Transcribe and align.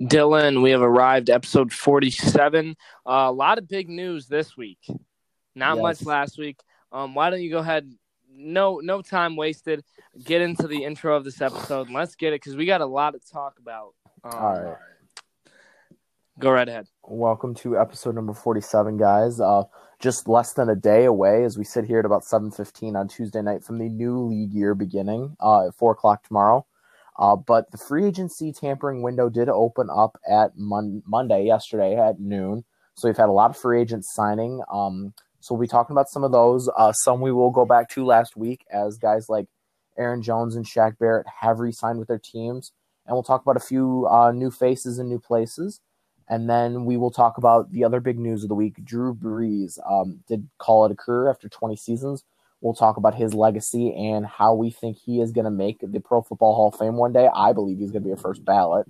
Dylan. 0.00 0.62
We 0.62 0.70
have 0.70 0.82
arrived 0.82 1.30
episode 1.30 1.72
47. 1.72 2.76
Uh, 3.06 3.10
a 3.10 3.32
lot 3.32 3.58
of 3.58 3.68
big 3.68 3.88
news 3.88 4.26
this 4.26 4.56
week. 4.56 4.78
Not 5.54 5.76
Yes. 5.76 5.82
much 5.82 6.02
last 6.06 6.38
week. 6.38 6.60
Um, 6.92 7.14
why 7.14 7.30
don't 7.30 7.42
you 7.42 7.50
go 7.50 7.58
ahead? 7.58 7.90
No, 8.30 8.80
no 8.80 9.00
time 9.00 9.36
wasted. 9.36 9.82
Get 10.22 10.42
into 10.42 10.66
the 10.66 10.84
intro 10.84 11.16
of 11.16 11.24
this 11.24 11.40
episode 11.40 11.86
and 11.86 11.96
let's 11.96 12.14
get 12.14 12.34
it 12.34 12.42
because 12.42 12.56
we 12.56 12.66
got 12.66 12.82
a 12.82 12.86
lot 12.86 13.12
to 13.14 13.20
talk 13.32 13.58
about. 13.58 13.94
Um, 14.22 14.32
All 14.34 14.62
right. 14.62 14.76
Go 16.38 16.50
right 16.50 16.68
ahead. 16.68 16.86
Welcome 17.02 17.54
to 17.56 17.78
episode 17.78 18.14
number 18.14 18.34
47, 18.34 18.98
guys. 18.98 19.40
Uh, 19.40 19.62
just 19.98 20.28
less 20.28 20.52
than 20.52 20.68
a 20.68 20.76
day 20.76 21.06
away 21.06 21.44
as 21.44 21.56
we 21.56 21.64
sit 21.64 21.86
here 21.86 21.98
at 21.98 22.04
about 22.04 22.24
7.15 22.24 22.94
on 22.94 23.08
Tuesday 23.08 23.40
night 23.40 23.64
from 23.64 23.78
the 23.78 23.88
new 23.88 24.18
league 24.18 24.52
year 24.52 24.74
beginning 24.74 25.34
uh, 25.40 25.68
at 25.68 25.74
4 25.74 25.92
o'clock 25.92 26.26
tomorrow. 26.26 26.66
Uh, 27.18 27.36
but 27.36 27.70
the 27.70 27.78
free 27.78 28.04
agency 28.04 28.52
tampering 28.52 29.02
window 29.02 29.28
did 29.28 29.48
open 29.48 29.88
up 29.90 30.18
at 30.28 30.56
mon- 30.56 31.02
Monday, 31.06 31.44
yesterday 31.44 31.96
at 31.96 32.20
noon. 32.20 32.64
So 32.94 33.08
we've 33.08 33.16
had 33.16 33.28
a 33.28 33.32
lot 33.32 33.50
of 33.50 33.56
free 33.56 33.80
agents 33.80 34.14
signing. 34.14 34.62
Um, 34.72 35.14
so 35.40 35.54
we'll 35.54 35.62
be 35.62 35.68
talking 35.68 35.94
about 35.94 36.08
some 36.08 36.24
of 36.24 36.32
those. 36.32 36.68
Uh, 36.76 36.92
some 36.92 37.20
we 37.20 37.32
will 37.32 37.50
go 37.50 37.64
back 37.64 37.88
to 37.90 38.04
last 38.04 38.36
week 38.36 38.64
as 38.70 38.98
guys 38.98 39.28
like 39.28 39.46
Aaron 39.98 40.22
Jones 40.22 40.56
and 40.56 40.64
Shaq 40.64 40.98
Barrett 40.98 41.26
have 41.40 41.60
re-signed 41.60 41.98
with 41.98 42.08
their 42.08 42.18
teams. 42.18 42.72
And 43.06 43.14
we'll 43.14 43.22
talk 43.22 43.42
about 43.42 43.56
a 43.56 43.60
few 43.60 44.06
uh, 44.10 44.32
new 44.32 44.50
faces 44.50 44.98
and 44.98 45.08
new 45.08 45.20
places. 45.20 45.80
And 46.28 46.50
then 46.50 46.84
we 46.84 46.96
will 46.96 47.12
talk 47.12 47.38
about 47.38 47.70
the 47.70 47.84
other 47.84 48.00
big 48.00 48.18
news 48.18 48.42
of 48.42 48.48
the 48.48 48.54
week. 48.54 48.84
Drew 48.84 49.14
Brees 49.14 49.78
um, 49.88 50.20
did 50.26 50.48
call 50.58 50.84
it 50.84 50.92
a 50.92 50.96
career 50.96 51.30
after 51.30 51.48
20 51.48 51.76
seasons. 51.76 52.24
We'll 52.60 52.74
talk 52.74 52.96
about 52.96 53.14
his 53.14 53.34
legacy 53.34 53.94
and 53.94 54.26
how 54.26 54.54
we 54.54 54.70
think 54.70 54.96
he 54.96 55.20
is 55.20 55.32
going 55.32 55.44
to 55.44 55.50
make 55.50 55.78
the 55.82 56.00
Pro 56.00 56.22
Football 56.22 56.54
Hall 56.54 56.68
of 56.68 56.78
Fame 56.78 56.96
one 56.96 57.12
day. 57.12 57.28
I 57.34 57.52
believe 57.52 57.78
he's 57.78 57.90
going 57.90 58.02
to 58.02 58.08
be 58.08 58.12
a 58.12 58.16
first 58.16 58.44
ballot. 58.44 58.86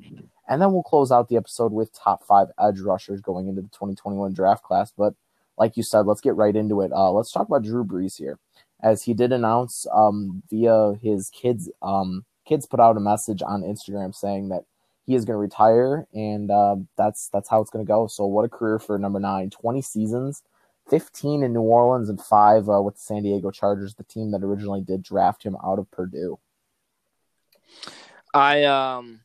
And 0.49 0.63
then 0.63 0.73
we'll 0.73 0.85
close 0.85 1.11
out 1.11 1.29
the 1.29 1.37
episode 1.37 1.73
with 1.73 1.93
top 1.93 2.25
five 2.25 2.49
edge 2.61 2.81
rushers 2.81 3.21
going 3.21 3.49
into 3.49 3.63
the 3.63 3.69
2021 3.69 4.33
draft 4.33 4.63
class. 4.63 4.93
But 4.97 5.15
like 5.59 5.77
you 5.77 5.83
said, 5.83 6.07
let's 6.07 6.21
get 6.21 6.37
right 6.37 6.55
into 6.55 6.81
it. 6.81 6.93
Uh, 6.93 7.11
let's 7.11 7.33
talk 7.33 7.49
about 7.49 7.65
Drew 7.65 7.85
Brees 7.85 8.17
here, 8.17 8.39
as 8.83 9.03
he 9.03 9.15
did 9.15 9.33
announce 9.33 9.87
um, 9.93 10.43
via 10.51 10.95
his 11.03 11.31
kids. 11.31 11.71
Um, 11.83 12.25
kids 12.47 12.67
put 12.67 12.81
out 12.81 12.97
a 12.97 13.01
message 13.01 13.43
on 13.43 13.63
Instagram 13.63 14.15
saying 14.15 14.51
that 14.51 14.65
he 15.07 15.15
is 15.15 15.25
going 15.25 15.35
to 15.35 15.41
retire, 15.41 16.07
and 16.13 16.51
uh, 16.51 16.77
that's 16.97 17.29
that's 17.33 17.49
how 17.49 17.61
it's 17.61 17.71
going 17.71 17.85
to 17.85 17.91
go. 17.91 18.07
So, 18.07 18.27
what 18.27 18.45
a 18.45 18.49
career 18.49 18.79
for 18.79 18.99
number 18.99 19.21
nine! 19.21 19.51
Twenty 19.51 19.83
seasons, 19.83 20.43
fifteen 20.89 21.43
in 21.43 21.53
New 21.53 21.61
Orleans, 21.61 22.09
and 22.09 22.21
five 22.21 22.69
uh, 22.69 22.81
with 22.81 22.95
the 22.95 23.01
San 23.01 23.23
Diego 23.23 23.51
Chargers, 23.51 23.95
the 23.95 24.05
team 24.05 24.31
that 24.33 24.43
originally 24.43 24.83
did 24.83 25.03
draft 25.03 25.43
him 25.43 25.57
out 25.65 25.79
of 25.79 25.91
Purdue. 25.91 26.39
I 28.35 28.65
um, 28.65 29.21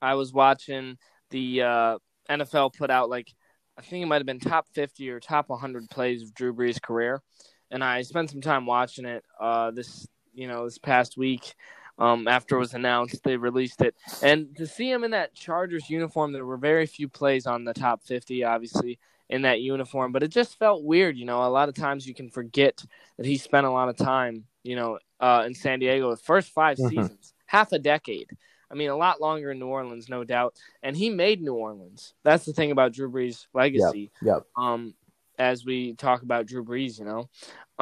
I 0.00 0.14
was 0.14 0.32
watching 0.32 0.98
the 1.30 1.62
uh, 1.62 1.98
NFL 2.28 2.74
put 2.74 2.90
out 2.90 3.08
like 3.08 3.32
I 3.78 3.82
think 3.82 4.02
it 4.02 4.06
might 4.06 4.18
have 4.18 4.26
been 4.26 4.38
top 4.38 4.66
50 4.74 5.10
or 5.10 5.18
top 5.18 5.48
100 5.48 5.90
plays 5.90 6.22
of 6.22 6.34
Drew 6.34 6.54
Brees' 6.54 6.80
career, 6.80 7.22
and 7.70 7.82
I 7.82 8.02
spent 8.02 8.30
some 8.30 8.40
time 8.40 8.66
watching 8.66 9.04
it. 9.04 9.24
Uh, 9.40 9.70
this 9.70 10.06
you 10.32 10.46
know 10.46 10.64
this 10.64 10.78
past 10.78 11.16
week, 11.16 11.54
um, 11.98 12.28
after 12.28 12.56
it 12.56 12.60
was 12.60 12.74
announced, 12.74 13.22
they 13.24 13.36
released 13.36 13.80
it, 13.80 13.94
and 14.22 14.54
to 14.56 14.66
see 14.66 14.90
him 14.90 15.04
in 15.04 15.10
that 15.12 15.34
Chargers 15.34 15.90
uniform, 15.90 16.32
there 16.32 16.46
were 16.46 16.56
very 16.56 16.86
few 16.86 17.08
plays 17.08 17.46
on 17.46 17.64
the 17.64 17.74
top 17.74 18.02
50, 18.04 18.44
obviously 18.44 18.98
in 19.34 19.42
that 19.42 19.60
uniform, 19.60 20.12
but 20.12 20.22
it 20.22 20.28
just 20.28 20.56
felt 20.60 20.84
weird. 20.84 21.18
You 21.18 21.24
know, 21.24 21.42
a 21.42 21.50
lot 21.50 21.68
of 21.68 21.74
times 21.74 22.06
you 22.06 22.14
can 22.14 22.30
forget 22.30 22.84
that 23.16 23.26
he 23.26 23.36
spent 23.36 23.66
a 23.66 23.70
lot 23.70 23.88
of 23.88 23.96
time, 23.96 24.44
you 24.62 24.76
know, 24.76 25.00
uh, 25.18 25.42
in 25.44 25.54
San 25.54 25.80
Diego 25.80 26.08
the 26.10 26.16
first 26.16 26.52
5 26.52 26.78
Mhm. 26.78 26.88
seasons, 26.88 27.34
half 27.46 27.72
a 27.72 27.78
decade. 27.80 28.30
I 28.70 28.74
mean, 28.74 28.90
a 28.90 28.96
lot 28.96 29.20
longer 29.20 29.50
in 29.50 29.58
New 29.58 29.66
Orleans, 29.66 30.08
no 30.08 30.22
doubt. 30.22 30.54
And 30.84 30.96
he 30.96 31.10
made 31.10 31.42
New 31.42 31.54
Orleans. 31.54 32.14
That's 32.22 32.44
the 32.44 32.52
thing 32.52 32.70
about 32.70 32.92
Drew 32.92 33.10
Brees' 33.10 33.48
legacy. 33.52 34.12
Yep. 34.22 34.46
Um, 34.56 34.94
as 35.36 35.64
we 35.64 35.94
talk 35.94 36.22
about 36.22 36.46
Drew 36.46 36.64
Brees, 36.64 37.00
you 37.00 37.04
know, 37.04 37.28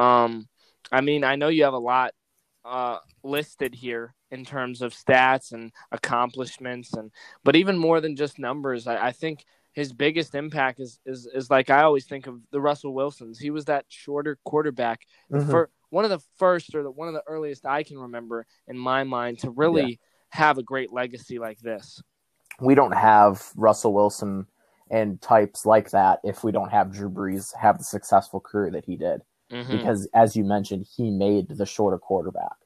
um, 0.03 0.49
I 0.91 1.03
mean, 1.03 1.23
I 1.23 1.37
know 1.37 1.49
you 1.49 1.65
have 1.65 1.75
a 1.75 1.79
lot 1.79 2.15
uh, 2.65 2.99
listed 3.23 3.75
here 3.75 4.15
in 4.31 4.45
terms 4.45 4.81
of 4.81 4.95
stats 4.95 5.53
and 5.53 5.71
accomplishments, 5.91 6.95
and 6.95 7.11
but 7.45 7.57
even 7.57 7.77
more 7.77 8.01
than 8.01 8.17
just 8.17 8.39
numbers, 8.39 8.87
I, 8.87 9.09
I 9.09 9.13
think 9.13 9.45
his 9.73 9.93
biggest 9.93 10.35
impact 10.35 10.81
is, 10.81 11.01
is 11.07 11.27
is 11.35 11.51
like 11.51 11.71
I 11.71 11.83
always 11.83 12.05
think 12.07 12.27
of 12.27 12.41
the 12.51 12.61
Russell 12.61 12.95
Wilsons. 12.95 13.39
He 13.39 13.51
was 13.51 13.65
that 13.67 13.87
shorter 13.89 14.39
quarterback 14.45 15.01
Mhm. 15.31 15.51
for 15.51 15.71
one 15.91 16.05
of 16.05 16.11
the 16.11 16.21
first 16.37 16.75
or 16.75 16.83
the, 16.83 16.91
one 16.91 17.09
of 17.09 17.15
the 17.15 17.23
earliest 17.27 17.67
I 17.67 17.83
can 17.83 17.99
remember 17.99 18.47
in 18.67 18.79
my 18.79 19.05
mind 19.05 19.39
to 19.41 19.51
really 19.51 20.01
have 20.31 20.57
a 20.59 20.63
great 20.63 20.93
legacy 20.93 21.39
like 21.39 21.59
this. 21.61 22.03
we 22.61 22.75
don't 22.75 22.93
have 22.95 23.51
Russell 23.57 23.95
Wilson 23.95 24.47
and 24.91 25.21
types 25.23 25.65
like 25.65 25.91
that 25.91 26.21
if 26.23 26.45
we 26.45 26.53
don't 26.53 26.71
have 26.71 26.93
Drew 26.93 27.09
Brees 27.11 27.55
have 27.57 27.79
the 27.79 27.85
successful 27.85 28.41
career 28.41 28.71
that 28.73 28.85
he 28.85 28.97
did. 28.97 29.23
Mm-hmm. 29.51 29.73
Because, 29.73 30.07
as 30.15 30.37
you 30.37 30.45
mentioned, 30.45 30.87
he 30.97 31.11
made 31.11 31.49
the 31.49 31.67
shorter 31.67 31.99
quarterback. 31.99 32.57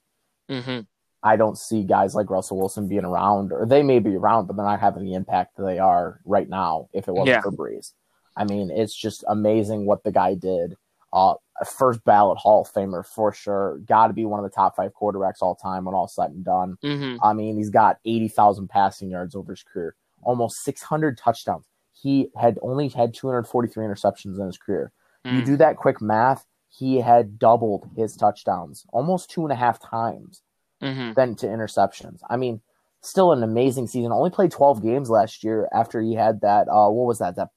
Mm-hmm. 0.51 0.81
I 1.27 1.37
don't 1.37 1.59
see 1.59 1.83
guys 1.83 2.15
like 2.15 2.31
Russell 2.31 2.59
Wilson 2.59 2.87
being 2.89 3.05
around, 3.05 3.53
or 3.53 3.67
they 3.67 3.83
may 3.83 3.99
be 3.99 4.15
around, 4.17 4.47
but 4.47 4.57
they're 4.57 4.65
not 4.65 4.81
having 4.81 5.05
the 5.05 5.15
impact 5.15 5.57
that 5.57 5.65
they 5.65 5.79
are 5.79 6.21
right 6.25 6.49
now 6.49 6.89
if 6.93 7.09
it 7.09 7.13
wasn't 7.13 7.29
Yeah. 7.29 7.41
for 7.43 7.51
Brees. 7.53 7.93
I 8.37 8.45
mean, 8.45 8.71
it's 8.71 8.95
just 8.95 9.25
amazing 9.29 9.87
what 9.87 10.05
the 10.05 10.13
guy 10.13 10.35
did. 10.35 10.77
Uh, 11.13 11.35
first 11.65 12.05
ballot 12.05 12.37
Hall 12.39 12.61
of 12.63 12.73
Famer 12.73 13.05
for 13.05 13.33
sure. 13.33 13.79
Got 13.87 14.09
to 14.09 14.13
be 14.13 14.27
one 14.27 14.39
of 14.39 14.45
the 14.45 14.55
top 14.55 14.77
five 14.77 14.93
quarterbacks 14.95 15.41
all 15.41 15.55
time 15.55 15.87
when 15.87 15.95
all 15.95 16.07
said 16.09 16.31
and 16.31 16.45
done. 16.45 16.77
Mm-hmm. 16.85 17.25
I 17.25 17.33
mean, 17.33 17.57
he's 17.57 17.71
got 17.71 17.99
80,000 18.05 18.69
passing 18.69 19.11
yards 19.11 19.35
over 19.35 19.53
his 19.53 19.63
career, 19.63 19.97
almost 20.23 20.63
600 20.65 21.17
touchdowns. 21.17 21.65
He 21.93 22.29
had 22.37 22.59
only 22.61 22.89
had 22.89 23.15
243 23.15 23.85
interceptions 23.87 24.39
in 24.39 24.47
his 24.47 24.59
career. 24.59 24.93
You 25.25 25.41
Mm. 25.43 25.47
do 25.47 25.57
that 25.57 25.77
quick 25.79 26.01
math, 26.03 26.45
he 26.69 27.01
had 27.01 27.39
doubled 27.39 27.89
his 27.97 28.15
touchdowns, 28.17 28.85
almost 28.93 29.31
two 29.31 29.43
and 29.45 29.53
a 29.53 29.57
half 29.57 29.81
times 29.81 30.43
Mm-hmm. 30.83 31.13
than 31.15 31.35
to 31.37 31.47
interceptions. 31.47 32.21
I 32.29 32.37
mean, 32.37 32.61
still 33.01 33.33
an 33.33 33.43
amazing 33.43 33.87
season. 33.87 34.13
Only 34.13 34.31
played 34.31 34.51
12 34.51 34.83
games 34.83 35.09
last 35.09 35.43
year 35.43 35.69
after 35.73 36.01
he 36.03 36.15
had 36.15 36.41
that, 36.43 36.69
uh, 36.69 36.89
what 36.91 37.07
was 37.07 37.19
that? 37.21 37.37
That 37.37 37.49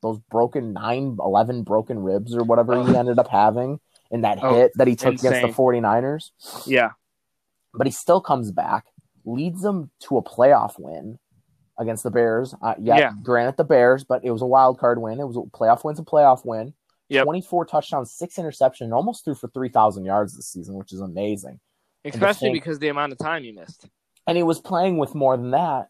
those 0.00 0.18
broken 0.30 0.72
9, 0.72 1.18
11 1.20 1.64
broken 1.64 1.98
ribs 1.98 2.34
or 2.34 2.44
whatever 2.44 2.82
he 2.82 2.94
Oh. 2.94 2.98
ended 2.98 3.18
up 3.18 3.28
having 3.28 3.78
in 4.10 4.22
that 4.22 4.38
Oh, 4.42 4.54
hit 4.54 4.72
that 4.76 4.86
he 4.88 4.96
took 4.96 5.12
insane. 5.12 5.32
against 5.34 5.48
the 5.56 5.62
49ers 5.62 6.30
Yeah. 6.66 6.92
but 7.74 7.86
he 7.86 7.90
still 7.90 8.20
comes 8.22 8.50
back, 8.52 8.86
leads 9.26 9.60
them 9.60 9.90
to 10.00 10.16
a 10.16 10.22
playoff 10.22 10.78
win 10.78 11.18
against 11.78 12.04
the 12.04 12.10
Bears. 12.10 12.54
Uh, 12.62 12.74
yeah, 12.78 12.96
Yeah. 12.96 13.12
granted 13.22 13.56
the 13.58 13.64
Bears, 13.64 14.02
but 14.04 14.24
it 14.24 14.30
was 14.30 14.40
a 14.42 14.46
wild 14.46 14.78
card 14.78 14.98
win. 15.00 15.20
It 15.20 15.26
was 15.26 15.36
a 15.36 15.40
playoff 15.40 15.84
win's 15.84 15.98
a 15.98 16.04
playoff 16.04 16.44
win. 16.46 16.72
Yep. 17.10 17.24
24 17.24 17.66
touchdowns, 17.66 18.10
six 18.12 18.36
interceptions, 18.36 18.82
and 18.82 18.94
almost 18.94 19.24
threw 19.26 19.34
for 19.34 19.48
3,000 19.48 20.04
yards 20.06 20.34
this 20.36 20.46
season, 20.46 20.74
which 20.76 20.92
is 20.92 21.00
amazing. 21.00 21.60
Especially 22.04 22.50
because 22.52 22.78
the 22.78 22.88
amount 22.88 23.12
of 23.12 23.18
time 23.18 23.44
you 23.44 23.54
missed. 23.54 23.88
And 24.26 24.36
he 24.36 24.42
was 24.42 24.60
playing 24.60 24.98
with 24.98 25.14
more 25.14 25.36
than 25.36 25.50
that 25.52 25.88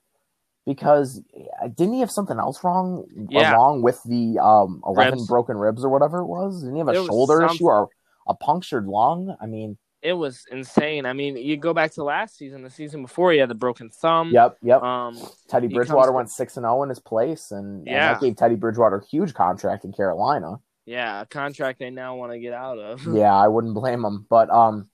because 0.67 1.21
uh, 1.63 1.69
didn't 1.69 1.95
he 1.95 2.01
have 2.01 2.11
something 2.11 2.39
else 2.39 2.63
wrong 2.63 3.05
Yeah. 3.31 3.57
along 3.57 3.83
with 3.83 4.01
the 4.05 4.39
um, 4.39 4.83
11 4.87 5.15
Ribs. 5.15 5.27
broken 5.29 5.57
ribs 5.57 5.85
or 5.85 5.89
whatever 5.91 6.21
it 6.21 6.27
was? 6.27 6.61
Didn't 6.63 6.75
he 6.77 6.79
have 6.81 6.89
a 6.89 6.95
shoulder 7.07 7.45
issue 7.45 7.65
or 7.67 7.89
a 8.27 8.35
punctured 8.35 8.87
lung? 8.87 9.37
I 9.41 9.47
mean, 9.47 9.77
It 10.03 10.13
was 10.15 10.45
insane. 10.51 11.05
I 11.07 11.13
mean, 11.15 11.37
you 11.37 11.57
go 11.57 11.75
back 11.75 11.93
to 11.93 12.05
last 12.05 12.37
season, 12.37 12.63
the 12.63 12.71
season 12.71 13.03
before, 13.03 13.33
he 13.33 13.39
had 13.39 13.49
the 13.51 13.55
broken 13.55 13.91
thumb. 13.91 14.31
yep, 14.33 14.57
yep. 14.63 14.83
Um, 14.83 15.19
Teddy 15.49 15.69
Bridgewater 15.69 16.09
comes- 16.09 16.17
went 16.17 16.31
six 16.31 16.57
and 16.57 16.65
zero 16.65 16.83
in 16.85 16.89
his 16.89 17.01
place, 17.01 17.51
and, 17.51 17.79
and 17.79 17.87
Yeah. 17.87 18.13
that 18.13 18.21
gave 18.21 18.37
Teddy 18.37 18.55
Bridgewater 18.57 18.97
a 18.97 19.05
huge 19.07 19.35
contract 19.35 19.85
in 19.85 19.93
Carolina. 19.93 20.61
yeah, 20.87 21.21
a 21.23 21.27
contract 21.27 21.79
they 21.81 21.91
now 21.91 22.17
want 22.17 22.33
to 22.33 22.39
get 22.41 22.53
out 22.53 22.79
of. 22.79 23.05
yeah, 23.15 23.35
I 23.35 23.49
wouldn't 23.49 23.75
blame 23.75 24.05
him, 24.05 24.27
but 24.29 24.49
um, 24.51 24.89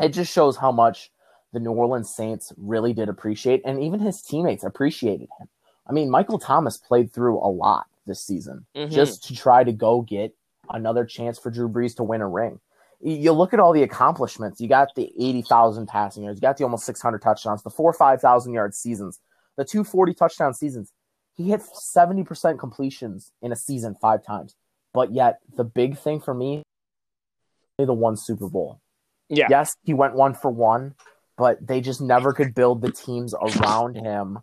it 0.00 0.10
just 0.10 0.32
shows 0.32 0.56
how 0.56 0.72
much 0.72 1.10
the 1.52 1.60
New 1.60 1.72
Orleans 1.72 2.14
Saints 2.14 2.52
really 2.56 2.92
did 2.92 3.08
appreciate, 3.08 3.62
and 3.64 3.82
even 3.82 4.00
his 4.00 4.20
teammates 4.22 4.64
appreciated 4.64 5.28
him. 5.40 5.48
I 5.86 5.92
mean, 5.92 6.10
Michael 6.10 6.38
Thomas 6.38 6.76
played 6.76 7.12
through 7.12 7.38
a 7.38 7.48
lot 7.48 7.86
this 8.06 8.22
season 8.22 8.66
Mhm. 8.74 8.90
just 8.90 9.24
to 9.24 9.34
try 9.34 9.64
to 9.64 9.72
go 9.72 10.02
get 10.02 10.34
another 10.70 11.04
chance 11.06 11.38
for 11.38 11.50
Drew 11.50 11.68
Brees 11.68 11.96
to 11.96 12.02
win 12.04 12.20
a 12.20 12.28
ring. 12.28 12.60
You- 13.00 13.14
You 13.16 13.32
look 13.32 13.54
at 13.54 13.60
all 13.60 13.72
the 13.72 13.82
accomplishments. 13.82 14.60
You 14.60 14.68
got 14.68 14.94
the 14.94 15.12
80,000 15.16 15.86
passing 15.86 16.24
yards. 16.24 16.38
You 16.38 16.42
got 16.42 16.56
the 16.58 16.64
almost 16.64 16.84
600 16.84 17.22
touchdowns, 17.22 17.62
the 17.62 17.70
four 17.70 17.92
5,000 17.92 18.52
yard 18.52 18.74
seasons, 18.74 19.20
the 19.56 19.64
240 19.64 20.12
touchdown 20.14 20.52
seasons. 20.52 20.92
He 21.34 21.44
hit 21.50 21.62
70% 21.62 22.58
completions 22.58 23.32
in 23.40 23.52
a 23.52 23.56
season 23.56 23.94
five 23.94 24.22
times. 24.24 24.56
But 24.92 25.12
yet, 25.12 25.40
the 25.54 25.64
big 25.64 25.96
thing 25.96 26.20
for 26.20 26.34
me, 26.34 26.62
the 27.78 27.94
one 27.94 28.16
Super 28.16 28.48
Bowl. 28.48 28.80
Yeah. 29.28 29.46
Yes, 29.50 29.76
he 29.82 29.94
went 29.94 30.14
one 30.14 30.34
for 30.34 30.50
one, 30.50 30.94
but 31.36 31.64
they 31.66 31.80
just 31.80 32.00
never 32.00 32.32
could 32.32 32.54
build 32.54 32.80
the 32.82 32.90
teams 32.90 33.34
around 33.40 33.96
him 33.96 34.38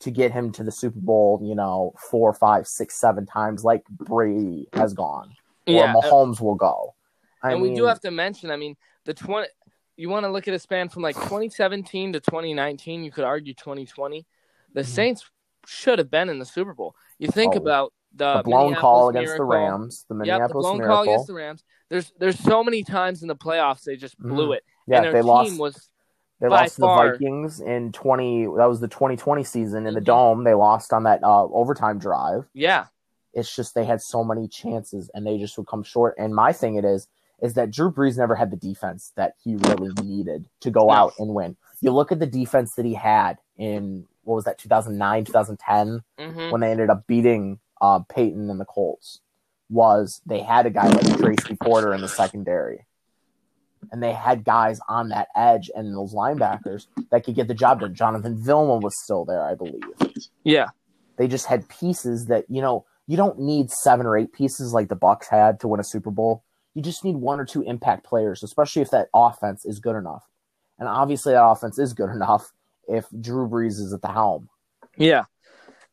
to 0.00 0.10
get 0.10 0.32
him 0.32 0.52
to 0.52 0.62
the 0.62 0.70
Super 0.70 1.00
Bowl, 1.00 1.40
you 1.42 1.54
know, 1.54 1.92
four, 2.10 2.32
five, 2.32 2.66
six, 2.66 2.94
seven 3.00 3.26
times 3.26 3.64
like 3.64 3.84
Brady 3.90 4.68
has 4.72 4.94
gone 4.94 5.34
or 5.66 5.74
yeah. 5.74 5.92
Mahomes 5.92 6.40
will 6.40 6.54
go. 6.54 6.94
I 7.42 7.52
and 7.52 7.62
mean, 7.62 7.72
we 7.72 7.76
do 7.76 7.84
have 7.86 8.00
to 8.00 8.10
mention, 8.10 8.50
I 8.50 8.56
mean, 8.56 8.76
the 9.04 9.14
20 9.14 9.48
you 9.96 10.08
want 10.08 10.24
to 10.24 10.30
look 10.30 10.46
at 10.46 10.54
a 10.54 10.58
span 10.60 10.88
from 10.88 11.02
like 11.02 11.16
2017 11.16 12.12
to 12.12 12.20
2019, 12.20 13.02
you 13.02 13.10
could 13.10 13.24
argue 13.24 13.52
2020. 13.52 14.24
The 14.72 14.82
Mhm. 14.82 14.84
Saints 14.84 15.28
should 15.66 15.98
have 15.98 16.08
been 16.08 16.28
in 16.28 16.38
the 16.38 16.44
Super 16.44 16.72
Bowl. 16.72 16.94
You 17.18 17.28
think 17.28 17.54
Oh, 17.54 17.58
about 17.58 17.92
the, 18.14 18.38
the 18.38 18.42
blown 18.42 18.74
call 18.74 19.08
against 19.08 19.26
Miracle. 19.28 19.46
the 19.46 19.50
Rams, 19.50 20.04
the 20.08 20.14
Minneapolis 20.14 20.48
Yep, 20.48 20.48
the 20.50 20.54
blown 20.54 20.78
Miracle. 20.78 20.96
call 20.96 21.02
against 21.04 21.26
the 21.26 21.34
Rams. 21.34 21.64
There's 21.88 22.12
there's 22.18 22.38
so 22.38 22.62
many 22.64 22.82
times 22.82 23.22
in 23.22 23.28
the 23.28 23.36
playoffs 23.36 23.82
they 23.84 23.96
just 23.96 24.18
blew 24.18 24.52
it. 24.52 24.64
yeah, 24.86 24.96
and 24.96 25.04
their 25.06 25.12
they 25.12 25.20
team 25.20 25.26
lost. 25.28 25.58
was 25.58 25.88
They 26.40 26.48
lost 26.48 26.74
to 26.76 26.80
the 26.82 26.86
Vikings 26.88 27.60
in 27.60 27.92
twenty. 27.92 28.44
That 28.44 28.68
was 28.68 28.80
the 28.80 28.88
twenty 28.88 29.16
twenty 29.16 29.44
season 29.44 29.86
in 29.86 29.94
the 29.94 30.00
Mhm. 30.00 30.04
dome. 30.04 30.44
They 30.44 30.54
lost 30.54 30.92
on 30.92 31.04
that 31.04 31.22
uh, 31.22 31.44
overtime 31.44 31.98
drive. 31.98 32.46
yeah. 32.54 32.86
It's 33.34 33.54
just 33.54 33.74
they 33.74 33.84
had 33.84 34.00
so 34.00 34.24
many 34.24 34.48
chances 34.48 35.10
and 35.14 35.26
they 35.26 35.38
just 35.38 35.56
would 35.58 35.66
come 35.66 35.82
short. 35.82 36.14
And 36.18 36.34
my 36.34 36.52
thing 36.52 36.76
it 36.76 36.84
is 36.84 37.06
is 37.40 37.54
that 37.54 37.70
Drew 37.70 37.92
Brees 37.92 38.16
never 38.18 38.34
had 38.34 38.50
the 38.50 38.56
defense 38.56 39.12
that 39.16 39.34
he 39.44 39.54
really 39.54 39.92
needed 40.02 40.48
to 40.60 40.70
go 40.70 40.90
out 40.90 41.12
and 41.18 41.34
win. 41.34 41.56
You 41.80 41.92
look 41.92 42.10
at 42.10 42.18
the 42.18 42.26
defense 42.26 42.74
that 42.74 42.84
he 42.86 42.94
had 42.94 43.38
in 43.56 44.06
what 44.24 44.34
was 44.34 44.44
that 44.44 44.58
2009, 44.58 45.24
2010 45.26 46.02
hmm 46.18 46.50
when 46.50 46.60
they 46.62 46.70
ended 46.70 46.90
up 46.90 47.06
beating 47.06 47.60
uh, 47.80 48.00
Peyton 48.00 48.50
and 48.50 48.60
the 48.60 48.64
Colts 48.64 49.20
was 49.70 50.20
they 50.26 50.40
had 50.40 50.66
a 50.66 50.70
guy 50.70 50.88
like 50.88 51.18
Tracy 51.18 51.56
Porter 51.56 51.92
in 51.92 52.00
the 52.00 52.08
secondary. 52.08 52.86
And 53.92 54.02
they 54.02 54.12
had 54.12 54.44
guys 54.44 54.80
on 54.88 55.10
that 55.10 55.28
edge 55.36 55.70
and 55.74 55.94
those 55.94 56.12
linebackers 56.12 56.86
that 57.10 57.24
could 57.24 57.36
get 57.36 57.48
the 57.48 57.54
job 57.54 57.80
done. 57.80 57.94
Jonathan 57.94 58.36
Vilma 58.36 58.78
was 58.78 58.94
still 59.02 59.24
there, 59.24 59.42
I 59.42 59.54
believe. 59.54 59.82
Yeah. 60.42 60.68
They 61.16 61.28
just 61.28 61.46
had 61.46 61.68
pieces 61.68 62.26
that, 62.26 62.44
you 62.48 62.60
know, 62.60 62.86
you 63.06 63.16
don't 63.16 63.38
need 63.38 63.70
seven 63.70 64.04
or 64.04 64.16
eight 64.16 64.32
pieces 64.32 64.72
like 64.72 64.88
the 64.88 64.96
Bucs 64.96 65.28
had 65.28 65.60
to 65.60 65.68
win 65.68 65.80
a 65.80 65.84
Super 65.84 66.10
Bowl. 66.10 66.44
You 66.74 66.82
just 66.82 67.04
need 67.04 67.16
one 67.16 67.40
or 67.40 67.44
two 67.44 67.62
impact 67.62 68.04
players, 68.04 68.42
especially 68.42 68.82
if 68.82 68.90
that 68.90 69.08
offense 69.14 69.64
is 69.64 69.78
good 69.78 69.96
enough. 69.96 70.24
And 70.78 70.88
obviously 70.88 71.32
that 71.32 71.44
offense 71.44 71.78
is 71.78 71.92
good 71.92 72.10
enough 72.14 72.52
if 72.88 73.06
Drew 73.20 73.48
Brees 73.48 73.78
is 73.78 73.92
at 73.92 74.02
the 74.02 74.12
helm. 74.12 74.48
Yeah. 74.96 75.24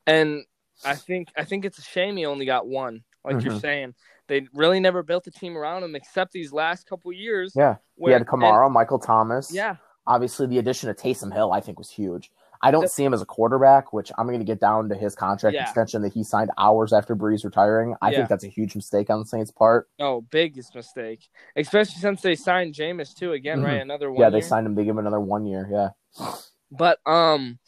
And 0.08 0.44
I 0.84 0.96
think 0.96 1.30
I 1.38 1.44
think 1.46 1.64
it's 1.66 1.78
a 1.80 1.84
shame 1.84 2.18
he 2.18 2.26
only 2.26 2.46
got 2.46 2.68
one. 2.68 3.04
Like 3.24 3.42
you're 3.44 3.54
Mhm. 3.54 3.62
saying, 3.62 3.94
they 4.28 4.48
really 4.54 4.80
never 4.80 5.02
built 5.04 5.26
a 5.28 5.32
team 5.32 5.58
around 5.58 5.84
him 5.84 5.96
except 5.96 6.32
these 6.32 6.52
last 6.54 6.88
couple 6.88 7.12
years. 7.12 7.54
Yeah. 7.56 7.78
where- 7.96 8.10
he 8.12 8.14
had 8.20 8.28
Kamara, 8.28 8.70
Michael 8.70 9.00
Thomas. 9.00 9.54
yeah. 9.54 9.78
Obviously, 10.06 10.46
the 10.48 10.60
addition 10.60 10.90
of 10.90 10.96
Taysom 10.98 11.34
Hill, 11.34 11.52
I 11.54 11.62
think, 11.62 11.80
was 11.80 11.90
huge. 11.90 12.32
I 12.62 12.72
don't 12.72 12.90
see 12.90 13.04
him 13.04 13.14
as 13.14 13.22
a 13.22 13.26
quarterback, 13.26 13.94
which 13.94 14.12
I'm 14.18 14.28
going 14.28 14.40
to 14.40 14.46
get 14.46 14.60
down 14.60 14.90
to 14.90 14.96
his 14.96 15.16
contract 15.16 15.54
Yeah. 15.56 15.64
extension 15.64 16.02
that 16.04 16.14
he 16.14 16.24
signed 16.24 16.52
hours 16.58 16.94
after 16.94 17.16
Brees 17.16 17.44
retiring. 17.44 17.96
I 18.02 18.12
Yeah. 18.12 18.18
think 18.18 18.30
that's 18.30 18.44
a 18.44 18.48
huge 18.50 18.76
mistake 18.76 19.10
on 19.10 19.20
the 19.20 19.26
Saints' 19.26 19.52
part. 19.52 19.90
Oh, 20.00 20.22
biggest 20.22 20.76
mistake. 20.76 21.28
Especially 21.56 22.00
since 22.00 22.22
they 22.22 22.36
signed 22.36 22.74
Jameis 22.76 23.16
too 23.16 23.32
again, 23.34 23.62
Mhm. 23.62 23.66
right? 23.66 23.82
Another 23.82 24.12
one. 24.12 24.20
yeah, 24.22 24.30
they 24.30 24.42
signed 24.42 24.66
him. 24.68 24.76
They 24.76 24.84
give 24.84 24.92
him 24.96 25.00
another 25.00 25.20
one 25.20 25.46
year. 25.46 25.68
Yeah. 25.72 26.32
But 26.72 27.00
um, 27.08 27.60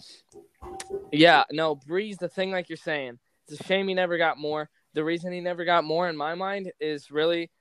yeah, 1.12 1.44
no, 1.52 1.76
Brees. 1.76 2.18
The 2.18 2.30
thing, 2.30 2.52
like 2.52 2.70
you're 2.70 2.78
saying, 2.78 3.20
it's 3.48 3.60
a 3.60 3.64
shame 3.64 3.88
he 3.88 3.94
never 3.94 4.18
got 4.18 4.38
more. 4.38 4.70
The 4.94 5.04
reason 5.04 5.32
he 5.32 5.42
never 5.42 5.66
got 5.66 5.84
more, 5.84 6.10
in 6.10 6.18
my 6.18 6.36
mind, 6.36 6.72
is 6.80 7.12
really 7.12 7.52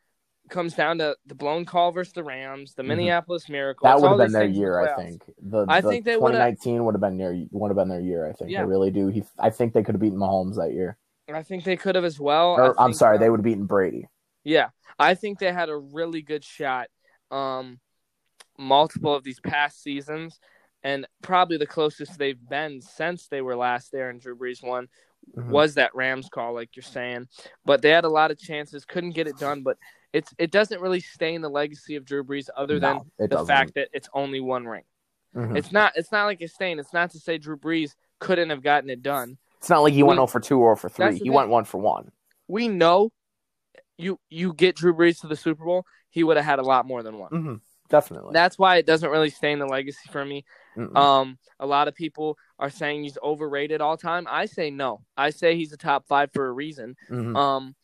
comes 0.49 0.75
down 0.75 0.99
to 0.99 1.17
the 1.27 1.35
blown 1.35 1.65
call 1.65 1.91
versus 1.91 2.13
the 2.13 2.23
Rams, 2.23 2.75
the 2.75 2.83
Mhm. 2.85 2.87
Minneapolis 2.87 3.49
Miracle. 3.49 3.85
That 3.89 4.01
would 4.01 4.09
have 4.11 4.19
been 4.19 4.33
their 4.33 4.47
the 4.47 4.55
year, 4.55 4.79
I 4.81 4.95
think. 4.95 5.23
The, 5.43 5.67
I 5.69 5.81
the 5.81 5.89
think 5.91 6.05
they 6.05 6.17
would've- 6.17 6.37
2019 6.37 6.85
would 6.85 6.95
have 6.95 7.01
been 7.01 7.19
their 7.19 7.35
would 7.51 7.69
have 7.69 7.77
been 7.77 7.89
their 7.89 8.01
year. 8.01 8.27
I 8.29 8.33
think 8.33 8.51
Yeah. 8.53 8.61
they 8.63 8.67
really 8.69 8.93
do. 8.93 9.09
He, 9.09 9.25
I 9.39 9.51
think 9.51 9.73
they 9.73 9.83
could 9.83 9.97
have 9.97 10.01
beaten 10.01 10.19
Mahomes 10.19 10.55
that 10.57 10.73
year. 10.73 10.97
I 11.29 11.43
think 11.43 11.65
they 11.65 11.77
could 11.77 11.97
have 11.97 12.05
as 12.05 12.21
well. 12.21 12.55
I 12.55 12.69
Or 12.69 12.81
I'm 12.81 12.93
sorry, 12.93 13.17
uh, 13.17 13.21
they 13.21 13.29
would 13.29 13.41
have 13.41 13.45
beaten 13.45 13.67
Brady. 13.67 14.09
Yeah, 14.45 14.69
I 15.01 15.17
think 15.17 15.41
they 15.41 15.53
had 15.53 15.69
a 15.69 15.77
really 15.77 16.23
good 16.23 16.45
shot. 16.45 16.87
Um, 17.33 17.81
multiple 18.57 19.13
of 19.13 19.25
these 19.25 19.41
past 19.41 19.83
seasons, 19.83 20.39
and 20.87 21.07
probably 21.21 21.57
the 21.57 21.67
closest 21.67 22.17
they've 22.17 22.49
been 22.49 22.81
since 22.81 23.27
they 23.27 23.43
were 23.43 23.57
last 23.57 23.91
there 23.91 24.09
and 24.11 24.21
Drew 24.21 24.37
Brees 24.37 24.63
won 24.63 24.89
Mhm. 25.37 25.49
was 25.49 25.75
that 25.75 25.93
Rams 25.97 26.29
call, 26.29 26.55
like 26.55 26.77
you're 26.77 26.85
saying. 26.85 27.27
But 27.65 27.83
they 27.83 27.91
had 27.91 28.05
a 28.05 28.09
lot 28.09 28.31
of 28.31 28.39
chances, 28.39 28.85
couldn't 28.85 29.17
get 29.17 29.27
it 29.27 29.37
done. 29.39 29.63
But 29.65 29.77
it's 30.13 30.33
it 30.39 30.53
doesn't 30.53 30.81
really 30.81 31.01
stain 31.01 31.41
the 31.41 31.51
legacy 31.51 31.97
of 31.97 32.05
Drew 32.05 32.23
Brees 32.23 32.49
other 32.57 32.79
than 32.79 32.97
No, 32.97 33.07
it 33.19 33.31
the 33.31 33.37
doesn't. 33.37 33.47
fact 33.49 33.75
that 33.75 33.89
it's 33.93 34.09
only 34.13 34.39
one 34.41 34.65
ring. 34.69 34.85
Mhm. 35.35 35.57
It's 35.59 35.73
not 35.73 35.93
it's 35.97 36.13
not 36.13 36.27
like 36.27 36.41
a 36.43 36.47
stain. 36.49 36.79
It's 36.79 36.93
not 36.93 37.11
to 37.11 37.19
say 37.19 37.37
Drew 37.39 37.57
Brees 37.59 37.97
couldn't 38.21 38.51
have 38.51 38.63
gotten 38.63 38.89
it 38.89 39.03
done. 39.03 39.37
It's 39.59 39.69
not 39.69 39.81
like 39.81 39.93
he 39.95 40.05
went 40.05 40.19
we- 40.21 40.27
0 40.27 40.27
for 40.29 40.39
2 40.41 40.61
or 40.61 40.77
for 40.77 40.89
3. 40.89 41.19
He 41.19 41.31
went 41.31 41.49
1 41.49 41.65
for 41.65 41.79
1. 41.79 42.13
We 42.47 42.69
know 42.69 43.11
you 43.99 44.21
you 44.31 44.53
get 44.53 44.77
Drew 44.77 44.95
Brees 44.95 45.21
to 45.23 45.27
the 45.27 45.37
Super 45.37 45.65
Bowl, 45.65 45.85
he 46.11 46.23
would 46.23 46.37
have 46.37 46.47
had 46.47 46.61
a 46.61 46.63
lot 46.63 46.87
more 46.87 47.03
than 47.03 47.19
one. 47.19 47.31
hmm 47.31 47.55
Definitely. 47.89 48.31
That's 48.33 48.59
why 48.59 48.77
it 48.77 48.87
doesn't 48.87 49.11
really 49.11 49.31
stain 49.31 49.59
the 49.59 49.67
legacy 49.67 50.09
for 50.11 50.25
me. 50.25 50.45
Mm-mm. 50.77 50.97
Um, 50.97 51.39
a 51.61 51.67
lot 51.67 51.89
of 51.89 51.95
people 51.95 52.39
are 52.59 52.71
saying 52.71 53.03
he's 53.03 53.19
overrated 53.23 53.81
all 53.81 53.97
time. 53.97 54.27
I 54.29 54.47
say 54.47 54.71
no. 54.71 55.03
I 55.17 55.31
say 55.31 55.57
he's 55.57 55.73
a 55.73 55.77
top 55.77 56.07
five 56.07 56.31
for 56.33 56.47
a 56.47 56.53
reason. 56.53 56.97
Mhm. 57.11 57.37
Um, 57.37 57.75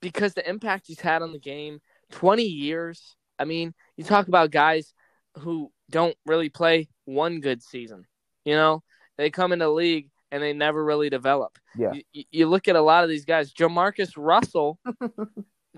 because 0.00 0.34
the 0.34 0.48
impact 0.48 0.86
he's 0.86 1.00
had 1.00 1.22
on 1.22 1.32
the 1.32 1.38
game, 1.38 1.80
twenty 2.10 2.44
years. 2.44 3.16
I 3.38 3.44
mean, 3.44 3.74
you 3.96 4.04
talk 4.04 4.28
about 4.28 4.50
guys 4.50 4.92
who 5.38 5.70
don't 5.90 6.16
really 6.26 6.48
play 6.48 6.88
one 7.04 7.40
good 7.40 7.62
season. 7.62 8.06
You 8.44 8.54
know, 8.54 8.82
they 9.16 9.30
come 9.30 9.52
into 9.52 9.66
the 9.66 9.70
league 9.70 10.10
and 10.30 10.42
they 10.42 10.52
never 10.52 10.84
really 10.84 11.10
develop. 11.10 11.58
Yeah. 11.76 11.92
You, 12.12 12.24
you 12.30 12.46
look 12.48 12.68
at 12.68 12.76
a 12.76 12.80
lot 12.82 13.04
of 13.04 13.10
these 13.10 13.24
guys. 13.24 13.52
JaMarcus 13.52 14.12
Russell. 14.16 14.78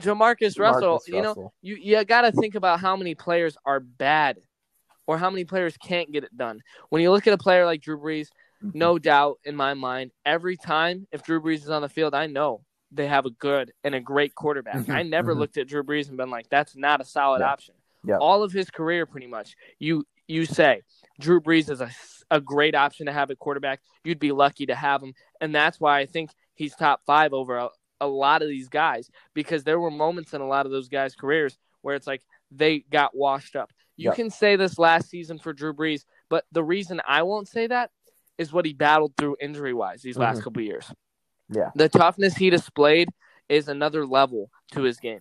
JaMarcus 0.01 0.59
Russell. 0.59 0.91
Marcus 0.93 1.09
You 1.09 1.23
know, 1.23 1.53
you 1.61 1.77
you 1.77 2.05
got 2.05 2.23
to 2.23 2.33
think 2.33 2.55
about 2.55 2.81
how 2.81 2.97
many 2.97 3.15
players 3.15 3.57
are 3.65 3.81
bad 3.81 4.39
or 5.07 5.19
how 5.19 5.31
many 5.31 5.45
players 5.45 5.77
can't 5.77 6.11
get 6.13 6.25
it 6.25 6.37
done. 6.37 6.61
When 6.89 7.03
you 7.03 7.11
look 7.11 7.27
at 7.27 7.33
a 7.33 7.39
player 7.39 7.67
like 7.67 7.83
Drew 7.83 7.99
Brees, 7.99 8.29
Mhm. 8.63 8.75
no 8.75 8.99
doubt 8.99 9.39
in 9.45 9.57
my 9.57 9.75
mind, 9.75 10.13
every 10.25 10.57
time 10.57 11.07
if 11.11 11.23
Drew 11.25 11.41
Brees 11.41 11.57
is 11.63 11.71
on 11.71 11.83
the 11.83 11.89
field, 11.89 12.15
I 12.15 12.27
know 12.27 12.65
they 12.93 13.09
have 13.09 13.27
a 13.27 13.31
good 13.31 13.73
and 13.85 13.95
a 13.95 14.01
great 14.01 14.35
quarterback. 14.35 14.77
Mhm, 14.77 14.95
I 14.95 15.03
never 15.03 15.35
mhm. 15.35 15.39
looked 15.39 15.57
at 15.57 15.67
Drew 15.67 15.83
Brees 15.83 16.09
and 16.09 16.17
been 16.17 16.31
like, 16.31 16.49
that's 16.49 16.77
not 16.77 17.01
a 17.01 17.05
solid 17.05 17.41
Yeah. 17.41 17.51
option. 17.53 17.75
Yeah. 18.05 18.19
All 18.19 18.43
of 18.43 18.53
his 18.53 18.71
career, 18.71 19.07
pretty 19.07 19.27
much, 19.27 19.57
you 19.79 20.05
you 20.29 20.47
say 20.47 20.83
Drew 21.19 21.41
Brees 21.41 21.69
is 21.69 21.81
a, 21.81 21.91
a 22.31 22.41
great 22.41 22.75
option 22.75 23.07
to 23.07 23.13
have 23.13 23.31
at 23.31 23.39
quarterback. 23.39 23.81
You'd 24.05 24.21
be 24.21 24.33
lucky 24.33 24.67
to 24.67 24.75
have 24.75 25.03
him, 25.03 25.15
and 25.41 25.55
that's 25.55 25.81
why 25.81 25.99
I 25.99 26.07
think 26.07 26.31
he's 26.55 26.75
top 26.77 27.03
five 27.05 27.33
over 27.33 27.69
a, 28.03 28.07
lot 28.07 28.43
of 28.43 28.49
these 28.49 28.69
guys 28.69 29.11
because 29.35 29.65
there 29.65 29.81
were 29.81 29.91
moments 29.91 30.35
in 30.35 30.41
a 30.41 30.47
lot 30.47 30.67
of 30.67 30.73
those 30.73 30.89
guys' 30.89 31.15
careers 31.15 31.59
where 31.83 31.95
it's 31.95 32.07
like 32.07 32.23
they 32.51 32.81
got 32.91 33.17
washed 33.17 33.57
up. 33.57 33.73
You 33.97 34.11
Yeah. 34.11 34.15
can 34.15 34.31
say 34.31 34.57
this 34.57 34.79
last 34.79 35.09
season 35.09 35.39
for 35.39 35.53
Drew 35.53 35.73
Brees, 35.75 36.05
but 36.29 36.45
the 36.53 36.65
reason 36.65 37.01
I 37.07 37.23
won't 37.23 37.49
say 37.49 37.67
that 37.67 37.91
is 38.39 38.53
what 38.53 38.67
he 38.67 38.73
battled 38.73 39.15
through 39.17 39.37
injury 39.41 39.75
wise 39.75 40.03
these 40.03 40.17
last 40.17 40.41
Mhm. 40.41 40.45
couple 40.45 40.63
years. 40.63 40.93
Yeah. 41.49 41.71
The 41.75 41.89
toughness 41.89 42.35
he 42.35 42.51
displayed 42.51 43.09
is 43.49 43.69
another 43.69 44.07
level 44.07 44.51
to 44.73 44.83
his 44.83 44.99
game 44.99 45.21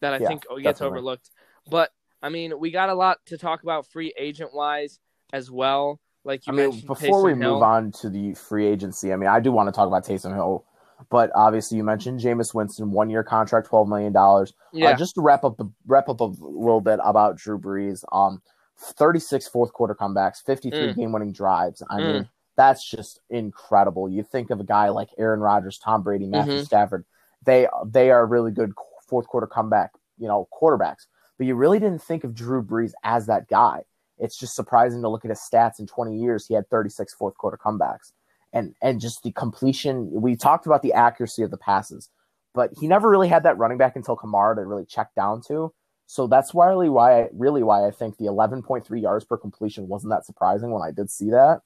that 0.00 0.14
I 0.14 0.18
Yeah, 0.18 0.28
think 0.28 0.42
gets 0.42 0.62
definitely. 0.62 0.88
overlooked. 0.88 1.30
But 1.68 1.90
I 2.22 2.28
mean, 2.28 2.58
we 2.58 2.70
got 2.70 2.88
a 2.88 2.94
lot 2.94 3.18
to 3.26 3.38
talk 3.38 3.62
about 3.62 3.86
free 3.86 4.12
agent 4.18 4.54
wise 4.54 4.98
as 5.32 5.50
well. 5.50 6.00
Like 6.24 6.46
you 6.46 6.52
I 6.52 6.56
mean, 6.56 6.80
before 6.86 7.22
we 7.22 7.32
Taysom 7.32 7.38
move 7.38 7.62
on 7.62 7.92
to 7.92 8.08
the 8.08 8.34
free 8.34 8.66
agency, 8.66 9.12
I 9.12 9.16
mean, 9.16 9.28
I 9.28 9.40
do 9.40 9.52
want 9.52 9.68
to 9.68 9.72
talk 9.72 9.86
about 9.86 10.06
Taysom 10.06 10.34
Hill, 10.34 10.64
but 11.10 11.30
obviously 11.34 11.76
you 11.76 11.84
mentioned 11.84 12.20
Jameis 12.20 12.54
Winston, 12.54 12.90
one 12.92 13.10
year 13.10 13.22
contract, 13.22 13.66
twelve 13.66 13.88
million 13.88 14.12
dollars. 14.12 14.52
yeah, 14.72 14.90
Uh, 14.90 14.96
just 14.96 15.14
to 15.16 15.20
wrap 15.20 15.44
up 15.44 15.56
the 15.56 15.70
wrap 15.86 16.08
up 16.08 16.20
a 16.20 16.24
little 16.24 16.80
bit 16.80 17.00
about 17.02 17.36
Drew 17.36 17.58
Brees, 17.58 18.04
um, 18.12 18.40
36 18.78 19.46
fourth 19.48 19.72
quarter 19.72 19.94
comebacks, 19.94 20.42
53 20.44 20.92
Mm. 20.92 20.96
game 20.96 21.12
winning 21.12 21.32
drives. 21.32 21.82
I 21.88 22.00
Mm. 22.00 22.12
mean, 22.12 22.28
that's 22.56 22.84
just 22.88 23.20
incredible. 23.30 24.08
You 24.08 24.22
think 24.22 24.50
of 24.50 24.60
a 24.60 24.64
guy 24.64 24.88
like 24.88 25.10
Aaron 25.18 25.40
Rodgers, 25.40 25.78
Tom 25.78 26.02
Brady, 26.02 26.26
Matthew 26.26 26.54
Mhm. 26.58 26.64
Stafford. 26.66 27.04
They 27.44 27.68
they 27.86 28.10
are 28.10 28.26
really 28.26 28.50
good 28.52 28.72
fourth 29.06 29.26
quarter 29.28 29.46
comeback, 29.46 29.92
you 30.18 30.26
know, 30.28 30.48
quarterbacks. 30.52 31.06
But 31.36 31.46
you 31.46 31.54
really 31.56 31.78
didn't 31.78 32.02
think 32.02 32.24
of 32.24 32.34
Drew 32.34 32.62
Brees 32.62 32.92
as 33.02 33.26
that 33.26 33.48
guy. 33.48 33.84
It's 34.18 34.36
just 34.36 34.54
surprising 34.54 35.02
to 35.02 35.08
look 35.08 35.24
at 35.24 35.30
his 35.30 35.40
stats 35.40 35.78
in 35.80 35.86
20 35.86 36.16
years. 36.16 36.46
He 36.46 36.54
had 36.54 36.68
36 36.70 37.12
fourth 37.12 37.36
quarter 37.36 37.56
comebacks. 37.56 38.12
And 38.54 38.74
and 38.80 39.00
just 39.00 39.22
the 39.22 39.32
completion. 39.32 40.08
We 40.10 40.36
talked 40.36 40.64
about 40.64 40.80
the 40.82 40.92
accuracy 40.94 41.42
of 41.42 41.50
the 41.50 41.58
passes, 41.58 42.08
but 42.54 42.70
he 42.80 42.86
never 42.86 43.10
really 43.10 43.28
had 43.28 43.42
that 43.42 43.58
running 43.58 43.78
back 43.78 43.96
until 43.96 44.16
Kamara 44.16 44.54
to 44.54 44.64
really 44.64 44.86
check 44.86 45.12
down 45.14 45.42
to. 45.48 45.74
So 46.06 46.26
that's 46.26 46.54
why 46.54 46.68
really 46.68 46.88
why 46.88 47.22
I 47.22 47.28
really 47.32 47.62
why 47.62 47.86
I 47.86 47.90
think 47.90 48.16
the 48.16 48.26
11.3 48.26 49.02
yards 49.02 49.24
per 49.24 49.36
completion 49.36 49.88
wasn't 49.88 50.12
that 50.12 50.24
surprising 50.24 50.70
when 50.70 50.82
I 50.82 50.92
did 50.92 51.10
see 51.10 51.30
that. 51.30 51.62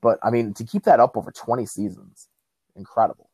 But 0.00 0.18
I 0.22 0.30
mean, 0.30 0.54
to 0.54 0.64
keep 0.64 0.82
that 0.84 1.00
up 1.00 1.16
over 1.16 1.30
20 1.30 1.64
seasons, 1.66 2.28
incredible. 2.76 3.30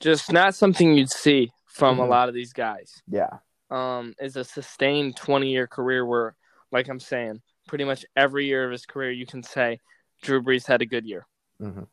just 0.00 0.30
not 0.30 0.54
something 0.54 0.94
you'd 0.94 1.10
see 1.10 1.50
from 1.66 1.98
a 1.98 2.04
Mhm. 2.04 2.08
lot 2.10 2.28
of 2.28 2.34
these 2.34 2.52
guys. 2.52 3.02
Yeah. 3.08 3.38
um, 3.70 4.14
is 4.20 4.36
a 4.36 4.44
sustained 4.44 5.16
20 5.16 5.50
year 5.50 5.66
career 5.66 6.04
where, 6.06 6.36
like 6.70 6.86
I'm 6.88 7.00
saying, 7.00 7.42
pretty 7.66 7.82
much 7.84 8.04
every 8.14 8.46
year 8.46 8.64
of 8.66 8.70
his 8.70 8.86
career, 8.86 9.10
you 9.10 9.26
can 9.26 9.42
say 9.42 9.80
Drew 10.22 10.42
Brees 10.42 10.66
had 10.66 10.82
a 10.82 10.86
good 10.86 11.06
year. 11.06 11.26
Mhm. 11.60 11.88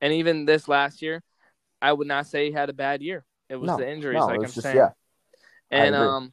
And 0.00 0.12
even 0.14 0.44
this 0.44 0.68
last 0.68 1.02
year, 1.02 1.22
I 1.80 1.92
would 1.92 2.06
not 2.06 2.26
say 2.26 2.46
he 2.46 2.52
had 2.52 2.68
a 2.70 2.74
bad 2.74 3.02
year. 3.02 3.24
It 3.48 3.56
was 3.56 3.68
No, 3.68 3.78
the 3.78 3.88
injuries, 3.88 4.20
No, 4.20 4.26
like 4.26 4.38
I'm 4.38 4.44
just 4.44 4.62
saying. 4.62 4.76
yeah. 4.76 4.90
And 5.70 5.94
agree. 5.94 6.06
um, 6.06 6.32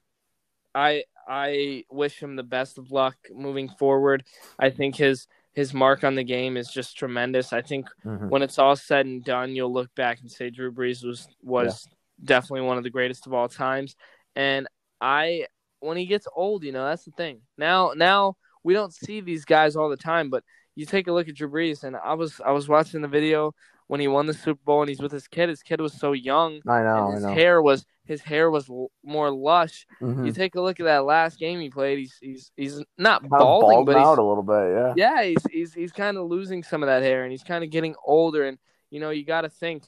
I 0.76 1.04
I 1.28 1.86
wish 1.90 2.22
him 2.22 2.36
the 2.36 2.44
best 2.44 2.78
of 2.78 2.92
luck 2.92 3.16
moving 3.34 3.70
forward. 3.70 4.24
I 4.60 4.70
think 4.70 4.96
his 4.96 5.28
his 5.54 5.74
mark 5.74 6.04
on 6.04 6.16
the 6.16 6.24
game 6.24 6.58
is 6.58 6.68
just 6.70 6.98
tremendous. 6.98 7.54
I 7.54 7.62
think 7.62 7.88
Mhm. 8.04 8.30
when 8.30 8.42
it's 8.42 8.58
all 8.58 8.76
said 8.76 9.06
and 9.06 9.24
done, 9.24 9.56
you'll 9.56 9.72
look 9.72 9.94
back 9.96 10.20
and 10.22 10.32
say 10.32 10.50
Drew 10.50 10.72
Brees 10.72 11.06
was 11.06 11.28
was 11.42 11.88
definitely 12.24 12.66
one 12.66 12.78
of 12.78 12.84
the 12.84 12.90
greatest 12.90 13.28
of 13.28 13.34
all 13.34 13.48
times. 13.48 13.96
And 14.36 14.68
I, 15.00 15.48
when 15.80 15.98
he 15.98 16.06
gets 16.06 16.28
old, 16.36 16.64
you 16.64 16.72
know, 16.72 16.86
that's 16.86 17.06
the 17.06 17.12
thing. 17.12 17.42
Now, 17.58 17.94
now 17.96 18.36
we 18.64 18.74
don't 18.74 18.94
see 18.94 19.22
these 19.22 19.46
guys 19.46 19.76
all 19.76 19.90
the 19.90 19.98
time, 19.98 20.30
but 20.30 20.44
you 20.76 20.86
take 20.86 21.08
a 21.08 21.12
look 21.12 21.28
at 21.28 21.36
Drew 21.36 21.50
Brees, 21.50 21.84
and 21.84 21.96
I 21.96 22.14
was 22.14 22.42
I 22.46 22.52
was 22.52 22.68
watching 22.68 23.02
the 23.02 23.08
video 23.08 23.54
when 23.88 24.00
he 24.00 24.08
won 24.08 24.26
the 24.26 24.34
Super 24.34 24.62
Bowl 24.66 24.82
and 24.82 24.90
he's 24.90 25.02
with 25.02 25.12
his 25.12 25.28
kid. 25.28 25.50
His 25.50 25.62
kid 25.62 25.82
was 25.82 25.94
so 25.94 26.14
young, 26.14 26.60
I 26.68 26.82
know, 26.84 27.08
and 27.08 27.12
I 27.12 27.14
his 27.16 27.24
know. 27.24 27.34
hair 27.34 27.62
was 27.62 27.86
his 28.06 28.22
hair 28.22 28.50
was 28.52 28.70
l- 28.70 28.92
more 29.04 29.30
lush. 29.32 29.86
Mhm. 30.02 30.26
You 30.26 30.32
take 30.34 30.56
a 30.56 30.62
look 30.62 30.80
at 30.80 30.86
that 30.86 31.06
last 31.06 31.38
game 31.40 31.60
he 31.60 31.70
played. 31.70 32.00
He's 32.00 32.18
he's 32.22 32.52
he's 32.58 32.84
not 32.98 33.22
Kind 33.22 33.30
balding, 33.30 33.86
but 33.86 33.98
he's, 33.98 34.06
out 34.06 34.18
a 34.20 34.24
little 34.24 34.44
bit, 34.44 34.72
yeah. 34.74 34.94
yeah, 34.96 35.24
he's 35.24 35.46
he's 35.52 35.74
he's 35.74 35.92
kind 35.92 36.18
of 36.18 36.28
losing 36.28 36.64
some 36.64 36.82
of 36.84 36.88
that 36.88 37.04
hair, 37.04 37.24
and 37.24 37.32
he's 37.32 37.44
kind 37.44 37.64
of 37.64 37.70
getting 37.70 37.96
older. 38.06 38.46
And 38.46 38.58
you 38.90 39.00
know, 39.00 39.10
you 39.12 39.26
got 39.26 39.42
to 39.42 39.50
think 39.50 39.84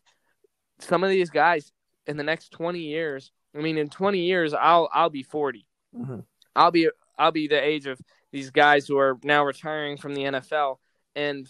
some 0.79 1.03
of 1.03 1.09
these 1.09 1.29
guys 1.29 1.71
in 2.07 2.17
the 2.17 2.23
next 2.23 2.49
twenty 2.51 2.79
years. 2.81 3.31
I 3.57 3.59
mean, 3.61 3.77
in 3.77 3.89
twenty 3.89 4.19
years, 4.19 4.53
I'll 4.53 4.89
I'll 4.93 5.09
be 5.09 5.23
forty. 5.23 5.65
Mhm. 5.97 6.23
I'll 6.55 6.71
be 6.71 6.89
I'll 7.17 7.31
be 7.31 7.47
the 7.47 7.61
age 7.61 7.85
of 7.87 7.99
these 8.35 8.49
guys 8.51 8.85
who 8.85 8.97
are 8.97 9.17
now 9.23 9.45
retiring 9.45 9.95
from 9.95 10.13
the 10.13 10.23
NFL, 10.23 10.75
and 11.15 11.49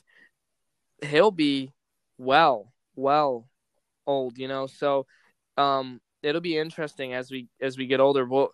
he'll 1.04 1.32
be 1.32 1.72
well, 2.20 2.72
well 2.96 3.48
old. 4.06 4.38
You 4.38 4.48
know, 4.48 4.68
so 4.68 5.08
um, 5.58 6.00
it'll 6.22 6.42
be 6.42 6.58
interesting 6.60 7.14
as 7.14 7.32
we 7.32 7.48
as 7.60 7.76
we 7.76 7.88
get 7.88 8.00
older. 8.00 8.24
We'll 8.24 8.52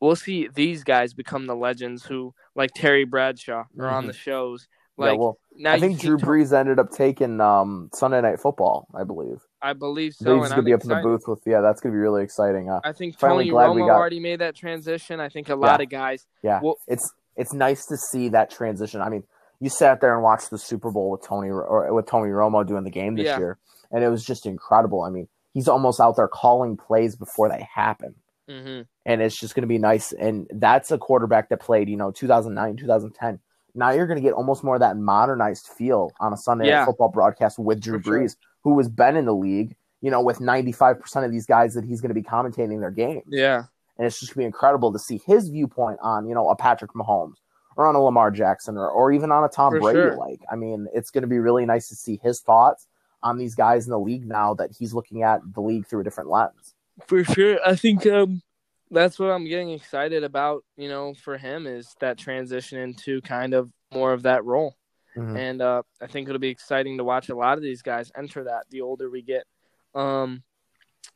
we'll 0.00 0.14
see 0.14 0.48
these 0.54 0.84
guys 0.84 1.12
become 1.12 1.46
the 1.46 1.56
legends 1.56 2.04
who, 2.04 2.32
like 2.54 2.70
Terry 2.76 3.04
Bradshaw, 3.04 3.64
are 3.80 3.88
on 3.88 4.04
Mhm. 4.04 4.06
the 4.06 4.12
shows. 4.12 4.68
Like 4.98 5.14
yeah, 5.14 5.18
well, 5.18 5.38
I 5.66 5.80
think 5.80 6.00
Drew 6.00 6.16
Brees 6.18 6.56
ended 6.56 6.78
up 6.78 6.90
taking 6.90 7.38
um, 7.40 7.90
Sunday 7.92 8.20
Night 8.22 8.38
Football, 8.40 8.86
I 8.94 9.02
believe. 9.04 9.42
I 9.60 9.72
believe 9.72 10.14
so. 10.14 10.38
He's 10.40 10.48
gonna 10.50 10.60
I'm 10.60 10.64
be 10.64 10.72
up 10.72 10.82
in 10.84 10.88
the 10.88 11.00
booth 11.02 11.24
with 11.26 11.42
yeah, 11.44 11.60
that's 11.62 11.80
gonna 11.80 11.92
be 11.92 11.98
really 11.98 12.22
exciting. 12.22 12.70
Uh, 12.70 12.80
I 12.84 12.92
think 12.92 13.18
Finally 13.18 13.44
Tony 13.46 13.50
glad 13.50 13.70
we 13.72 13.82
Romo 13.82 13.88
got- 13.88 13.96
already 13.96 14.20
made 14.20 14.38
that 14.38 14.54
transition. 14.54 15.18
I 15.18 15.28
think 15.28 15.48
a 15.48 15.56
lot 15.56 15.80
Yeah. 15.80 15.84
of 15.84 15.90
guys. 15.90 16.26
yeah, 16.42 16.60
Well- 16.62 16.78
it's 16.86 17.12
it's 17.36 17.52
nice 17.52 17.86
to 17.86 17.96
see 17.96 18.28
that 18.30 18.50
transition. 18.50 19.00
I 19.00 19.08
mean, 19.08 19.24
you 19.60 19.70
sat 19.70 20.00
there 20.00 20.14
and 20.14 20.22
watched 20.22 20.50
the 20.50 20.58
Super 20.58 20.90
Bowl 20.90 21.10
with 21.10 21.22
Tony 21.22 21.48
or 21.50 21.92
with 21.92 22.06
Tony 22.06 22.30
Romo 22.30 22.66
doing 22.66 22.84
the 22.84 22.90
game 22.90 23.16
this 23.16 23.26
Yeah. 23.26 23.38
year, 23.38 23.58
and 23.90 24.02
it 24.04 24.08
was 24.08 24.24
just 24.24 24.46
incredible. 24.46 25.02
I 25.02 25.10
mean, 25.10 25.28
he's 25.54 25.68
almost 25.68 26.00
out 26.00 26.16
there 26.16 26.28
calling 26.28 26.76
plays 26.76 27.16
before 27.16 27.48
they 27.48 27.66
happen. 27.72 28.14
hmm 28.48 28.82
and 29.08 29.22
it's 29.22 29.38
just 29.38 29.54
going 29.54 29.62
to 29.62 29.68
be 29.68 29.78
nice. 29.78 30.10
And 30.12 30.48
that's 30.52 30.90
a 30.90 30.98
quarterback 30.98 31.48
that 31.50 31.60
played, 31.60 31.88
you 31.88 31.96
know, 31.96 32.10
2009, 32.10 32.76
2010. 32.76 33.38
Now 33.76 33.90
you're 33.90 34.08
going 34.08 34.16
to 34.16 34.22
get 34.22 34.32
almost 34.32 34.64
more 34.64 34.74
of 34.74 34.80
that 34.80 34.96
modernized 34.96 35.68
feel 35.68 36.10
on 36.18 36.32
a 36.32 36.36
Sunday 36.36 36.66
Yeah. 36.66 36.78
night 36.78 36.86
football 36.86 37.10
broadcast 37.10 37.56
with 37.56 37.80
Drew 37.80 37.98
For 38.00 38.02
sure. 38.02 38.18
Brees, 38.20 38.36
who 38.64 38.76
has 38.78 38.88
been 38.88 39.16
in 39.16 39.24
the 39.26 39.34
league, 39.34 39.76
you 40.00 40.10
know, 40.10 40.20
with 40.20 40.40
95% 40.40 41.24
of 41.24 41.30
these 41.30 41.46
guys 41.46 41.74
that 41.74 41.84
he's 41.84 42.00
going 42.00 42.08
to 42.10 42.14
be 42.14 42.22
commentating 42.22 42.80
their 42.80 42.90
game. 42.90 43.22
Yeah, 43.28 43.64
And 43.98 44.06
it's 44.06 44.20
just 44.20 44.34
going 44.34 44.42
to 44.42 44.44
be 44.44 44.46
incredible 44.46 44.92
to 44.92 44.98
see 44.98 45.20
his 45.26 45.48
viewpoint 45.48 45.98
on, 46.02 46.26
you 46.28 46.34
know, 46.34 46.48
a 46.50 46.56
Patrick 46.56 46.92
Mahomes 46.92 47.36
or 47.76 47.86
on 47.86 47.94
a 47.94 48.00
Lamar 48.02 48.30
Jackson 48.30 48.76
or, 48.76 48.88
or 48.90 49.12
even 49.12 49.30
on 49.32 49.44
a 49.44 49.48
Tom 49.48 49.72
For 49.72 49.80
Brady. 49.80 49.98
sure. 49.98 50.16
Like, 50.16 50.40
I 50.50 50.56
mean, 50.56 50.86
it's 50.94 51.10
going 51.10 51.22
to 51.22 51.28
be 51.28 51.38
really 51.38 51.64
nice 51.66 51.88
to 51.88 51.94
see 51.94 52.20
his 52.22 52.40
thoughts 52.40 52.86
on 53.22 53.38
these 53.38 53.54
guys 53.54 53.86
in 53.86 53.90
the 53.90 53.98
league 53.98 54.26
now 54.26 54.54
that 54.54 54.70
he's 54.78 54.92
looking 54.94 55.22
at 55.22 55.40
the 55.54 55.60
league 55.60 55.86
through 55.86 56.00
a 56.00 56.04
different 56.04 56.28
lens. 56.30 56.74
for 57.06 57.24
sure. 57.24 57.58
I 57.66 57.74
think 57.76 58.06
um, 58.06 58.42
that's 58.90 59.18
what 59.18 59.30
I'm 59.30 59.46
getting 59.46 59.70
excited 59.70 60.24
about. 60.24 60.64
You 60.76 60.88
know, 60.88 61.14
for 61.14 61.36
him 61.38 61.66
is 61.66 61.94
that 62.00 62.18
transition 62.18 62.78
into 62.78 63.20
kind 63.22 63.52
of 63.54 63.70
more 63.92 64.12
of 64.12 64.22
that 64.24 64.44
role, 64.44 64.76
Mhm. 65.16 65.36
and 65.36 65.62
uh, 65.62 65.82
I 66.00 66.06
think 66.06 66.28
it'll 66.28 66.38
be 66.38 66.48
exciting 66.48 66.98
to 66.98 67.04
watch 67.04 67.28
a 67.30 67.34
lot 67.34 67.56
of 67.58 67.62
these 67.62 67.82
guys 67.82 68.12
enter 68.16 68.44
that. 68.44 68.64
The 68.70 68.82
older 68.82 69.08
we 69.10 69.22
get. 69.22 69.44
Um, 69.94 70.42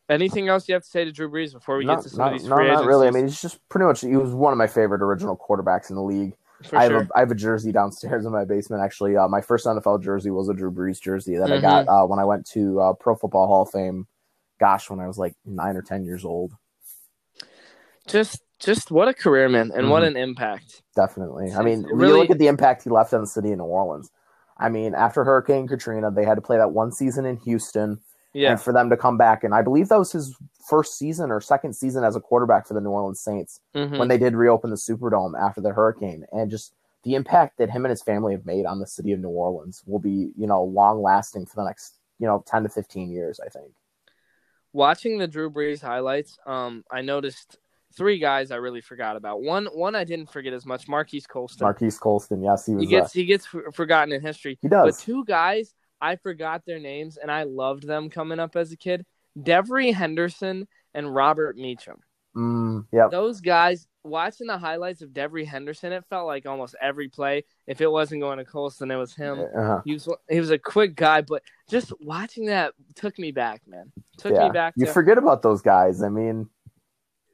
anything 0.09 0.49
else 0.49 0.69
you 0.69 0.75
have 0.75 0.83
to 0.85 0.89
say 0.89 1.05
to 1.05 1.13
Drew 1.13 1.31
Brees 1.31 1.53
before 1.53 1.77
we 1.79 1.85
No, 1.85 1.95
get 1.97 2.03
to 2.05 2.09
some 2.11 2.19
no, 2.19 2.25
of 2.27 2.33
these 2.33 2.49
no, 2.49 2.57
free 2.57 2.69
not 2.69 2.85
really. 2.85 3.07
I 3.09 3.11
mean, 3.11 3.27
he's 3.27 3.41
just 3.41 3.59
pretty 3.69 3.87
much 3.87 4.01
he 4.01 4.17
was 4.17 4.33
one 4.35 4.53
of 4.53 4.59
my 4.59 4.67
favorite 4.67 5.03
original 5.03 5.37
quarterbacks 5.37 5.91
in 5.91 5.97
the 5.97 6.03
league. 6.03 6.35
for 6.65 6.77
I 6.77 6.83
have 6.85 6.91
sure. 6.93 7.01
a 7.03 7.09
I 7.17 7.21
have 7.21 7.31
a 7.31 7.35
jersey 7.35 7.73
downstairs 7.73 8.27
in 8.27 8.33
my 8.33 8.45
basement. 8.45 8.83
Actually, 8.83 9.17
uh, 9.17 9.29
my 9.29 9.41
first 9.41 9.65
NFL 9.67 10.03
jersey 10.03 10.31
was 10.31 10.49
a 10.49 10.55
Drew 10.55 10.71
Brees 10.71 11.01
jersey 11.01 11.37
that 11.37 11.51
I 11.51 11.57
Mhm. 11.59 11.63
got 11.63 11.89
uh, 11.89 12.07
when 12.07 12.19
I 12.19 12.25
went 12.25 12.47
to 12.49 12.81
uh, 12.81 12.93
Pro 12.95 13.15
Football 13.15 13.47
Hall 13.47 13.63
of 13.63 13.71
Fame. 13.71 14.07
Gosh, 14.59 14.91
when 14.91 15.01
I 15.01 15.07
was 15.07 15.17
like 15.19 15.35
nine 15.47 15.77
or 15.77 15.83
ten 15.83 16.05
years 16.05 16.25
old. 16.25 16.53
just, 18.07 18.43
just 18.59 18.91
what 18.91 19.09
a 19.09 19.15
career, 19.15 19.49
man, 19.49 19.71
and 19.75 19.89
what 19.91 20.03
Mhm. 20.03 20.09
an 20.09 20.17
impact. 20.17 20.83
Definitely. 20.97 21.53
I 21.53 21.63
mean, 21.63 21.85
really- 21.85 22.13
you 22.13 22.19
look 22.19 22.31
at 22.31 22.39
the 22.39 22.49
impact 22.49 22.85
he 22.85 22.91
left 22.91 23.15
on 23.15 23.21
the 23.21 23.27
city 23.27 23.53
of 23.53 23.59
New 23.59 23.65
Orleans. 23.65 24.11
I 24.59 24.69
mean, 24.69 24.95
after 24.95 25.25
Hurricane 25.25 25.67
Katrina, 25.69 26.11
they 26.11 26.25
had 26.25 26.35
to 26.35 26.43
play 26.43 26.59
that 26.59 26.73
one 26.73 26.93
season 26.93 27.25
in 27.25 27.37
Houston, 27.39 28.01
Yeah, 28.33 28.53
and 28.53 28.61
for 28.61 28.73
them 28.73 28.91
to 28.91 28.97
come 28.97 29.17
back, 29.17 29.43
and 29.45 29.53
I 29.55 29.63
believe 29.63 29.89
that 29.89 29.99
was 29.99 30.13
his 30.13 30.37
first 30.69 30.97
season 30.97 31.31
or 31.33 31.41
second 31.41 31.75
season 31.75 32.05
as 32.05 32.15
a 32.15 32.21
quarterback 32.21 32.67
for 32.69 32.75
the 32.75 32.81
New 32.81 32.91
Orleans 32.91 33.21
Saints. 33.21 33.61
Mhm. 33.75 33.99
when 33.99 34.09
they 34.09 34.19
did 34.19 34.35
reopen 34.37 34.71
the 34.71 34.77
Superdome 34.77 35.39
after 35.41 35.61
the 35.61 35.73
hurricane, 35.73 36.25
and 36.33 36.49
just 36.51 36.75
the 37.03 37.15
impact 37.17 37.59
that 37.59 37.71
him 37.71 37.85
and 37.85 37.91
his 37.91 38.03
family 38.03 38.33
have 38.35 38.47
made 38.47 38.67
on 38.67 38.79
the 38.79 38.87
city 38.87 39.11
of 39.13 39.21
New 39.21 39.31
Orleans 39.31 39.83
will 39.87 39.99
be, 39.99 40.33
you 40.37 40.47
know, 40.47 40.63
long 40.63 41.03
lasting 41.03 41.47
for 41.47 41.57
the 41.57 41.65
next, 41.65 41.97
you 42.19 42.27
know, 42.27 42.45
ten 42.47 42.63
to 42.63 42.69
fifteen 42.69 43.11
years. 43.11 43.41
I 43.41 43.49
think. 43.49 43.73
watching 44.73 45.19
the 45.19 45.27
Drew 45.27 45.51
Brees 45.51 45.81
highlights, 45.83 46.39
um, 46.47 46.85
I 46.91 47.01
noticed 47.03 47.59
three 47.97 48.21
guys 48.21 48.53
I 48.53 48.57
really 48.57 48.81
forgot 48.81 49.17
about. 49.17 49.43
One, 49.43 49.67
one 49.67 49.97
I 49.97 50.05
didn't 50.05 50.31
forget 50.31 50.53
as 50.53 50.65
much. 50.65 50.87
Marquise 50.89 51.27
Colston. 51.27 51.65
Marquise 51.65 51.99
Colston, 51.99 52.41
yes, 52.43 52.67
he 52.67 52.75
was. 52.75 52.83
he 52.85 52.87
gets 52.89 53.07
uh, 53.07 53.11
he 53.15 53.25
gets 53.25 53.47
forgotten 53.75 54.13
in 54.13 54.21
history. 54.21 54.57
he 54.63 54.69
But 54.69 54.85
does. 54.87 55.03
two 55.03 55.25
guys 55.25 55.75
I 56.01 56.17
forgot 56.17 56.65
their 56.67 56.79
names 56.79 57.17
and 57.17 57.31
I 57.31 57.45
loved 57.45 57.87
them 57.87 58.11
coming 58.11 58.39
up 58.39 58.57
as 58.57 58.73
a 58.73 58.77
kid. 58.77 59.05
Devery 59.39 59.93
Henderson 59.95 60.67
and 60.95 61.15
Robert 61.15 61.57
Meacham. 61.57 61.99
Mm, 62.37 62.87
yep. 62.93 63.11
Those 63.11 63.41
guys 63.41 63.87
watching 64.05 64.47
the 64.47 64.57
highlights 64.59 65.03
of 65.03 65.11
Devery 65.11 65.45
Henderson, 65.47 65.93
it 65.93 66.05
felt 66.09 66.27
like 66.27 66.47
almost 66.47 66.75
every 66.81 67.09
play. 67.09 67.45
If 67.67 67.81
it 67.81 67.91
wasn't 67.91 68.23
going 68.23 68.39
to 68.39 68.45
Colston, 68.45 68.91
it 68.91 68.97
was 68.97 69.15
him. 69.15 69.41
Uh-huh. 69.41 69.81
He 69.85 69.95
was 69.95 70.09
he 70.29 70.39
was 70.39 70.51
a 70.51 70.59
quick 70.59 70.95
guy, 70.95 71.23
but 71.23 71.43
just 71.69 71.93
watching 72.01 72.47
that 72.47 72.73
took 72.95 73.19
me 73.19 73.33
back, 73.33 73.63
man. 73.67 73.93
Took 74.19 74.33
Yeah. 74.33 74.45
me 74.45 74.51
back 74.51 74.75
You 74.77 74.87
to 74.87 74.93
forget 74.93 75.19
about 75.19 75.43
those 75.43 75.61
guys. 75.61 76.03
I 76.03 76.09
mean, 76.09 76.49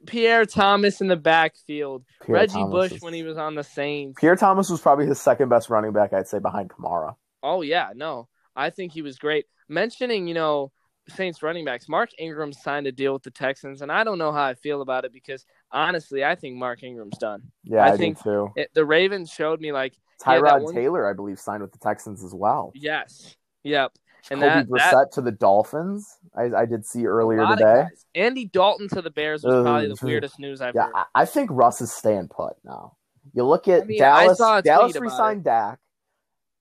Pierre 0.06 0.46
Thomas 0.46 1.00
in 1.00 1.08
the 1.08 1.16
backfield, 1.16 2.04
Pierre 2.23 2.35
Reggie 2.40 2.54
Thomas 2.54 2.70
Bush 2.73 2.92
is- 2.92 3.02
when 3.02 3.12
he 3.14 3.23
was 3.23 3.37
on 3.37 3.54
the 3.54 3.64
Saints. 3.64 4.20
Pierre 4.20 4.37
Thomas 4.37 4.70
was 4.70 4.80
probably 4.80 5.06
his 5.06 5.20
second 5.20 5.49
best 5.49 5.68
running 5.68 5.92
back, 5.92 6.12
I'd 6.12 6.28
say, 6.28 6.38
behind 6.38 6.70
Kamara. 6.70 7.16
Oh 7.42 7.62
yeah, 7.62 7.90
no, 7.94 8.28
I 8.56 8.70
think 8.70 8.92
he 8.92 9.02
was 9.02 9.18
great. 9.18 9.46
Mentioning 9.68 10.26
you 10.26 10.34
know 10.34 10.72
Saints 11.08 11.42
running 11.42 11.64
backs, 11.64 11.88
Mark 11.88 12.10
Ingram 12.18 12.52
signed 12.52 12.86
a 12.86 12.92
deal 12.92 13.12
with 13.12 13.22
the 13.22 13.30
Texans, 13.30 13.82
and 13.82 13.92
I 13.92 14.02
don't 14.04 14.18
know 14.18 14.32
how 14.32 14.42
I 14.44 14.54
feel 14.54 14.82
about 14.82 15.04
it 15.04 15.12
because 15.12 15.44
honestly, 15.70 16.25
I 16.25 16.34
think 16.34 16.56
Mark 16.56 16.82
Ingram's 16.82 17.18
done. 17.18 17.42
Yeah, 17.64 17.84
I 17.84 17.92
I, 17.92 17.96
think- 17.96 18.22
too. 18.22 18.50
It, 18.56 18.70
the 18.75 18.84
Ravens 18.84 19.30
showed 19.30 19.60
me 19.60 19.70
like 19.72 19.94
Yeah, 20.26 20.38
Tyrod 20.40 20.62
one- 20.62 20.75
Taylor, 20.75 21.08
I 21.08 21.12
believe, 21.12 21.38
signed 21.38 21.62
with 21.62 21.72
the 21.72 21.78
Texans 21.78 22.25
as 22.25 22.34
well. 22.34 22.72
yes, 22.75 23.36
yep. 23.62 23.92
And 24.28 24.40
Kobe 24.40 24.52
that- 24.54 24.68
Brissett 24.68 24.90
that- 24.90 25.12
to 25.12 25.20
the 25.20 25.30
Dolphins. 25.30 26.08
I, 26.36 26.44
I 26.62 26.66
did 26.66 26.84
see 26.84 27.06
earlier 27.06 27.38
A 27.40 27.44
lot 27.44 27.52
of 27.52 27.58
today. 27.58 27.86
Andy 28.16 28.44
Dalton 28.46 28.88
to 28.88 29.00
the 29.00 29.10
Bears 29.10 29.44
was 29.44 29.62
probably 29.62 29.86
the 29.88 29.96
weirdest 30.04 30.40
news 30.40 30.60
I've 30.60 30.75
Yeah, 30.75 30.86
heard. 30.86 30.92
I, 30.96 31.04
I 31.22 31.25
think 31.26 31.50
Russ 31.52 31.80
is 31.80 31.92
staying 31.92 32.28
put 32.28 32.54
now. 32.64 32.96
You 33.34 33.44
look 33.44 33.68
at 33.68 33.82
I 33.82 33.84
mean, 33.84 34.02
I 34.02 34.26
Dallas. 34.34 34.62
Dallas 34.64 34.96
resigned 34.96 35.44
Dak, 35.44 35.78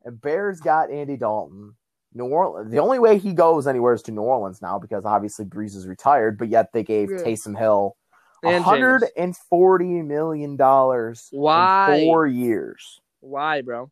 and 0.04 0.22
Bears 0.22 0.60
got 0.60 0.92
Andy 0.92 1.18
Dalton. 1.18 1.76
New 2.16 2.26
Orleans. 2.26 2.72
The 2.72 2.80
only 2.80 2.98
way 2.98 3.18
he 3.20 3.34
goes 3.34 3.68
anywhere 3.68 3.94
is 3.94 4.02
to 4.04 4.12
New 4.12 4.22
Orleans 4.22 4.62
now 4.62 4.80
because 4.80 5.06
obviously 5.06 5.46
Brees 5.46 5.76
is 5.76 5.86
retired. 5.88 6.38
But 6.38 6.48
yet 6.50 6.72
they 6.74 6.82
gave 6.84 7.12
Yeah. 7.12 7.18
Taysom 7.18 7.58
Hill 7.58 7.96
hundred 8.44 9.04
and 9.18 9.36
forty 9.36 10.02
million 10.02 10.56
dollars 10.56 11.28
Why? 11.32 11.96
in 11.96 12.06
four 12.06 12.28
years 12.28 13.00
Why, 13.20 13.62
bro? 13.62 13.92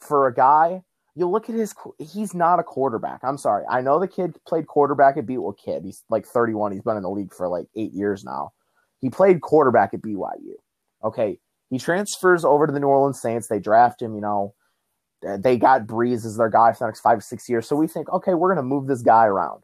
for 0.00 0.26
a 0.26 0.34
guy. 0.34 0.82
You 1.14 1.28
look 1.28 1.48
at 1.48 1.56
his. 1.56 1.74
He's 1.98 2.32
not 2.34 2.60
a 2.60 2.62
quarterback. 2.62 3.20
I'm 3.24 3.38
sorry. 3.38 3.64
I 3.68 3.80
know 3.80 3.98
the 3.98 4.06
kid 4.06 4.36
played 4.46 4.68
quarterback 4.68 5.16
at 5.16 5.26
BYU. 5.26 5.42
Well, 5.42 5.52
kid, 5.52 5.84
he's 5.84 6.04
like 6.10 6.26
31. 6.26 6.70
He's 6.72 6.82
been 6.82 6.96
in 6.96 7.02
the 7.02 7.10
league 7.10 7.34
for 7.34 7.48
like 7.48 7.66
eight 7.74 7.92
years 7.92 8.24
now. 8.24 8.52
He 9.00 9.10
played 9.10 9.40
quarterback 9.40 9.94
at 9.94 10.00
BYU. 10.00 10.54
Okay, 11.02 11.38
he 11.70 11.78
transfers 11.78 12.44
over 12.44 12.66
to 12.68 12.72
the 12.72 12.78
New 12.78 12.86
Orleans 12.86 13.20
Saints. 13.20 13.48
They 13.48 13.58
draft 13.58 14.00
him. 14.00 14.14
You 14.14 14.20
know, 14.20 14.54
Uh, 15.26 15.36
they 15.36 15.56
got 15.56 15.86
Brees 15.86 16.24
as 16.24 16.36
their 16.36 16.48
guy 16.48 16.72
for 16.72 16.80
the 16.80 16.86
next 16.86 17.00
five 17.00 17.22
six 17.22 17.48
years. 17.48 17.66
So 17.66 17.76
we 17.76 17.88
think, 17.88 18.08
okay, 18.10 18.34
we're 18.34 18.54
gonna 18.54 18.66
move 18.66 18.86
this 18.86 19.02
guy 19.02 19.26
around. 19.26 19.62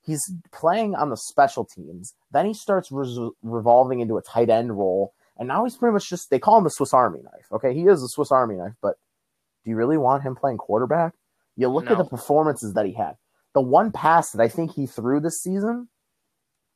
He's 0.00 0.22
playing 0.52 0.94
on 0.94 1.10
the 1.10 1.16
special 1.16 1.64
teams. 1.64 2.14
Then 2.30 2.46
he 2.46 2.54
starts 2.54 2.92
res- 2.92 3.18
revolving 3.42 4.00
into 4.00 4.16
a 4.16 4.22
tight 4.22 4.50
end 4.50 4.76
role, 4.76 5.14
and 5.38 5.48
now 5.48 5.64
he's 5.64 5.76
pretty 5.76 5.92
much 5.92 6.08
just. 6.08 6.30
They 6.30 6.38
call 6.38 6.58
him 6.58 6.64
the 6.64 6.70
Swiss 6.70 6.94
Army 6.94 7.20
knife. 7.22 7.46
Okay, 7.52 7.74
he 7.74 7.86
is 7.86 8.02
a 8.02 8.08
Swiss 8.08 8.30
Army 8.30 8.56
knife, 8.56 8.74
but 8.82 8.96
do 9.64 9.70
you 9.70 9.76
really 9.76 9.98
want 9.98 10.22
him 10.22 10.36
playing 10.36 10.58
quarterback? 10.58 11.14
You 11.56 11.68
look 11.68 11.90
at 11.90 11.98
the 11.98 12.04
performances 12.04 12.74
that 12.74 12.84
he 12.84 12.92
had. 12.92 13.16
The 13.54 13.60
one 13.60 13.92
pass 13.92 14.32
that 14.32 14.42
I 14.42 14.48
think 14.48 14.72
he 14.74 14.86
threw 14.86 15.20
this 15.20 15.40
season 15.40 15.88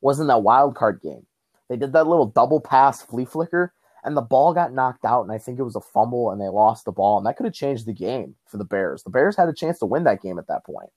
was 0.01 0.19
in 0.19 0.27
that 0.27 0.41
wild 0.41 0.75
card 0.75 1.01
game. 1.01 1.25
They 1.67 1.75
did 1.75 1.93
that 1.93 2.07
little 2.07 2.25
double 2.25 2.61
pass 2.61 3.01
flea 3.01 3.25
flicker, 3.25 3.73
and 4.03 4.15
the 4.15 4.21
ball 4.21 4.53
got 4.53 4.73
knocked 4.73 5.05
out, 5.05 5.23
and 5.23 5.31
I 5.31 5.37
think 5.37 5.59
it 5.59 5.63
was 5.63 5.75
a 5.75 5.81
fumble, 5.81 6.31
and 6.31 6.39
they 6.39 6.47
lost 6.47 6.85
the 6.85 6.91
ball, 6.91 7.17
and 7.17 7.25
that 7.25 7.37
could 7.37 7.45
have 7.45 7.53
changed 7.53 7.85
the 7.85 7.93
game 7.93 8.35
for 8.45 8.57
the 8.57 8.65
Bears. 8.65 9.03
The 9.03 9.09
Bears 9.09 9.35
had 9.35 9.49
a 9.49 9.53
chance 9.53 9.79
to 9.79 9.85
win 9.85 10.03
that 10.05 10.21
game 10.21 10.39
at 10.39 10.47
that 10.47 10.65
point. 10.65 10.89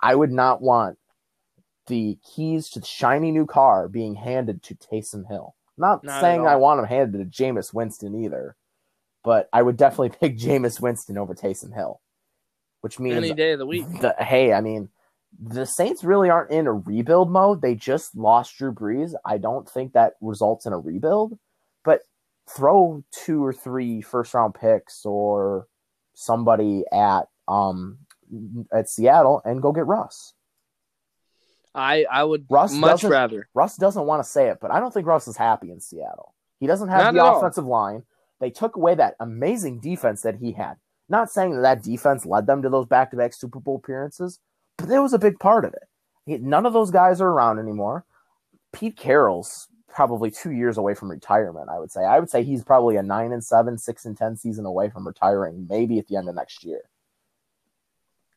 I 0.00 0.14
would 0.14 0.32
not 0.32 0.62
want 0.62 0.98
the 1.86 2.18
keys 2.24 2.70
to 2.70 2.80
the 2.80 2.86
shiny 2.86 3.30
new 3.30 3.46
car 3.46 3.88
being 3.88 4.14
handed 4.14 4.62
to 4.64 4.74
Taysom 4.74 5.28
Hill. 5.28 5.54
Not, 5.76 6.04
not 6.04 6.20
saying 6.20 6.46
I 6.46 6.56
want 6.56 6.80
him 6.80 6.86
handed 6.86 7.18
to 7.18 7.42
Jameis 7.42 7.74
Winston 7.74 8.24
either, 8.24 8.56
but 9.22 9.48
I 9.52 9.62
would 9.62 9.76
definitely 9.76 10.10
pick 10.20 10.38
Jameis 10.38 10.80
Winston 10.80 11.18
over 11.18 11.34
Taysom 11.34 11.74
Hill, 11.74 12.00
which 12.80 12.98
means 12.98 13.16
any 13.16 13.34
day 13.34 13.52
of 13.52 13.58
the 13.58 13.66
week. 13.66 13.86
The, 14.00 14.14
hey, 14.18 14.52
I 14.52 14.60
mean, 14.60 14.88
the 15.40 15.66
Saints 15.66 16.04
really 16.04 16.30
aren't 16.30 16.50
in 16.50 16.66
a 16.66 16.72
rebuild 16.72 17.30
mode. 17.30 17.60
They 17.60 17.74
just 17.74 18.16
lost 18.16 18.56
Drew 18.56 18.72
Brees. 18.72 19.14
I 19.24 19.38
don't 19.38 19.68
think 19.68 19.92
that 19.92 20.14
results 20.20 20.66
in 20.66 20.72
a 20.72 20.78
rebuild, 20.78 21.38
throw 22.48 23.02
two 23.10 23.44
or 23.44 23.52
three 23.52 24.00
first 24.00 24.34
round 24.34 24.54
picks 24.54 25.04
or 25.04 25.66
somebody 26.14 26.84
at 26.92 27.22
um 27.48 27.98
at 28.72 28.88
Seattle 28.88 29.42
and 29.44 29.62
go 29.62 29.72
get 29.72 29.86
Russ. 29.86 30.34
I 31.74 32.04
I 32.10 32.24
would 32.24 32.46
Russ 32.48 32.72
much 32.72 33.02
rather. 33.04 33.48
Russ 33.54 33.76
doesn't 33.76 34.06
want 34.06 34.22
to 34.22 34.28
say 34.28 34.48
it, 34.48 34.58
but 34.60 34.70
I 34.70 34.80
don't 34.80 34.92
think 34.94 35.06
Russ 35.06 35.26
is 35.26 35.36
happy 35.36 35.70
in 35.70 35.80
Seattle. 35.80 36.34
He 36.60 36.66
doesn't 36.66 36.88
have 36.88 37.12
Not 37.12 37.14
the 37.14 37.24
offensive 37.24 37.64
all. 37.64 37.70
line. 37.70 38.02
They 38.40 38.50
took 38.50 38.76
away 38.76 38.94
that 38.94 39.16
amazing 39.20 39.80
defense 39.80 40.22
that 40.22 40.36
he 40.36 40.52
had. 40.52 40.74
Not 41.08 41.30
saying 41.30 41.54
that 41.54 41.62
that 41.62 41.82
defense 41.82 42.24
led 42.24 42.46
them 42.46 42.62
to 42.62 42.70
those 42.70 42.86
back-to-back 42.86 43.34
Super 43.34 43.60
Bowl 43.60 43.76
appearances, 43.82 44.38
but 44.78 44.88
it 44.88 44.98
was 45.00 45.12
a 45.12 45.18
big 45.18 45.38
part 45.38 45.64
of 45.64 45.74
it. 45.74 45.84
He, 46.24 46.38
none 46.38 46.64
of 46.64 46.72
those 46.72 46.90
guys 46.90 47.20
are 47.20 47.28
around 47.28 47.58
anymore. 47.58 48.04
Pete 48.72 48.96
Carroll's 48.96 49.68
probably 49.94 50.30
two 50.30 50.50
years 50.50 50.76
away 50.76 50.94
from 50.94 51.10
retirement. 51.10 51.68
I 51.70 51.78
would 51.78 51.92
say. 51.92 52.02
I 52.04 52.18
would 52.18 52.30
say 52.30 52.42
he's 52.42 52.64
probably 52.64 52.96
a 52.96 53.02
nine 53.02 53.32
and 53.32 53.44
seven, 53.44 53.78
six 53.78 54.04
and 54.04 54.16
ten 54.16 54.36
season 54.36 54.66
away 54.66 54.90
from 54.90 55.06
retiring, 55.06 55.66
maybe 55.70 55.98
at 55.98 56.08
the 56.08 56.16
end 56.16 56.28
of 56.28 56.34
next 56.34 56.64
year. 56.64 56.82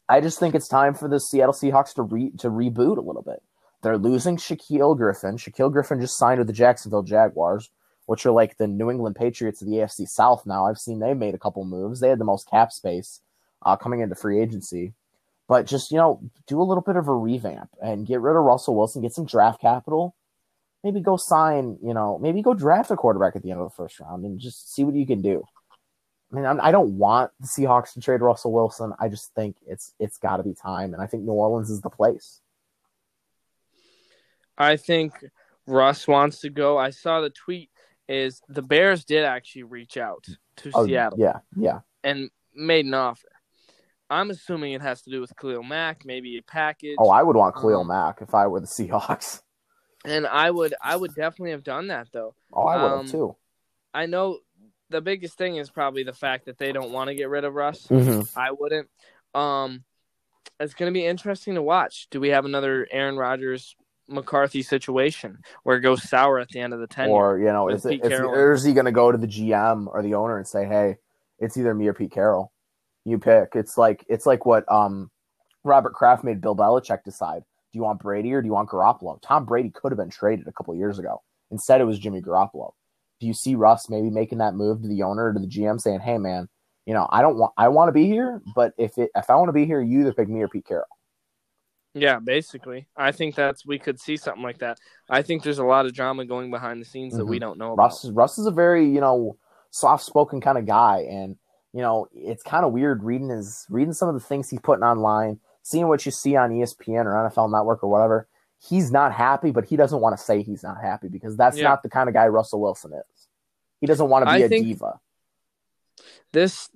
I 0.08 0.22
just 0.22 0.40
think 0.40 0.56
it's 0.56 0.70
time 0.70 0.94
for 0.94 1.10
the 1.10 1.20
Seattle 1.20 1.54
Seahawks 1.54 1.94
to 1.96 2.04
re- 2.04 2.32
to 2.38 2.50
reboot 2.50 2.98
a 2.98 3.02
little 3.02 3.24
bit. 3.24 3.42
They're 3.82 3.98
losing 3.98 4.38
Shaquill 4.38 4.98
Griffin. 4.98 5.38
Shaquill 5.38 5.72
Griffin 5.72 6.00
just 6.00 6.18
signed 6.18 6.40
with 6.40 6.48
the 6.48 6.54
Jacksonville 6.54 7.04
Jaguars, 7.04 7.70
which 8.06 8.26
are 8.26 8.32
like 8.32 8.58
the 8.58 8.68
New 8.68 8.90
England 8.90 9.16
Patriots 9.16 9.62
of 9.62 9.68
the 9.68 9.76
AFC 9.76 10.08
South 10.08 10.46
now. 10.46 10.66
I've 10.66 10.80
seen 10.80 11.00
they 11.00 11.14
made 11.14 11.36
a 11.36 11.40
couple 11.40 11.64
moves. 11.66 12.00
They 12.00 12.10
had 12.10 12.20
the 12.20 12.26
most 12.26 12.50
cap 12.50 12.72
space 12.72 13.22
uh, 13.64 13.76
coming 13.76 14.00
into 14.00 14.16
free 14.16 14.42
agency. 14.42 14.94
But 15.48 15.66
just, 15.66 15.92
you 15.92 15.98
know, 15.98 16.20
do 16.46 16.62
a 16.62 16.64
little 16.64 16.82
bit 16.82 16.98
of 16.98 17.08
a 17.08 17.14
revamp 17.14 17.70
and 17.82 18.06
get 18.06 18.20
rid 18.20 18.36
of 18.36 18.44
Russell 18.44 18.76
Wilson, 18.76 19.02
get 19.02 19.14
some 19.14 19.26
draft 19.26 19.62
capital. 19.62 20.14
Maybe 20.88 21.02
go 21.02 21.18
sign, 21.18 21.78
you 21.84 21.94
know, 21.94 22.18
maybe 22.18 22.42
go 22.42 22.54
draft 22.54 22.92
a 22.92 22.96
quarterback 22.96 23.36
at 23.36 23.44
the 23.44 23.52
end 23.52 23.60
of 23.60 23.70
the 23.70 23.76
first 23.76 24.00
round 24.00 24.24
and 24.24 24.40
just 24.40 24.74
see 24.74 24.86
what 24.86 24.96
you 24.96 25.06
can 25.06 25.22
do. 25.22 25.44
I 26.32 26.36
mean, 26.38 26.46
I'm, 26.46 26.62
I 26.62 26.72
do 26.72 26.78
not 26.78 26.88
want 26.88 27.32
the 27.42 27.48
Seahawks 27.48 27.92
to 27.96 28.00
trade 28.00 28.22
Russell 28.22 28.54
Wilson. 28.54 28.94
I 28.98 29.10
just 29.10 29.34
think 29.34 29.58
it's 29.68 29.94
it's 30.00 30.18
got 30.18 30.38
to 30.38 30.44
be 30.44 30.54
time, 30.54 30.94
and 30.94 31.04
I 31.04 31.08
think 31.08 31.24
New 31.24 31.34
Orleans 31.34 31.70
is 31.70 31.82
the 31.82 31.90
place. 31.90 32.40
I 34.58 34.78
think 34.78 35.12
Russ 35.66 36.08
wants 36.08 36.40
to 36.40 36.50
go. 36.50 36.78
I 36.78 36.92
saw 36.92 37.20
the 37.20 37.32
tweet 37.32 37.70
is 38.08 38.42
the 38.48 38.62
Bears 38.62 39.04
did 39.04 39.26
actually 39.26 39.64
reach 39.64 39.98
out 39.98 40.26
to 40.58 40.72
oh, 40.74 40.86
Seattle. 40.86 41.20
Yeah, 41.20 41.40
yeah, 41.58 41.80
and 42.02 42.30
made 42.56 42.86
an 42.86 42.94
offer. 42.94 43.28
I'm 44.10 44.30
assuming 44.30 44.72
it 44.72 44.82
has 44.82 45.02
to 45.02 45.10
do 45.10 45.20
with 45.20 45.36
Khalil 45.36 45.64
Mack, 45.64 46.04
maybe 46.06 46.38
a 46.38 46.42
package. 46.42 46.96
Oh, 46.98 47.10
I 47.10 47.24
would 47.24 47.36
want 47.36 47.56
Khalil 47.56 47.82
um, 47.82 47.88
Mack 47.88 48.22
if 48.22 48.34
I 48.34 48.48
were 48.48 48.62
the 48.62 48.68
Seahawks. 48.68 49.42
And 50.08 50.26
I 50.26 50.50
would, 50.50 50.74
I 50.82 50.96
would 50.96 51.14
definitely 51.14 51.52
have 51.52 51.64
done 51.64 51.88
that 51.88 52.08
though. 52.12 52.34
Oh, 52.54 52.64
I 52.64 52.82
would 52.82 52.92
um, 52.92 53.02
have 53.02 53.12
too. 53.12 53.36
I 53.94 54.06
know 54.06 54.40
the 54.90 55.02
biggest 55.02 55.38
thing 55.38 55.58
is 55.58 55.70
probably 55.70 56.04
the 56.04 56.14
fact 56.14 56.46
that 56.46 56.58
they 56.58 56.72
don't 56.72 56.92
want 56.92 57.10
to 57.10 57.16
get 57.16 57.30
rid 57.30 57.44
of 57.44 57.54
Russ. 57.54 57.88
Mm-hmm. 57.88 58.40
I 58.40 58.52
wouldn't. 58.52 58.90
Um, 59.36 59.84
it's 60.60 60.74
going 60.74 60.92
to 60.92 60.98
be 60.98 61.06
interesting 61.06 61.56
to 61.56 61.62
watch. 61.62 62.08
Do 62.10 62.20
we 62.20 62.30
have 62.30 62.46
another 62.46 62.88
Aaron 62.92 63.18
Rodgers 63.18 63.76
McCarthy 64.08 64.62
situation 64.62 65.40
where 65.64 65.78
it 65.78 65.82
goes 65.82 66.08
sour 66.08 66.40
at 66.40 66.50
the 66.50 66.60
end 66.60 66.74
of 66.74 66.80
the 66.80 66.88
tenure? 66.88 67.14
Or 67.14 67.40
you 67.40 67.46
know, 67.46 67.70
is, 67.70 67.86
it, 67.86 68.04
is, 68.04 68.20
or 68.20 68.54
is 68.54 68.64
he 68.64 68.74
going 68.74 68.86
to 68.86 68.92
go 68.92 69.12
to 69.12 69.18
the 69.18 69.28
GM 69.28 69.88
or 69.88 70.02
the 70.02 70.16
owner 70.16 70.38
and 70.38 70.48
say, 70.48 70.66
"Hey, 70.66 70.98
it's 71.40 71.58
either 71.58 71.74
me 71.74 71.88
or 71.88 71.94
Pete 71.94 72.12
Carroll. 72.12 72.52
You 73.06 73.20
pick." 73.20 73.50
It's 73.54 73.78
like 73.78 74.06
it's 74.08 74.26
like 74.26 74.46
what 74.46 74.70
um 74.72 75.12
Robert 75.64 75.94
Kraft 75.94 76.24
made 76.24 76.42
Bill 76.42 76.56
Belichick 76.56 77.04
decide. 77.04 77.44
Do 77.72 77.78
you 77.80 77.84
want 77.84 78.00
Brady 78.00 78.34
or 78.34 78.42
do 78.42 78.48
you 78.48 78.54
want 78.54 78.70
Garoppolo? 78.70 79.20
Tom 79.22 79.46
Brady 79.46 79.70
could 79.70 79.92
have 79.92 79.98
been 79.98 80.10
traded 80.10 80.48
a 80.48 80.52
couple 80.52 80.76
years 80.76 81.00
ago. 81.00 81.22
Instead, 81.52 81.82
it 81.82 81.86
was 81.86 82.00
Jimmy 82.00 82.22
Garoppolo 82.22 82.72
do 83.20 83.28
you 83.28 83.34
see 83.34 83.56
Russ 83.56 83.90
maybe 83.90 84.10
making 84.10 84.38
that 84.40 84.54
move 84.54 84.82
to 84.82 84.88
the 84.88 85.04
owner 85.04 85.34
to 85.34 85.40
the 85.40 85.48
GM 85.48 85.80
saying, 85.80 86.02
"Hey, 86.02 86.18
man, 86.18 86.48
you 86.86 86.94
know, 86.94 87.08
I 87.12 87.22
don't 87.22 87.38
want 87.38 87.54
I 87.58 87.68
want 87.70 87.90
to 87.90 87.94
be 87.94 88.06
here, 88.06 88.42
but 88.56 88.74
if 88.78 88.98
it 88.98 89.10
if 89.16 89.30
I 89.30 89.36
want 89.36 89.50
to 89.50 89.54
be 89.54 89.66
here, 89.66 89.82
you 89.82 90.02
either 90.02 90.14
pick 90.14 90.30
me 90.30 90.42
or 90.42 90.48
Pete 90.48 90.66
Carroll." 90.66 90.86
Yeah, 91.94 92.20
basically, 92.20 92.88
I 92.96 93.12
think 93.12 93.36
that's 93.36 93.66
we 93.66 93.80
could 93.80 94.00
see 94.00 94.18
something 94.18 94.44
like 94.44 94.60
that. 94.60 94.78
I 95.10 95.22
think 95.24 95.44
there's 95.44 95.58
a 95.58 95.66
lot 95.66 95.86
of 95.86 95.94
drama 95.94 96.26
going 96.26 96.52
behind 96.52 96.82
the 96.82 96.86
scenes 96.86 97.14
mm-hmm. 97.14 97.20
that 97.20 97.26
we 97.26 97.38
mm-hmm. 97.38 97.48
don't 97.48 97.58
know 97.58 97.74
about. 97.74 97.84
Russ, 97.84 98.10
Russ 98.12 98.38
is 98.38 98.46
a 98.46 98.52
very 98.52 98.88
you 98.88 99.02
know 99.02 99.38
soft 99.72 100.06
spoken 100.06 100.40
kind 100.40 100.58
of 100.58 100.66
guy, 100.66 101.06
and 101.10 101.36
you 101.74 101.82
know 101.82 102.08
it's 102.14 102.44
kind 102.44 102.66
of 102.66 102.72
weird 102.72 103.04
reading 103.04 103.30
his 103.30 103.66
reading 103.70 103.94
some 103.94 104.10
of 104.10 104.14
the 104.14 104.22
things 104.22 104.50
he's 104.50 104.60
putting 104.60 104.84
online, 104.84 105.40
seeing 105.68 105.88
what 105.88 106.06
you 106.06 106.12
see 106.12 106.36
on 106.36 106.52
ESPN 106.52 107.06
or 107.06 107.30
NFL 107.30 107.52
Network 107.52 107.84
or 107.84 107.90
whatever 107.90 108.28
he's 108.60 108.92
not 108.92 109.14
happy, 109.14 109.52
but 109.52 109.66
he 109.66 109.76
doesn't 109.76 110.00
want 110.00 110.18
to 110.18 110.24
say 110.24 110.42
he's 110.42 110.64
not 110.64 110.82
happy 110.82 111.08
because 111.08 111.38
that's 111.38 111.58
yeah. 111.58 111.64
not 111.66 111.84
the 111.84 111.90
kind 111.90 112.10
of 112.10 112.14
guy 112.16 112.28
Russell 112.28 112.62
Wilson 112.62 112.94
is. 112.94 113.28
He 113.80 113.88
doesn't 113.88 114.10
want 114.10 114.28
to 114.28 114.34
be 114.34 114.44
I 114.44 114.46
a 114.46 114.50
diva. 114.50 115.00
This 116.34 116.70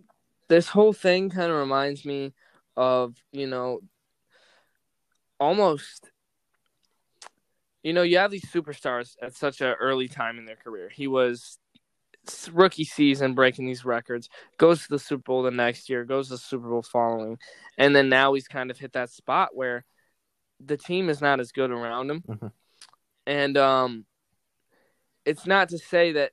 this 0.48 0.68
whole 0.68 0.94
thing 0.94 1.30
kind 1.30 1.52
of 1.52 1.58
reminds 1.58 2.06
me 2.06 2.34
of, 2.76 3.16
you 3.32 3.48
know, 3.48 3.80
almost 5.40 6.10
you 7.84 7.94
know, 7.94 8.04
you 8.04 8.20
have 8.20 8.30
these 8.30 8.46
superstars 8.46 9.16
at 9.24 9.36
such 9.36 9.60
an 9.62 9.74
early 9.80 10.08
time 10.08 10.38
in 10.38 10.46
their 10.46 10.56
career. 10.56 10.88
He 10.90 11.08
was 11.08 11.58
rookie 12.52 12.84
season 12.84 13.34
breaking 13.34 13.66
these 13.66 13.86
records, 13.86 14.30
goes 14.58 14.84
to 14.84 14.90
the 14.90 15.00
Super 15.00 15.24
Bowl 15.24 15.44
the 15.44 15.52
next 15.52 15.90
year, 15.90 16.06
goes 16.06 16.28
to 16.28 16.34
the 16.34 16.40
Super 16.40 16.70
Bowl 16.70 16.84
following, 16.84 17.38
and 17.78 17.96
then 17.96 18.10
now 18.10 18.34
he's 18.34 18.48
kind 18.48 18.72
of 18.72 18.78
hit 18.78 18.94
that 18.94 19.10
spot 19.10 19.50
where 19.54 19.86
the 20.64 20.78
team 20.78 21.10
is 21.10 21.22
not 21.22 21.40
as 21.40 21.52
good 21.52 21.72
around 21.72 22.12
him. 22.12 22.24
Mm-hmm. 22.28 22.48
And 23.26 23.58
um, 23.58 24.06
it's 25.26 25.46
not 25.46 25.70
to 25.70 25.78
say 25.78 26.14
that 26.14 26.32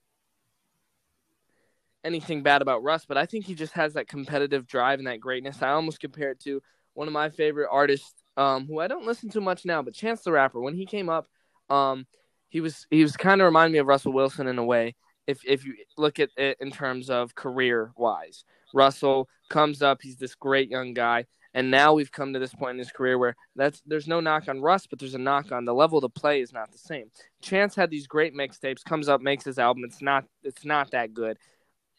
anything 2.04 2.42
bad 2.42 2.62
about 2.62 2.82
Russ, 2.82 3.04
but 3.06 3.16
I 3.16 3.26
think 3.26 3.44
he 3.44 3.54
just 3.54 3.72
has 3.74 3.94
that 3.94 4.08
competitive 4.08 4.66
drive 4.66 4.98
and 4.98 5.08
that 5.08 5.20
greatness. 5.20 5.62
I 5.62 5.70
almost 5.70 6.00
compare 6.00 6.30
it 6.30 6.40
to 6.40 6.62
one 6.94 7.06
of 7.06 7.12
my 7.14 7.30
favorite 7.30 7.68
artists, 7.70 8.14
um, 8.36 8.66
who 8.66 8.80
I 8.80 8.88
don't 8.88 9.06
listen 9.06 9.30
to 9.30 9.40
much 9.40 9.64
now, 9.64 9.82
but 9.82 9.94
Chance 9.94 10.22
the 10.22 10.32
Rapper. 10.32 10.60
When 10.60 10.74
he 10.74 10.86
came 10.86 11.08
up, 11.08 11.28
um, 11.68 12.06
he 12.48 12.60
was 12.60 12.86
he 12.90 13.02
was 13.02 13.16
kind 13.16 13.40
of 13.40 13.46
remind 13.46 13.72
me 13.72 13.78
of 13.78 13.86
Russell 13.86 14.12
Wilson 14.12 14.46
in 14.46 14.58
a 14.58 14.64
way. 14.64 14.94
If 15.28 15.42
if 15.44 15.64
you 15.64 15.74
look 15.96 16.18
at 16.18 16.30
it 16.36 16.56
in 16.58 16.72
terms 16.72 17.10
of 17.10 17.36
career 17.36 17.92
wise, 17.96 18.44
Russell 18.74 19.28
comes 19.48 19.82
up, 19.82 20.02
he's 20.02 20.16
this 20.16 20.34
great 20.34 20.70
young 20.70 20.94
guy. 20.94 21.26
And 21.54 21.70
now 21.70 21.92
we've 21.94 22.12
come 22.12 22.32
to 22.32 22.38
this 22.38 22.54
point 22.54 22.72
in 22.72 22.78
his 22.78 22.90
career 22.90 23.18
where 23.18 23.36
that's 23.56 23.82
there's 23.86 24.08
no 24.08 24.20
knock 24.20 24.48
on 24.48 24.60
Russ, 24.60 24.86
but 24.86 24.98
there's 24.98 25.14
a 25.14 25.18
knock 25.18 25.52
on 25.52 25.64
the 25.64 25.74
level 25.74 25.98
of 25.98 26.02
the 26.02 26.08
play 26.08 26.40
is 26.40 26.52
not 26.52 26.72
the 26.72 26.78
same. 26.78 27.10
Chance 27.42 27.74
had 27.74 27.90
these 27.90 28.06
great 28.06 28.34
mixtapes, 28.34 28.84
comes 28.84 29.08
up, 29.08 29.20
makes 29.20 29.44
his 29.44 29.58
album. 29.58 29.84
It's 29.84 30.02
not 30.02 30.24
it's 30.42 30.64
not 30.64 30.90
that 30.90 31.14
good, 31.14 31.38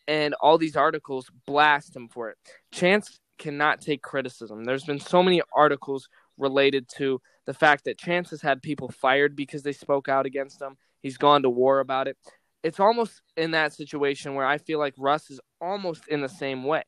and 0.08 0.34
all 0.36 0.58
these 0.58 0.76
articles 0.76 1.30
blast 1.46 1.96
him 1.96 2.08
for 2.08 2.30
it. 2.30 2.38
Chance 2.72 3.20
cannot 3.38 3.82
take 3.82 4.02
criticism. 4.02 4.66
There's 4.66 4.84
been 4.86 5.00
so 5.00 5.24
many 5.24 5.42
articles 5.56 6.10
related 6.38 6.88
to 6.98 7.22
the 7.46 7.54
fact 7.54 7.86
that 7.86 7.98
Chance 7.98 8.30
has 8.30 8.42
had 8.42 8.62
people 8.62 8.90
fired 8.90 9.36
because 9.36 9.64
they 9.64 9.74
spoke 9.74 10.08
out 10.08 10.26
against 10.26 10.62
him. 10.62 10.78
He's 11.02 11.18
gone 11.18 11.42
to 11.44 11.50
war 11.50 11.80
about 11.80 12.08
it. 12.08 12.18
It's 12.64 12.80
almost 12.80 13.22
in 13.38 13.52
that 13.52 13.74
situation 13.74 14.36
where 14.36 14.46
I 14.46 14.58
feel 14.58 14.80
like 14.80 14.94
Russ 14.98 15.30
is 15.30 15.40
almost 15.62 16.08
in 16.08 16.22
the 16.22 16.30
same 16.30 16.64
way. 16.64 16.84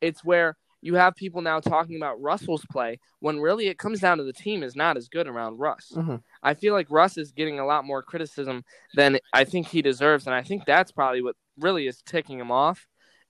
It's 0.00 0.24
where 0.24 0.56
you 0.82 0.96
have 0.96 1.14
people 1.14 1.40
now 1.40 1.60
talking 1.60 1.96
about 1.96 2.20
Russell's 2.20 2.64
play 2.70 2.98
when 3.20 3.40
really 3.40 3.68
it 3.68 3.78
comes 3.78 4.00
down 4.00 4.18
to 4.18 4.24
the 4.24 4.34
team 4.34 4.62
is 4.62 4.76
not 4.76 4.98
as 4.98 5.08
good 5.08 5.26
around 5.26 5.58
Russ. 5.58 5.92
Mm-hmm. 5.96 6.16
I 6.42 6.52
feel 6.52 6.74
like 6.74 6.90
Russ 6.90 7.16
is 7.16 7.32
getting 7.32 7.58
a 7.58 7.64
lot 7.64 7.86
more 7.86 8.02
criticism 8.02 8.64
than 8.94 9.18
I 9.32 9.44
think 9.44 9.66
he 9.66 9.80
deserves, 9.80 10.26
and 10.26 10.34
I 10.34 10.42
think 10.42 10.66
that's 10.66 10.92
probably 10.92 11.22
what 11.22 11.36
really 11.58 11.86
is 11.86 12.02
ticking 12.02 12.38
him 12.38 12.50
off, 12.50 12.86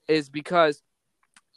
is 0.09 0.29
because 0.29 0.83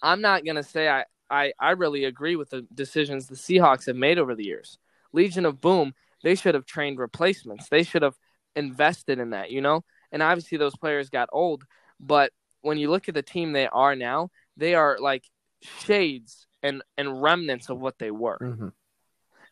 I'm 0.03 0.21
not 0.21 0.45
gonna 0.45 0.61
say 0.61 0.87
I 0.87 1.05
I, 1.31 1.53
I 1.59 1.71
really 1.71 2.05
agree 2.05 2.35
with 2.35 2.51
the 2.51 2.65
decisions 2.73 3.27
the 3.27 3.35
Seahawks 3.35 3.87
have 3.87 3.95
made 3.95 4.19
over 4.19 4.35
the 4.35 4.45
years. 4.45 4.77
Legion 5.13 5.45
of 5.45 5.59
Boom, 5.59 5.93
they 6.23 6.35
should 6.35 6.53
have 6.53 6.65
trained 6.65 6.99
replacements. 6.99 7.69
They 7.69 7.83
should 7.83 8.03
have 8.03 8.15
invested 8.55 9.19
in 9.19 9.31
that, 9.31 9.51
you 9.51 9.61
know? 9.61 9.83
And 10.11 10.23
obviously 10.23 10.57
those 10.57 10.75
players 10.75 11.09
got 11.09 11.29
old, 11.31 11.63
but 11.99 12.31
when 12.61 12.77
you 12.77 12.89
look 12.89 13.07
at 13.09 13.15
the 13.15 13.21
team 13.21 13.51
they 13.51 13.67
are 13.67 13.95
now, 13.95 14.29
they 14.55 14.75
are 14.75 14.97
like 14.99 15.23
shades 15.61 16.47
and 16.63 16.81
and 16.97 17.21
remnants 17.21 17.69
of 17.69 17.79
what 17.79 17.97
they 17.99 18.11
were. 18.11 18.39
Mm-hmm. 18.41 18.69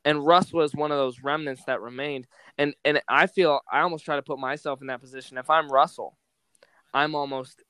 And 0.03 0.25
Russ 0.25 0.53
was 0.53 0.75
one 0.75 0.91
of 0.91 0.97
those 0.97 1.23
remnants 1.23 1.63
that 1.65 1.81
remained. 1.81 2.27
And 2.57 2.75
and 2.83 3.01
I 3.07 3.27
feel 3.27 3.61
I 3.71 3.81
almost 3.81 4.05
try 4.05 4.15
to 4.15 4.21
put 4.21 4.39
myself 4.39 4.81
in 4.81 4.87
that 4.87 5.01
position. 5.01 5.37
If 5.37 5.49
I'm 5.49 5.69
Russell, 5.69 6.17
I'm 6.93 7.15
almost 7.15 7.63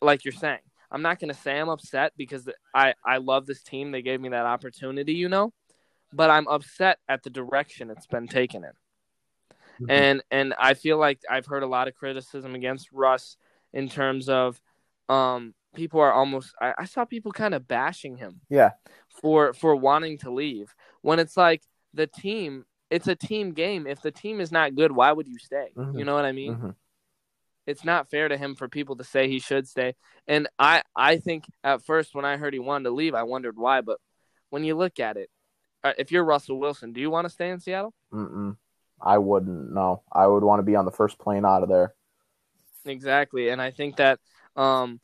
like 0.00 0.24
you're 0.24 0.32
saying. 0.32 0.58
I'm 0.90 1.02
not 1.02 1.20
going 1.20 1.28
to 1.28 1.38
say 1.38 1.58
I'm 1.58 1.68
upset 1.68 2.12
because 2.16 2.48
I 2.74 2.94
I 3.04 3.18
love 3.18 3.46
this 3.46 3.62
team. 3.62 3.92
They 3.92 4.02
gave 4.02 4.20
me 4.20 4.30
that 4.30 4.46
opportunity, 4.46 5.14
you 5.14 5.28
know, 5.28 5.52
but 6.12 6.30
I'm 6.30 6.48
upset 6.48 6.98
at 7.08 7.22
the 7.22 7.30
direction 7.30 7.90
it's 7.90 8.06
been 8.06 8.26
taken 8.26 8.64
in. 8.64 8.72
Mm-hmm. 9.80 9.90
And 9.90 10.22
and 10.30 10.54
I 10.58 10.74
feel 10.74 10.98
like 10.98 11.20
I've 11.28 11.46
heard 11.46 11.62
a 11.62 11.66
lot 11.68 11.88
of 11.88 11.94
criticism 11.94 12.54
against 12.54 12.92
Russ 12.92 13.36
in 13.72 13.88
terms 13.88 14.28
of 14.28 14.60
um 15.08 15.54
people 15.74 16.00
are 16.00 16.12
almost 16.12 16.54
I, 16.60 16.74
I 16.78 16.84
saw 16.84 17.04
people 17.04 17.32
kind 17.32 17.54
of 17.54 17.68
bashing 17.68 18.16
him. 18.16 18.40
Yeah. 18.48 18.72
For 19.20 19.52
for 19.52 19.76
wanting 19.76 20.18
to 20.18 20.30
leave. 20.30 20.74
When 21.02 21.18
it's 21.18 21.36
like 21.36 21.62
the 21.94 22.06
team 22.06 22.64
it's 22.90 23.06
a 23.06 23.14
team 23.14 23.52
game. 23.52 23.86
If 23.86 24.00
the 24.00 24.10
team 24.10 24.40
is 24.40 24.50
not 24.50 24.74
good, 24.74 24.92
why 24.92 25.12
would 25.12 25.28
you 25.28 25.38
stay? 25.38 25.68
Mm-hmm. 25.76 25.98
You 25.98 26.04
know 26.04 26.14
what 26.14 26.24
I 26.24 26.32
mean? 26.32 26.54
Mm-hmm. 26.54 26.70
It's 27.66 27.84
not 27.84 28.08
fair 28.08 28.28
to 28.28 28.36
him 28.38 28.54
for 28.54 28.66
people 28.66 28.96
to 28.96 29.04
say 29.04 29.28
he 29.28 29.40
should 29.40 29.68
stay. 29.68 29.94
And 30.26 30.48
I 30.58 30.82
I 30.96 31.18
think 31.18 31.44
at 31.62 31.84
first 31.84 32.14
when 32.14 32.24
I 32.24 32.36
heard 32.36 32.54
he 32.54 32.60
wanted 32.60 32.84
to 32.84 32.90
leave, 32.90 33.14
I 33.14 33.24
wondered 33.24 33.56
why, 33.56 33.82
but 33.82 33.98
when 34.50 34.64
you 34.64 34.74
look 34.74 34.98
at 34.98 35.18
it, 35.18 35.28
uh, 35.84 35.92
if 35.98 36.10
you're 36.10 36.24
Russell 36.24 36.58
Wilson, 36.58 36.92
do 36.92 37.00
you 37.00 37.10
want 37.10 37.26
to 37.26 37.30
stay 37.30 37.50
in 37.50 37.60
Seattle? 37.60 37.94
Mm-mm. 38.12 38.56
I 39.00 39.18
wouldn't. 39.18 39.72
No, 39.72 40.02
I 40.12 40.26
would 40.26 40.42
want 40.42 40.60
to 40.60 40.64
be 40.64 40.76
on 40.76 40.84
the 40.84 40.90
first 40.90 41.18
plane 41.18 41.44
out 41.44 41.62
of 41.62 41.68
there. 41.68 41.94
Exactly, 42.84 43.50
and 43.50 43.60
I 43.60 43.70
think 43.70 43.96
that 43.96 44.18
um, 44.56 45.00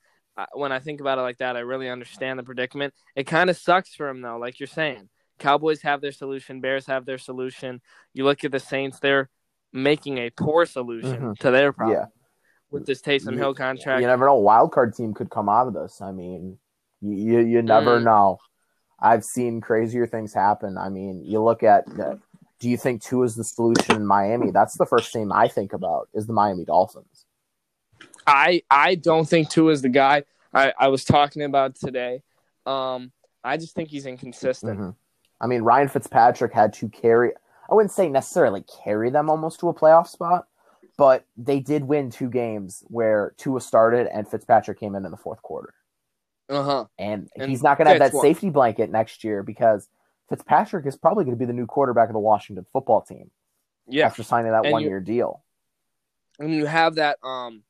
when 0.53 0.73
I 0.73 0.79
think 0.79 1.01
about 1.01 1.19
it 1.19 1.23
like 1.23 1.39
that, 1.39 1.57
I 1.57 1.61
really 1.61 1.89
understand 1.89 2.39
the 2.39 2.43
predicament. 2.43 2.95
It 3.15 3.25
kind 3.25 3.51
of 3.51 3.57
sucks 3.57 3.95
for 3.95 4.09
him 4.09 4.21
though, 4.21 4.39
like 4.39 4.61
you're 4.61 4.67
saying. 4.67 5.09
Cowboys 5.39 5.83
have 5.83 6.01
their 6.01 6.13
solution, 6.13 6.61
Bears 6.61 6.87
have 6.87 7.07
their 7.07 7.19
solution. 7.19 7.81
You 8.13 8.25
look 8.25 8.45
at 8.45 8.53
the 8.53 8.61
Saints; 8.61 9.01
they're 9.01 9.29
making 9.73 10.19
a 10.19 10.31
poor 10.31 10.65
solution 10.67 11.17
mm-hmm. 11.17 11.33
to 11.41 11.51
their 11.51 11.73
problem 11.73 11.99
yeah. 11.99 12.07
with 12.71 12.87
this 12.87 13.03
Taysom 13.03 13.37
Hill 13.37 13.55
contract. 13.55 14.01
You 14.01 14.07
never 14.07 14.27
know; 14.27 14.37
wild 14.37 14.73
card 14.73 14.95
team 14.95 15.13
could 15.13 15.31
come 15.31 15.49
out 15.49 15.67
of 15.67 15.75
this. 15.75 16.01
I 16.01 16.13
mean, 16.13 16.59
you 17.01 17.13
you, 17.13 17.41
you 17.41 17.63
never 17.63 18.01
mm. 18.01 18.05
know. 18.05 18.39
I've 19.01 19.25
seen 19.25 19.61
crazier 19.61 20.07
things 20.07 20.33
happen. 20.33 20.79
I 20.79 20.89
mean, 20.89 21.23
you 21.25 21.43
look 21.43 21.63
at 21.63 21.85
do 22.61 22.69
you 22.69 22.77
think 22.77 23.03
Tua 23.03 23.25
is 23.25 23.35
the 23.35 23.45
solution 23.45 23.97
in 23.97 24.07
Miami? 24.07 24.51
That's 24.51 24.77
the 24.79 24.87
first 24.87 25.13
team 25.13 25.33
I 25.33 25.49
think 25.49 25.73
about 25.73 26.09
is 26.15 26.27
the 26.27 26.33
Miami 26.33 26.65
Dolphins. 26.65 27.27
I 28.27 28.63
I 28.71 28.95
don't 28.95 29.29
think 29.29 29.51
Tua 29.51 29.73
is 29.73 29.83
the 29.83 29.89
guy. 29.89 30.25
I, 30.53 30.73
I 30.79 30.89
was 30.89 31.05
talking 31.05 31.43
about 31.43 31.75
today. 31.75 32.23
Um, 32.65 33.13
I 33.43 33.57
just 33.57 33.75
think 33.75 33.91
he's 33.91 34.07
inconsistent. 34.07 34.79
Mm-hmm. 34.79 34.91
I 35.41 35.47
mean, 35.47 35.63
Ryan 35.63 35.89
Fitzpatrick 35.89 36.53
had 36.53 36.73
to 36.75 36.89
carry. 36.89 37.33
I 37.71 37.75
wouldn't 37.75 37.93
say 37.93 38.09
necessarily 38.09 38.65
carry 38.85 39.11
them 39.11 39.29
almost 39.29 39.61
to 39.61 39.69
a 39.69 39.75
playoff 39.75 40.07
spot, 40.07 40.47
but 40.97 41.27
they 41.37 41.61
did 41.61 41.85
win 41.85 42.11
two 42.11 42.31
games 42.31 42.85
where 42.87 43.35
Tua 43.37 43.61
started 43.61 44.07
and 44.07 44.29
Fitzpatrick 44.29 44.79
came 44.79 44.95
in 44.95 45.05
in 45.05 45.11
the 45.11 45.17
fourth 45.17 45.43
quarter. 45.43 45.75
Uh 46.49 46.63
huh. 46.63 46.85
And, 46.99 47.29
and, 47.37 47.51
he's 47.51 47.63
not 47.63 47.79
going 47.79 47.87
to 47.87 47.93
have 47.93 48.01
that 48.01 48.13
one. 48.13 48.23
safety 48.23 48.51
blanket 48.51 48.91
next 48.91 49.25
year 49.25 49.43
because 49.43 49.89
Fitzpatrick 50.29 50.87
is 50.87 50.97
probably 50.97 51.25
going 51.25 51.37
to 51.37 51.39
be 51.39 51.45
the 51.45 51.53
new 51.53 51.67
quarterback 51.67 52.09
of 52.09 52.15
the 52.15 52.21
Washington 52.21 52.67
football 52.73 53.03
team. 53.03 53.31
Yeah. 53.87 54.07
After 54.07 54.23
signing 54.23 54.53
that 54.53 54.71
one 54.71 54.83
year 54.83 55.01
deal. 55.01 55.45
And 56.39 56.53
you 56.53 56.67
have 56.67 56.97
that 56.97 57.19
um 57.23 57.63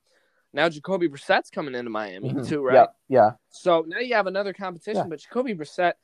now 0.52 0.68
Jacoby 0.68 1.08
Brissett's 1.08 1.50
coming 1.50 1.74
into 1.74 1.90
Miami 1.90 2.30
mm-hmm. 2.30 2.44
too, 2.44 2.62
right? 2.62 2.74
Yeah. 2.74 2.86
yeah. 3.08 3.30
So 3.50 3.84
now 3.86 3.98
you 3.98 4.14
have 4.14 4.28
another 4.28 4.52
competition, 4.52 5.02
yeah. 5.02 5.08
but 5.08 5.18
Jacoby 5.18 5.54
Brissett 5.54 5.94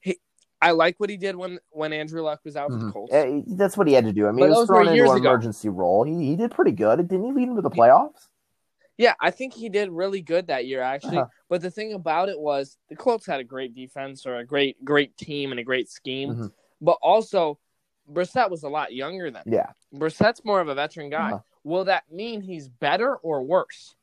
he, 0.00 0.18
I 0.62 0.70
like 0.70 0.98
what 0.98 1.10
he 1.10 1.16
did 1.16 1.36
when 1.36 1.58
when 1.70 1.92
Andrew 1.92 2.22
Luck 2.22 2.40
was 2.44 2.56
out 2.56 2.70
mm-hmm. 2.70 2.78
with 2.78 2.86
the 2.86 2.92
Colts. 2.92 3.12
Yeah, 3.12 3.40
that's 3.56 3.76
what 3.76 3.88
he 3.88 3.94
had 3.94 4.04
to 4.04 4.12
do. 4.12 4.28
I 4.28 4.30
mean, 4.30 4.40
but 4.40 4.52
he 4.52 4.58
was 4.58 4.66
thrown 4.68 4.88
into 4.88 5.10
an 5.10 5.18
emergency 5.18 5.68
role. 5.68 6.04
He 6.04 6.28
he 6.28 6.36
did 6.36 6.52
pretty 6.52 6.72
good. 6.72 7.08
Didn't 7.08 7.24
he 7.24 7.32
lead 7.32 7.48
him 7.48 7.56
to 7.56 7.62
the 7.62 7.70
playoffs? 7.70 8.28
Yeah, 8.98 9.14
I 9.20 9.30
think 9.30 9.52
he 9.52 9.68
did 9.68 9.90
really 9.90 10.22
good 10.22 10.46
that 10.46 10.66
year 10.66 10.80
actually. 10.80 11.18
Uh-huh. 11.18 11.28
But 11.48 11.62
the 11.62 11.70
thing 11.70 11.92
about 11.92 12.28
it 12.28 12.38
was 12.38 12.78
the 12.88 12.96
Colts 12.96 13.26
had 13.26 13.40
a 13.40 13.44
great 13.44 13.74
defense 13.74 14.26
or 14.26 14.36
a 14.36 14.44
great 14.44 14.82
great 14.84 15.16
team 15.16 15.50
and 15.50 15.60
a 15.60 15.64
great 15.64 15.90
scheme. 15.90 16.30
Mm-hmm. 16.30 16.46
But 16.80 16.98
also 17.02 17.58
Brissett 18.10 18.50
was 18.50 18.62
a 18.62 18.68
lot 18.68 18.94
younger 18.94 19.30
than. 19.30 19.42
Yeah. 19.46 19.70
Brissett's 19.94 20.44
more 20.44 20.60
of 20.60 20.68
a 20.68 20.74
veteran 20.74 21.10
guy. 21.10 21.32
Uh-huh. 21.32 21.40
Will 21.64 21.84
that 21.84 22.04
mean 22.10 22.40
he's 22.40 22.68
better 22.68 23.16
or 23.16 23.42
worse? 23.42 23.94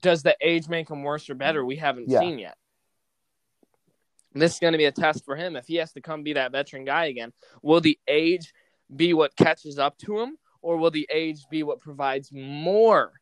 Does 0.00 0.22
the 0.22 0.36
age 0.40 0.68
make 0.68 0.88
him 0.88 1.02
worse 1.02 1.28
or 1.28 1.34
better? 1.34 1.64
We 1.64 1.76
haven't 1.76 2.08
yeah. 2.08 2.20
seen 2.20 2.38
yet. 2.38 2.56
This 4.32 4.54
is 4.54 4.58
going 4.60 4.72
to 4.72 4.78
be 4.78 4.84
a 4.84 4.92
test 4.92 5.24
for 5.24 5.34
him 5.34 5.56
if 5.56 5.66
he 5.66 5.76
has 5.76 5.92
to 5.92 6.00
come 6.00 6.22
be 6.22 6.34
that 6.34 6.52
veteran 6.52 6.84
guy 6.84 7.06
again. 7.06 7.32
Will 7.62 7.80
the 7.80 7.98
age 8.06 8.52
be 8.94 9.12
what 9.12 9.36
catches 9.36 9.78
up 9.78 9.98
to 9.98 10.20
him 10.20 10.38
or 10.62 10.76
will 10.76 10.90
the 10.90 11.08
age 11.12 11.46
be 11.50 11.62
what 11.62 11.80
provides 11.80 12.30
more 12.32 13.12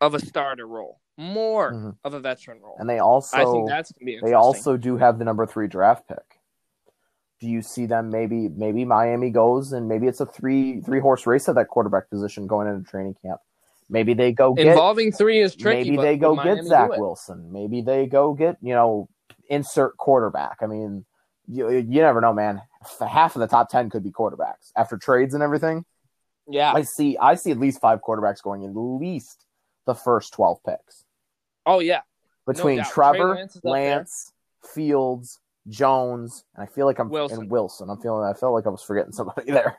of 0.00 0.14
a 0.14 0.20
starter 0.20 0.66
role, 0.66 1.00
more 1.16 1.72
mm-hmm. 1.72 1.90
of 2.04 2.14
a 2.14 2.20
veteran 2.20 2.60
role. 2.60 2.76
And 2.78 2.88
they 2.88 2.98
also, 2.98 3.36
I 3.36 3.44
think 3.44 3.68
that's 3.68 3.92
gonna 3.92 4.06
be 4.06 4.20
they 4.22 4.34
also 4.34 4.76
do 4.76 4.96
have 4.96 5.18
the 5.18 5.24
number 5.24 5.46
three 5.46 5.68
draft 5.68 6.08
pick. 6.08 6.40
Do 7.40 7.48
you 7.48 7.62
see 7.62 7.86
them 7.86 8.10
maybe 8.10 8.48
maybe 8.48 8.84
Miami 8.84 9.30
goes 9.30 9.72
and 9.72 9.88
maybe 9.88 10.06
it's 10.06 10.20
a 10.20 10.26
three 10.26 10.80
three 10.80 11.00
horse 11.00 11.26
race 11.26 11.48
at 11.48 11.56
that 11.56 11.68
quarterback 11.68 12.08
position 12.10 12.46
going 12.46 12.68
into 12.68 12.88
training 12.88 13.16
camp. 13.22 13.40
Maybe 13.90 14.14
they 14.14 14.32
go 14.32 14.54
get 14.54 14.66
involving 14.66 15.12
three 15.12 15.40
is 15.40 15.54
tricky. 15.54 15.90
Maybe 15.90 16.02
they 16.02 16.16
go 16.16 16.36
get 16.36 16.64
Zach 16.64 16.90
Wilson. 16.96 17.52
Maybe 17.52 17.82
they 17.82 18.06
go 18.06 18.32
get 18.32 18.56
you 18.62 18.74
know 18.74 19.08
insert 19.48 19.96
quarterback. 19.96 20.58
I 20.62 20.66
mean, 20.66 21.04
you 21.46 21.70
you 21.70 22.00
never 22.00 22.20
know, 22.20 22.32
man. 22.32 22.62
Half 23.00 23.36
of 23.36 23.40
the 23.40 23.46
top 23.46 23.68
ten 23.68 23.90
could 23.90 24.02
be 24.02 24.10
quarterbacks 24.10 24.72
after 24.76 24.96
trades 24.96 25.34
and 25.34 25.42
everything. 25.42 25.84
Yeah, 26.48 26.72
I 26.72 26.82
see. 26.82 27.16
I 27.18 27.34
see 27.34 27.50
at 27.50 27.58
least 27.58 27.80
five 27.80 28.00
quarterbacks 28.00 28.42
going 28.42 28.64
at 28.64 28.74
least 28.74 29.43
the 29.86 29.94
first 29.94 30.32
12 30.32 30.62
picks. 30.64 31.04
Oh, 31.66 31.80
yeah. 31.80 32.00
Between 32.46 32.78
no 32.78 32.84
Trevor, 32.84 33.34
Lance, 33.34 33.60
Lance 33.62 34.32
Fields, 34.62 35.40
Jones, 35.68 36.44
and 36.54 36.62
I 36.62 36.66
feel 36.66 36.86
like 36.86 36.98
I'm 36.98 37.08
Wilson. 37.08 37.40
and 37.40 37.50
Wilson. 37.50 37.88
I'm 37.88 38.00
feeling 38.00 38.24
I 38.28 38.34
felt 38.34 38.52
like 38.52 38.66
I 38.66 38.70
was 38.70 38.82
forgetting 38.82 39.12
somebody 39.12 39.50
there. 39.50 39.78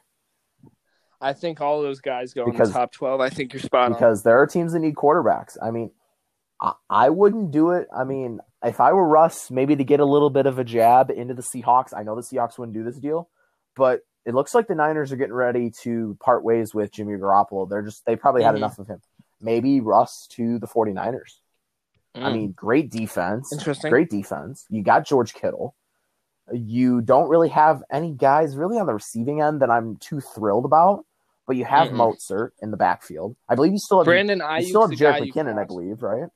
I 1.22 1.34
think 1.34 1.62
all 1.62 1.82
those 1.82 2.02
guys 2.02 2.34
go 2.34 2.46
because, 2.46 2.70
in 2.70 2.74
the 2.74 2.80
top 2.80 2.92
12. 2.92 3.22
I 3.22 3.30
think 3.30 3.54
you're 3.54 3.62
spot 3.62 3.86
on. 3.88 3.94
Because 3.94 4.24
there 4.24 4.40
are 4.42 4.48
teams 4.48 4.74
that 4.74 4.80
need 4.80 4.96
quarterbacks. 4.96 5.58
I 5.62 5.72
mean, 5.72 5.92
I, 6.62 6.74
I 6.90 7.10
wouldn't 7.10 7.52
do 7.52 7.72
it. 7.72 7.88
I 7.96 8.04
mean, 8.04 8.40
if 8.64 8.80
I 8.80 8.94
were 8.94 9.08
Russ, 9.08 9.52
maybe 9.52 9.76
to 9.76 9.84
get 9.84 10.00
a 10.00 10.06
little 10.06 10.30
bit 10.30 10.46
of 10.46 10.60
a 10.60 10.64
jab 10.64 11.12
into 11.12 11.34
the 11.34 11.42
Seahawks. 11.42 11.94
I 11.96 12.04
know 12.04 12.16
the 12.16 12.22
Seahawks 12.22 12.58
wouldn't 12.58 12.76
do 12.76 12.84
this 12.84 12.98
deal, 12.98 13.30
but 13.76 14.02
it 14.26 14.34
looks 14.34 14.56
like 14.56 14.68
the 14.68 14.76
Niners 14.76 15.12
are 15.12 15.18
getting 15.18 15.34
ready 15.34 15.72
to 15.84 16.18
part 16.20 16.44
ways 16.44 16.74
with 16.74 16.92
Jimmy 16.92 17.14
Garoppolo. 17.14 17.70
They're 17.70 17.84
just 17.84 18.06
they 18.06 18.16
probably 18.16 18.44
had 18.44 18.50
mm-hmm. 18.50 18.58
enough 18.58 18.80
of 18.80 18.88
him 18.88 19.02
maybe 19.42 19.82
Russ 19.82 20.28
to 20.32 20.60
the 20.60 20.68
49ers. 20.68 21.40
Mm. 22.16 22.24
I 22.24 22.34
mean, 22.34 22.52
great 22.52 22.90
defense. 22.90 23.52
Interesting. 23.52 23.90
Great 23.90 24.10
defense. 24.10 24.66
You 24.70 24.84
got 24.84 25.06
George 25.06 25.34
Kittle. 25.34 25.76
You 26.54 27.02
don't 27.02 27.30
really 27.30 27.50
have 27.50 27.84
any 27.92 28.12
guys 28.12 28.56
really 28.56 28.78
on 28.78 28.86
the 28.86 28.94
receiving 28.94 29.42
end 29.42 29.62
that 29.62 29.70
I'm 29.70 29.98
too 29.98 30.22
thrilled 30.22 30.66
about, 30.66 31.06
but 31.48 31.56
you 31.56 31.66
have 31.66 31.90
mm 31.90 31.96
Mostert 31.96 32.52
in 32.62 32.72
the 32.72 32.78
backfield. 32.78 33.36
I 33.50 33.56
believe 33.56 33.72
you 33.72 33.80
still 33.80 34.00
have 34.00 34.06
Brandon 34.06 34.42
I 34.42 34.60
You 34.60 34.68
still 34.68 34.88
have 34.88 34.92
Jerick 34.92 35.32
McKinnon, 35.32 35.60
I 35.60 35.66
believe, 35.66 36.04
right? 36.04 36.30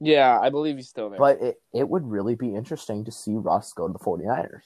Yeah, 0.00 0.38
I 0.40 0.48
believe 0.48 0.76
he's 0.76 0.88
still 0.88 1.10
there. 1.10 1.18
But 1.18 1.42
it, 1.42 1.62
it 1.74 1.88
would 1.88 2.06
really 2.06 2.34
be 2.34 2.54
interesting 2.54 3.04
to 3.04 3.12
see 3.12 3.34
Russ 3.34 3.74
go 3.74 3.86
to 3.86 3.92
the 3.92 3.98
49ers. 3.98 4.62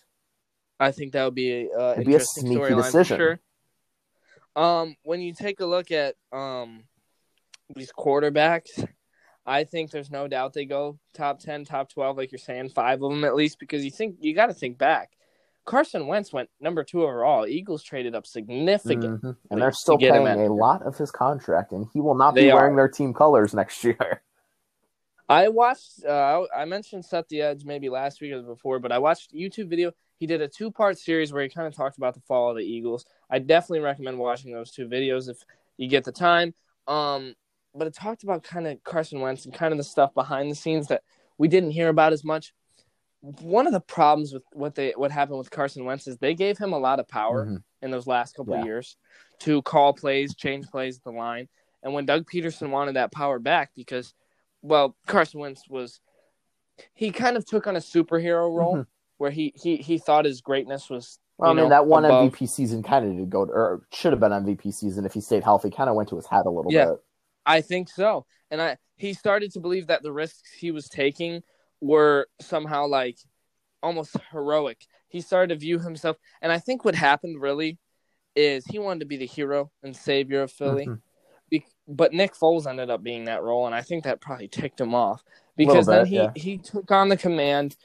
I 0.79 0.93
think 0.93 1.13
that 1.13 1.25
would 1.25 1.35
be 1.35 1.69
a 1.69 1.79
uh, 1.79 1.93
It'd 1.93 2.07
be 2.07 2.15
a 2.15 2.21
sneaky 2.21 2.75
decision. 2.75 3.17
Sure. 3.17 3.41
Um, 4.55 4.97
when 5.03 5.21
you 5.21 5.33
take 5.35 5.59
a 5.59 5.67
look 5.67 5.91
at 5.91 6.15
um 6.33 6.85
these 7.75 7.93
quarterbacks, 7.93 8.87
I 9.47 9.65
think 9.65 9.91
there's 9.91 10.11
no 10.11 10.27
doubt 10.27 10.55
they 10.55 10.65
go 10.65 10.99
top 11.13 11.41
10, 11.41 11.65
top 11.65 11.91
12, 11.91 12.17
like 12.17 12.33
you're 12.33 12.39
saying, 12.39 12.71
five 12.71 13.03
of 13.03 13.11
them 13.11 13.25
at 13.25 13.35
least, 13.35 13.59
because 13.59 13.85
you 13.85 13.91
think 13.91 14.17
you 14.21 14.35
got 14.35 14.47
to 14.47 14.55
think 14.55 14.79
back. 14.79 15.11
Carson 15.67 16.07
Wentz 16.07 16.33
went 16.33 16.51
number 16.61 16.85
two 16.85 17.03
overall. 17.03 17.47
Eagles 17.47 17.83
traded 17.83 18.15
up 18.15 18.27
significantly. 18.27 19.09
Mm-hmm. 19.09 19.31
And 19.51 19.63
they're 19.63 19.73
still 19.73 19.99
paying 19.99 20.27
a 20.27 20.53
lot 20.53 20.83
of 20.87 20.97
his 20.97 21.11
contract, 21.11 21.73
and 21.73 21.87
he 21.93 22.01
will 22.01 22.15
not 22.15 22.35
be 22.35 22.53
wearing 22.53 22.75
are. 22.75 22.77
their 22.77 22.89
team 22.89 23.15
colors 23.15 23.55
next 23.55 23.83
year. 23.83 24.23
I 25.29 25.49
watched, 25.49 26.05
uh, 26.05 26.43
I 26.55 26.67
mentioned 26.67 27.05
Set 27.05 27.29
the 27.29 27.41
Edge 27.41 27.65
maybe 27.65 27.89
last 27.89 28.21
week 28.21 28.33
or 28.33 28.43
before, 28.43 28.79
but 28.79 28.93
I 28.93 28.99
watched 28.99 29.35
YouTube 29.35 29.69
video. 29.69 29.93
He 30.19 30.27
did 30.27 30.43
a 30.43 30.49
two 30.49 30.71
part 30.71 30.99
series 30.99 31.33
where 31.33 31.43
he 31.43 31.49
kind 31.49 31.67
of 31.67 31.75
talked 31.75 31.97
about 31.97 32.15
the 32.15 32.21
fall 32.21 32.51
of 32.51 32.59
the 32.59 32.63
Eagles. 32.63 33.07
I 33.31 33.39
definitely 33.39 33.81
recommend 33.81 34.19
watching 34.19 34.53
those 34.53 34.71
two 34.71 34.87
videos 34.87 35.31
if 35.31 35.39
you 35.79 35.89
get 35.89 36.05
the 36.05 36.13
time. 36.13 36.55
Um, 36.87 37.35
but 37.75 37.87
it 37.87 37.95
talked 37.95 38.23
about 38.23 38.43
kind 38.43 38.67
of 38.67 38.83
Carson 38.85 39.21
Wentz 39.21 39.45
and 39.45 39.55
kind 39.55 39.73
of 39.73 39.79
the 39.79 39.85
stuff 39.85 40.15
behind 40.15 40.51
the 40.51 40.55
scenes 40.55 40.89
that 40.89 41.03
we 41.39 41.49
didn't 41.49 41.73
hear 41.73 41.89
about 41.89 42.13
as 42.13 42.25
much. 42.25 42.53
One 43.21 43.67
of 43.67 43.73
the 43.73 43.81
problems 43.81 44.33
with 44.33 44.43
what 44.53 44.75
they 44.75 44.93
what 44.97 45.11
happened 45.11 45.39
with 45.39 45.51
Carson 45.51 45.85
Wentz 45.85 46.07
is 46.07 46.19
they 46.19 46.35
gave 46.35 46.59
him 46.59 46.73
a 46.73 46.79
lot 46.79 47.01
of 47.01 47.09
power 47.09 47.47
mm-hmm. 47.47 47.57
in 47.83 47.91
those 47.91 48.07
last 48.07 48.37
couple 48.37 48.55
yeah. 48.55 48.61
of 48.61 48.67
years 48.67 48.97
to 49.41 49.63
call 49.63 49.95
plays, 49.95 50.35
change 50.35 50.67
plays 50.67 50.99
at 50.99 51.05
the 51.05 51.11
line. 51.11 51.49
And 51.83 51.95
when 51.95 52.07
Doug 52.07 52.31
Pederson 52.31 52.71
wanted 52.71 52.97
that 52.97 53.13
power 53.13 53.39
back 53.39 53.71
because 53.75 54.15
well, 54.63 54.97
Carson 55.07 55.41
Wentz 55.41 55.63
was 55.69 56.01
he 56.95 57.11
kind 57.11 57.37
of 57.37 57.47
took 57.47 57.67
on 57.67 57.77
a 57.77 57.81
superhero 57.81 58.53
role 58.55 58.75
mm-hmm. 58.75 58.83
where 59.19 59.31
he, 59.31 59.53
he 59.57 59.77
he 59.77 59.99
thought 59.99 60.25
his 60.25 60.41
greatness 60.41 60.91
was 60.91 61.19
well, 61.39 61.51
I 61.51 61.55
mean, 61.55 61.65
know, 61.65 61.71
that 61.71 61.87
one 61.87 62.05
above. 62.05 62.33
MVP 62.33 62.49
season 62.49 62.83
kind 62.83 63.05
of 63.07 63.17
did 63.17 63.31
go, 63.31 63.45
to, 63.45 63.53
or 63.53 63.83
should 63.93 64.13
have 64.13 64.21
been 64.21 64.31
MVP 64.31 64.73
season 64.73 65.05
if 65.05 65.15
he 65.15 65.21
stayed 65.21 65.43
healthy. 65.43 65.71
Kind 65.71 65.91
of 65.91 65.97
went 65.97 66.09
to 66.11 66.17
his 66.17 66.27
head 66.27 66.47
a 66.47 66.51
little 66.51 66.73
yeah. 66.73 66.87
bit. 66.87 66.99
I 67.47 67.61
think 67.61 67.89
so. 67.89 68.27
And 68.51 68.61
I 68.61 68.77
he 68.97 69.13
started 69.13 69.53
to 69.53 69.61
believe 69.61 69.89
that 69.89 70.03
the 70.03 70.13
risks 70.13 70.51
he 70.53 70.71
was 70.71 70.89
taking 70.89 71.43
were 71.81 72.29
somehow 72.41 72.87
like 72.87 73.19
almost 73.83 74.17
heroic. 74.31 74.87
He 75.09 75.21
started 75.21 75.55
to 75.55 75.61
view 75.61 75.79
himself 75.79 76.17
and 76.41 76.51
I 76.53 76.59
think 76.59 76.85
what 76.85 76.95
happened 76.95 77.41
really 77.41 77.79
is 78.37 78.65
he 78.67 78.79
wanted 78.79 79.01
to 79.01 79.07
be 79.07 79.17
the 79.17 79.27
hero 79.27 79.71
and 79.83 79.95
savior 79.97 80.43
of 80.43 80.51
Philly. 80.51 80.87
Mhm. 80.87 81.01
Be- 81.51 81.67
but 81.87 82.13
Nick 82.13 82.35
Foles 82.35 82.67
ended 82.67 82.89
up 82.91 83.03
being 83.03 83.25
that 83.27 83.43
role 83.43 83.67
and 83.67 83.75
I 83.75 83.83
think 83.83 84.05
that 84.05 84.21
probably 84.21 84.49
ticked 84.49 84.81
him 84.81 84.95
off 84.95 85.23
because 85.57 85.87
Little 85.87 86.05
then 86.05 86.11
bit, 86.11 86.31
he 86.37 86.53
he 86.53 86.59
took 86.59 86.91
on 86.91 87.09
the 87.09 87.17
command 87.17 87.77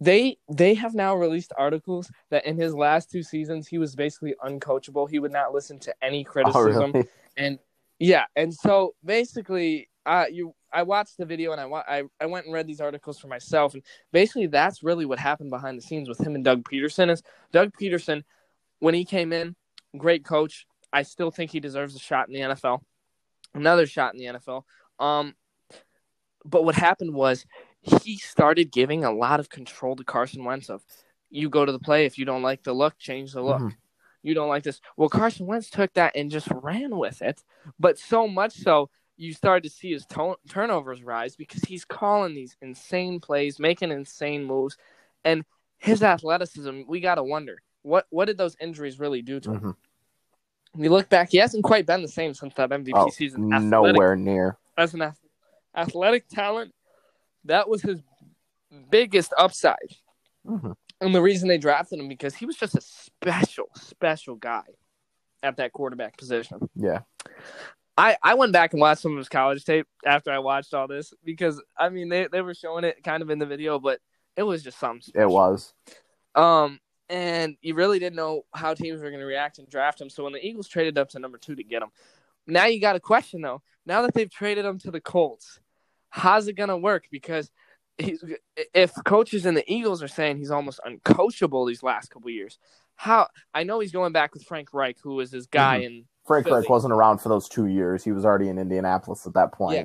they 0.00 0.38
they 0.48 0.74
have 0.74 0.94
now 0.94 1.16
released 1.16 1.52
articles 1.58 2.10
that 2.30 2.46
in 2.46 2.56
his 2.56 2.72
last 2.74 3.10
two 3.10 3.22
seasons 3.22 3.66
he 3.66 3.78
was 3.78 3.96
basically 3.96 4.34
uncoachable. 4.44 5.10
He 5.10 5.18
would 5.18 5.32
not 5.32 5.52
listen 5.52 5.78
to 5.80 5.94
any 6.02 6.24
Oh, 6.24 6.30
criticism 6.30 6.92
really? 6.92 7.08
and 7.36 7.58
yeah, 7.98 8.24
and 8.36 8.52
so 8.54 8.94
basically, 9.04 9.88
uh, 10.06 10.26
you 10.30 10.54
I 10.72 10.82
watched 10.82 11.16
the 11.18 11.24
video 11.26 11.52
and 11.52 11.60
I, 11.60 11.66
wa- 11.66 11.84
I 11.88 12.04
I 12.20 12.26
went 12.26 12.46
and 12.46 12.54
read 12.54 12.66
these 12.66 12.80
articles 12.80 13.18
for 13.18 13.28
myself, 13.28 13.74
and 13.74 13.82
basically 14.12 14.46
that's 14.46 14.82
really 14.82 15.04
what 15.06 15.18
happened 15.18 15.50
behind 15.50 15.78
the 15.78 15.82
scenes 15.82 16.08
with 16.08 16.20
him 16.20 16.34
and 16.34 16.44
Doug 16.44 16.62
Pederson. 16.64 17.10
Is 17.10 17.22
Doug 17.52 17.72
Pederson 17.80 18.22
when 18.78 18.94
he 18.94 19.04
came 19.04 19.32
in, 19.32 19.56
great 19.96 20.24
coach. 20.24 20.66
I 20.92 21.02
still 21.02 21.30
think 21.30 21.50
he 21.50 21.60
deserves 21.60 21.94
a 21.94 21.98
shot 21.98 22.28
in 22.28 22.34
the 22.34 22.40
NFL, 22.40 22.80
another 23.54 23.86
shot 23.86 24.14
in 24.14 24.20
the 24.20 24.38
NFL. 24.38 24.64
Um, 24.98 25.34
but 26.44 26.64
what 26.64 26.74
happened 26.74 27.14
was 27.14 27.44
he 27.82 28.16
started 28.16 28.70
giving 28.72 29.04
a 29.04 29.12
lot 29.12 29.40
of 29.40 29.50
control 29.50 29.96
to 29.96 30.04
Carson 30.04 30.44
Wentz. 30.44 30.70
Of 30.70 30.82
you 31.30 31.50
go 31.50 31.64
to 31.66 31.72
the 31.72 31.78
play 31.78 32.06
if 32.06 32.18
you 32.18 32.24
don't 32.24 32.42
like 32.42 32.62
the 32.62 32.72
look, 32.72 32.98
change 32.98 33.32
the 33.32 33.42
look 33.42 33.60
Mhm. 33.62 33.76
You 34.22 34.34
don't 34.34 34.48
like 34.48 34.62
this. 34.64 34.80
Well, 34.96 35.08
Carson 35.08 35.46
Wentz 35.46 35.70
took 35.70 35.92
that 35.94 36.16
and 36.16 36.30
just 36.30 36.48
ran 36.50 36.96
with 36.96 37.22
it, 37.22 37.42
but 37.78 37.98
so 37.98 38.26
much 38.28 38.52
so 38.54 38.90
you 39.16 39.32
started 39.32 39.64
to 39.68 39.74
see 39.74 39.92
his 39.92 40.06
to- 40.06 40.36
turnovers 40.48 41.02
rise 41.02 41.34
because 41.36 41.62
he's 41.62 41.84
calling 41.84 42.34
these 42.34 42.56
insane 42.62 43.20
plays, 43.20 43.58
making 43.58 43.90
insane 43.90 44.44
moves, 44.44 44.76
and 45.24 45.44
his 45.78 46.02
athleticism. 46.02 46.82
We 46.86 47.00
got 47.00 47.16
to 47.16 47.22
wonder 47.24 47.58
what 47.82 48.06
what 48.10 48.26
did 48.26 48.38
those 48.38 48.56
injuries 48.60 48.98
really 48.98 49.22
do 49.22 49.40
to 49.40 49.50
him. 49.52 49.60
Mhm. 49.60 49.76
We 50.74 50.88
look 50.88 51.08
back; 51.08 51.30
he 51.30 51.38
hasn't 51.38 51.64
quite 51.64 51.86
been 51.86 52.02
the 52.02 52.08
same 52.08 52.34
since 52.34 52.54
that 52.54 52.70
MVP 52.70 52.92
Oh, 52.94 53.08
season. 53.10 53.52
Athletic- 53.52 53.94
nowhere 53.94 54.14
near. 54.16 54.58
as 54.76 54.94
an 54.94 55.02
ath- 55.02 55.24
athletic 55.74 56.28
talent, 56.28 56.72
that 57.44 57.68
was 57.68 57.82
his 57.82 58.00
biggest 58.90 59.32
upside. 59.38 59.96
Mhm. 60.46 60.76
And 61.00 61.14
the 61.14 61.22
reason 61.22 61.48
they 61.48 61.58
drafted 61.58 62.00
him 62.00 62.08
because 62.08 62.34
he 62.34 62.46
was 62.46 62.56
just 62.56 62.74
a 62.74 62.80
special, 62.80 63.66
special 63.76 64.34
guy 64.34 64.64
at 65.42 65.56
that 65.58 65.72
quarterback 65.72 66.16
position. 66.16 66.68
Yeah. 66.74 67.00
I, 67.96 68.16
I 68.22 68.34
went 68.34 68.52
back 68.52 68.72
and 68.72 68.80
watched 68.80 69.02
some 69.02 69.12
of 69.12 69.18
his 69.18 69.28
college 69.28 69.64
tape 69.64 69.86
after 70.04 70.30
I 70.30 70.38
watched 70.38 70.74
all 70.74 70.86
this 70.86 71.12
because 71.24 71.60
I 71.76 71.88
mean 71.88 72.08
they, 72.08 72.28
they 72.30 72.42
were 72.42 72.54
showing 72.54 72.84
it 72.84 73.02
kind 73.02 73.22
of 73.22 73.30
in 73.30 73.38
the 73.38 73.46
video, 73.46 73.78
but 73.78 74.00
it 74.36 74.42
was 74.44 74.62
just 74.62 74.78
something 74.78 75.12
It 75.14 75.28
was. 75.28 75.72
Um 76.34 76.80
and 77.08 77.56
you 77.62 77.74
really 77.74 77.98
didn't 77.98 78.16
know 78.16 78.42
how 78.54 78.74
teams 78.74 79.00
were 79.00 79.08
going 79.08 79.20
to 79.20 79.26
react 79.26 79.58
and 79.58 79.68
draft 79.68 80.00
him. 80.00 80.10
So 80.10 80.24
when 80.24 80.34
the 80.34 80.46
Eagles 80.46 80.68
traded 80.68 80.98
up 80.98 81.08
to 81.10 81.18
number 81.18 81.38
two 81.38 81.54
to 81.54 81.64
get 81.64 81.82
him, 81.82 81.88
now 82.46 82.66
you 82.66 82.80
got 82.80 82.96
a 82.96 83.00
question 83.00 83.40
though. 83.40 83.62
Now 83.86 84.02
that 84.02 84.14
they've 84.14 84.30
traded 84.30 84.64
him 84.64 84.78
to 84.80 84.90
the 84.90 85.00
Colts, 85.00 85.58
how's 86.10 86.48
it 86.48 86.52
going 86.52 86.68
to 86.68 86.76
work? 86.76 87.06
Because 87.10 87.50
he's, 87.98 88.24
if 88.74 88.92
coaches 89.04 89.46
in 89.46 89.54
the 89.54 89.72
Eagles 89.72 90.02
are 90.02 90.08
saying 90.08 90.38
he's 90.38 90.50
almost 90.50 90.80
uncoachable 90.86 91.66
these 91.66 91.82
last 91.82 92.10
couple 92.10 92.30
years, 92.30 92.58
how 92.96 93.28
I 93.54 93.64
know 93.64 93.80
he's 93.80 93.92
going 93.92 94.12
back 94.12 94.34
with 94.34 94.44
Frank 94.44 94.72
Reich, 94.72 94.96
who 95.02 95.14
was 95.14 95.30
his 95.30 95.46
guy, 95.46 95.78
mm-hmm. 95.78 95.86
and 95.86 96.04
Frank 96.26 96.46
Philly. 96.46 96.60
Reich 96.60 96.68
wasn't 96.68 96.92
around 96.92 97.18
for 97.18 97.28
those 97.28 97.48
two 97.48 97.66
years. 97.66 98.04
He 98.04 98.12
was 98.12 98.24
already 98.24 98.48
in 98.48 98.58
Indianapolis 98.58 99.26
at 99.26 99.34
that 99.34 99.52
point. 99.52 99.76
Yeah. 99.76 99.84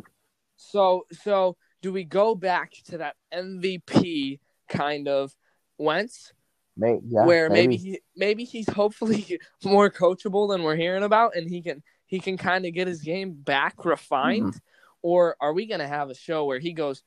so 0.58 1.06
so 1.12 1.58
do 1.82 1.92
we 1.92 2.04
go 2.04 2.34
back 2.34 2.72
to 2.86 3.00
that 3.00 3.16
MVP 3.34 4.40
kind 4.70 5.08
of 5.08 5.36
Wentz? 5.78 6.34
May, 6.76 7.00
yeah, 7.06 7.26
where 7.26 7.52
maybe 7.52 7.76
he, 7.78 8.00
maybe 8.16 8.46
he's 8.46 8.68
hopefully 8.68 9.40
more 9.64 9.92
coachable 9.92 10.50
than 10.50 10.64
we're 10.64 10.76
hearing 10.76 11.04
about, 11.04 11.36
and 11.36 11.48
he 11.48 11.62
can 11.62 11.84
he 12.08 12.20
can 12.20 12.38
kind 12.38 12.66
of 12.66 12.74
get 12.74 12.88
his 12.88 13.02
game 13.02 13.34
back 13.34 13.86
refined, 13.86 14.54
mm-hmm. 14.54 14.58
or 15.04 15.36
are 15.40 15.54
we 15.54 15.68
gonna 15.68 15.88
have 15.88 16.10
a 16.10 16.16
show 16.16 16.46
where 16.46 16.60
he 16.60 16.74
goes? 16.74 17.04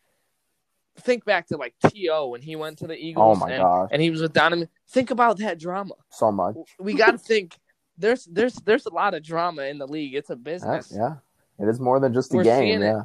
Think 0.98 1.24
back 1.24 1.46
to 1.48 1.56
like 1.56 1.74
To 1.90 2.26
when 2.30 2.40
he 2.42 2.56
went 2.56 2.78
to 2.78 2.86
the 2.86 2.96
Eagles, 2.96 3.36
Oh 3.36 3.40
my 3.40 3.52
and, 3.52 3.62
gosh. 3.62 3.88
and 3.92 4.00
he 4.02 4.10
was 4.10 4.22
with 4.22 4.32
Donovan. 4.32 4.68
Think 4.88 5.10
about 5.10 5.38
that 5.38 5.58
drama. 5.58 5.94
so 6.10 6.32
much. 6.32 6.54
We 6.78 6.94
got 6.94 7.12
to 7.12 7.18
think. 7.18 7.56
There's 7.98 8.24
there's 8.26 8.54
there's 8.56 8.86
a 8.86 8.92
lot 8.92 9.14
of 9.14 9.22
drama 9.22 9.62
in 9.62 9.78
the 9.78 9.86
league. 9.86 10.14
It's 10.14 10.30
a 10.30 10.36
business. 10.36 10.92
yeah, 10.94 11.16
it 11.58 11.66
is 11.68 11.80
more 11.80 11.98
than 12.00 12.12
just 12.12 12.32
a 12.34 12.36
We're 12.36 12.44
game. 12.44 12.60
seeing 12.60 12.82
it. 12.82 12.86
Yeah, 12.86 13.02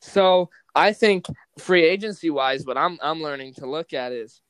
So 0.00 0.50
I 0.74 0.92
think 0.92 1.26
free 1.58 1.84
agency 1.84 2.30
wise, 2.30 2.64
what 2.64 2.76
I'm 2.78 2.98
I'm 3.02 3.22
learning 3.22 3.54
to 3.54 3.66
look 3.66 3.92
at 3.92 4.12
is 4.12 4.40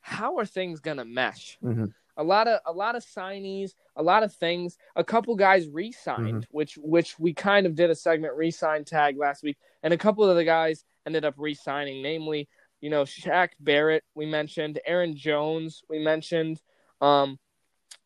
how 0.00 0.38
are 0.38 0.46
things 0.46 0.80
gonna 0.80 1.04
mesh. 1.04 1.58
Mhm. 1.62 1.92
A 2.16 2.22
lot 2.24 2.46
of 2.48 2.60
a 2.66 2.72
lot 2.72 2.94
of 2.96 3.04
signees, 3.04 3.72
a 3.96 4.02
lot 4.02 4.22
of 4.22 4.34
things. 4.34 4.76
A 4.96 5.04
couple 5.04 5.34
guys 5.36 5.68
re-signed, 5.68 6.46
which 6.50 6.76
which 6.76 7.18
we 7.18 7.32
kind 7.32 7.66
of 7.66 7.74
did 7.74 7.90
a 7.90 7.94
segment 7.94 8.34
re-sign 8.36 8.84
tag 8.84 9.16
last 9.16 9.42
week, 9.42 9.56
and 9.82 9.94
a 9.94 9.98
couple 9.98 10.28
of 10.28 10.36
the 10.36 10.44
guys 10.44 10.84
ended 11.06 11.24
up 11.24 11.34
re-signing. 11.36 12.02
Namely, 12.02 12.48
you 12.80 12.90
know, 12.90 13.04
Shaq 13.04 13.50
Barrett 13.60 14.04
we 14.14 14.26
mentioned, 14.26 14.80
Aaron 14.86 15.16
Jones 15.16 15.82
we 15.88 15.98
mentioned, 15.98 16.60
um, 17.00 17.38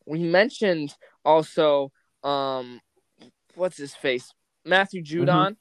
we 0.06 0.20
mentioned 0.20 0.94
also 1.24 1.92
um, 2.22 2.80
what's 3.54 3.76
his 3.76 3.94
face, 3.94 4.32
Matthew 4.64 5.02
Judon. 5.02 5.56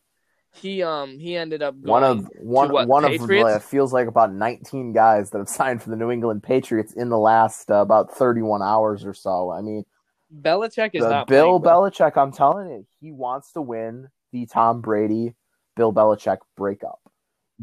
He 0.62 0.82
um 0.84 1.19
he 1.19 1.36
ended 1.36 1.62
up 1.62 1.76
going, 1.82 1.91
one 1.91 2.04
of 2.04 2.30
one 2.39 2.71
what, 2.71 2.88
one 2.88 3.04
of 3.04 3.12
Patriots? 3.12 3.50
the, 3.50 3.56
it 3.58 3.63
feels 3.63 3.91
like 3.91 4.08
about 4.08 4.32
19 4.34 4.93
guys 4.93 5.30
that 5.32 5.39
have 5.39 5.50
signed 5.50 5.84
for 5.84 5.89
the 5.89 5.98
New 5.98 6.12
England 6.12 6.43
Patriots 6.43 6.93
in 6.93 7.10
the 7.10 7.17
last 7.17 7.69
uh, 7.69 7.76
about 7.76 8.13
31 8.13 8.62
hours 8.62 9.06
or 9.06 9.13
so. 9.13 9.52
I 9.52 9.62
mean, 9.62 9.84
Belichick 10.34 10.91
is 10.93 11.04
the 11.04 11.10
not 11.10 11.28
Bill 11.28 11.60
playing. 11.60 11.76
Belichick. 11.76 12.17
I'm 12.17 12.32
telling 12.32 12.69
you, 12.69 12.88
he 13.02 13.12
wants 13.12 13.52
to 13.54 13.62
win 13.62 14.08
the 14.32 14.45
Tom 14.45 14.82
Brady 14.82 15.34
Bill 15.76 15.93
Belichick 15.93 16.38
breakup. 16.56 17.00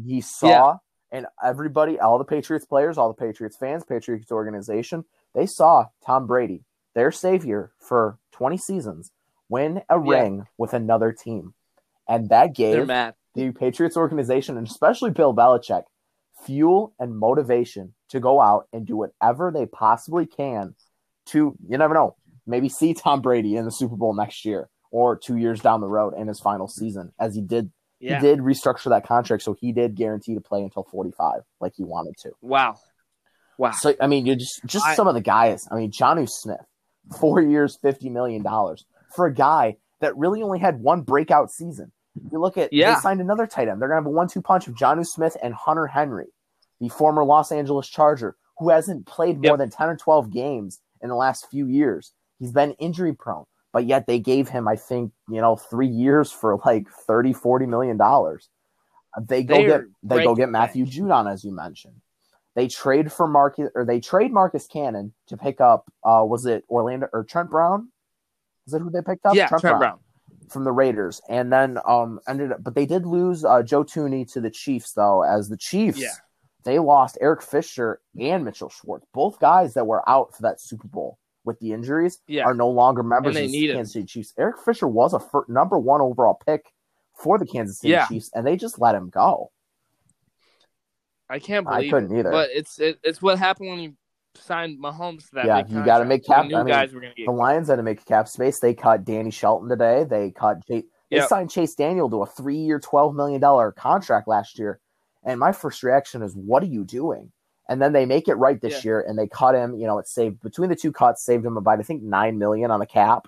He 0.01 0.21
saw, 0.21 0.77
and 1.11 1.27
everybody, 1.43 1.99
all 1.99 2.17
the 2.17 2.23
Patriots 2.25 2.65
players, 2.65 2.97
all 2.97 3.07
the 3.07 3.25
Patriots 3.25 3.57
fans, 3.57 3.83
Patriots 3.83 4.31
organization, 4.31 5.05
they 5.35 5.45
saw 5.45 5.85
Tom 6.05 6.27
Brady, 6.27 6.63
their 6.95 7.11
savior 7.11 7.71
for 7.79 8.17
20 8.31 8.57
seasons, 8.57 9.11
win 9.49 9.83
a 9.89 9.95
Yeah. 9.95 10.09
ring 10.09 10.47
with 10.57 10.73
another 10.73 11.11
team, 11.11 11.53
and 12.07 12.29
that 12.29 12.53
gave 12.55 12.87
the 13.35 13.51
Patriots 13.51 13.97
organization, 13.97 14.57
and 14.57 14.67
especially 14.67 15.11
Bill 15.11 15.33
Belichick, 15.33 15.83
fuel 16.43 16.93
and 16.99 17.17
motivation 17.17 17.93
to 18.09 18.19
go 18.19 18.41
out 18.41 18.67
and 18.73 18.85
do 18.85 18.97
whatever 18.97 19.51
they 19.51 19.65
possibly 19.65 20.25
can 20.25 20.75
to, 21.27 21.55
you 21.67 21.77
never 21.77 21.93
know, 21.93 22.15
maybe 22.45 22.67
see 22.67 22.93
Tom 22.93 23.21
Brady 23.21 23.55
in 23.55 23.65
the 23.65 23.71
Super 23.71 23.95
Bowl 23.95 24.13
next 24.13 24.43
year 24.43 24.69
or 24.91 25.15
two 25.15 25.37
years 25.37 25.61
down 25.61 25.81
the 25.81 25.87
road 25.87 26.13
in 26.15 26.27
his 26.27 26.39
final 26.39 26.67
season, 26.67 27.13
as 27.19 27.35
he 27.35 27.41
did. 27.41 27.71
Yeah. 28.03 28.19
He 28.19 28.27
did 28.27 28.39
restructure 28.39 28.89
that 28.89 29.05
contract, 29.07 29.43
so 29.43 29.53
he 29.53 29.71
did 29.71 29.95
guarantee 29.95 30.33
to 30.35 30.41
play 30.41 30.61
until 30.61 30.83
45, 30.83 31.41
like 31.59 31.73
he 31.75 31.83
wanted 31.83 32.15
to. 32.23 32.31
Wow. 32.41 32.77
Wow. 33.57 33.71
So, 33.71 33.93
I 34.01 34.07
mean, 34.07 34.25
you 34.25 34.35
just 34.35 34.61
just 34.65 34.85
I- 34.85 34.95
some 34.95 35.07
of 35.07 35.13
the 35.13 35.21
guys. 35.21 35.67
I 35.71 35.75
mean, 35.75 35.91
Jonnu 35.91 36.27
Smith, 36.29 36.59
four 37.19 37.41
years, 37.41 37.77
$50 37.83 38.11
million 38.11 38.43
for 39.15 39.25
a 39.27 39.33
guy 39.33 39.77
that 40.01 40.17
really 40.17 40.41
only 40.43 40.59
had 40.59 40.79
one 40.81 41.01
breakout 41.01 41.51
season. 41.51 41.91
You 42.31 42.39
look 42.39 42.57
at 42.57 42.73
Yeah. 42.73 42.95
they 42.95 42.99
signed 43.01 43.21
another 43.21 43.47
tight 43.47 43.67
end. 43.69 43.81
They're 43.81 43.87
gonna 43.87 44.01
have 44.01 44.05
a 44.05 44.09
one-two 44.09 44.41
punch 44.41 44.67
of 44.67 44.75
Jonnu 44.75 45.05
Smith 45.05 45.35
and 45.41 45.53
Hunter 45.53 45.87
Henry, 45.87 46.27
the 46.79 46.89
former 46.89 47.23
Los 47.23 47.51
Angeles 47.51 47.87
Charger, 47.87 48.35
who 48.57 48.69
hasn't 48.69 49.05
played 49.07 49.41
more 49.41 49.57
than 49.57 49.69
ten 49.69 49.89
or 49.89 49.95
twelve 49.95 50.29
games 50.31 50.79
in 51.01 51.09
the 51.09 51.15
last 51.15 51.47
few 51.49 51.65
years. 51.67 52.13
He's 52.39 52.51
been 52.51 52.73
injury 52.73 53.13
prone, 53.13 53.45
but 53.73 53.85
yet 53.85 54.07
they 54.07 54.19
gave 54.19 54.47
him, 54.47 54.67
I 54.67 54.75
think, 54.77 55.11
you 55.27 55.41
know, 55.41 55.55
three 55.57 55.87
years 55.87 56.31
for 56.31 56.57
like 56.65 56.87
30, 56.89 57.33
40 57.33 57.65
million 57.65 57.97
dollars. 57.97 58.49
They 59.21 59.43
go 59.43 59.55
They're 59.57 59.79
get 59.81 59.87
they 60.03 60.23
go 60.23 60.35
get 60.35 60.49
Matthew. 60.49 60.85
Judon, 60.85 61.31
as 61.31 61.43
you 61.43 61.51
mentioned. 61.53 61.95
They 62.55 62.67
trade 62.67 63.11
for 63.11 63.27
Marcus 63.27 63.69
or 63.75 63.83
they 63.85 63.99
trade 63.99 64.31
Marcus 64.31 64.67
Cannon 64.67 65.13
to 65.27 65.37
pick 65.37 65.59
up 65.59 65.85
uh 66.03 66.23
was 66.25 66.45
it 66.45 66.63
Orlando 66.69 67.07
or 67.13 67.23
Trent 67.23 67.49
Brown? 67.49 67.89
Is 68.67 68.73
that 68.73 68.79
who 68.79 68.89
they 68.89 69.01
picked 69.01 69.25
up? 69.25 69.35
yeah, 69.35 69.47
Trent, 69.47 69.61
Brown. 69.79 69.99
from 70.49 70.63
the 70.63 70.71
Raiders, 70.71 71.19
and 71.29 71.51
then 71.51 71.77
um 71.85 72.19
ended 72.27 72.51
up, 72.53 72.63
but 72.63 72.75
they 72.75 72.85
did 72.85 73.05
lose 73.05 73.43
uh, 73.43 73.61
Joe 73.63 73.83
Thuney 73.83 74.31
to 74.33 74.39
the 74.41 74.49
Chiefs 74.51 74.93
though. 74.93 75.21
As 75.23 75.49
the 75.49 75.57
Chiefs, 75.57 75.99
Yeah. 75.99 76.13
they 76.63 76.79
lost 76.79 77.17
Eric 77.21 77.41
Fisher 77.41 77.99
and 78.19 78.45
Mitchell 78.45 78.69
Schwartz, 78.69 79.05
both 79.13 79.39
guys 79.39 79.73
that 79.75 79.85
were 79.87 80.07
out 80.09 80.35
for 80.35 80.41
that 80.43 80.61
Super 80.61 80.87
Bowl 80.87 81.17
with 81.45 81.59
the 81.59 81.73
injuries, 81.73 82.19
Yeah. 82.27 82.43
are 82.45 82.53
no 82.53 82.69
longer 82.69 83.03
members 83.03 83.35
of 83.35 83.49
the. 83.51 83.67
Kansas 83.73 83.93
City 83.93 84.05
Chiefs. 84.05 84.33
Eric 84.37 84.57
Fisher 84.63 84.87
was 84.87 85.13
a 85.13 85.19
fir- 85.19 85.45
number 85.47 85.77
one 85.77 86.01
overall 86.01 86.35
pick 86.45 86.73
for 87.13 87.37
the 87.37 87.45
Kansas 87.45 87.79
City 87.79 87.91
Yeah. 87.91 88.07
Chiefs, 88.07 88.31
and 88.33 88.45
they 88.47 88.55
just 88.57 88.79
let 88.79 88.95
him 88.95 89.09
go. 89.09 89.51
I 91.29 91.39
can't 91.39 91.65
believe 91.65 91.87
I 91.93 91.95
couldn't 91.95 92.15
it. 92.15 92.19
either. 92.19 92.31
But 92.31 92.49
it's 92.53 92.79
it, 92.79 92.99
it's 93.03 93.21
what 93.21 93.39
happened 93.39 93.69
when 93.69 93.79
you 93.79 93.93
signed 94.35 94.81
Mahomes 94.81 95.29
to 95.29 95.35
that. 95.35 95.45
Yeah, 95.45 95.63
you 95.67 95.85
gotta 95.85 96.05
make 96.05 96.23
We 96.23 96.27
cap- 96.33 96.45
I 96.45 96.47
mean, 96.47 96.65
guys 96.67 96.93
were 96.93 97.01
gonna 97.01 97.13
get 97.15 97.25
The 97.25 97.31
Lions 97.31 97.69
had 97.69 97.77
to 97.77 97.83
make 97.83 98.03
cap 98.05 98.27
space. 98.27 98.59
They 98.59 98.73
cut 98.73 99.03
Danny 99.05 99.31
Shelton 99.31 99.69
today. 99.69 100.03
They 100.03 100.31
cut 100.31 100.65
They 100.67 100.83
Yep. 101.09 101.29
signed 101.29 101.51
Chase 101.51 101.75
Daniel 101.75 102.09
to 102.09 102.23
a 102.23 102.25
three-year, 102.25 102.79
twelve 102.79 103.13
million 103.15 103.39
dollar 103.39 103.71
contract 103.71 104.27
last 104.27 104.57
year, 104.57 104.79
and 105.23 105.39
my 105.39 105.51
first 105.51 105.83
reaction 105.83 106.23
is, 106.23 106.35
"What 106.35 106.63
are 106.63 106.67
you 106.67 106.83
doing?" 106.83 107.31
And 107.73 107.81
then 107.81 107.91
they 107.91 108.05
make 108.05 108.27
it 108.27 108.35
right 108.35 108.61
this 108.61 108.85
Yeah. 108.85 108.89
year, 108.89 109.01
and 109.01 109.17
they 109.17 109.27
cut 109.27 109.55
him. 109.55 109.73
You 109.75 109.87
know, 109.87 109.97
it 109.97 110.07
saved 110.07 110.39
between 110.41 110.69
the 110.69 110.75
two 110.75 110.91
cuts, 110.91 111.23
saved 111.25 111.43
him 111.43 111.57
about 111.57 111.79
I 111.79 111.81
think 111.81 112.03
nine 112.03 112.37
million 112.37 112.69
on 112.69 112.79
the 112.79 112.85
cap. 112.85 113.27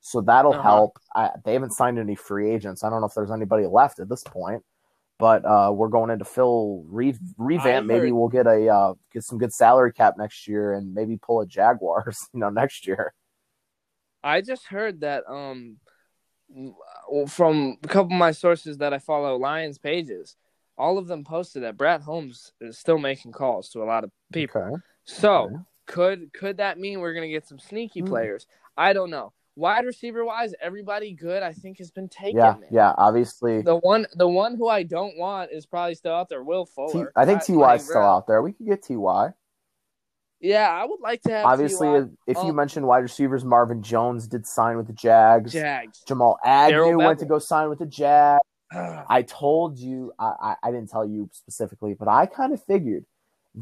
So 0.00 0.22
that'll 0.22 0.52
Uh-huh. 0.52 0.62
help. 0.62 0.98
I, 1.14 1.30
they 1.44 1.52
haven't 1.52 1.72
signed 1.74 1.98
any 1.98 2.14
free 2.14 2.50
agents. 2.50 2.82
I 2.82 2.88
don't 2.88 3.00
know 3.02 3.06
if 3.06 3.12
there's 3.14 3.30
anybody 3.30 3.66
left 3.66 4.00
at 4.00 4.08
this 4.08 4.22
point, 4.24 4.64
but 5.18 5.44
uh, 5.44 5.70
we're 5.74 5.88
going 5.88 6.08
into 6.08 6.24
Phil 6.24 6.82
re- 6.88 7.18
revamp. 7.36 7.86
Maybe 7.86 8.12
we'll 8.12 8.28
get 8.28 8.46
a 8.46 8.66
uh, 8.66 8.94
get 9.12 9.24
some 9.24 9.36
good 9.36 9.52
salary 9.52 9.92
cap 9.92 10.14
next 10.16 10.48
year, 10.48 10.72
and 10.72 10.94
maybe 10.94 11.18
pull 11.18 11.42
a 11.42 11.46
Jaguars. 11.46 12.26
You 12.32 12.40
know, 12.40 12.48
next 12.48 12.86
year. 12.86 13.12
I 14.24 14.40
just 14.40 14.64
heard 14.66 15.02
that 15.02 15.24
um 15.28 15.76
from 17.28 17.76
a 17.84 17.88
couple 17.88 18.12
of 18.14 18.18
my 18.18 18.30
sources 18.32 18.78
that 18.78 18.94
I 18.94 18.98
follow 18.98 19.36
Lions 19.36 19.78
pages, 19.78 20.36
all 20.78 20.98
of 20.98 21.06
them 21.06 21.24
posted 21.24 21.62
that 21.62 21.76
Brad 21.76 22.00
Holmes 22.02 22.52
is 22.60 22.78
still 22.78 22.98
making 22.98 23.32
calls 23.32 23.68
to 23.70 23.82
a 23.82 23.84
lot 23.84 24.04
of 24.04 24.10
people. 24.32 24.60
Okay. 24.62 24.76
So 25.04 25.44
Okay. 25.44 25.54
could 25.86 26.32
could 26.32 26.56
that 26.58 26.78
mean 26.78 27.00
we're 27.00 27.14
gonna 27.14 27.28
get 27.28 27.46
some 27.46 27.58
sneaky 27.58 28.00
Hmm. 28.00 28.06
players? 28.08 28.46
I 28.76 28.92
don't 28.92 29.10
know. 29.10 29.32
Wide 29.54 29.84
receiver 29.84 30.24
wise, 30.24 30.54
everybody 30.62 31.12
good 31.12 31.42
I 31.42 31.52
think 31.52 31.76
has 31.78 31.90
been 31.90 32.08
taken. 32.08 32.38
Yeah, 32.38 32.54
man. 32.58 32.68
yeah. 32.70 32.94
Obviously, 32.96 33.60
The 33.60 33.76
one 33.76 34.06
the 34.14 34.28
one 34.28 34.56
who 34.56 34.68
I 34.68 34.82
don't 34.82 35.18
want 35.18 35.50
is 35.52 35.66
probably 35.66 35.94
still 35.94 36.14
out 36.14 36.28
there, 36.30 36.42
Will 36.42 36.64
Fuller. 36.64 37.12
I 37.14 37.26
think 37.26 37.44
Ty 37.44 37.74
is 37.74 37.84
still 37.84 38.00
out 38.00 38.26
there. 38.26 38.40
We 38.40 38.52
could 38.54 38.66
get 38.66 38.82
Ty. 38.82 39.34
Yeah, 40.40 40.68
I 40.68 40.84
would 40.86 41.00
like 41.00 41.22
to 41.22 41.30
have 41.30 41.46
Obviously, 41.46 41.86
T.Y. 41.86 41.98
if, 42.26 42.36
if 42.38 42.42
you 42.42 42.50
Um, 42.50 42.56
mentioned 42.56 42.86
wide 42.88 42.98
receivers, 43.04 43.44
Marvin 43.44 43.80
Jones 43.80 44.26
did 44.26 44.44
sign 44.44 44.76
with 44.76 44.88
the 44.88 44.92
Jags. 44.92 45.52
Jags. 45.52 46.02
Jamal 46.04 46.36
Agnew 46.44 46.98
went 46.98 47.20
to 47.20 47.26
go 47.26 47.38
sign 47.38 47.68
with 47.68 47.78
the 47.78 47.86
Jags. 47.86 48.40
I 49.08 49.22
told 49.22 49.78
you, 49.78 50.12
I, 50.18 50.56
I, 50.62 50.70
didn't 50.70 50.90
tell 50.90 51.06
you 51.06 51.28
specifically, 51.32 51.94
but 51.94 52.08
I 52.08 52.26
kind 52.26 52.52
of 52.52 52.62
figured 52.64 53.04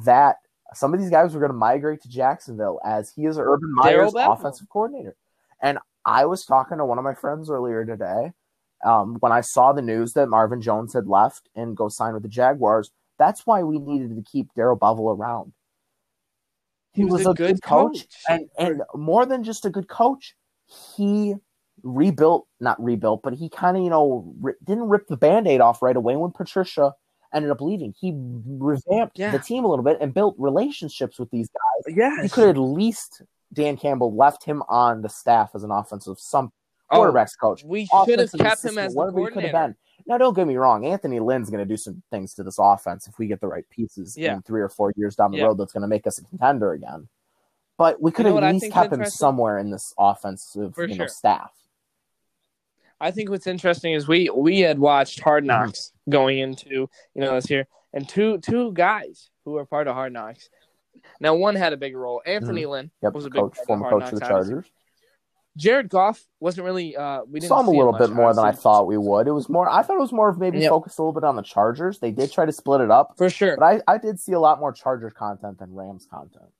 that 0.04 0.36
some 0.74 0.94
of 0.94 1.00
these 1.00 1.10
guys 1.10 1.34
were 1.34 1.40
going 1.40 1.50
to 1.50 1.56
migrate 1.56 2.02
to 2.02 2.08
Jacksonville 2.08 2.80
as 2.84 3.12
he 3.14 3.26
is 3.26 3.36
an 3.36 3.44
Urban 3.44 3.74
Meyer's 3.74 4.14
offensive 4.14 4.68
coordinator. 4.68 5.16
And 5.60 5.78
I 6.04 6.26
was 6.26 6.44
talking 6.44 6.78
to 6.78 6.84
one 6.84 6.98
of 6.98 7.04
my 7.04 7.14
friends 7.14 7.50
earlier 7.50 7.84
today 7.84 8.32
um, 8.84 9.16
when 9.20 9.32
I 9.32 9.40
saw 9.40 9.72
the 9.72 9.82
news 9.82 10.12
that 10.14 10.28
Marvin 10.28 10.62
Jones 10.62 10.92
had 10.92 11.06
left 11.06 11.48
and 11.54 11.76
go 11.76 11.88
sign 11.88 12.14
with 12.14 12.22
the 12.22 12.28
Jaguars. 12.28 12.90
That's 13.18 13.46
why 13.46 13.62
we 13.62 13.78
needed 13.78 14.14
to 14.16 14.22
keep 14.22 14.54
Darrell 14.54 14.78
Bevell 14.78 15.16
around. 15.16 15.52
He, 16.92 17.04
was, 17.04 17.24
a 17.24 17.34
good, 17.34 17.62
coach, 17.62 18.06
and 18.28 18.48
and 18.58 18.82
more 18.96 19.24
than 19.24 19.44
just 19.44 19.64
a 19.64 19.70
good 19.70 19.86
coach, 19.86 20.34
he 20.96 21.34
rebuilt, 21.82 22.46
not 22.60 22.82
rebuilt, 22.82 23.22
but 23.22 23.34
he 23.34 23.48
kind 23.48 23.76
of 23.76 23.82
you 23.82 23.90
know 23.90 24.32
ri- 24.40 24.54
didn't 24.64 24.88
rip 24.88 25.06
the 25.06 25.16
band-aid 25.16 25.60
off 25.60 25.82
right 25.82 25.96
away 25.96 26.16
when 26.16 26.30
Patricia 26.32 26.94
ended 27.32 27.50
up 27.50 27.60
leaving. 27.60 27.94
He 27.98 28.12
revamped 28.14 29.18
Yeah. 29.18 29.30
the 29.30 29.38
team 29.38 29.64
a 29.64 29.68
little 29.68 29.84
bit 29.84 29.98
and 30.00 30.12
built 30.12 30.34
relationships 30.38 31.18
with 31.18 31.30
these 31.30 31.48
guys. 31.48 31.94
yeah, 31.96 32.22
He 32.22 32.28
could 32.28 32.48
at 32.48 32.58
least 32.58 33.22
Dan 33.52 33.76
Campbell 33.76 34.14
left 34.14 34.44
him 34.44 34.62
on 34.68 35.02
the 35.02 35.08
staff 35.08 35.50
as 35.54 35.62
an 35.62 35.70
offensive 35.70 36.18
some 36.18 36.52
Oh, 36.90 36.98
quarterbacks 36.98 37.38
coach. 37.40 37.62
we 37.62 37.86
should 38.04 38.18
have 38.18 38.32
kept 38.32 38.64
him 38.64 38.76
as 38.78 38.92
the 38.92 38.98
whatever 38.98 39.20
he 39.20 39.26
could 39.30 39.44
have 39.44 39.52
been. 39.52 39.76
Now, 40.06 40.18
don't 40.18 40.34
get 40.34 40.46
me 40.48 40.56
wrong. 40.56 40.84
Anthony 40.84 41.20
Lynn's 41.20 41.50
going 41.50 41.60
to 41.62 41.68
do 41.68 41.76
some 41.76 42.02
things 42.10 42.34
to 42.34 42.42
this 42.42 42.56
offense 42.58 43.06
if 43.06 43.16
we 43.18 43.28
get 43.28 43.40
the 43.40 43.46
right 43.46 43.68
pieces 43.70 44.16
Yeah. 44.16 44.34
in 44.34 44.42
three 44.42 44.60
or 44.60 44.68
four 44.68 44.92
years 44.96 45.14
down 45.14 45.30
the 45.30 45.38
Yeah. 45.38 45.44
road. 45.44 45.58
That's 45.58 45.72
going 45.72 45.82
to 45.82 45.86
make 45.88 46.06
us 46.08 46.18
a 46.18 46.24
contender 46.24 46.72
again. 46.72 47.08
But 47.78 48.02
we 48.02 48.10
could 48.10 48.26
know 48.26 48.34
have 48.34 48.42
at 48.44 48.54
least 48.54 48.72
kept 48.72 48.92
him 48.92 49.04
somewhere 49.06 49.58
in 49.58 49.70
this 49.70 49.94
offensive 49.98 50.74
you 50.76 50.86
know, 50.88 50.94
sure. 50.94 51.08
staff. 51.08 51.52
I 53.00 53.10
think 53.10 53.30
what's 53.30 53.46
interesting 53.46 53.94
is 53.94 54.06
we 54.06 54.28
we 54.30 54.60
had 54.60 54.78
watched 54.78 55.20
Hard 55.20 55.44
Mm-hmm. 55.44 55.64
Knocks 55.66 55.92
going 56.08 56.38
into 56.38 56.68
you 56.68 56.88
know 57.22 57.34
this 57.34 57.48
year, 57.50 57.66
and 57.92 58.08
two 58.08 58.38
two 58.38 58.72
guys 58.72 59.30
who 59.44 59.56
are 59.56 59.64
part 59.64 59.88
of 59.88 59.94
Hard 59.94 60.12
Knocks. 60.12 60.48
Now 61.20 61.34
one 61.34 61.54
had 61.54 61.72
a 61.72 61.76
big 61.76 61.96
role. 61.96 62.20
Anthony 62.26 62.66
Lynn 62.66 62.86
Mm-hmm. 62.86 63.06
Yep, 63.06 63.12
was 63.14 63.26
a 63.26 63.30
big 63.30 63.40
coach, 63.40 63.56
former 63.66 63.88
coach 63.90 64.00
Knocks. 64.00 64.12
of 64.12 64.18
the 64.20 64.24
obviously. 64.26 64.52
Chargers. 64.54 64.72
Jared 65.56 65.88
Goff 65.88 66.24
wasn't 66.38 66.64
really. 66.64 66.96
Uh, 66.96 67.22
we 67.28 67.40
didn't 67.40 67.48
Saw 67.48 67.60
him 67.60 67.66
a 67.66 67.70
little 67.70 67.90
much, 67.92 68.00
bit 68.00 68.10
more 68.10 68.32
than 68.32 68.44
I 68.44 68.52
thought 68.52 68.86
we 68.86 68.96
would. 68.96 69.26
It 69.26 69.32
was 69.32 69.48
more. 69.48 69.68
I 69.68 69.82
thought 69.82 69.96
it 69.96 70.00
was 70.00 70.12
more 70.12 70.28
of 70.28 70.38
maybe 70.38 70.58
Yep. 70.60 70.68
focused 70.70 70.98
a 70.98 71.02
little 71.02 71.12
bit 71.12 71.24
on 71.24 71.34
the 71.36 71.42
Chargers. 71.42 71.98
They 71.98 72.12
did 72.12 72.30
try 72.30 72.46
to 72.46 72.52
split 72.52 72.80
it 72.80 72.90
up, 72.90 73.14
for 73.18 73.28
sure. 73.28 73.56
but 73.58 73.64
I, 73.88 73.94
I 73.94 73.98
did 73.98 74.20
see 74.20 74.32
a 74.32 74.38
lot 74.40 74.60
more 74.60 74.72
Chargers 74.72 75.12
content 75.12 75.58
than 75.58 75.74
Rams 75.74 76.06
content. 76.08 76.50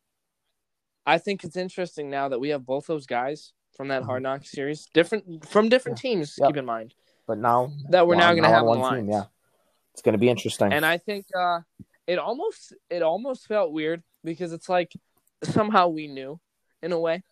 I 1.07 1.18
think 1.18 1.44
it's 1.44 1.57
interesting 1.57 2.11
now 2.11 2.29
that 2.29 2.40
we 2.40 2.48
have 2.50 2.66
both 2.66 2.87
those 2.87 3.07
guys 3.07 3.53
from 3.76 3.88
that 3.88 4.02
Mhm. 4.02 4.06
Hard 4.06 4.22
Knock 4.22 4.44
series, 4.44 4.87
different 4.92 5.46
from 5.46 5.68
different 5.68 5.98
teams. 5.98 6.37
Yep. 6.38 6.48
Keep 6.48 6.56
in 6.59 6.64
mind 6.66 6.94
But 7.26 7.38
now 7.38 7.70
that 7.90 8.06
we're 8.06 8.16
now 8.16 8.33
going 8.33 8.42
to 8.42 8.48
have 8.48 8.64
one 8.64 8.80
one 8.80 8.96
team. 8.96 9.09
Yeah, 9.09 9.24
it's 9.92 10.02
going 10.02 10.14
to 10.14 10.18
be 10.18 10.28
interesting. 10.28 10.72
And 10.72 10.85
I 10.85 10.98
think 10.98 11.26
uh, 11.37 11.61
it 12.06 12.18
almost 12.18 12.74
it 12.88 13.02
almost 13.02 13.46
felt 13.46 13.72
weird 13.72 14.02
because 14.24 14.52
it's 14.52 14.68
like 14.68 14.92
somehow 15.44 15.88
we 15.88 16.09
knew 16.09 16.40
in 16.83 16.92
a 16.92 16.98
way. 16.98 17.22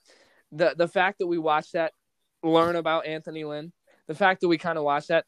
The 0.52 0.74
the 0.76 0.88
fact 0.88 1.18
that 1.18 1.26
we 1.26 1.38
watched 1.38 1.72
that, 1.72 1.92
learn 2.42 2.76
about 2.76 3.06
Anthony 3.06 3.44
Lynn, 3.44 3.72
the 4.06 4.14
fact 4.14 4.40
that 4.40 4.48
we 4.48 4.56
kind 4.56 4.78
of 4.78 4.84
watched 4.84 5.08
that, 5.08 5.26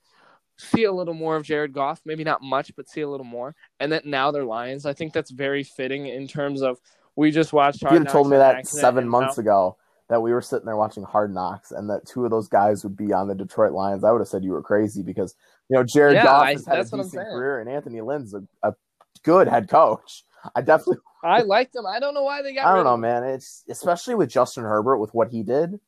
see 0.56 0.84
a 0.84 0.92
little 0.92 1.14
more 1.14 1.36
of 1.36 1.42
Jared 1.42 1.72
Goff, 1.72 2.00
maybe 2.04 2.22
not 2.24 2.40
much, 2.40 2.74
but 2.76 2.88
see 2.88 3.00
a 3.00 3.08
little 3.08 3.26
more. 3.26 3.54
And 3.80 3.92
that 3.92 4.06
now 4.06 4.30
they're 4.30 4.44
Lions. 4.44 4.86
I 4.86 4.92
think 4.92 5.12
that's 5.12 5.30
very 5.30 5.64
fitting 5.64 6.06
in 6.06 6.28
terms 6.28 6.62
of 6.62 6.80
we 7.16 7.30
just 7.32 7.52
watched 7.52 7.82
Hard 7.82 7.98
you 7.98 8.04
told 8.04 8.30
me 8.30 8.36
that 8.36 8.66
seven 8.66 9.08
months 9.08 9.36
now- 9.36 9.40
ago 9.42 9.76
that 10.10 10.20
we 10.20 10.32
were 10.32 10.42
sitting 10.42 10.66
there 10.66 10.76
watching 10.76 11.04
Hard 11.04 11.32
Knocks 11.32 11.70
and 11.70 11.88
that 11.88 12.06
two 12.06 12.24
of 12.24 12.30
those 12.32 12.48
guys 12.48 12.82
would 12.84 12.96
be 12.96 13.12
on 13.12 13.28
the 13.28 13.34
Detroit 13.34 13.72
Lions, 13.72 14.04
I 14.04 14.10
would 14.10 14.20
have 14.20 14.28
said 14.28 14.44
you 14.44 14.50
were 14.50 14.62
crazy 14.62 15.02
because 15.02 15.34
you 15.68 15.76
know 15.76 15.84
Jared 15.84 16.16
Yeah, 16.16 16.24
Goff 16.24 16.42
I- 16.42 16.52
has 16.52 16.66
had 16.66 16.74
a 16.74 16.76
that's 16.80 16.92
what 16.92 17.00
I'm 17.00 17.06
decent 17.06 17.28
career 17.28 17.60
and 17.60 17.70
Anthony 17.70 18.00
Lynn's 18.02 18.34
a, 18.34 18.42
a 18.62 18.74
good 19.22 19.48
head 19.48 19.70
coach. 19.70 20.24
I 20.54 20.60
definitely, 20.62 20.98
I 21.24 21.42
liked 21.42 21.74
him. 21.76 21.86
I 21.86 22.00
don't 22.00 22.12
know 22.14 22.24
why 22.24 22.42
they 22.42 22.54
got. 22.54 22.66
I 22.66 22.74
don't 22.74 22.84
know, 22.84 22.96
man. 22.96 23.24
It's 23.24 23.64
especially 23.70 24.16
with 24.16 24.30
Justin 24.30 24.64
Herbert 24.64 24.98
with 24.98 25.14
what 25.14 25.28
he 25.28 25.42
did. 25.42 25.78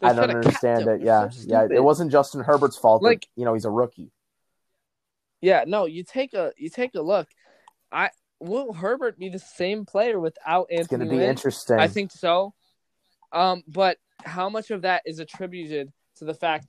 They 0.00 0.08
I 0.08 0.12
don't 0.12 0.30
understand 0.30 0.88
it. 0.88 1.00
Yeah, 1.00 1.28
so 1.30 1.44
yeah. 1.46 1.66
It 1.70 1.82
wasn't 1.82 2.12
Justin 2.12 2.42
Herbert's 2.42 2.76
fault. 2.76 3.02
Like- 3.02 3.22
that, 3.22 3.26
you 3.36 3.44
know, 3.44 3.54
he's 3.54 3.64
a 3.64 3.70
rookie. 3.70 4.10
Yeah, 5.40 5.64
no, 5.66 5.86
you 5.86 6.04
take 6.04 6.34
a 6.34 6.52
you 6.56 6.68
take 6.68 6.94
a 6.94 7.00
look. 7.00 7.28
I 7.90 8.10
will 8.38 8.72
Herbert 8.72 9.18
be 9.18 9.28
the 9.28 9.38
same 9.38 9.84
player 9.86 10.18
without 10.20 10.66
Anthony? 10.70 10.78
It's 10.80 10.88
going 10.88 11.00
to 11.00 11.06
be 11.06 11.16
Lynn? 11.16 11.30
interesting. 11.30 11.78
I 11.78 11.88
think 11.88 12.10
so. 12.10 12.54
Um, 13.32 13.62
but 13.66 13.98
how 14.24 14.48
much 14.48 14.70
of 14.70 14.82
that 14.82 15.02
is 15.06 15.18
attributed 15.18 15.92
to 16.16 16.24
the 16.24 16.34
fact 16.34 16.66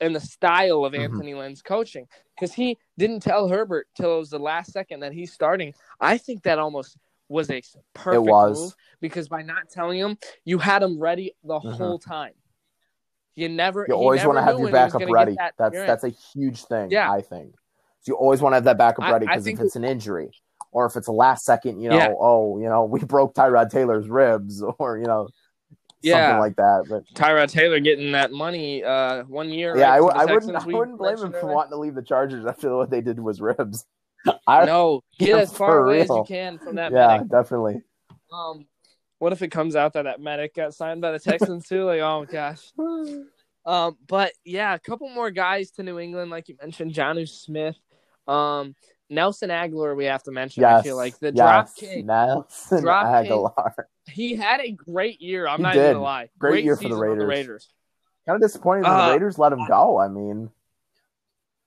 and 0.00 0.14
the 0.14 0.20
style 0.20 0.84
of 0.84 0.92
Mhm. 0.92 1.04
Anthony 1.04 1.34
Lynn's 1.34 1.62
coaching? 1.62 2.06
Because 2.34 2.52
he 2.52 2.78
didn't 2.98 3.20
tell 3.20 3.48
Herbert 3.48 3.86
till 3.96 4.16
it 4.16 4.18
was 4.18 4.30
the 4.30 4.38
last 4.38 4.72
second 4.72 5.00
that 5.00 5.12
he's 5.12 5.32
starting. 5.32 5.74
I 6.00 6.18
think 6.18 6.42
that 6.44 6.58
almost 6.58 6.96
was 7.28 7.50
a 7.50 7.60
perfect 7.94 8.22
was. 8.22 8.60
move 8.60 8.76
because 9.00 9.28
by 9.28 9.42
not 9.42 9.68
telling 9.68 9.98
him, 9.98 10.16
you 10.44 10.58
had 10.58 10.82
him 10.82 10.98
ready 10.98 11.34
the 11.42 11.58
Mhm. 11.58 11.72
whole 11.76 11.98
time. 11.98 12.34
You 13.34 13.48
never. 13.50 13.84
you 13.86 13.94
always 13.94 14.24
want 14.24 14.38
to 14.38 14.42
have 14.42 14.54
your 14.58 14.64
when 14.64 14.72
he 14.72 14.72
was 14.72 14.92
backup 14.92 15.10
ready. 15.12 15.34
that 15.34 15.54
that's 15.58 15.74
experience. 15.74 16.02
that's 16.02 16.04
a 16.04 16.08
huge 16.38 16.64
thing. 16.64 16.90
Yeah. 16.90 17.10
I 17.12 17.20
think. 17.20 17.54
So 18.00 18.12
you 18.12 18.16
always 18.16 18.40
want 18.40 18.52
to 18.52 18.56
have 18.56 18.64
that 18.64 18.78
backup 18.78 19.04
I- 19.04 19.12
ready 19.12 19.26
because 19.26 19.46
if 19.46 19.60
it's 19.60 19.76
an 19.76 19.84
injury 19.84 20.30
or 20.72 20.86
if 20.86 20.96
it's 20.96 21.08
a 21.08 21.12
last 21.12 21.44
second, 21.44 21.80
you 21.80 21.90
know, 21.90 21.96
Yeah. 21.96 22.14
oh, 22.18 22.58
you 22.58 22.68
know, 22.68 22.84
we 22.90 23.00
broke 23.00 23.34
Tyrod 23.34 23.70
Taylor's 23.70 24.08
ribs 24.08 24.62
or 24.78 24.96
you 24.98 25.04
know, 25.04 25.28
Yeah. 26.02 26.28
something 26.28 26.40
like 26.40 26.56
that. 26.56 26.86
But 26.88 27.04
Tyrod 27.14 27.48
Taylor 27.50 27.80
getting 27.80 28.12
that 28.12 28.30
money 28.32 28.84
uh, 28.84 29.24
one 29.24 29.50
year. 29.50 29.76
yeah, 29.76 29.88
right, 29.90 29.94
I, 29.94 29.96
to 29.96 30.00
w- 30.00 30.12
the 30.14 30.18
I 30.18 30.34
wouldn't, 30.34 30.56
I 30.56 30.66
wouldn't 30.78 30.98
blame 30.98 31.18
him 31.18 31.32
for 31.32 31.46
wanting 31.46 31.70
to 31.72 31.78
leave 31.78 31.94
the 31.94 32.02
Chargers 32.02 32.44
after 32.46 32.76
what 32.76 32.90
they 32.90 33.00
did 33.00 33.18
his 33.18 33.40
ribs. 33.40 33.84
I, 34.46 34.64
No, 34.64 35.02
get 35.18 35.38
as 35.38 35.52
far 35.56 35.84
away 35.84 36.02
as 36.02 36.08
you 36.08 36.24
can 36.26 36.58
from 36.58 36.76
that 36.76 36.92
yeah, 36.92 37.08
medic. 37.08 37.28
definitely. 37.28 37.82
Um, 38.32 38.66
what 39.18 39.32
if 39.32 39.40
it 39.42 39.48
comes 39.48 39.76
out 39.76 39.94
that 39.94 40.02
that 40.02 40.20
medic 40.20 40.54
got 40.54 40.74
signed 40.74 41.00
by 41.00 41.12
the 41.12 41.18
Texans 41.18 41.66
too? 41.68 41.84
Like, 41.84 42.00
oh 42.00 42.26
gosh. 42.30 42.72
Um, 43.64 43.96
but 44.06 44.30
yeah, 44.44 44.74
a 44.74 44.78
couple 44.78 45.08
more 45.08 45.32
guys 45.32 45.72
to 45.72 45.82
New 45.82 45.98
England, 45.98 46.30
like 46.30 46.48
you 46.48 46.54
mentioned, 46.62 46.92
Jonnu 46.94 47.28
Smith, 47.28 47.74
um, 48.28 48.76
Nelson 49.08 49.50
Agholor. 49.50 49.96
We 49.96 50.04
have 50.06 50.22
to 50.24 50.30
mention. 50.32 50.62
Yes, 50.62 50.80
I 50.80 50.82
feel 50.82 50.96
like 50.96 51.18
the 51.18 51.28
yes. 51.28 51.34
drop 51.36 51.76
kick. 51.76 52.04
Nelson 52.04 52.80
Drop 52.82 53.22
kick. 53.22 53.30
Agholor. 53.32 53.72
He 54.08 54.34
had 54.36 54.60
a 54.60 54.70
great 54.72 55.20
year. 55.20 55.46
I'm 55.48 55.58
He 55.58 55.62
not 55.64 55.74
did. 55.74 55.80
even 55.80 55.92
gonna 55.94 56.04
lie. 56.04 56.28
Great 56.38 56.64
year 56.64 56.76
for 56.76 56.82
the 56.84 56.88
season 56.90 57.02
on 57.02 57.08
Raiders. 57.10 57.28
Raiders. 57.28 57.68
Kind 58.26 58.36
of 58.36 58.42
disappointed 58.42 58.84
Uh, 58.86 59.06
the 59.06 59.12
Raiders 59.12 59.38
let 59.38 59.52
him 59.52 59.64
go. 59.66 59.98
I 59.98 60.08
mean, 60.08 60.50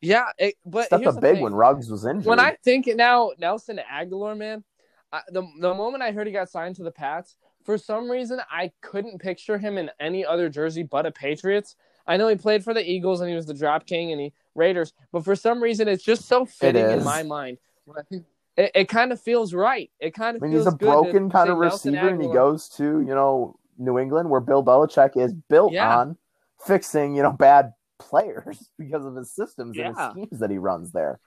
Yeah, 0.02 0.26
it, 0.38 0.56
but 0.66 0.92
up 0.92 1.02
the 1.02 1.12
big 1.14 1.36
thing. 1.36 1.44
when 1.44 1.54
Ruggs 1.54 1.90
was 1.90 2.06
injured. 2.06 2.26
when 2.26 2.40
I 2.40 2.58
think 2.64 2.88
it 2.88 2.98
now, 2.98 3.32
Nelson 3.38 3.80
Agholor, 3.92 4.38
man, 4.38 4.64
I, 5.12 5.22
the 5.30 5.44
the 5.60 5.74
moment 5.74 6.04
I 6.04 6.12
heard 6.12 6.28
he 6.28 6.34
got 6.34 6.50
signed 6.50 6.76
to 6.78 6.84
the 6.84 6.92
Pats, 6.92 7.36
for 7.64 7.78
some 7.78 8.10
reason 8.10 8.40
I 8.52 8.72
couldn't 8.82 9.20
picture 9.20 9.58
him 9.58 9.78
in 9.78 9.90
any 10.00 10.26
other 10.26 10.50
jersey 10.50 10.84
but 10.84 11.06
a 11.06 11.12
Patriots. 11.12 11.76
I 12.10 12.18
know 12.18 12.28
he 12.28 12.36
played 12.36 12.64
for 12.64 12.74
the 12.74 12.84
Eagles 12.90 13.22
and 13.22 13.30
he 13.30 13.36
was 13.36 13.46
the 13.46 13.54
drop 13.54 13.86
king 13.86 14.12
and 14.12 14.20
he 14.20 14.34
Raiders, 14.56 14.94
but 15.14 15.24
for 15.24 15.36
some 15.36 15.62
reason 15.64 15.88
it's 15.88 16.04
just 16.04 16.26
so 16.28 16.44
fitting 16.46 16.90
in 16.90 17.04
my 17.04 17.24
mind. 17.24 17.58
When 17.86 17.98
I 17.98 18.02
think- 18.02 18.26
It, 18.58 18.72
it 18.76 18.86
kind 18.90 19.14
of 19.14 19.22
feels 19.22 19.54
right. 19.54 19.90
It 20.02 20.14
kind 20.14 20.36
of 20.36 20.44
I 20.44 20.48
mean, 20.48 20.58
he's 20.58 20.66
a 20.66 20.72
broken 20.72 21.30
kind 21.30 21.50
of 21.50 21.58
receiver, 21.58 22.10
and 22.10 22.22
he 22.22 22.28
goes 22.28 22.68
to 22.78 22.84
you 23.00 23.16
know 23.16 23.56
New 23.78 23.98
England, 24.00 24.30
where 24.30 24.42
Bill 24.42 24.62
Belichick 24.66 25.16
is 25.16 25.34
built 25.34 25.72
Yeah. 25.72 25.98
on 26.00 26.18
fixing 26.66 27.16
you 27.16 27.24
know 27.24 27.32
bad 27.32 27.74
players 28.00 28.70
because 28.80 29.06
of 29.06 29.16
his 29.16 29.32
systems 29.32 29.78
and 29.78 29.96
his 29.96 30.10
schemes 30.12 30.40
that 30.40 30.50
he 30.50 30.58
runs 30.58 30.92
there. 30.92 31.20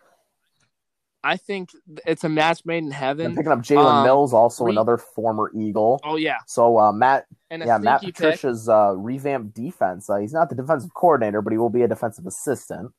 I 1.25 1.37
think 1.37 1.71
it's 2.07 2.25
a 2.25 2.29
match 2.29 2.65
made 2.65 2.79
in 2.79 2.85
And 2.87 2.93
heaven. 2.95 3.35
picking 3.37 3.53
up 3.53 3.61
Jalen 3.61 3.85
Um, 3.99 4.05
Mills, 4.05 4.33
also 4.35 4.65
re- 4.65 4.73
another 4.73 4.99
former 4.99 5.51
Eagle. 5.55 6.01
Oh 6.05 6.17
yeah, 6.17 6.39
So 6.47 6.79
uh, 6.79 6.93
Matt, 6.93 7.27
and 7.51 7.63
yeah, 7.65 7.79
Matt. 7.79 8.03
Patricia's 8.03 8.69
uh, 8.69 8.95
revamped 8.97 9.55
defense. 9.55 10.11
Uh, 10.11 10.17
he's 10.17 10.33
not 10.33 10.49
the 10.49 10.57
defensive 10.57 10.93
coordinator, 10.95 11.41
but 11.41 11.53
he 11.53 11.59
will 11.59 11.71
be 11.71 11.83
a 11.83 11.89
defensive 11.89 12.27
assistant. 12.27 12.91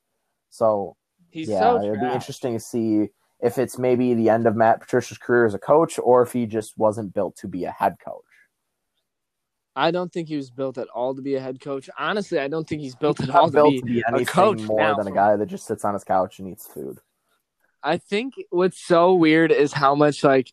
So 0.50 0.96
He's 1.32 1.50
yeah, 1.50 1.60
so 1.60 1.82
it'd 1.84 2.00
be 2.00 2.06
interesting 2.14 2.54
to 2.54 2.60
see 2.60 3.10
if 3.42 3.58
it's 3.58 3.78
maybe 3.80 4.14
the 4.14 4.30
end 4.30 4.46
of 4.48 4.56
Matt 4.56 4.80
Patricia's 4.80 5.18
career 5.18 5.46
as 5.46 5.54
a 5.56 5.60
coach, 5.60 6.00
or 6.02 6.22
if 6.22 6.32
he 6.32 6.46
just 6.46 6.78
wasn't 6.78 7.14
built 7.14 7.36
to 7.38 7.48
be 7.48 7.66
a 7.66 7.72
head 7.72 7.96
coach. 8.06 8.24
I 9.76 9.90
don't 9.90 10.14
think 10.14 10.28
he 10.28 10.36
was 10.36 10.52
built 10.52 10.78
at 10.78 10.88
all 10.90 11.16
to 11.16 11.22
be 11.24 11.36
a 11.36 11.40
head 11.42 11.60
coach. 11.60 11.90
Honestly, 11.98 12.40
I 12.40 12.48
don't 12.48 12.68
think 12.70 12.82
he's 12.84 12.96
built 12.96 13.18
He's 13.20 13.30
at 13.30 13.36
all 13.36 13.50
to 13.50 13.64
be. 13.72 13.80
to 13.80 13.86
be 13.86 14.04
anything 14.08 14.26
coach 14.28 14.62
more 14.62 14.96
than 14.96 15.08
a 15.08 15.12
guy 15.12 15.36
that 15.36 15.48
just 15.48 15.66
sits 15.66 15.84
on 15.84 15.96
his 15.96 16.04
couch 16.04 16.38
and 16.40 16.48
eats 16.48 16.68
food. 16.68 17.00
I 17.84 17.98
think 17.98 18.36
what's 18.50 18.80
so 18.84 19.14
weird 19.16 19.52
is 19.52 19.74
how 19.74 19.94
much 19.96 20.24
like 20.24 20.52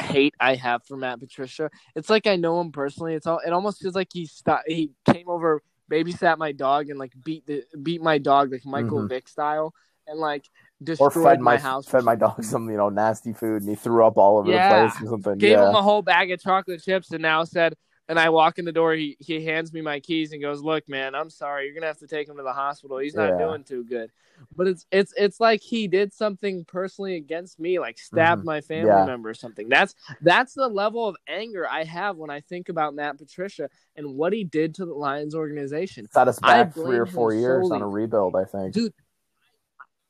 hate 0.00 0.34
I 0.40 0.56
have 0.56 0.84
for 0.84 0.96
Matt 0.96 1.20
Patricia. 1.20 1.70
It's 1.94 2.10
like 2.10 2.26
I 2.26 2.36
know 2.36 2.60
him 2.60 2.72
personally. 2.72 3.14
It's 3.14 3.26
all. 3.26 3.38
It 3.38 3.52
almost 3.52 3.80
feels 3.80 3.94
like 3.94 4.08
he 4.12 4.26
st- 4.26 4.58
he 4.66 4.90
came 5.06 5.28
over, 5.28 5.62
babysat 5.90 6.38
my 6.38 6.52
dog, 6.52 6.88
and 6.90 6.98
like 6.98 7.12
beat 7.24 7.46
the 7.46 7.62
beat 7.82 8.02
my 8.02 8.18
dog 8.18 8.52
like 8.52 8.64
Michael 8.66 9.00
Mhm. 9.02 9.08
Vick 9.08 9.28
style, 9.28 9.72
and 10.08 10.18
like 10.18 10.44
Or 10.80 10.84
destroyed 10.86 11.12
fed 11.12 11.40
my, 11.40 11.54
my 11.54 11.60
house. 11.60 11.86
fed 11.86 12.02
my 12.04 12.16
dog 12.16 12.42
some 12.44 12.68
you 12.68 12.76
know 12.76 12.88
nasty 12.88 13.32
food 13.32 13.62
and 13.62 13.70
he 13.70 13.76
threw 13.76 14.04
up 14.04 14.16
all 14.16 14.38
over 14.38 14.50
Yeah. 14.50 14.68
the 14.86 14.88
place 14.90 15.02
or 15.02 15.10
something. 15.10 15.38
Gave 15.38 15.52
yeah. 15.52 15.68
him 15.68 15.74
a 15.76 15.82
whole 15.82 16.02
bag 16.02 16.32
of 16.32 16.40
chocolate 16.42 16.82
chips, 16.82 17.12
and 17.12 17.22
now 17.22 17.44
said. 17.44 17.74
And 18.08 18.18
I 18.18 18.28
walk 18.30 18.58
in 18.58 18.64
the 18.64 18.72
door. 18.72 18.94
He 18.94 19.16
he 19.20 19.44
hands 19.44 19.72
me 19.72 19.80
my 19.80 20.00
keys 20.00 20.32
and 20.32 20.42
goes, 20.42 20.60
"Look, 20.60 20.88
man, 20.88 21.14
I'm 21.14 21.30
sorry. 21.30 21.64
You're 21.66 21.74
gonna 21.74 21.86
have 21.86 21.98
to 21.98 22.06
take 22.06 22.28
him 22.28 22.36
to 22.36 22.42
the 22.42 22.52
hospital. 22.52 22.98
He's 22.98 23.14
not 23.14 23.30
Yeah. 23.30 23.38
doing 23.46 23.62
too 23.64 23.84
good." 23.84 24.10
But 24.56 24.66
it's 24.66 24.86
it's 24.90 25.14
it's 25.16 25.38
like 25.38 25.60
he 25.62 25.86
did 25.86 26.12
something 26.12 26.64
personally 26.64 27.14
against 27.14 27.60
me, 27.60 27.78
like 27.78 27.96
stabbed 27.98 28.42
Mhm. 28.42 28.46
my 28.46 28.60
family 28.60 28.88
Yeah. 28.88 29.06
member 29.06 29.28
or 29.30 29.34
something. 29.34 29.68
That's 29.68 29.94
that's 30.20 30.52
the 30.52 30.68
level 30.68 31.06
of 31.06 31.16
anger 31.28 31.66
I 31.68 31.84
have 31.84 32.16
when 32.16 32.28
I 32.28 32.40
think 32.40 32.68
about 32.68 32.94
Matt 32.94 33.18
Patricia 33.18 33.70
and 33.94 34.16
what 34.16 34.32
he 34.32 34.42
did 34.42 34.74
to 34.76 34.84
the 34.84 34.94
Lions 34.94 35.34
organization. 35.34 36.08
set 36.10 36.26
us 36.26 36.40
back 36.40 36.74
three 36.74 36.98
or 36.98 37.06
four 37.06 37.32
years 37.32 37.70
on 37.70 37.82
a 37.82 37.88
rebuild, 37.88 38.34
I 38.34 38.44
think. 38.44 38.74
Dude, 38.74 38.94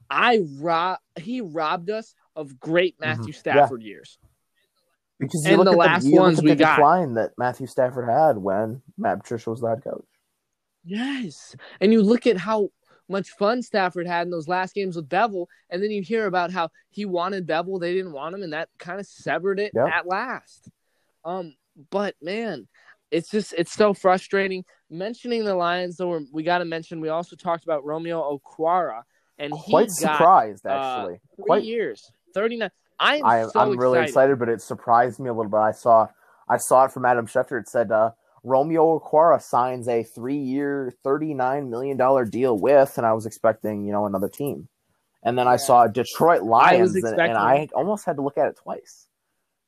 I 0.09 0.41
rob 0.59 0.99
he 1.21 1.43
robbed 1.43 1.91
us 1.91 2.15
of 2.37 2.59
great 2.59 2.99
Matthew 2.99 3.25
Mhm. 3.25 3.35
Yeah. 3.35 3.39
Stafford 3.39 3.83
years. 3.83 4.19
Because 5.23 5.45
and 5.45 5.53
you 5.53 5.57
look 5.59 5.67
the 5.67 5.73
at 5.73 5.79
last 5.79 6.03
the, 6.03 6.09
you 6.11 6.15
look 6.17 6.23
ones 6.23 6.39
at 6.39 6.45
we 6.45 6.51
the 6.51 6.57
got. 6.57 6.77
decline 6.77 7.15
that 7.15 7.31
Matthew 7.39 7.67
Stafford 7.67 8.09
had 8.09 8.37
when 8.39 8.83
Matt 8.99 9.21
Patricia 9.21 9.51
was 9.51 9.61
the 9.61 9.69
head 9.69 9.83
coach. 9.85 10.05
Yes. 10.85 11.55
And 11.81 11.93
you 11.93 12.03
look 12.03 12.27
at 12.27 12.37
how 12.37 12.71
much 13.09 13.31
fun 13.31 13.63
Stafford 13.63 14.07
had 14.07 14.27
in 14.27 14.31
those 14.31 14.49
last 14.49 14.75
games 14.75 14.97
with 14.97 15.09
Bevell, 15.09 15.47
and 15.71 15.83
then 15.83 15.91
you 15.91 16.03
hear 16.03 16.27
about 16.27 16.51
how 16.51 16.71
he 16.91 17.05
wanted 17.05 17.47
Bevell, 17.47 17.81
they 17.81 17.95
didn't 17.95 18.13
want 18.13 18.35
him, 18.35 18.43
and 18.43 18.53
that 18.53 18.69
kind 18.79 18.99
of 19.01 19.07
severed 19.07 19.61
it 19.61 19.73
Yep. 19.75 19.89
at 19.89 20.07
last. 20.07 20.69
Um, 21.25 21.55
but 21.91 22.15
man, 22.21 22.69
it's 23.11 23.31
just 23.31 23.55
it's 23.57 23.73
so 23.73 23.95
frustrating. 23.95 24.65
Mentioning 24.91 25.45
the 25.45 25.55
Lions, 25.55 25.97
though, 25.97 26.09
we're- 26.11 26.43
got 26.43 26.59
to 26.59 26.65
mention 26.65 27.01
we 27.01 27.09
also 27.09 27.37
talked 27.37 27.65
about 27.65 27.85
Romeo 27.85 28.39
Okwara, 28.39 29.03
and 29.39 29.53
Quite 29.53 29.91
he 29.97 30.05
got 30.05 30.17
surprised, 30.17 30.67
uh, 30.67 30.71
actually. 30.71 31.21
three 31.37 31.45
Quite 31.45 31.65
years, 31.65 32.11
thirty 32.35 32.57
nine. 32.57 32.71
I 33.03 33.17
am 33.17 33.25
I 33.27 33.39
am 33.41 33.51
so 33.51 33.61
I'm 33.61 33.77
really 33.79 33.99
excited, 34.01 34.39
but 34.39 34.49
it 34.49 34.63
surprised 34.63 35.19
me 35.21 35.29
a 35.29 35.33
little 35.35 35.51
bit. 35.51 35.59
I 35.59 35.73
saw 35.73 36.09
I 36.49 36.57
saw 36.59 36.85
it 36.85 36.93
from 36.93 37.05
Adam 37.05 37.27
Schefter. 37.27 37.61
It 37.61 37.69
said 37.69 37.91
uh, 37.91 38.13
Romeo 38.45 38.99
Okwara 38.99 39.41
signs 39.43 39.89
a 39.89 40.03
three-year, 40.03 40.93
thirty-nine 41.03 41.71
million 41.71 41.97
dollar 41.97 42.25
deal 42.25 42.59
with, 42.59 42.97
and 42.99 43.07
I 43.07 43.13
was 43.13 43.27
expecting 43.27 43.85
you 43.85 43.93
know 43.93 44.07
another 44.07 44.29
team, 44.29 44.69
and 45.23 45.39
then 45.39 45.49
I 45.49 45.57
saw 45.57 45.87
Detroit 45.87 46.43
Lions, 46.43 46.95
and, 46.97 47.19
and 47.21 47.37
I 47.37 47.69
almost 47.75 48.05
had 48.05 48.17
to 48.17 48.23
look 48.23 48.39
at 48.39 48.47
it 48.49 48.57
twice 48.57 49.07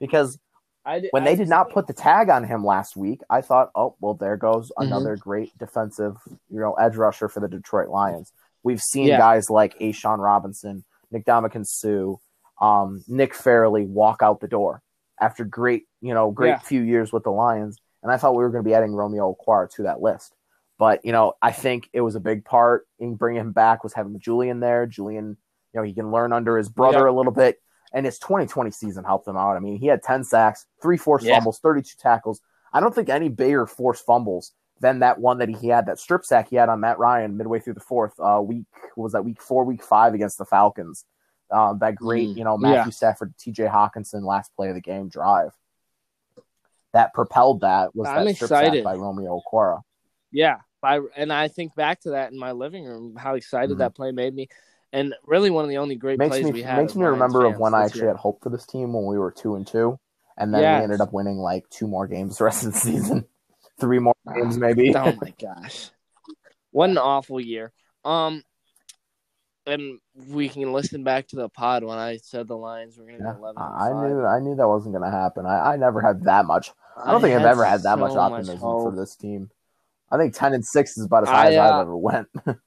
because 0.01 0.39
I 0.85 1.01
did, 1.01 1.11
when 1.13 1.23
I 1.23 1.27
they 1.27 1.37
did 1.37 1.49
not 1.49 1.71
put 1.71 1.87
the 1.87 1.93
tag 1.93 2.29
on 2.31 2.45
him 2.45 2.65
last 2.65 2.97
week, 2.97 3.23
I 3.31 3.41
thought, 3.41 3.71
oh 3.75 3.97
well, 4.01 4.15
there 4.15 4.37
goes 4.37 4.71
Mhm. 4.79 4.87
another 4.87 5.17
great 5.17 5.57
defensive, 5.59 6.17
you 6.51 6.61
know, 6.61 6.75
edge 6.75 6.97
rusher 6.97 7.29
for 7.29 7.41
the 7.41 7.49
Detroit 7.49 7.89
Lions. 7.89 8.33
We've 8.63 8.81
seen 8.81 9.07
Yeah. 9.09 9.19
guys 9.19 9.51
like 9.51 9.79
A'Shawn 9.79 10.19
Robinson, 10.19 10.85
Nick 11.11 11.25
Sue, 11.65 12.21
um, 12.61 13.05
Nick 13.09 13.35
Fairley 13.35 13.85
walk 13.87 14.23
out 14.23 14.41
the 14.41 14.49
door 14.49 14.83
after 15.21 15.45
great, 15.45 15.85
you 16.01 16.15
know, 16.15 16.31
great 16.31 16.51
Yeah. 16.51 16.59
few 16.59 16.81
years 16.83 17.13
with 17.13 17.25
the 17.25 17.31
Lions, 17.31 17.79
and 18.03 18.11
I 18.13 18.17
thought 18.17 18.35
we 18.35 18.43
were 18.43 18.51
going 18.51 18.63
to 18.65 18.69
be 18.69 18.75
adding 18.75 18.93
Romeo 18.95 19.35
Okwara 19.35 19.71
to 19.75 19.83
that 19.85 20.01
list. 20.01 20.35
But 20.79 21.05
you 21.05 21.13
know, 21.13 21.35
I 21.41 21.53
think 21.53 21.89
it 21.93 22.01
was 22.01 22.15
a 22.17 22.21
big 22.21 22.45
part 22.45 22.87
in 22.99 23.15
bringing 23.15 23.41
him 23.41 23.53
back 23.53 23.85
was 23.85 23.93
having 23.95 24.19
Julian 24.19 24.61
there. 24.61 24.87
Julian, 24.87 25.37
you 25.73 25.81
know, 25.81 25.83
he 25.83 25.95
can 25.95 26.11
learn 26.11 26.33
under 26.33 26.57
his 26.57 26.69
brother 26.69 27.07
Yeah. 27.07 27.11
a 27.11 27.15
little 27.15 27.33
bit 27.33 27.61
and 27.93 28.05
his 28.05 28.19
2020 28.19 28.73
season 28.73 29.05
helped 29.05 29.29
him 29.29 29.37
out. 29.37 29.57
I 29.57 29.61
mean, 29.61 29.77
he 29.77 29.87
had 29.87 30.03
10 30.03 30.25
sacks, 30.25 30.67
three 30.83 30.97
forced 30.97 31.27
Yeah. 31.27 31.37
fumbles, 31.37 31.61
32 31.61 31.97
tackles. 31.97 32.41
I 32.73 32.81
don't 32.81 32.93
think 32.93 33.09
any 33.09 33.29
bigger 33.29 33.67
forced 33.67 34.05
fumbles 34.05 34.53
than 34.81 34.99
that 34.99 35.21
one 35.21 35.39
that 35.39 35.49
he 35.49 35.69
had, 35.69 35.87
that 35.87 36.01
strip 36.01 36.25
sack 36.25 36.49
he 36.49 36.57
had 36.57 36.69
on 36.69 36.81
Matt 36.81 36.99
Ryan 36.99 37.37
midway 37.37 37.61
through 37.61 37.75
the 37.75 37.81
fourth 37.81 38.19
uh, 38.19 38.43
week. 38.45 38.67
What 38.97 39.05
was 39.05 39.13
that 39.13 39.25
week 39.25 39.41
four, 39.41 39.65
week 39.65 39.81
five 39.83 40.13
against 40.13 40.39
the 40.39 40.45
Falcons? 40.45 41.05
Um, 41.55 41.79
that 41.79 41.95
great, 41.95 42.31
Mm, 42.31 42.37
you 42.37 42.45
know, 42.45 42.59
Matthew 42.59 42.91
yeah. 42.91 42.95
Stafford, 42.95 43.33
TJ 43.39 43.71
Hockenson 43.71 44.25
last 44.25 44.51
play 44.57 44.69
of 44.69 44.75
the 44.75 44.81
game 44.81 45.09
drive. 45.09 45.53
That 46.93 47.15
propelled 47.15 47.61
that 47.63 47.95
was 47.95 48.09
I'm 48.09 48.25
that 48.25 48.35
strip 48.35 48.49
excited. 48.51 48.85
by 48.85 48.95
Romeo 48.95 49.41
Okwara. 49.41 49.83
Yeah, 50.33 50.59
I, 50.83 51.01
and 51.17 51.33
I 51.33 51.49
think 51.49 51.75
back 51.75 52.01
to 52.03 52.11
that 52.11 52.33
in 52.33 52.39
my 52.39 52.53
living 52.53 52.85
room, 52.85 53.17
how 53.17 53.35
excited 53.35 53.77
Mhm. 53.77 53.79
that 53.79 53.95
play 53.95 54.11
made 54.13 54.35
me, 54.35 54.49
and 54.93 55.15
really 55.25 55.51
one 55.51 55.65
of 55.65 55.71
the 55.71 55.79
only 55.79 55.97
great 55.97 56.19
makes 56.19 56.31
plays 56.37 56.45
me 56.45 56.53
we 56.53 56.63
had. 56.63 56.77
makes 56.79 56.95
me 56.97 57.05
remember 57.05 57.47
of 57.47 57.59
when 57.59 57.73
I 57.75 57.85
actually 57.85 58.01
year. 58.03 58.09
had 58.09 58.17
hope 58.17 58.43
for 58.43 58.51
this 58.51 58.67
team 58.67 58.93
when 58.93 59.07
we 59.07 59.19
were 59.19 59.31
two 59.31 59.55
and 59.55 59.67
two, 59.67 59.99
and 60.37 60.53
then 60.53 60.61
Yes. 60.63 60.79
we 60.79 60.85
ended 60.85 61.01
up 61.01 61.13
winning 61.13 61.39
like 61.39 61.69
two 61.71 61.87
more 61.87 62.07
games 62.07 62.39
the 62.39 62.45
rest 62.45 62.65
of 62.65 62.73
the 62.73 62.79
season, 62.79 63.27
three 63.81 63.99
more 64.01 64.15
games 64.35 64.59
maybe. 64.59 64.95
oh 64.97 65.13
my 65.21 65.33
gosh, 65.41 65.91
what 66.71 66.91
an 66.91 66.99
awful 66.99 67.41
year. 67.41 67.73
Um, 68.05 68.43
and 69.67 69.99
we 70.29 70.49
can 70.49 70.73
listen 70.73 71.05
back 71.05 71.29
to 71.29 71.37
the 71.37 71.49
pod 71.49 71.85
when 71.85 71.99
I 71.99 72.19
said 72.19 72.47
the 72.49 72.57
Lions 72.57 72.97
were 72.99 73.05
going 73.05 73.19
to 73.19 73.25
Yeah, 73.25 73.33
go 73.35 73.39
eleven. 73.39 73.63
I 73.63 73.89
knew 74.09 74.25
I 74.25 74.41
knew 74.41 74.55
that 74.57 74.69
wasn't 74.69 74.95
going 74.95 75.11
to 75.11 75.17
happen. 75.17 75.47
I, 75.47 75.73
I 75.73 75.77
never 75.77 76.01
had 76.01 76.23
that 76.25 76.45
much. 76.47 76.71
I 76.97 77.11
don't 77.13 77.21
think 77.21 77.35
I've 77.35 77.45
ever 77.47 77.65
had 77.65 77.83
that 77.83 77.99
much 77.99 78.13
so 78.13 78.19
optimism 78.21 78.59
for 78.59 78.95
this 78.95 79.17
team. 79.17 79.51
I 80.11 80.17
think 80.19 80.35
ten 80.35 80.53
and 80.55 80.65
six 80.65 80.97
is 80.97 81.07
about 81.07 81.25
as 81.25 81.29
high 81.31 81.47
I, 81.47 81.51
as 81.51 81.57
uh, 81.57 81.63
I've 81.63 81.81
ever 81.83 81.97
went. 81.97 82.29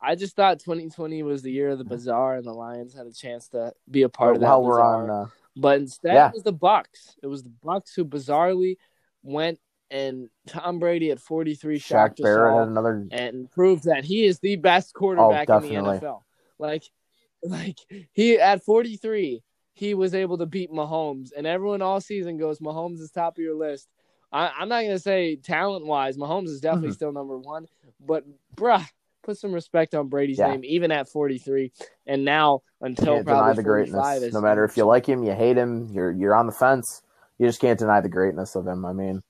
I 0.00 0.16
just 0.16 0.36
thought 0.36 0.58
2020 0.58 1.22
was 1.22 1.42
the 1.42 1.50
year 1.50 1.70
of 1.70 1.78
the 1.78 1.84
bazaar, 1.84 2.36
and 2.36 2.44
the 2.44 2.52
Lions 2.52 2.94
had 2.94 3.06
a 3.06 3.12
chance 3.12 3.48
to 3.48 3.72
be 3.90 4.02
a 4.02 4.08
part 4.08 4.34
of 4.34 4.40
that 4.40 4.46
While 4.46 4.62
we're 4.62 4.78
bazaar. 4.78 5.04
on, 5.04 5.10
uh, 5.10 5.26
But 5.56 5.80
instead, 5.80 6.14
Yeah. 6.14 6.28
it 6.28 6.34
was 6.34 6.42
the 6.42 6.52
Bucs. 6.52 7.16
It 7.22 7.26
was 7.26 7.42
the 7.42 7.52
Bucs 7.64 7.94
who 7.96 8.04
bizarrely 8.04 8.76
went 9.22 9.60
and 9.90 10.28
Tom 10.46 10.78
Brady 10.78 11.10
at 11.10 11.20
43 11.20 11.78
Shaq 11.78 12.20
Barrett 12.20 12.54
had 12.54 12.68
another. 12.68 13.06
and 13.10 13.50
proved 13.50 13.84
that 13.84 14.04
he 14.04 14.24
is 14.24 14.38
the 14.40 14.56
best 14.56 14.94
quarterback 14.94 15.48
in 15.48 15.62
the. 15.62 15.70
NFL. 15.70 16.20
Like, 16.58 16.84
like 17.42 17.78
he 18.12 18.38
at 18.38 18.64
43, 18.64 19.42
he 19.74 19.94
was 19.94 20.14
able 20.14 20.38
to 20.38 20.46
beat 20.46 20.70
Mahomes, 20.70 21.30
and 21.36 21.46
everyone 21.46 21.82
all 21.82 22.00
season 22.00 22.36
goes, 22.38 22.58
Mahomes 22.60 23.00
is 23.00 23.10
top 23.10 23.36
of 23.38 23.42
your 23.42 23.54
list. 23.54 23.88
I, 24.32 24.50
I'm 24.58 24.68
not 24.68 24.82
gonna 24.82 24.98
say 24.98 25.36
talent 25.36 25.86
wise, 25.86 26.16
Mahomes 26.16 26.48
is 26.48 26.60
definitely 26.60 26.90
Mhm. 26.90 26.94
still 26.94 27.12
number 27.12 27.38
one, 27.38 27.66
but 28.00 28.24
bruh, 28.56 28.84
put 29.22 29.36
some 29.38 29.52
respect 29.52 29.94
on 29.94 30.08
Brady's 30.08 30.38
Yeah. 30.38 30.50
name, 30.52 30.64
even 30.64 30.90
at 30.90 31.08
43, 31.08 31.72
and 32.06 32.24
now 32.24 32.62
until 32.80 33.16
Can't 33.16 33.26
probably 33.26 33.54
the 33.54 33.62
greatness. 33.62 34.22
is 34.22 34.32
No 34.34 34.40
matter 34.40 34.64
if 34.64 34.76
you 34.76 34.84
like 34.84 35.06
him, 35.06 35.22
you 35.22 35.32
hate 35.32 35.56
him, 35.56 35.88
you're 35.92 36.10
you're 36.10 36.34
on 36.34 36.46
the 36.46 36.52
fence. 36.52 37.02
You 37.38 37.46
just 37.46 37.60
can't 37.60 37.78
deny 37.78 38.00
the 38.00 38.08
greatness 38.08 38.54
of 38.54 38.66
him. 38.66 38.84
I 38.84 38.92
mean, 38.92 39.22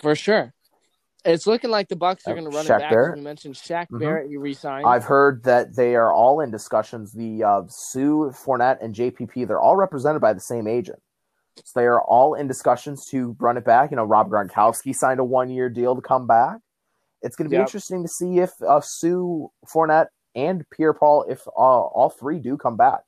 For 0.00 0.14
sure. 0.14 0.52
It's 1.24 1.46
looking 1.46 1.70
like 1.70 1.88
the 1.88 1.96
Bucs 1.96 2.26
are 2.28 2.34
going 2.34 2.44
to 2.44 2.50
run 2.50 2.66
Shaq 2.66 2.76
it 2.76 2.80
back. 2.80 2.90
Barrett. 2.90 3.16
We 3.16 3.22
mentioned 3.22 3.54
Shaq 3.54 3.88
Mhm. 3.90 3.98
Barrett. 4.00 4.28
He 4.28 4.36
resigned. 4.36 4.86
I've 4.86 5.04
heard 5.04 5.42
that 5.44 5.74
they 5.74 5.94
are 5.96 6.12
all 6.12 6.40
in 6.40 6.50
discussions. 6.50 7.12
The 7.12 7.42
uh, 7.42 7.62
Sue 7.68 8.30
Fournette 8.34 8.82
and 8.82 8.94
JPP, 8.94 9.46
they're 9.46 9.60
all 9.60 9.76
represented 9.76 10.20
by 10.20 10.34
the 10.34 10.40
same 10.40 10.66
agent. 10.66 11.00
So 11.64 11.80
they 11.80 11.86
are 11.86 12.02
all 12.02 12.34
in 12.34 12.46
discussions 12.46 13.06
to 13.06 13.36
run 13.38 13.56
it 13.56 13.64
back. 13.64 13.90
You 13.90 13.96
know, 13.96 14.04
Rob 14.04 14.28
Gronkowski 14.28 14.94
signed 14.94 15.20
a 15.20 15.24
one 15.24 15.48
year 15.50 15.70
deal 15.70 15.94
to 15.94 16.02
come 16.02 16.26
back. 16.26 16.58
It's 17.22 17.36
going 17.36 17.46
to 17.46 17.50
be 17.50 17.56
Yep. 17.56 17.66
interesting 17.68 18.02
to 18.02 18.08
see 18.08 18.40
if 18.40 18.50
uh, 18.62 18.80
Sue 18.82 19.50
Fournette 19.66 20.08
and 20.34 20.68
Pierre 20.70 20.92
Paul, 20.92 21.24
if 21.28 21.46
uh, 21.48 21.50
all 21.50 22.10
three 22.10 22.38
do 22.38 22.58
come 22.58 22.76
back. 22.76 23.00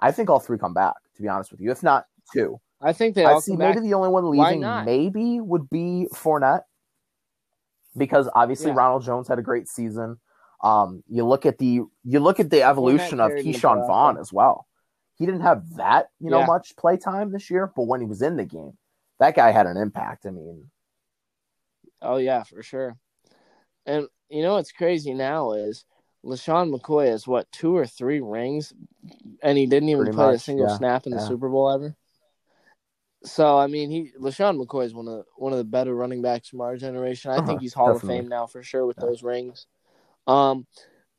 I 0.00 0.12
think 0.12 0.30
all 0.30 0.38
three 0.38 0.58
come 0.58 0.72
back, 0.72 0.94
to 1.16 1.22
be 1.22 1.28
honest 1.28 1.50
with 1.50 1.60
you. 1.60 1.70
If 1.70 1.82
not 1.82 2.06
two, 2.32 2.60
I 2.80 2.92
think 2.92 3.14
they 3.14 3.24
I 3.24 3.40
see 3.40 3.56
maybe 3.56 3.80
the 3.80 3.94
only 3.94 4.08
one 4.08 4.30
leaving 4.30 4.84
maybe 4.84 5.40
would 5.40 5.68
be 5.68 6.06
Fournette 6.14 6.62
because 7.96 8.28
obviously 8.34 8.70
Yeah. 8.70 8.76
Ronald 8.76 9.02
Jones 9.02 9.28
had 9.28 9.38
a 9.38 9.42
great 9.42 9.68
season. 9.68 10.20
Um, 10.62 11.02
you 11.08 11.24
look 11.24 11.46
at 11.46 11.58
the 11.58 11.82
you 12.04 12.20
look 12.20 12.40
at 12.40 12.50
the 12.50 12.62
evolution 12.62 13.20
of 13.20 13.32
Ke'Shawn. 13.32 13.86
Vaughn 13.86 14.18
as 14.18 14.32
well. 14.32 14.66
He 15.16 15.26
didn't 15.26 15.40
have 15.40 15.74
that 15.76 16.10
you 16.20 16.30
know 16.30 16.40
Yeah. 16.40 16.46
much 16.46 16.76
play 16.76 16.96
time 16.96 17.32
this 17.32 17.50
year, 17.50 17.72
but 17.74 17.82
when 17.82 18.00
he 18.00 18.06
was 18.06 18.22
in 18.22 18.36
the 18.36 18.44
game, 18.44 18.76
that 19.18 19.34
guy 19.34 19.50
had 19.50 19.66
an 19.66 19.76
impact. 19.76 20.26
I 20.26 20.30
mean, 20.30 20.70
Oh 22.00 22.16
yeah, 22.16 22.44
for 22.44 22.62
sure. 22.62 22.96
And 23.86 24.08
you 24.28 24.42
know 24.42 24.54
what's 24.54 24.72
crazy 24.72 25.14
now 25.14 25.52
is 25.52 25.84
LeSean 26.24 26.72
McCoy 26.74 27.06
has 27.08 27.26
what 27.26 27.50
two 27.50 27.76
or 27.76 27.86
three 27.86 28.20
rings, 28.20 28.72
and 29.42 29.58
he 29.58 29.66
didn't 29.66 29.88
even 29.88 30.12
play 30.12 30.34
a 30.34 30.38
single 30.38 30.68
yeah, 30.68 30.76
snap 30.76 31.06
in 31.06 31.12
the. 31.12 31.20
Super 31.20 31.48
Bowl 31.48 31.70
ever. 31.70 31.96
So 33.24 33.58
I 33.58 33.66
mean, 33.66 33.90
he 33.90 34.12
LeSean 34.20 34.62
McCoy 34.62 34.84
is 34.86 34.94
one 34.94 35.08
of 35.08 35.24
one 35.36 35.52
of 35.52 35.58
the 35.58 35.64
better 35.64 35.94
running 35.94 36.22
backs 36.22 36.48
from 36.48 36.60
our 36.60 36.76
generation. 36.76 37.30
I 37.30 37.38
Uh-huh, 37.38 37.46
think 37.46 37.60
he's 37.60 37.74
Hall 37.74 37.92
definitely. 37.92 38.16
of 38.16 38.22
Fame 38.22 38.28
now 38.28 38.46
for 38.46 38.62
sure 38.62 38.86
with 38.86 38.96
Yeah. 38.98 39.06
those 39.06 39.22
rings. 39.22 39.66
Um, 40.26 40.66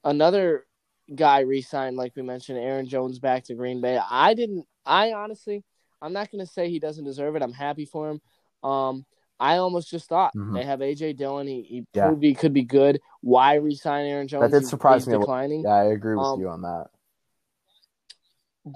another 0.03 0.65
guy 1.13 1.39
re-signed, 1.41 1.97
like 1.97 2.15
we 2.15 2.21
mentioned, 2.21 2.59
Aaron 2.59 2.87
Jones 2.87 3.19
back 3.19 3.43
to 3.45 3.55
Green 3.55 3.81
Bay. 3.81 3.99
I 4.09 4.33
didn't. 4.33 4.65
I 4.85 5.11
honestly, 5.13 5.63
I'm 6.01 6.13
not 6.13 6.31
going 6.31 6.45
to 6.45 6.51
say 6.51 6.69
he 6.69 6.79
doesn't 6.79 7.03
deserve 7.03 7.35
it. 7.35 7.41
I'm 7.41 7.51
happy 7.53 7.85
for 7.85 8.09
him. 8.09 8.21
Um, 8.63 9.05
I 9.39 9.57
almost 9.57 9.89
just 9.89 10.07
thought 10.07 10.33
Mhm. 10.35 10.53
they 10.53 10.63
have 10.63 10.79
AJ 10.79 11.17
Dillon. 11.17 11.47
He, 11.47 11.61
he 11.63 11.85
Yeah. 11.93 12.07
proved 12.07 12.23
he 12.23 12.33
could 12.33 12.53
be 12.53 12.63
good. 12.63 13.01
Why 13.21 13.55
re-sign 13.55 14.05
Aaron 14.05 14.27
Jones? 14.27 14.51
That 14.51 14.61
did 14.61 14.67
surprise 14.67 15.07
me 15.07 15.17
declining. 15.17 15.63
Yeah, 15.63 15.75
I 15.75 15.85
agree 15.85 16.15
with 16.15 16.25
Um, 16.27 16.39
you 16.39 16.49
on 16.49 16.61
that. 16.61 16.87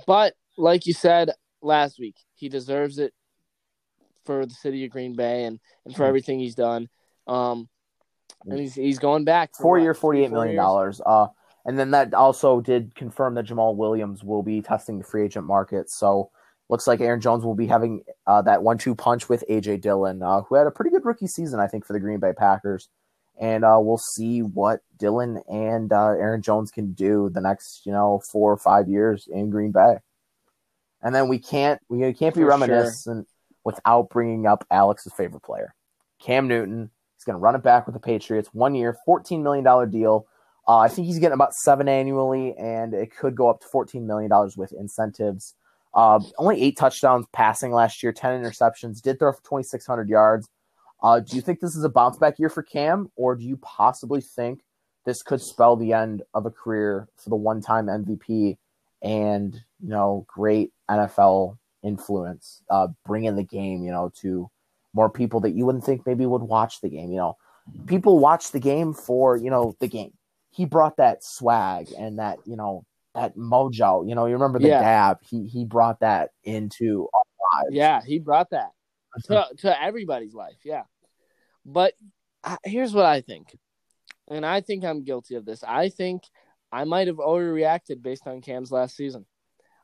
But 0.07 0.33
like 0.57 0.85
you 0.85 0.93
said 0.93 1.31
last 1.63 1.99
week, 1.99 2.15
he 2.35 2.49
deserves 2.49 2.99
it 2.99 3.13
for 4.25 4.45
the 4.45 4.53
city 4.53 4.85
of 4.85 4.91
Green 4.91 5.15
Bay 5.15 5.45
and, 5.45 5.59
and 5.85 5.95
for 5.95 6.03
Mhm. 6.03 6.07
everything 6.07 6.39
he's 6.39 6.55
done. 6.55 6.89
Um, 7.27 7.69
and 8.45 8.59
he's 8.59 8.73
he's 8.73 8.99
going 8.99 9.23
back 9.23 9.51
for 9.55 9.63
Four 9.63 9.79
year, 9.79 9.93
forty 9.93 10.23
eight 10.23 10.31
million 10.31 10.55
dollars. 10.55 11.01
Uh, 11.05 11.27
and 11.65 11.79
then 11.79 11.91
that 11.91 12.13
also 12.13 12.59
did 12.61 12.93
confirm 12.95 13.35
that 13.35 13.45
Jamaal 13.45 13.75
Williams 13.75 14.23
will 14.23 14.43
be 14.43 14.61
testing 14.61 14.97
the 14.97 15.03
free 15.05 15.23
agent 15.25 15.45
market. 15.45 15.89
So 15.89 16.29
looks 16.69 16.87
like 16.87 16.99
Aaron 17.01 17.21
Jones 17.21 17.45
will 17.45 17.55
be 17.55 17.67
having 17.67 18.03
uh, 18.27 18.41
that 18.41 18.63
one 18.63 18.77
two 18.77 18.95
punch 18.95 19.29
with 19.29 19.43
AJ 19.49 19.81
Dillon, 19.81 20.21
uh, 20.21 20.41
who 20.41 20.55
had 20.55 20.67
a 20.67 20.71
pretty 20.71 20.91
good 20.91 21.05
rookie 21.05 21.27
season, 21.27 21.59
I 21.59 21.67
think, 21.67 21.85
for 21.85 21.93
the 21.93 21.99
Green 21.99 22.19
Bay 22.19 22.33
Packers. 22.35 22.89
And 23.39 23.63
uh, 23.65 23.79
we'll 23.81 23.97
see 23.97 24.41
what 24.41 24.81
Dillon 24.97 25.41
and 25.49 25.91
uh, 25.91 26.09
Aaron 26.09 26.41
Jones 26.41 26.69
can 26.69 26.93
do 26.93 27.29
the 27.33 27.41
next, 27.41 27.85
you 27.85 27.91
know, 27.91 28.21
four 28.31 28.51
or 28.51 28.57
five 28.57 28.87
years 28.87 29.27
in 29.31 29.49
Green 29.49 29.71
Bay. 29.71 29.97
And 31.03 31.13
then 31.13 31.27
we 31.27 31.37
can't 31.37 31.79
we 31.89 31.99
can't 32.13 32.33
be 32.33 32.41
For 32.41 32.47
reminiscent 32.47 33.27
without 33.63 34.09
bringing 34.09 34.47
up 34.47 34.65
Alex's 34.71 35.13
favorite 35.13 35.43
player, 35.43 35.75
Cam 36.19 36.47
Newton. 36.47 36.89
He's 37.15 37.25
going 37.25 37.35
to 37.35 37.41
run 37.41 37.55
it 37.55 37.63
back 37.63 37.85
with 37.85 37.93
the 37.93 37.99
Patriots. 37.99 38.49
One 38.53 38.73
year, 38.75 38.97
$14 39.07 39.41
million 39.41 39.89
deal. 39.89 40.25
Uh, 40.67 40.77
I 40.77 40.87
think 40.87 41.07
he's 41.07 41.19
getting 41.19 41.33
about 41.33 41.53
seven 41.53 41.87
annually, 41.87 42.55
and 42.57 42.93
it 42.93 43.15
could 43.15 43.35
go 43.35 43.49
up 43.49 43.61
to 43.61 43.67
$14 43.67 44.01
million 44.03 44.31
with 44.57 44.73
incentives. 44.73 45.55
Uh, 45.93 46.19
only 46.37 46.61
eight 46.61 46.77
touchdowns 46.77 47.25
passing 47.31 47.71
last 47.71 48.01
year, 48.01 48.11
10 48.11 48.41
interceptions, 48.41 49.01
did 49.01 49.19
throw 49.19 49.31
for 49.31 49.43
2,600 49.43 50.09
yards. 50.09 50.49
Uh, 51.01 51.19
do 51.19 51.35
you 51.35 51.41
think 51.41 51.59
this 51.59 51.75
is 51.75 51.83
a 51.83 51.89
bounce 51.89 52.17
back 52.17 52.39
year 52.39 52.49
for 52.49 52.63
Cam, 52.63 53.11
or 53.15 53.35
do 53.35 53.43
you 53.43 53.57
possibly 53.57 54.21
think 54.21 54.61
this 55.05 55.21
could 55.21 55.41
spell 55.41 55.75
the 55.75 55.93
end 55.93 56.23
of 56.33 56.45
a 56.45 56.51
career 56.51 57.09
for 57.17 57.29
the 57.29 57.35
one 57.35 57.61
time 57.61 57.87
MVP 57.87 58.57
and, 59.03 59.53
you 59.81 59.89
know, 59.89 60.25
great 60.27 60.71
NFL 60.89 61.57
influence, 61.83 62.63
uh, 62.69 62.87
bringing 63.05 63.35
the 63.35 63.43
game, 63.43 63.83
you 63.83 63.91
know, 63.91 64.11
to 64.21 64.49
more 64.93 65.09
people 65.09 65.41
that 65.41 65.51
you 65.51 65.65
wouldn't 65.65 65.83
think 65.83 66.05
maybe 66.05 66.25
would 66.25 66.41
watch 66.41 66.81
the 66.81 66.89
game. 66.89 67.11
You 67.11 67.17
know, 67.17 67.37
people 67.85 68.19
watch 68.19 68.51
the 68.51 68.59
game 68.59 68.93
for 68.93 69.35
you 69.37 69.49
know 69.49 69.75
the 69.79 69.87
game. 69.87 70.13
He 70.51 70.65
brought 70.65 70.97
that 70.97 71.23
swag 71.23 71.89
and 71.97 72.19
that 72.19 72.39
you 72.45 72.55
know 72.55 72.85
that 73.15 73.35
mojo. 73.35 74.07
You 74.07 74.15
know, 74.15 74.25
you 74.25 74.33
remember 74.33 74.59
the 74.59 74.69
Yeah. 74.69 74.79
dab. 74.79 75.17
He 75.23 75.47
he 75.47 75.65
brought 75.65 75.99
that 76.01 76.31
into 76.43 77.09
our 77.13 77.61
lives. 77.63 77.75
Yeah, 77.75 78.01
he 78.01 78.19
brought 78.19 78.51
that 78.51 78.71
to 79.25 79.47
to 79.59 79.81
everybody's 79.81 80.33
life. 80.33 80.59
Yeah, 80.63 80.83
but 81.65 81.93
uh, 82.43 82.57
here's 82.63 82.93
what 82.93 83.05
I 83.05 83.21
think, 83.21 83.57
and 84.27 84.45
I 84.45 84.61
think 84.61 84.83
I'm 84.83 85.03
guilty 85.03 85.35
of 85.35 85.45
this. 85.45 85.63
I 85.63 85.89
think 85.89 86.23
I 86.73 86.83
might 86.85 87.07
have 87.07 87.17
overreacted 87.17 88.01
based 88.01 88.25
on 88.27 88.41
Cam's 88.41 88.71
last 88.71 88.95
season. 88.95 89.25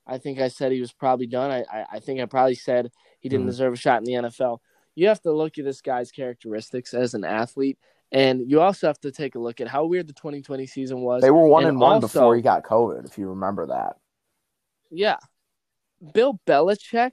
I 0.07 0.17
think 0.17 0.39
I 0.39 0.47
said 0.47 0.71
he 0.71 0.81
was 0.81 0.91
probably 0.91 1.27
done. 1.27 1.51
I 1.51 1.59
I, 1.71 1.85
I 1.93 1.99
think 1.99 2.19
I 2.19 2.25
probably 2.25 2.55
said 2.55 2.91
he 3.19 3.29
didn't 3.29 3.45
Mhm. 3.45 3.49
deserve 3.49 3.73
a 3.73 3.77
shot 3.77 3.99
in 3.99 4.05
the 4.05 4.13
NFL. 4.27 4.59
You 4.95 5.07
have 5.07 5.21
to 5.21 5.31
look 5.31 5.57
at 5.57 5.65
this 5.65 5.81
guy's 5.81 6.11
characteristics 6.11 6.93
as 6.93 7.13
an 7.13 7.23
athlete, 7.23 7.77
and 8.11 8.41
you 8.49 8.59
also 8.59 8.87
have 8.87 8.99
to 9.01 9.11
take 9.11 9.35
a 9.35 9.39
look 9.39 9.61
at 9.61 9.67
how 9.67 9.85
weird 9.85 10.07
the 10.07 10.13
2020 10.13 10.65
season 10.65 11.01
was. 11.01 11.21
They 11.21 11.29
were 11.31 11.47
one 11.47 11.63
And 11.63 11.69
and 11.73 11.79
one 11.79 11.93
also- 11.95 12.07
before 12.07 12.35
he 12.35 12.41
got 12.41 12.63
COVID, 12.63 13.05
if 13.05 13.17
you 13.19 13.29
remember 13.29 13.67
that. 13.67 13.97
Yeah, 14.89 15.17
Bill 16.13 16.39
Belichick 16.47 17.11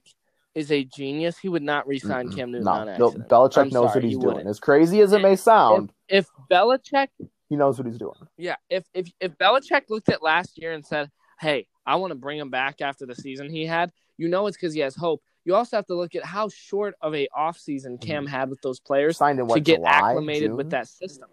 is 0.54 0.72
a 0.72 0.84
genius. 0.84 1.36
He 1.38 1.50
would 1.50 1.62
not 1.62 1.86
resign. 1.86 2.32
Cam 2.32 2.50
Newton 2.50 2.64
no, 2.64 2.70
on 2.70 2.96
Bill, 2.96 3.08
accident. 3.08 3.28
Belichick 3.28 3.58
I'm 3.58 3.68
knows 3.68 3.72
sorry, 3.72 3.96
what 3.96 4.04
he's 4.04 4.12
he 4.12 4.18
doing. 4.20 4.26
wouldn't. 4.26 4.48
As 4.48 4.58
crazy 4.58 5.00
as 5.02 5.12
it 5.12 5.20
may 5.20 5.36
sound, 5.36 5.92
If 6.08 6.28
Belichick 6.50 7.08
he 7.48 7.56
knows 7.56 7.78
what 7.78 7.86
he's 7.86 7.98
doing. 7.98 8.14
Yeah, 8.36 8.56
if 8.70 8.84
if 8.94 9.10
if 9.20 9.36
Belichick 9.38 9.82
looked 9.88 10.08
at 10.08 10.22
last 10.22 10.58
year 10.58 10.72
and 10.72 10.84
said, 10.84 11.10
"Hey, 11.40 11.66
I 11.84 11.96
want 11.96 12.10
to 12.10 12.14
bring 12.16 12.38
him 12.38 12.50
back 12.50 12.80
after 12.80 13.06
the 13.06 13.14
season 13.14 13.48
he 13.50 13.66
had," 13.66 13.92
you 14.18 14.28
know 14.28 14.46
it's 14.46 14.56
because 14.56 14.74
he 14.74 14.80
has 14.80 14.94
hope. 14.96 15.22
You 15.44 15.54
also 15.54 15.76
have 15.76 15.86
to 15.86 15.94
look 15.94 16.14
at 16.16 16.24
how 16.24 16.48
short 16.48 16.96
of 17.00 17.14
a 17.14 17.28
offseason 17.36 18.00
Cam 18.00 18.26
had 18.26 18.50
with 18.50 18.60
those 18.62 18.80
players 18.80 19.16
Signed 19.16 19.38
in 19.38 19.46
what 19.46 19.54
to 19.56 19.60
get 19.60 19.76
July, 19.76 19.90
acclimated 19.90 20.48
June? 20.48 20.56
with 20.56 20.70
that 20.70 20.88
system. 20.88 21.28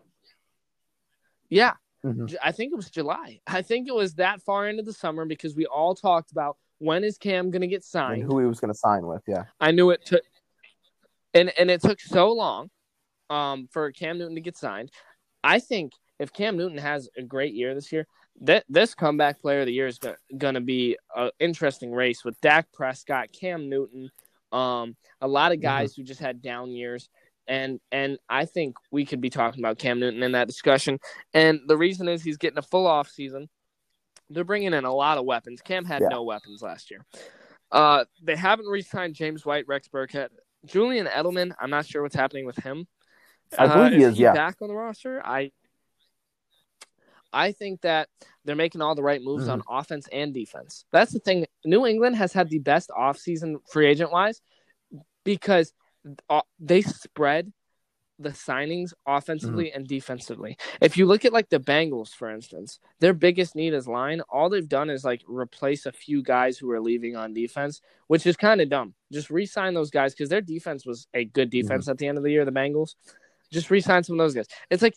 Yeah, 1.50 1.74
Mhm. 2.04 2.28
J- 2.28 2.38
I 2.44 2.52
think 2.52 2.74
it 2.74 2.76
was 2.76 2.90
July. 2.92 3.40
I 3.48 3.62
think 3.62 3.88
it 3.88 3.96
was 3.96 4.16
that 4.16 4.42
far 4.42 4.68
into 4.68 4.84
the 4.84 4.94
summer 4.94 5.26
because 5.26 5.56
we 5.56 5.66
all 5.66 5.96
talked 5.96 6.32
about 6.32 6.58
when 6.80 7.04
is 7.04 7.18
Cam 7.18 7.50
going 7.50 7.62
to 7.62 7.68
get 7.68 7.78
and 7.78 7.84
signed. 7.84 8.24
who 8.24 8.40
he 8.40 8.46
was 8.46 8.60
going 8.60 8.72
to 8.74 8.78
sign 8.78 9.08
with. 9.08 9.24
Yeah, 9.28 9.46
I 9.60 9.72
knew 9.72 9.90
it 9.90 10.06
took, 10.06 10.22
and 11.34 11.50
and 11.58 11.72
it 11.72 11.82
took 11.82 12.00
so 12.00 12.32
long, 12.34 12.70
um, 13.30 13.68
for 13.72 13.92
Cam 13.92 14.18
Newton 14.20 14.36
to 14.36 14.42
get 14.42 14.58
signed. 14.58 14.92
I 15.44 15.60
think 15.60 15.94
if 16.24 16.34
Cam 16.34 16.58
Newton 16.58 16.78
has 16.80 17.10
a 17.18 17.22
great 17.22 17.54
year 17.54 17.76
this 17.76 17.92
year, 17.92 18.08
that 18.42 18.66
this 18.68 18.96
comeback 18.96 19.40
player 19.42 19.60
of 19.62 19.68
the 19.68 19.74
year 19.74 19.86
is 19.88 20.00
going 20.38 20.56
to 20.56 20.62
be 20.62 20.98
an 21.16 21.30
interesting 21.40 21.92
race 21.92 22.26
with 22.26 22.40
Dak 22.42 22.72
Prescott, 22.74 23.32
Cam 23.32 23.70
Newton, 23.70 24.10
um, 24.52 24.96
a 25.22 25.28
lot 25.28 25.52
of 25.52 25.62
guys 25.62 25.94
who 25.94 26.04
just 26.04 26.20
had 26.20 26.42
down 26.42 26.72
years. 26.72 27.10
And 27.48 27.80
and 27.92 28.18
I 28.30 28.46
think 28.46 28.78
we 28.90 29.06
could 29.06 29.20
be 29.22 29.30
talking 29.30 29.62
about 29.62 29.78
Cam 29.78 30.00
Newton 30.00 30.24
in 30.24 30.32
that 30.32 30.48
discussion. 30.48 31.00
And 31.34 31.60
the 31.68 31.78
reason 31.78 32.08
is 32.08 32.24
he's 32.24 32.38
getting 32.38 32.58
a 32.58 32.62
full 32.64 32.88
off 32.88 33.10
season. 33.10 33.50
They're 34.30 34.46
bringing 34.46 34.74
in 34.74 34.86
a 34.86 34.94
lot 34.94 35.18
of 35.18 35.26
weapons. 35.26 35.62
Cam 35.62 35.84
had 35.86 36.02
Yeah. 36.02 36.08
no 36.10 36.24
weapons 36.24 36.62
last 36.62 36.90
year. 36.90 37.06
Uh, 37.72 38.06
they 38.22 38.36
haven't 38.36 38.68
re-signed 38.68 39.14
James 39.16 39.46
White, 39.46 39.68
Rex 39.68 39.90
Burkhead, 39.90 40.30
Julian 40.66 41.06
Edelman. 41.08 41.54
I'm 41.60 41.70
not 41.70 41.86
sure 41.86 42.02
what's 42.02 42.16
happening 42.16 42.46
with 42.46 42.58
him. 42.58 42.88
I 43.60 43.66
Uh, 43.66 43.76
believe 43.76 44.00
he 44.00 44.04
is, 44.04 44.18
yeah. 44.18 44.34
back 44.34 44.62
on 44.62 44.70
the 44.70 44.74
roster. 44.76 45.22
I 45.26 45.52
I 47.34 47.52
think 47.52 47.82
that 47.82 48.10
they're 48.46 48.56
making 48.56 48.82
all 48.82 48.96
the 48.96 49.04
right 49.04 49.22
moves 49.22 49.48
on 49.50 49.60
Mm-hmm. 49.60 49.76
offense 49.78 50.08
and 50.12 50.34
defense. 50.34 50.86
That's 50.92 51.12
the 51.12 51.20
thing. 51.20 51.46
New 51.66 51.86
England 51.86 52.16
has 52.18 52.32
had 52.34 52.50
the 52.50 52.60
best 52.60 52.90
offseason 52.90 53.56
free 53.70 53.88
agent 53.88 54.12
wise 54.12 54.42
because 55.24 55.74
uh, 56.30 56.42
they 56.60 56.82
spread 56.82 57.52
the 58.20 58.30
signings 58.30 58.94
offensively 59.08 59.66
Mm-hmm. 59.66 59.78
and 59.78 59.88
defensively. 59.88 60.56
If 60.80 60.98
you 60.98 61.06
look 61.08 61.26
at 61.26 61.34
like 61.34 61.50
the 61.50 61.60
Bengals, 61.60 62.10
for 62.14 62.30
instance, 62.30 62.80
their 63.00 63.14
biggest 63.14 63.56
need 63.56 63.74
is 63.74 63.88
line. 63.88 64.22
All 64.30 64.50
they've 64.50 64.70
done 64.70 64.90
is 64.92 65.04
like 65.04 65.22
replace 65.28 65.86
a 65.88 65.92
few 65.92 66.22
guys 66.22 66.58
who 66.58 66.70
are 66.72 66.80
leaving 66.80 67.16
on 67.16 67.34
defense, 67.34 67.82
which 68.08 68.28
is 68.28 68.38
kind 68.38 68.62
of 68.62 68.70
dumb. 68.70 68.94
Just 69.12 69.30
re-sign 69.32 69.74
those 69.74 69.90
guys 69.90 70.14
because 70.14 70.30
their 70.30 70.42
defense 70.42 70.86
was 70.86 71.08
a 71.14 71.26
good 71.26 71.50
Mm-hmm. 71.50 71.58
defense 71.58 71.88
at 71.90 71.98
the 71.98 72.08
end 72.08 72.18
of 72.18 72.24
the 72.24 72.32
year. 72.32 72.46
The 72.46 72.52
Bengals, 72.52 72.96
just 73.54 73.70
re-sign 73.72 74.04
some 74.04 74.20
of 74.20 74.24
those 74.26 74.34
guys. 74.34 74.48
It's 74.70 74.82
like 74.82 74.96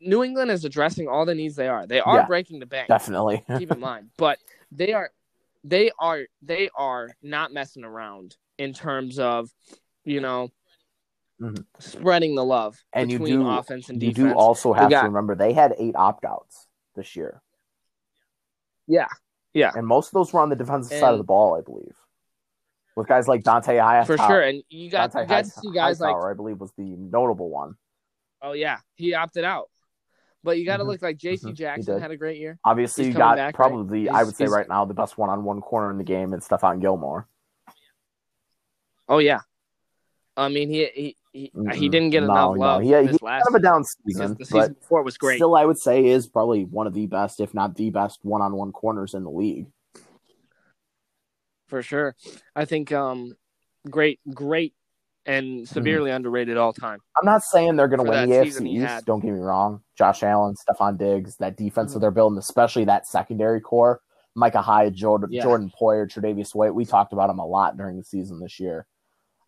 New 0.00 0.22
England 0.24 0.50
is 0.50 0.64
addressing 0.64 1.08
all 1.08 1.24
the 1.24 1.34
needs 1.34 1.56
they 1.56 1.68
are. 1.68 1.86
They 1.86 2.00
are 2.00 2.16
Yeah. 2.18 2.26
breaking 2.26 2.58
the 2.60 2.66
bank 2.66 2.88
definitely. 2.88 3.44
keep 3.58 3.70
in 3.70 3.80
mind. 3.80 4.10
But 4.18 4.38
they 4.72 4.92
are 4.92 5.10
they 5.64 5.90
are 5.98 6.26
they 6.42 6.68
are 6.76 7.08
not 7.22 7.52
messing 7.52 7.84
around 7.84 8.36
in 8.58 8.72
terms 8.72 9.18
of, 9.18 9.50
you 10.04 10.20
know, 10.20 10.50
Mhm. 11.40 11.64
spreading 11.78 12.34
the 12.34 12.44
love 12.44 12.82
And 12.92 13.10
you 13.12 13.18
between 13.18 13.40
do- 13.40 13.48
offense 13.48 13.88
and 13.90 14.00
defense. 14.00 14.18
you 14.18 14.28
do 14.30 14.34
also 14.34 14.72
have 14.72 14.90
got- 14.90 15.02
to 15.02 15.08
remember 15.08 15.34
they 15.34 15.52
had 15.52 15.74
eight 15.78 15.94
opt 15.96 16.24
outs 16.24 16.66
this 16.94 17.14
year, 17.14 17.42
yeah. 18.86 19.08
Yeah. 19.52 19.72
and 19.74 19.86
most 19.86 20.08
of 20.08 20.12
those 20.12 20.32
were 20.32 20.40
on 20.40 20.48
the 20.48 20.56
defensive 20.56 20.98
side 20.98 21.12
of 21.12 21.18
the 21.18 21.24
ball, 21.24 21.54
I 21.56 21.60
believe, 21.60 21.94
with 22.96 23.06
guys 23.06 23.28
like 23.28 23.44
Dante 23.44 23.76
Hightower. 23.78 24.04
For 24.06 24.18
sure. 24.18 24.40
And 24.40 24.62
you 24.68 24.90
got 24.90 25.12
Dante 25.12 25.22
you 25.24 25.28
got 25.28 25.44
to 25.44 25.50
see 25.50 25.72
guys 25.72 26.00
like 26.00 26.16
I 26.16 26.32
believe, 26.34 26.58
was 26.58 26.72
the 26.76 26.84
notable 26.84 27.50
one. 27.50 27.74
oh 28.42 28.52
yeah, 28.52 28.78
he 28.94 29.14
opted 29.14 29.44
out. 29.44 29.70
But 30.42 30.58
you 30.58 30.64
got 30.66 30.76
to 30.76 30.84
Mhm. 30.84 30.88
look 30.88 31.02
like 31.02 31.16
J.C. 31.16 31.48
Mhm. 31.50 31.54
Jackson 31.54 32.00
had 32.00 32.10
a 32.12 32.16
great 32.16 32.38
year. 32.38 32.58
Obviously, 32.64 33.04
He's 33.04 33.14
you 33.14 33.18
got 33.18 33.36
back, 33.36 33.54
probably, 33.54 34.06
right? 34.06 34.14
I 34.16 34.22
would 34.24 34.36
say 34.36 34.46
right 34.46 34.68
now, 34.68 34.84
the 34.84 34.94
best 34.94 35.18
one-on-one 35.18 35.60
corner 35.60 35.90
in 35.90 35.98
the 35.98 36.04
game 36.04 36.32
is 36.34 36.46
Stephon 36.46 36.80
Gilmore. 36.80 37.28
Oh 39.08 39.18
yeah. 39.18 39.40
I 40.36 40.48
mean, 40.48 40.68
he 40.68 40.86
he 40.94 41.16
he, 41.32 41.40
he 41.42 41.50
Mm-mm. 41.50 41.90
didn't 41.90 42.10
get 42.10 42.20
No, 42.22 42.26
enough 42.26 42.54
no. 42.54 42.60
love 42.60 42.82
He 42.82 42.90
had, 42.90 43.08
this 43.08 43.16
he 43.20 43.24
last 43.26 43.44
kind 43.44 43.56
of 43.56 43.60
a 43.60 43.62
down 43.62 43.84
season, 43.84 44.36
the 44.38 44.44
season 44.44 44.74
before 44.74 45.02
was 45.02 45.18
great. 45.18 45.36
still, 45.36 45.54
I 45.56 45.64
would 45.64 45.78
say 45.78 46.06
is 46.06 46.28
probably 46.28 46.64
one 46.64 46.86
of 46.86 46.94
the 46.94 47.06
best, 47.06 47.40
if 47.40 47.52
not 47.54 47.74
the 47.74 47.90
best, 47.90 48.20
one-on-one 48.22 48.72
corners 48.72 49.14
in 49.14 49.24
the 49.24 49.30
league. 49.30 49.66
For 51.66 51.82
sure. 51.82 52.14
I 52.54 52.64
think 52.64 52.92
um 52.92 53.36
great 53.90 54.20
great 54.32 54.74
and 55.26 55.68
severely 55.68 56.10
mm-hmm. 56.10 56.16
underrated 56.16 56.56
all 56.56 56.72
time. 56.72 57.00
I'm 57.16 57.24
not 57.24 57.42
saying 57.42 57.76
they're 57.76 57.88
going 57.88 58.04
to 58.04 58.10
win 58.10 58.30
the 58.30 58.36
AFC 58.36 58.66
East. 58.68 59.06
Don't 59.06 59.20
get 59.20 59.32
me 59.32 59.40
wrong. 59.40 59.82
Josh 59.98 60.22
Allen, 60.22 60.54
Stefon 60.54 60.96
Diggs, 60.96 61.36
that 61.38 61.56
defense 61.56 61.90
mm-hmm. 61.90 61.94
that 61.94 62.00
they're 62.00 62.10
building, 62.12 62.38
especially 62.38 62.84
that 62.84 63.06
secondary 63.06 63.60
core, 63.60 64.00
Micah 64.36 64.62
Hyde, 64.62 64.94
Jordan, 64.94 65.30
yeah. 65.32 65.42
Jordan 65.42 65.72
Poyer, 65.78 66.06
Tre'Davious 66.06 66.54
White. 66.54 66.74
We 66.74 66.84
talked 66.84 67.12
about 67.12 67.26
them 67.26 67.40
a 67.40 67.46
lot 67.46 67.76
during 67.76 67.96
the 67.96 68.04
season 68.04 68.38
this 68.40 68.60
year. 68.60 68.86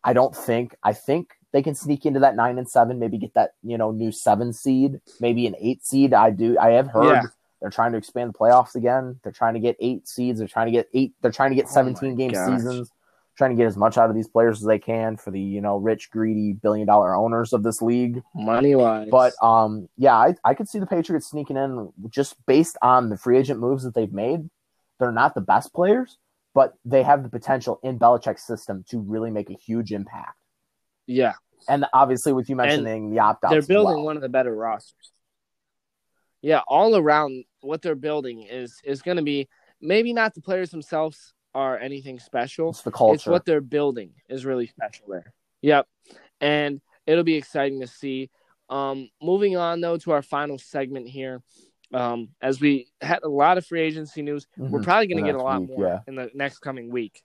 I 0.02 0.12
don't 0.12 0.34
think. 0.34 0.74
I 0.82 0.92
think 0.92 1.30
they 1.52 1.62
can 1.62 1.74
sneak 1.74 2.06
into 2.06 2.20
that 2.20 2.36
nine 2.36 2.58
and 2.58 2.68
seven, 2.68 2.98
maybe 2.98 3.18
get 3.18 3.34
that 3.34 3.50
you 3.62 3.78
know 3.78 3.90
new 3.90 4.12
seven 4.12 4.52
seed, 4.52 5.00
maybe 5.20 5.46
an 5.46 5.54
eight 5.60 5.84
seed. 5.84 6.12
I 6.14 6.30
do. 6.30 6.58
I 6.58 6.70
have 6.70 6.88
heard 6.88 7.14
yeah. 7.14 7.22
They're 7.60 7.70
trying 7.70 7.92
to 7.92 7.98
expand 7.98 8.30
the 8.30 8.38
playoffs 8.38 8.74
again. 8.74 9.18
They're 9.22 9.32
trying 9.32 9.54
to 9.54 9.60
get 9.60 9.76
eight 9.80 10.08
seeds. 10.08 10.38
They're 10.38 10.48
trying 10.48 10.66
to 10.66 10.72
get 10.72 10.88
eight. 10.94 11.14
They're 11.20 11.32
trying 11.32 11.50
to 11.50 11.56
get 11.56 11.66
oh 11.66 11.72
seventeen 11.72 12.14
game 12.14 12.32
gosh. 12.32 12.48
seasons 12.48 12.90
trying 13.38 13.50
to 13.50 13.56
get 13.56 13.68
as 13.68 13.76
much 13.76 13.96
out 13.96 14.10
of 14.10 14.16
these 14.16 14.28
players 14.28 14.58
as 14.58 14.66
they 14.66 14.80
can 14.80 15.16
for 15.16 15.30
the 15.30 15.40
you 15.40 15.60
know 15.60 15.76
rich, 15.76 16.10
greedy, 16.10 16.52
billion 16.52 16.86
dollar 16.86 17.14
owners 17.14 17.52
of 17.52 17.62
this 17.62 17.80
league, 17.80 18.20
money 18.34 18.74
wise. 18.74 19.08
But 19.10 19.32
um, 19.40 19.88
yeah, 19.96 20.14
I 20.14 20.34
I 20.44 20.54
could 20.54 20.68
see 20.68 20.80
the 20.80 20.86
Patriots 20.86 21.30
sneaking 21.30 21.56
in 21.56 21.90
just 22.10 22.34
based 22.46 22.76
on 22.82 23.08
the 23.08 23.16
free 23.16 23.38
agent 23.38 23.60
moves 23.60 23.84
that 23.84 23.94
they've 23.94 24.12
made. 24.12 24.50
They're 24.98 25.12
not 25.12 25.34
the 25.34 25.40
best 25.40 25.72
players, 25.72 26.18
but 26.52 26.74
they 26.84 27.04
have 27.04 27.22
the 27.22 27.28
potential 27.28 27.78
in 27.84 27.98
Belichick's 27.98 28.44
system 28.44 28.84
to 28.90 28.98
really 28.98 29.30
make 29.30 29.48
a 29.48 29.54
huge 29.54 29.92
impact. 29.92 30.36
Yeah, 31.06 31.34
and 31.68 31.86
obviously 31.94 32.32
with 32.32 32.50
you 32.50 32.56
mentioning 32.56 33.04
and 33.04 33.12
the 33.12 33.20
opt 33.20 33.44
out, 33.44 33.50
they're 33.50 33.62
building 33.62 33.96
well. 33.96 34.04
one 34.04 34.16
of 34.16 34.22
the 34.22 34.28
better 34.28 34.54
rosters. 34.54 35.12
Yeah, 36.42 36.60
all 36.68 36.96
around 36.96 37.44
what 37.60 37.82
they're 37.82 37.94
building 37.94 38.42
is 38.42 38.80
is 38.84 39.02
going 39.02 39.16
to 39.16 39.22
be 39.22 39.48
maybe 39.80 40.12
not 40.12 40.34
the 40.34 40.40
players 40.40 40.70
themselves 40.70 41.34
are 41.54 41.78
anything 41.78 42.18
special. 42.18 42.70
It's 42.70 42.82
the 42.82 42.90
culture. 42.90 43.14
It's 43.14 43.26
what 43.26 43.44
they're 43.44 43.60
building 43.60 44.12
is 44.28 44.44
really 44.44 44.66
special 44.66 45.06
there. 45.08 45.32
Yep. 45.62 45.86
And 46.40 46.80
it'll 47.06 47.24
be 47.24 47.34
exciting 47.34 47.80
to 47.80 47.86
see. 47.86 48.30
Um, 48.70 49.08
moving 49.22 49.56
on 49.56 49.80
though 49.80 49.96
to 49.98 50.12
our 50.12 50.22
final 50.22 50.58
segment 50.58 51.08
here. 51.08 51.42
Um, 51.92 52.28
as 52.42 52.60
we 52.60 52.88
had 53.00 53.20
a 53.22 53.28
lot 53.28 53.56
of 53.56 53.66
free 53.66 53.80
agency 53.80 54.20
news, 54.20 54.46
mm-hmm. 54.58 54.70
we're 54.70 54.82
probably 54.82 55.06
going 55.06 55.24
to 55.24 55.28
get 55.28 55.40
a 55.40 55.42
lot 55.42 55.62
week, 55.62 55.70
more 55.70 55.86
yeah. 55.86 55.98
in 56.06 56.16
the 56.16 56.30
next 56.34 56.58
coming 56.58 56.90
week, 56.90 57.22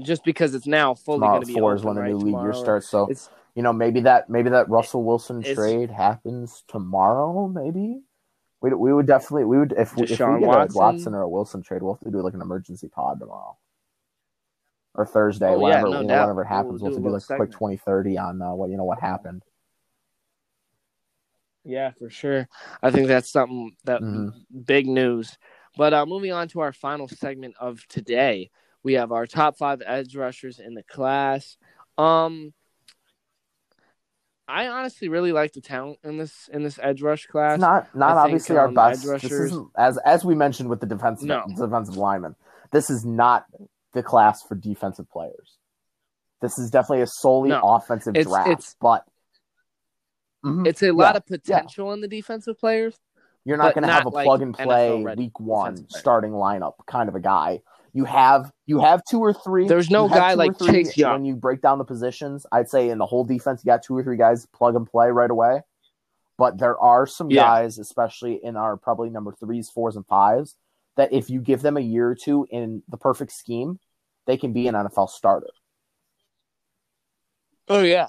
just 0.00 0.24
because 0.24 0.54
it's 0.54 0.66
now 0.66 0.94
fully 0.94 1.20
going 1.20 1.40
to 1.40 1.46
be 1.46 1.54
four 1.54 1.74
is 1.74 1.82
when 1.82 1.96
the 1.96 2.04
new 2.04 2.16
league 2.16 2.40
year 2.40 2.52
starts. 2.52 2.88
So 2.88 3.12
you 3.56 3.62
know 3.62 3.72
maybe 3.72 4.00
that 4.02 4.30
maybe 4.30 4.50
that 4.50 4.68
Russell 4.68 5.02
Wilson 5.02 5.42
trade 5.42 5.90
happens 5.90 6.62
tomorrow. 6.68 7.48
Maybe 7.48 8.00
we 8.64 8.72
we 8.72 8.92
would 8.94 9.06
definitely 9.06 9.44
we 9.44 9.58
would 9.58 9.72
if, 9.72 9.92
if 9.98 9.98
we 9.98 10.06
get 10.06 10.20
Watson. 10.20 10.76
a 10.76 10.78
Watson 10.78 11.14
or 11.14 11.20
a 11.22 11.28
Wilson 11.28 11.62
trade, 11.62 11.82
we'll 11.82 11.94
have 11.94 12.00
to 12.00 12.10
do 12.10 12.22
like 12.22 12.32
an 12.32 12.40
emergency 12.40 12.88
pod 12.88 13.20
tomorrow 13.20 13.58
or 14.94 15.04
Thursday, 15.04 15.50
oh, 15.50 15.58
whenever 15.58 15.88
yeah, 15.88 15.92
no 15.92 16.00
whenever 16.00 16.44
happens. 16.44 16.80
We'll, 16.80 16.92
we'll 16.92 17.12
have 17.12 17.22
to 17.26 17.30
do 17.30 17.36
like 17.36 17.40
a 17.42 17.46
quick 17.46 17.78
20, 17.78 18.16
on 18.16 18.40
uh, 18.40 18.54
what 18.54 18.70
you 18.70 18.78
know 18.78 18.84
what 18.84 19.00
happened. 19.00 19.42
Yeah, 21.62 21.90
for 21.98 22.08
sure. 22.08 22.48
I 22.82 22.90
think 22.90 23.08
that's 23.08 23.30
something 23.30 23.76
that 23.84 24.00
mm-hmm. 24.00 24.30
big 24.62 24.86
news. 24.86 25.36
But 25.76 25.92
uh, 25.92 26.06
moving 26.06 26.32
on 26.32 26.48
to 26.48 26.60
our 26.60 26.72
final 26.72 27.08
segment 27.08 27.56
of 27.60 27.86
today, 27.88 28.50
we 28.82 28.94
have 28.94 29.12
our 29.12 29.26
top 29.26 29.58
five 29.58 29.82
edge 29.84 30.16
rushers 30.16 30.58
in 30.58 30.72
the 30.72 30.84
class. 30.84 31.58
Um, 31.98 32.54
I 34.46 34.68
honestly 34.68 35.08
really 35.08 35.32
like 35.32 35.52
the 35.52 35.60
talent 35.60 35.98
in 36.04 36.18
this 36.18 36.48
in 36.52 36.62
this 36.62 36.78
edge 36.82 37.02
rush 37.02 37.26
class. 37.26 37.58
not 37.58 37.94
not 37.94 38.16
obviously 38.16 38.56
our 38.56 38.68
um, 38.68 38.74
best. 38.74 39.06
This 39.06 39.24
isn't, 39.24 39.68
as 39.76 39.98
as 39.98 40.24
we 40.24 40.34
mentioned 40.34 40.68
with 40.68 40.80
the 40.80 40.86
defensive 40.86 41.28
no. 41.28 41.44
defensive 41.56 41.96
lineman. 41.96 42.36
This 42.70 42.90
is 42.90 43.04
not 43.04 43.46
the 43.92 44.02
class 44.02 44.42
for 44.42 44.54
defensive 44.54 45.08
players. 45.10 45.58
This 46.42 46.58
is 46.58 46.70
definitely 46.70 47.02
a 47.02 47.06
solely 47.06 47.50
no. 47.50 47.60
offensive 47.62 48.16
it's, 48.16 48.28
draft. 48.28 48.50
It's, 48.50 48.76
but 48.80 49.04
mm-hmm, 50.44 50.66
it's 50.66 50.82
a 50.82 50.90
lot 50.90 51.14
yeah, 51.14 51.18
of 51.18 51.26
potential 51.26 51.86
yeah. 51.86 51.94
in 51.94 52.00
the 52.00 52.08
defensive 52.08 52.58
players. 52.58 52.98
You're 53.44 53.58
not 53.58 53.74
going 53.74 53.86
to 53.86 53.92
have 53.92 54.06
a 54.06 54.10
plug 54.10 54.42
and 54.42 54.54
play 54.54 55.04
week 55.16 55.38
one 55.38 55.86
starting 55.90 56.32
lineup 56.32 56.74
kind 56.86 57.08
of 57.08 57.14
a 57.14 57.20
guy 57.20 57.60
you 57.94 58.04
have 58.04 58.50
you 58.66 58.80
have 58.80 59.02
two 59.08 59.20
or 59.20 59.32
three. 59.32 59.68
There's 59.68 59.88
no 59.88 60.08
guy 60.08 60.34
like 60.34 60.58
Chase 60.58 60.96
Young. 60.96 61.12
When 61.12 61.24
you 61.24 61.36
break 61.36 61.62
down 61.62 61.78
the 61.78 61.84
positions, 61.84 62.44
I'd 62.50 62.68
say 62.68 62.90
in 62.90 62.98
the 62.98 63.06
whole 63.06 63.24
defense, 63.24 63.62
you 63.64 63.70
got 63.70 63.84
two 63.84 63.96
or 63.96 64.02
three 64.02 64.16
guys 64.16 64.46
plug 64.46 64.74
and 64.74 64.84
play 64.84 65.10
right 65.10 65.30
away. 65.30 65.60
But 66.36 66.58
there 66.58 66.76
are 66.78 67.06
some 67.06 67.30
yeah. 67.30 67.42
guys, 67.42 67.78
especially 67.78 68.40
in 68.42 68.56
our 68.56 68.76
probably 68.76 69.10
number 69.10 69.32
threes, 69.32 69.70
fours, 69.70 69.94
and 69.94 70.04
fives, 70.06 70.56
that 70.96 71.12
if 71.12 71.30
you 71.30 71.40
give 71.40 71.62
them 71.62 71.76
a 71.76 71.80
year 71.80 72.08
or 72.08 72.16
two 72.16 72.48
in 72.50 72.82
the 72.88 72.96
perfect 72.96 73.30
scheme, 73.30 73.78
they 74.26 74.36
can 74.36 74.52
be 74.52 74.66
an 74.66 74.74
NFL 74.74 75.08
starter. 75.08 75.50
Oh 77.68 77.82
yeah, 77.82 78.08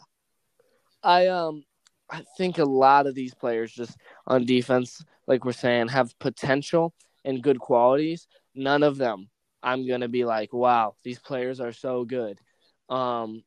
I 1.04 1.28
um 1.28 1.64
I 2.10 2.24
think 2.40 2.58
a 2.58 2.66
lot 2.66 3.06
of 3.06 3.14
these 3.14 3.36
players 3.36 3.72
just 3.72 3.96
on 4.26 4.48
defense, 4.48 5.06
like 5.28 5.46
we're 5.46 5.52
saying, 5.52 5.90
have 5.90 6.18
potential 6.18 6.96
and 7.24 7.44
good 7.44 7.60
qualities. 7.60 8.28
None 8.56 8.82
of 8.82 8.98
them 8.98 9.30
I'm 9.66 9.88
gonna 9.88 10.08
be 10.08 10.24
like, 10.24 10.54
wow, 10.54 10.96
these 11.04 11.20
players 11.20 11.60
are 11.60 11.74
so 11.74 12.06
good. 12.06 12.40
Um, 12.88 13.44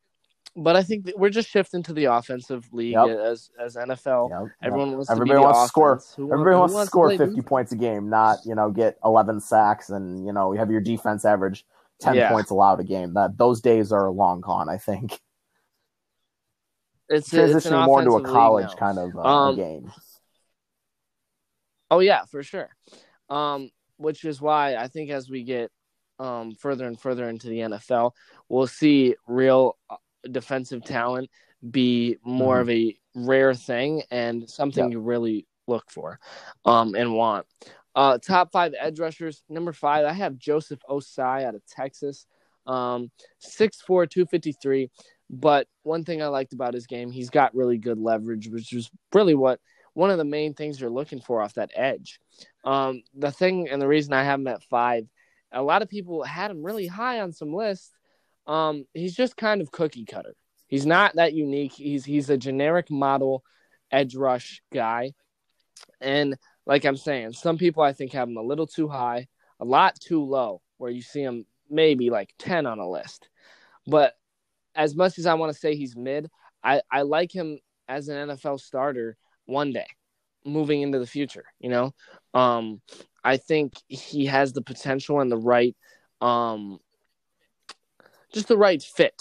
but 0.56 0.74
I 0.74 0.82
think 0.82 1.10
we're 1.16 1.30
just 1.30 1.48
shifting 1.48 1.84
to 1.84 1.92
the 1.92 2.06
offensive 2.06 2.68
league 2.72 2.94
yep. 2.94 3.08
as 3.08 3.50
as 3.58 3.76
NFL. 3.76 4.30
Yep. 4.30 4.52
Everyone 4.64 4.92
wants 4.92 5.10
everybody 5.10 5.38
to 5.38 5.42
wants 5.42 5.62
to 5.62 5.68
score. 5.68 6.02
Who, 6.16 6.32
everybody 6.32 6.56
wants, 6.56 6.74
wants 6.74 6.88
to 6.88 6.90
score 6.90 7.10
fifty 7.10 7.26
defense? 7.26 7.46
points 7.46 7.72
a 7.72 7.76
game, 7.76 8.10
not 8.10 8.38
you 8.44 8.56
know 8.56 8.70
get 8.70 8.98
eleven 9.04 9.40
sacks 9.40 9.90
and 9.90 10.26
you 10.26 10.32
know 10.32 10.52
you 10.52 10.58
have 10.58 10.70
your 10.70 10.80
defense 10.80 11.24
average 11.24 11.64
ten 12.00 12.16
yeah. 12.16 12.30
points 12.30 12.50
allowed 12.50 12.80
a 12.80 12.84
game. 12.84 13.14
That 13.14 13.38
those 13.38 13.60
days 13.60 13.92
are 13.92 14.10
long 14.10 14.40
gone. 14.40 14.68
I 14.68 14.78
think. 14.78 15.20
It's 17.08 17.30
transitioning 17.30 17.56
it's 17.56 17.70
more 17.70 18.02
into 18.02 18.16
a 18.16 18.22
college 18.22 18.74
kind 18.76 18.98
of 18.98 19.16
uh, 19.16 19.20
um, 19.20 19.56
game. 19.56 19.92
Oh 21.90 22.00
yeah, 22.00 22.24
for 22.24 22.42
sure. 22.42 22.68
Um, 23.30 23.70
which 23.96 24.24
is 24.24 24.40
why 24.40 24.74
I 24.74 24.88
think 24.88 25.10
as 25.10 25.30
we 25.30 25.42
get 25.42 25.70
um, 26.18 26.54
further 26.54 26.86
and 26.86 26.98
further 26.98 27.28
into 27.28 27.48
the 27.48 27.58
NFL, 27.58 28.12
we'll 28.48 28.66
see 28.66 29.14
real 29.26 29.76
uh, 29.90 29.96
defensive 30.30 30.84
talent 30.84 31.30
be 31.70 32.16
more 32.24 32.56
mm-hmm. 32.56 32.62
of 32.62 32.70
a 32.70 32.98
rare 33.14 33.54
thing 33.54 34.02
and 34.10 34.48
something 34.48 34.84
yep. 34.84 34.92
you 34.92 35.00
really 35.00 35.46
look 35.66 35.90
for 35.90 36.18
um, 36.64 36.94
and 36.94 37.14
want. 37.14 37.46
Uh, 37.94 38.18
top 38.18 38.52
five 38.52 38.74
edge 38.78 39.00
rushers. 39.00 39.42
Number 39.48 39.72
five, 39.72 40.04
I 40.04 40.12
have 40.12 40.38
Joseph 40.38 40.80
Ossai 40.88 41.44
out 41.44 41.54
of 41.54 41.66
Texas. 41.66 42.26
Um, 42.66 43.10
6'4, 43.42 44.08
253. 44.08 44.90
But 45.30 45.66
one 45.82 46.04
thing 46.04 46.22
I 46.22 46.28
liked 46.28 46.52
about 46.52 46.74
his 46.74 46.86
game, 46.86 47.10
he's 47.10 47.30
got 47.30 47.54
really 47.54 47.76
good 47.76 47.98
leverage, 47.98 48.48
which 48.48 48.72
is 48.72 48.90
really 49.12 49.34
what 49.34 49.60
one 49.94 50.10
of 50.10 50.18
the 50.18 50.24
main 50.24 50.54
things 50.54 50.80
you're 50.80 50.90
looking 50.90 51.20
for 51.20 51.42
off 51.42 51.54
that 51.54 51.72
edge. 51.74 52.20
Um, 52.64 53.02
the 53.14 53.32
thing 53.32 53.68
and 53.68 53.82
the 53.82 53.88
reason 53.88 54.12
I 54.12 54.22
have 54.22 54.38
him 54.38 54.46
at 54.46 54.62
five 54.62 55.08
a 55.52 55.62
lot 55.62 55.82
of 55.82 55.88
people 55.88 56.22
had 56.22 56.50
him 56.50 56.62
really 56.62 56.86
high 56.86 57.20
on 57.20 57.32
some 57.32 57.52
lists. 57.52 57.90
Um, 58.46 58.84
he's 58.94 59.14
just 59.14 59.36
kind 59.36 59.60
of 59.60 59.70
cookie 59.70 60.04
cutter. 60.04 60.34
He's 60.66 60.86
not 60.86 61.16
that 61.16 61.32
unique. 61.32 61.72
He's 61.72 62.04
he's 62.04 62.30
a 62.30 62.36
generic 62.36 62.90
model 62.90 63.42
edge 63.90 64.14
rush 64.14 64.62
guy. 64.72 65.12
And 66.00 66.36
like 66.66 66.84
I'm 66.84 66.96
saying, 66.96 67.32
some 67.32 67.56
people 67.58 67.82
I 67.82 67.92
think 67.92 68.12
have 68.12 68.28
him 68.28 68.36
a 68.36 68.42
little 68.42 68.66
too 68.66 68.88
high, 68.88 69.28
a 69.60 69.64
lot 69.64 69.98
too 69.98 70.22
low, 70.22 70.60
where 70.76 70.90
you 70.90 71.02
see 71.02 71.22
him 71.22 71.46
maybe 71.70 72.10
like 72.10 72.34
10 72.38 72.66
on 72.66 72.78
a 72.78 72.88
list. 72.88 73.28
But 73.86 74.14
as 74.74 74.94
much 74.94 75.18
as 75.18 75.26
I 75.26 75.34
want 75.34 75.52
to 75.52 75.58
say 75.58 75.74
he's 75.74 75.96
mid, 75.96 76.30
I, 76.62 76.82
I 76.90 77.02
like 77.02 77.32
him 77.32 77.58
as 77.88 78.08
an 78.08 78.28
NFL 78.28 78.60
starter 78.60 79.16
one 79.46 79.72
day 79.72 79.86
moving 80.44 80.82
into 80.82 80.98
the 80.98 81.06
future, 81.06 81.44
you 81.58 81.70
know? 81.70 81.94
Um, 82.34 82.80
I 83.24 83.36
think 83.36 83.74
he 83.88 84.26
has 84.26 84.52
the 84.52 84.62
potential 84.62 85.20
and 85.20 85.30
the 85.30 85.36
right, 85.36 85.76
um, 86.20 86.78
just 88.32 88.48
the 88.48 88.56
right 88.56 88.82
fit 88.82 89.20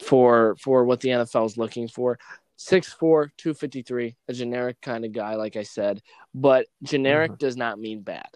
for 0.00 0.56
for 0.60 0.84
what 0.84 1.00
the 1.00 1.10
NFL 1.10 1.46
is 1.46 1.56
looking 1.56 1.88
for. 1.88 2.18
6'4", 2.58 3.30
253, 3.38 4.16
a 4.28 4.32
generic 4.32 4.80
kind 4.80 5.04
of 5.04 5.12
guy, 5.12 5.34
like 5.34 5.56
I 5.56 5.64
said, 5.64 6.00
but 6.32 6.66
generic 6.84 7.32
mm-hmm. 7.32 7.38
does 7.38 7.56
not 7.56 7.80
mean 7.80 8.02
bad. 8.02 8.28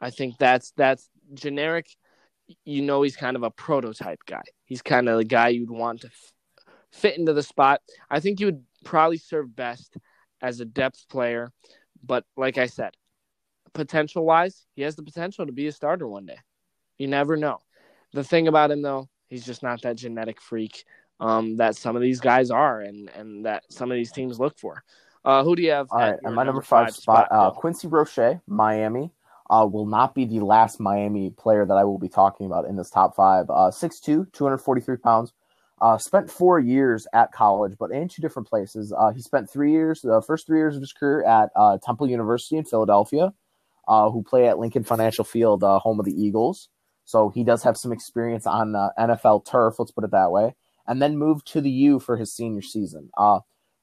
I 0.00 0.10
think 0.10 0.38
that's 0.38 0.72
that's 0.76 1.08
generic. 1.34 1.86
You 2.64 2.82
know, 2.82 3.02
he's 3.02 3.16
kind 3.16 3.36
of 3.36 3.42
a 3.42 3.50
prototype 3.50 4.20
guy. 4.26 4.42
He's 4.64 4.82
kind 4.82 5.08
of 5.08 5.18
the 5.18 5.24
guy 5.24 5.48
you'd 5.48 5.70
want 5.70 6.02
to 6.02 6.08
f- 6.08 6.32
fit 6.92 7.18
into 7.18 7.32
the 7.32 7.42
spot. 7.42 7.80
I 8.10 8.20
think 8.20 8.40
you 8.40 8.46
would 8.46 8.62
probably 8.84 9.16
serve 9.16 9.54
best 9.54 9.96
as 10.40 10.60
a 10.60 10.64
depth 10.64 11.08
player, 11.08 11.52
but 12.04 12.24
like 12.36 12.58
I 12.58 12.66
said, 12.66 12.94
potential 13.72 14.24
wise, 14.24 14.64
he 14.74 14.82
has 14.82 14.96
the 14.96 15.02
potential 15.02 15.46
to 15.46 15.52
be 15.52 15.66
a 15.66 15.72
starter 15.72 16.06
one 16.06 16.26
day. 16.26 16.38
You 16.98 17.08
never 17.08 17.36
know. 17.36 17.58
The 18.12 18.24
thing 18.24 18.48
about 18.48 18.70
him 18.70 18.82
though, 18.82 19.08
he's 19.28 19.44
just 19.44 19.62
not 19.62 19.82
that 19.82 19.96
genetic 19.96 20.40
freak 20.40 20.84
um, 21.22 21.56
that 21.56 21.76
some 21.76 21.96
of 21.96 22.02
these 22.02 22.20
guys 22.20 22.50
are, 22.50 22.80
and 22.80 23.08
and 23.10 23.46
that 23.46 23.64
some 23.70 23.90
of 23.90 23.96
these 23.96 24.12
teams 24.12 24.38
look 24.38 24.58
for. 24.58 24.82
Uh, 25.24 25.44
who 25.44 25.54
do 25.54 25.62
you 25.62 25.70
have? 25.70 25.86
All 25.90 26.00
right, 26.00 26.18
and 26.22 26.34
my 26.34 26.42
number 26.42 26.62
five, 26.62 26.86
five 26.86 26.94
spot, 26.96 27.28
uh, 27.30 27.50
Quincy 27.50 27.88
Roche, 27.88 28.40
Miami. 28.46 29.12
Uh, 29.50 29.66
will 29.66 29.86
not 29.86 30.14
be 30.14 30.24
the 30.24 30.40
last 30.40 30.80
Miami 30.80 31.28
player 31.28 31.66
that 31.66 31.74
I 31.74 31.84
will 31.84 31.98
be 31.98 32.08
talking 32.08 32.46
about 32.46 32.64
in 32.64 32.76
this 32.76 32.88
top 32.88 33.14
five. 33.14 33.50
Uh, 33.50 33.70
6'2", 33.70 34.32
243 34.32 34.96
pounds. 34.96 35.34
Uh, 35.78 35.98
spent 35.98 36.30
four 36.30 36.58
years 36.58 37.06
at 37.12 37.32
college, 37.32 37.74
but 37.78 37.90
in 37.90 38.08
two 38.08 38.22
different 38.22 38.48
places. 38.48 38.94
Uh, 38.96 39.10
he 39.10 39.20
spent 39.20 39.50
three 39.50 39.72
years, 39.72 40.00
the 40.00 40.22
first 40.22 40.46
three 40.46 40.58
years 40.58 40.74
of 40.74 40.80
his 40.80 40.92
career 40.92 41.22
at 41.24 41.50
uh, 41.54 41.76
Temple 41.84 42.08
University 42.08 42.56
in 42.56 42.64
Philadelphia, 42.64 43.34
uh, 43.88 44.10
who 44.10 44.22
play 44.22 44.48
at 44.48 44.58
Lincoln 44.58 44.84
Financial 44.84 45.24
Field, 45.24 45.64
uh, 45.64 45.78
home 45.78 45.98
of 45.98 46.06
the 46.06 46.12
Eagles. 46.12 46.68
So 47.04 47.30
he 47.30 47.44
does 47.44 47.62
have 47.64 47.76
some 47.76 47.92
experience 47.92 48.46
on 48.46 48.74
uh, 48.74 48.90
NFL 48.98 49.44
turf, 49.44 49.76
let's 49.78 49.90
put 49.90 50.04
it 50.04 50.12
that 50.12 50.30
way. 50.30 50.54
And 50.86 51.00
then 51.00 51.16
moved 51.16 51.46
to 51.52 51.60
the 51.60 51.70
U 51.70 52.00
for 52.00 52.16
his 52.16 52.34
senior 52.34 52.62
season. 52.62 53.10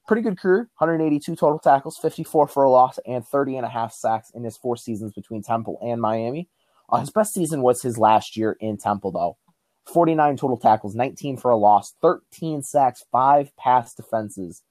pretty 0.08 0.22
good 0.22 0.40
career, 0.40 0.70
182 0.78 1.36
total 1.36 1.60
tackles, 1.60 1.98
54 1.98 2.48
for 2.48 2.64
a 2.64 2.70
loss, 2.70 3.00
and 3.06 3.26
30 3.26 3.58
and 3.58 3.66
a 3.66 3.70
half 3.70 3.94
sacks 3.94 4.32
in 4.34 4.44
his 4.44 4.58
four 4.58 4.76
seasons 4.76 5.14
between 5.14 5.44
Temple 5.44 5.78
and 5.82 6.02
Miami. 6.02 6.50
his 7.00 7.12
best 7.12 7.34
season 7.34 7.62
was 7.62 7.82
his 7.82 7.98
last 7.98 8.36
year 8.36 8.58
in 8.60 8.78
Temple, 8.78 9.12
though. 9.12 9.38
49 9.90 10.38
total 10.38 10.58
tackles, 10.58 10.96
19 10.96 11.38
for 11.38 11.52
a 11.52 11.58
loss, 11.58 11.96
13 12.02 12.62
sacks, 12.62 13.04
five 13.12 13.56
pass 13.58 13.94
defenses, 13.94 14.62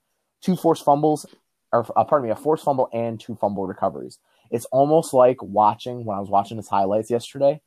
two 0.40 0.56
forced 0.56 0.84
fumbles, 0.84 1.26
or 1.72 1.86
uh, 1.96 2.04
pardon 2.04 2.28
me, 2.28 2.32
a 2.32 2.36
forced 2.36 2.64
fumble 2.64 2.88
and 2.92 3.20
two 3.20 3.34
fumble 3.34 3.66
recoveries. 3.66 4.18
It's 4.50 4.66
almost 4.66 5.12
like 5.12 5.42
watching 5.42 6.04
when 6.04 6.16
I 6.16 6.20
was 6.20 6.30
watching 6.30 6.56
his 6.56 6.68
highlights 6.68 7.10
yesterday, 7.10 7.60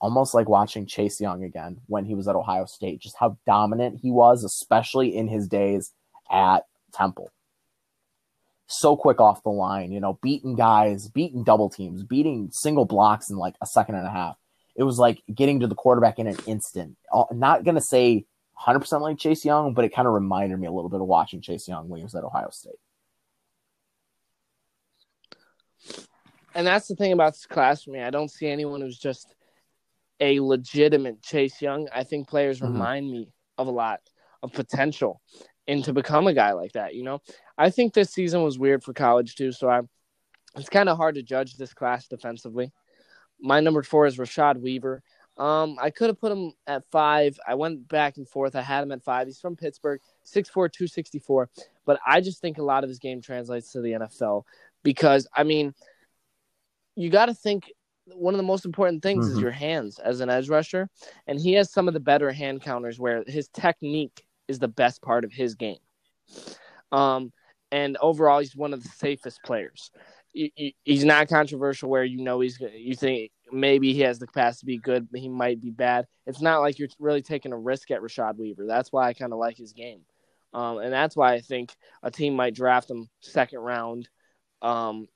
almost 0.00 0.34
like 0.34 0.48
watching 0.48 0.86
Chase 0.86 1.20
Young 1.20 1.44
again 1.44 1.78
when 1.86 2.04
he 2.04 2.14
was 2.14 2.28
at 2.28 2.36
Ohio 2.36 2.66
State, 2.66 3.00
just 3.00 3.16
how 3.18 3.38
dominant 3.46 4.00
he 4.02 4.10
was, 4.10 4.44
especially 4.44 5.16
in 5.16 5.28
his 5.28 5.48
days 5.48 5.92
at 6.30 6.64
Temple. 6.92 7.30
So 8.66 8.96
quick 8.96 9.20
off 9.20 9.42
the 9.42 9.50
line, 9.50 9.92
you 9.92 10.00
know, 10.00 10.18
beating 10.22 10.54
guys, 10.54 11.08
beating 11.08 11.42
double 11.42 11.70
teams, 11.70 12.02
beating 12.04 12.50
single 12.52 12.84
blocks 12.84 13.30
in 13.30 13.36
like 13.36 13.54
a 13.62 13.66
second 13.66 13.94
and 13.94 14.06
a 14.06 14.10
half 14.10 14.36
it 14.78 14.84
was 14.84 14.98
like 14.98 15.22
getting 15.34 15.60
to 15.60 15.66
the 15.66 15.74
quarterback 15.74 16.20
in 16.20 16.28
an 16.28 16.36
instant. 16.46 16.96
Uh, 17.12 17.24
not 17.32 17.64
going 17.64 17.74
to 17.74 17.80
say 17.80 18.24
100% 18.64 19.00
like 19.00 19.18
Chase 19.18 19.44
Young, 19.44 19.74
but 19.74 19.84
it 19.84 19.92
kind 19.92 20.06
of 20.06 20.14
reminded 20.14 20.58
me 20.58 20.68
a 20.68 20.72
little 20.72 20.88
bit 20.88 21.00
of 21.00 21.06
watching 21.06 21.40
Chase 21.40 21.66
Young 21.66 21.88
when 21.88 21.98
he 21.98 22.04
was 22.04 22.14
at 22.14 22.22
Ohio 22.22 22.48
State. 22.50 22.78
And 26.54 26.66
that's 26.66 26.88
the 26.88 26.96
thing 26.96 27.12
about 27.12 27.34
this 27.34 27.46
class 27.46 27.84
for 27.84 27.90
me. 27.90 28.00
I 28.00 28.10
don't 28.10 28.30
see 28.30 28.48
anyone 28.48 28.80
who's 28.80 28.98
just 28.98 29.34
a 30.20 30.40
legitimate 30.40 31.22
Chase 31.22 31.60
Young. 31.60 31.88
I 31.94 32.04
think 32.04 32.28
players 32.28 32.60
mm-hmm. 32.60 32.72
remind 32.72 33.10
me 33.10 33.28
of 33.56 33.66
a 33.66 33.72
lot 33.72 34.00
of 34.42 34.52
potential 34.52 35.20
and 35.66 35.84
to 35.84 35.92
become 35.92 36.26
a 36.26 36.34
guy 36.34 36.52
like 36.52 36.72
that, 36.72 36.94
you 36.94 37.04
know? 37.04 37.20
I 37.56 37.70
think 37.70 37.92
this 37.92 38.10
season 38.10 38.42
was 38.42 38.58
weird 38.58 38.82
for 38.82 38.92
college 38.92 39.36
too, 39.36 39.52
so 39.52 39.68
I 39.68 39.82
it's 40.56 40.68
kind 40.68 40.88
of 40.88 40.96
hard 40.96 41.14
to 41.16 41.22
judge 41.22 41.56
this 41.56 41.74
class 41.74 42.08
defensively. 42.08 42.72
My 43.40 43.60
number 43.60 43.82
four 43.82 44.06
is 44.06 44.16
Rashad 44.16 44.60
Weaver. 44.60 45.02
Um, 45.36 45.76
I 45.80 45.90
could 45.90 46.08
have 46.08 46.18
put 46.18 46.32
him 46.32 46.52
at 46.66 46.84
five. 46.90 47.38
I 47.46 47.54
went 47.54 47.86
back 47.86 48.16
and 48.16 48.28
forth. 48.28 48.56
I 48.56 48.62
had 48.62 48.82
him 48.82 48.90
at 48.90 49.04
five. 49.04 49.28
He's 49.28 49.38
from 49.38 49.54
Pittsburgh, 49.54 50.00
6'4, 50.24 50.52
264. 50.52 51.48
But 51.86 52.00
I 52.04 52.20
just 52.20 52.40
think 52.40 52.58
a 52.58 52.64
lot 52.64 52.82
of 52.82 52.88
his 52.88 52.98
game 52.98 53.22
translates 53.22 53.70
to 53.72 53.80
the 53.80 53.92
NFL 53.92 54.42
because, 54.82 55.28
I 55.36 55.44
mean, 55.44 55.74
you 56.98 57.10
got 57.10 57.26
to 57.26 57.34
think 57.34 57.72
one 58.06 58.34
of 58.34 58.38
the 58.38 58.44
most 58.44 58.64
important 58.64 59.02
things 59.02 59.26
mm-hmm. 59.26 59.36
is 59.36 59.40
your 59.40 59.50
hands 59.50 59.98
as 59.98 60.20
an 60.20 60.30
edge 60.30 60.48
rusher. 60.48 60.88
And 61.26 61.38
he 61.38 61.52
has 61.54 61.70
some 61.70 61.88
of 61.88 61.94
the 61.94 62.00
better 62.00 62.30
hand 62.32 62.62
counters 62.62 62.98
where 62.98 63.24
his 63.26 63.48
technique 63.48 64.24
is 64.48 64.58
the 64.58 64.68
best 64.68 65.02
part 65.02 65.24
of 65.24 65.32
his 65.32 65.54
game. 65.54 65.78
Um, 66.90 67.32
and 67.70 67.98
overall, 67.98 68.38
he's 68.38 68.56
one 68.56 68.72
of 68.72 68.82
the 68.82 68.88
safest 68.88 69.40
players 69.44 69.90
he's 70.32 71.04
not 71.04 71.28
controversial 71.28 71.88
where 71.88 72.04
you 72.04 72.22
know 72.22 72.40
he's 72.40 72.60
you 72.74 72.94
think 72.94 73.30
maybe 73.50 73.92
he 73.92 74.00
has 74.00 74.18
the 74.18 74.26
capacity 74.26 74.60
to 74.60 74.66
be 74.66 74.78
good, 74.78 75.10
but 75.10 75.20
he 75.20 75.28
might 75.28 75.60
be 75.60 75.70
bad. 75.70 76.06
It's 76.26 76.40
not 76.40 76.60
like 76.60 76.78
you're 76.78 76.88
really 76.98 77.22
taking 77.22 77.52
a 77.52 77.58
risk 77.58 77.90
at 77.90 78.00
Rashad 78.00 78.36
Weaver. 78.36 78.66
That's 78.66 78.92
why 78.92 79.08
I 79.08 79.14
kind 79.14 79.32
of 79.32 79.38
like 79.38 79.56
his 79.56 79.72
game, 79.72 80.00
um, 80.52 80.78
and 80.78 80.92
that's 80.92 81.16
why 81.16 81.34
I 81.34 81.40
think 81.40 81.74
a 82.02 82.10
team 82.10 82.34
might 82.36 82.54
draft 82.54 82.90
him 82.90 83.08
second 83.20 83.60
round. 83.60 84.08
Um, 84.60 85.08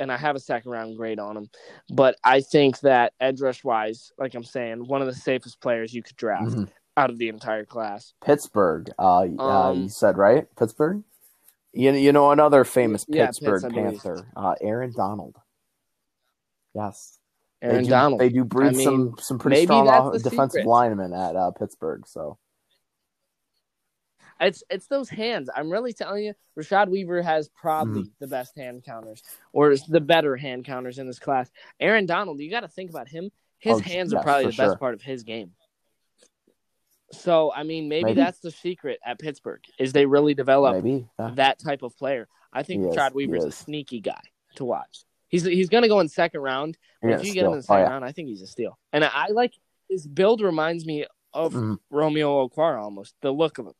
and 0.00 0.10
I 0.10 0.16
have 0.16 0.34
a 0.34 0.40
second 0.40 0.72
round 0.72 0.96
grade 0.96 1.20
on 1.20 1.36
him, 1.36 1.50
but 1.90 2.16
I 2.24 2.40
think 2.40 2.80
that 2.80 3.12
edge 3.20 3.40
rush 3.40 3.62
wise, 3.62 4.12
like 4.18 4.34
I'm 4.34 4.44
saying, 4.44 4.86
one 4.86 5.02
of 5.02 5.06
the 5.06 5.14
safest 5.14 5.60
players 5.60 5.94
you 5.94 6.02
could 6.02 6.16
draft 6.16 6.46
mm-hmm. 6.46 6.64
out 6.96 7.10
of 7.10 7.18
the 7.18 7.28
entire 7.28 7.64
class. 7.64 8.14
Pittsburgh, 8.24 8.90
uh, 8.98 9.20
um, 9.20 9.40
uh, 9.40 9.72
you 9.72 9.88
said 9.88 10.16
right? 10.16 10.46
Pittsburgh. 10.58 11.04
You 11.72 11.92
you 11.92 12.10
know 12.10 12.32
another 12.32 12.64
famous 12.64 13.04
yeah, 13.08 13.26
Pittsburgh 13.26 13.62
Pitts, 13.62 13.74
Panther, 13.74 14.26
uh, 14.34 14.54
Aaron 14.60 14.92
Donald. 14.96 15.36
Yes, 16.74 17.20
Aaron 17.62 17.76
they 17.76 17.82
do, 17.84 17.90
Donald. 17.90 18.20
They 18.20 18.28
do 18.28 18.44
breed 18.44 18.68
I 18.68 18.70
mean, 18.72 18.84
some 18.84 19.14
some 19.20 19.38
pretty 19.38 19.64
strong 19.64 20.12
defensive 20.14 20.50
secret. 20.50 20.66
linemen 20.66 21.12
at 21.12 21.36
uh, 21.36 21.52
Pittsburgh. 21.52 22.08
So 22.08 22.38
it's 24.40 24.62
it's 24.70 24.86
those 24.86 25.08
hands. 25.08 25.50
I'm 25.54 25.70
really 25.70 25.92
telling 25.92 26.24
you, 26.24 26.34
Rashad 26.58 26.88
Weaver 26.88 27.22
has 27.22 27.48
probably 27.48 28.02
mm-hmm. 28.02 28.10
the 28.20 28.26
best 28.26 28.56
hand 28.56 28.84
counters 28.84 29.22
or 29.52 29.74
the 29.88 30.00
better 30.00 30.36
hand 30.36 30.64
counters 30.64 30.98
in 30.98 31.06
this 31.06 31.18
class. 31.18 31.50
Aaron 31.78 32.06
Donald, 32.06 32.40
you 32.40 32.50
got 32.50 32.60
to 32.60 32.68
think 32.68 32.90
about 32.90 33.08
him. 33.08 33.30
His 33.58 33.76
oh, 33.76 33.80
hands 33.80 34.12
yes, 34.12 34.20
are 34.20 34.24
probably 34.24 34.46
the 34.46 34.52
sure. 34.52 34.68
best 34.68 34.80
part 34.80 34.94
of 34.94 35.02
his 35.02 35.22
game. 35.22 35.52
So 37.12 37.52
I 37.54 37.64
mean, 37.64 37.88
maybe, 37.88 38.04
maybe, 38.04 38.20
that's 38.20 38.40
the 38.40 38.50
secret 38.50 39.00
at 39.04 39.18
Pittsburgh 39.18 39.60
is 39.78 39.92
they 39.92 40.06
really 40.06 40.34
develop. 40.34 40.74
That 41.34 41.58
type 41.58 41.82
of 41.82 41.96
player. 41.96 42.28
I 42.52 42.62
think 42.62 42.84
yes, 42.84 42.94
Chad 42.94 43.14
Weaver 43.14 43.36
is 43.36 43.44
a 43.44 43.52
sneaky 43.52 44.00
guy 44.00 44.20
to 44.56 44.64
watch. 44.64 45.04
He's 45.28 45.44
he's 45.44 45.68
going 45.68 45.82
to 45.82 45.88
go 45.88 46.00
in 46.00 46.08
second 46.08 46.40
round. 46.40 46.78
But 47.02 47.12
if 47.12 47.24
you 47.24 47.32
get 47.32 47.44
him 47.44 47.52
in 47.52 47.58
the 47.58 47.62
second 47.62 47.82
oh, 47.82 47.84
yeah. 47.86 47.90
round, 47.90 48.04
I 48.04 48.12
think 48.12 48.28
he's 48.28 48.42
a 48.42 48.46
steal. 48.46 48.78
And 48.92 49.04
I, 49.04 49.10
I 49.12 49.26
like 49.28 49.54
his 49.88 50.06
build 50.06 50.40
reminds 50.40 50.84
me 50.86 51.06
of 51.32 51.52
mm-hmm. 51.52 51.74
Romeo 51.90 52.48
Okwara 52.48 52.80
almost 52.80 53.14
the 53.22 53.30
look 53.30 53.58
of 53.58 53.66
him. 53.66 53.74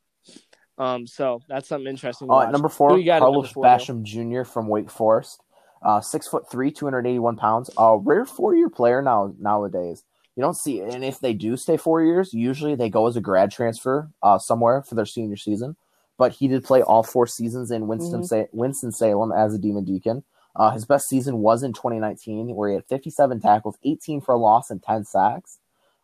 Um, 0.81 1.07
so 1.07 1.43
that's 1.47 1.69
something 1.69 1.87
interesting. 1.87 2.27
Number 2.27 2.71
four, 2.71 2.99
Carlos 3.05 3.53
four, 3.53 3.63
Basham 3.63 4.03
Jr. 4.03 4.45
from 4.45 4.67
Wake 4.67 4.91
Forest, 4.91 5.43
uh, 5.83 6.01
six 6.01 6.27
foot 6.27 6.51
three, 6.51 6.71
two 6.71 6.87
hundred 6.87 7.07
eighty 7.07 7.19
one 7.19 7.37
pounds. 7.37 7.69
A 7.77 7.99
rare 7.99 8.25
four 8.25 8.57
year 8.57 8.71
player 8.71 9.03
now 9.03 9.35
nowadays. 9.39 10.05
You 10.37 10.43
don't 10.43 10.57
see, 10.57 10.81
and 10.81 11.05
if 11.05 11.21
they 11.21 11.35
do 11.35 11.59
stay 11.59 11.77
four 11.77 12.03
years, 12.03 12.33
usually 12.33 12.75
they 12.75 12.89
go 12.89 13.07
as 13.07 13.15
a 13.15 13.21
grad 13.21 13.51
transfer 13.51 14.11
uh, 14.23 14.39
somewhere 14.39 14.83
for 14.83 14.95
their 14.95 15.05
senior 15.05 15.37
season. 15.37 15.77
But 16.17 16.33
he 16.33 16.49
did 16.49 16.65
play 16.65 16.81
all 16.81 17.03
four 17.03 17.27
seasons 17.27 17.71
in 17.71 17.87
Winston 17.87 18.23
mm-hmm. 18.23 18.57
Winston 18.57 18.93
Salem 18.93 19.33
as 19.33 19.53
a 19.53 19.59
Demon 19.59 19.85
Deacon. 19.85 20.25
Uh, 20.57 20.71
his 20.71 20.87
best 20.87 21.09
season 21.09 21.39
was 21.39 21.63
in 21.63 21.75
2019, 21.75 22.55
where 22.55 22.71
he 22.71 22.75
had 22.75 22.87
57 22.87 23.41
tackles, 23.41 23.77
18 23.85 24.23
for 24.23 24.35
a 24.35 24.39
loss, 24.39 24.71
and 24.71 24.83
10 24.83 25.05
sacks. 25.05 25.59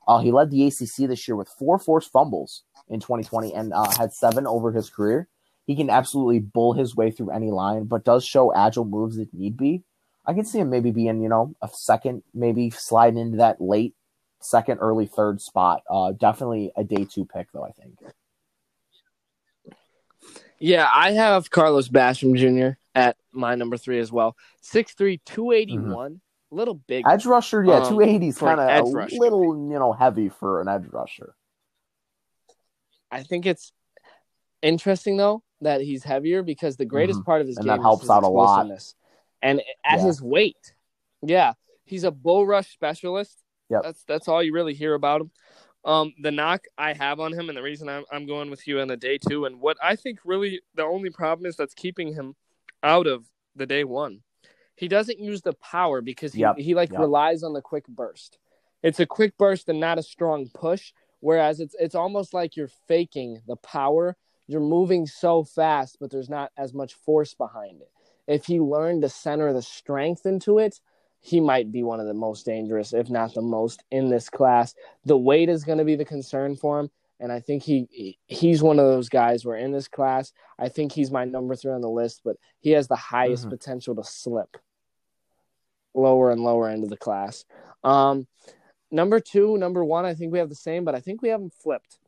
Uh, 0.06 0.18
he 0.18 0.30
led 0.30 0.50
the 0.50 0.66
ACC 0.66 1.08
this 1.08 1.26
year 1.26 1.34
with 1.34 1.48
four 1.48 1.78
forced 1.78 2.12
fumbles 2.12 2.62
in 2.88 3.00
2020 3.00 3.54
and 3.54 3.72
uh, 3.72 3.90
had 3.98 4.12
seven 4.12 4.46
over 4.46 4.72
his 4.72 4.90
career. 4.90 5.28
He 5.66 5.74
can 5.74 5.90
absolutely 5.90 6.38
bull 6.38 6.72
his 6.72 6.94
way 6.94 7.10
through 7.10 7.30
any 7.30 7.50
line, 7.50 7.84
but 7.84 8.04
does 8.04 8.24
show 8.24 8.54
agile 8.54 8.84
moves 8.84 9.18
if 9.18 9.28
need 9.32 9.56
be. 9.56 9.82
I 10.24 10.32
can 10.32 10.44
see 10.44 10.58
him 10.58 10.70
maybe 10.70 10.90
being, 10.90 11.20
you 11.22 11.28
know, 11.28 11.54
a 11.62 11.68
second, 11.72 12.22
maybe 12.34 12.70
sliding 12.70 13.18
into 13.18 13.38
that 13.38 13.60
late 13.60 13.94
second, 14.40 14.78
early 14.78 15.06
third 15.06 15.40
spot. 15.40 15.82
Uh, 15.90 16.12
definitely 16.12 16.72
a 16.76 16.84
day 16.84 17.04
two 17.04 17.24
pick, 17.24 17.48
though. 17.52 17.64
I 17.64 17.72
think. 17.72 17.98
Yeah, 20.58 20.88
I 20.92 21.12
have 21.12 21.50
Carlos 21.50 21.88
Basham 21.88 22.36
Jr. 22.36 22.78
at 22.94 23.16
my 23.32 23.54
number 23.56 23.76
three 23.76 23.98
as 23.98 24.10
well. 24.10 24.36
6'3", 24.62 25.20
281. 25.26 26.12
Mm-hmm. 26.12 26.56
little 26.56 26.74
big. 26.74 27.04
Edge 27.06 27.26
rusher, 27.26 27.62
yeah, 27.62 27.74
um, 27.74 27.88
280 27.90 28.28
is 28.28 28.38
kind 28.38 28.60
of 28.60 28.68
a 28.68 28.90
rusher. 28.90 29.16
little, 29.16 29.70
you 29.70 29.78
know, 29.78 29.92
heavy 29.92 30.30
for 30.30 30.62
an 30.62 30.68
edge 30.68 30.86
rusher. 30.90 31.34
I 33.10 33.22
think 33.22 33.46
it's 33.46 33.72
interesting 34.62 35.16
though 35.16 35.42
that 35.60 35.80
he's 35.80 36.04
heavier 36.04 36.42
because 36.42 36.76
the 36.76 36.84
greatest 36.84 37.20
mm-hmm. 37.20 37.26
part 37.26 37.40
of 37.40 37.46
his 37.46 37.56
and 37.56 37.66
game 37.66 37.76
that 37.76 37.82
helps 37.82 38.10
out 38.10 38.22
a 38.22 38.28
lot. 38.28 38.68
And 39.42 39.60
at 39.84 39.98
yeah. 39.98 40.04
his 40.04 40.20
weight, 40.20 40.74
yeah, 41.22 41.52
he's 41.84 42.04
a 42.04 42.10
bull 42.10 42.46
rush 42.46 42.72
specialist. 42.72 43.42
Yeah, 43.68 43.80
that's 43.82 44.04
that's 44.04 44.28
all 44.28 44.42
you 44.42 44.52
really 44.52 44.74
hear 44.74 44.94
about 44.94 45.22
him. 45.22 45.30
Um, 45.84 46.14
the 46.20 46.32
knock 46.32 46.64
I 46.76 46.94
have 46.94 47.20
on 47.20 47.32
him, 47.32 47.48
and 47.48 47.56
the 47.56 47.62
reason 47.62 47.88
I'm 47.88 48.04
I'm 48.10 48.26
going 48.26 48.50
with 48.50 48.66
you 48.66 48.80
on 48.80 48.88
the 48.88 48.96
day 48.96 49.18
two, 49.18 49.44
and 49.44 49.60
what 49.60 49.76
I 49.82 49.96
think 49.96 50.20
really 50.24 50.60
the 50.74 50.84
only 50.84 51.10
problem 51.10 51.46
is 51.46 51.56
that's 51.56 51.74
keeping 51.74 52.12
him 52.12 52.34
out 52.82 53.06
of 53.06 53.24
the 53.54 53.66
day 53.66 53.84
one. 53.84 54.22
He 54.74 54.88
doesn't 54.88 55.18
use 55.18 55.42
the 55.42 55.54
power 55.54 56.00
because 56.00 56.32
he 56.32 56.40
yep. 56.40 56.58
he 56.58 56.74
like 56.74 56.90
yep. 56.90 57.00
relies 57.00 57.42
on 57.42 57.52
the 57.52 57.62
quick 57.62 57.86
burst. 57.86 58.38
It's 58.82 59.00
a 59.00 59.06
quick 59.06 59.36
burst 59.38 59.68
and 59.68 59.80
not 59.80 59.98
a 59.98 60.02
strong 60.02 60.48
push. 60.52 60.92
Whereas 61.26 61.58
it's 61.58 61.74
it's 61.80 61.96
almost 61.96 62.32
like 62.32 62.54
you're 62.54 62.70
faking 62.86 63.42
the 63.48 63.56
power. 63.56 64.16
You're 64.46 64.60
moving 64.60 65.08
so 65.08 65.42
fast, 65.42 65.96
but 66.00 66.08
there's 66.08 66.28
not 66.28 66.52
as 66.56 66.72
much 66.72 66.94
force 66.94 67.34
behind 67.34 67.80
it. 67.80 67.90
If 68.28 68.44
he 68.46 68.60
learned 68.60 69.02
to 69.02 69.08
center 69.08 69.52
the 69.52 69.60
strength 69.60 70.24
into 70.24 70.60
it, 70.60 70.78
he 71.18 71.40
might 71.40 71.72
be 71.72 71.82
one 71.82 71.98
of 71.98 72.06
the 72.06 72.14
most 72.14 72.46
dangerous, 72.46 72.92
if 72.92 73.10
not 73.10 73.34
the 73.34 73.42
most, 73.42 73.82
in 73.90 74.08
this 74.08 74.28
class. 74.28 74.76
The 75.04 75.18
weight 75.18 75.48
is 75.48 75.64
going 75.64 75.78
to 75.78 75.84
be 75.84 75.96
the 75.96 76.04
concern 76.04 76.54
for 76.54 76.78
him, 76.78 76.90
and 77.18 77.32
I 77.32 77.40
think 77.40 77.64
he 77.64 78.20
he's 78.28 78.62
one 78.62 78.78
of 78.78 78.86
those 78.86 79.08
guys 79.08 79.44
where 79.44 79.56
in 79.56 79.72
this 79.72 79.88
class, 79.88 80.32
I 80.60 80.68
think 80.68 80.92
he's 80.92 81.10
my 81.10 81.24
number 81.24 81.56
three 81.56 81.72
on 81.72 81.80
the 81.80 81.90
list, 81.90 82.20
but 82.24 82.36
he 82.60 82.70
has 82.70 82.86
the 82.86 82.94
highest 82.94 83.46
mm-hmm. 83.46 83.50
potential 83.50 83.96
to 83.96 84.04
slip 84.04 84.58
lower 85.92 86.30
and 86.30 86.40
lower 86.40 86.68
end 86.68 86.84
of 86.84 86.90
the 86.90 86.96
class. 86.96 87.44
Um, 87.82 88.28
number 88.90 89.20
two, 89.20 89.56
number 89.58 89.84
one, 89.84 90.04
I 90.04 90.14
think 90.14 90.32
we 90.32 90.38
have 90.38 90.48
the 90.48 90.54
same, 90.54 90.84
but 90.84 90.94
I 90.94 91.00
think 91.00 91.22
we 91.22 91.28
have 91.28 91.40
them 91.40 91.50
flipped. 91.50 91.98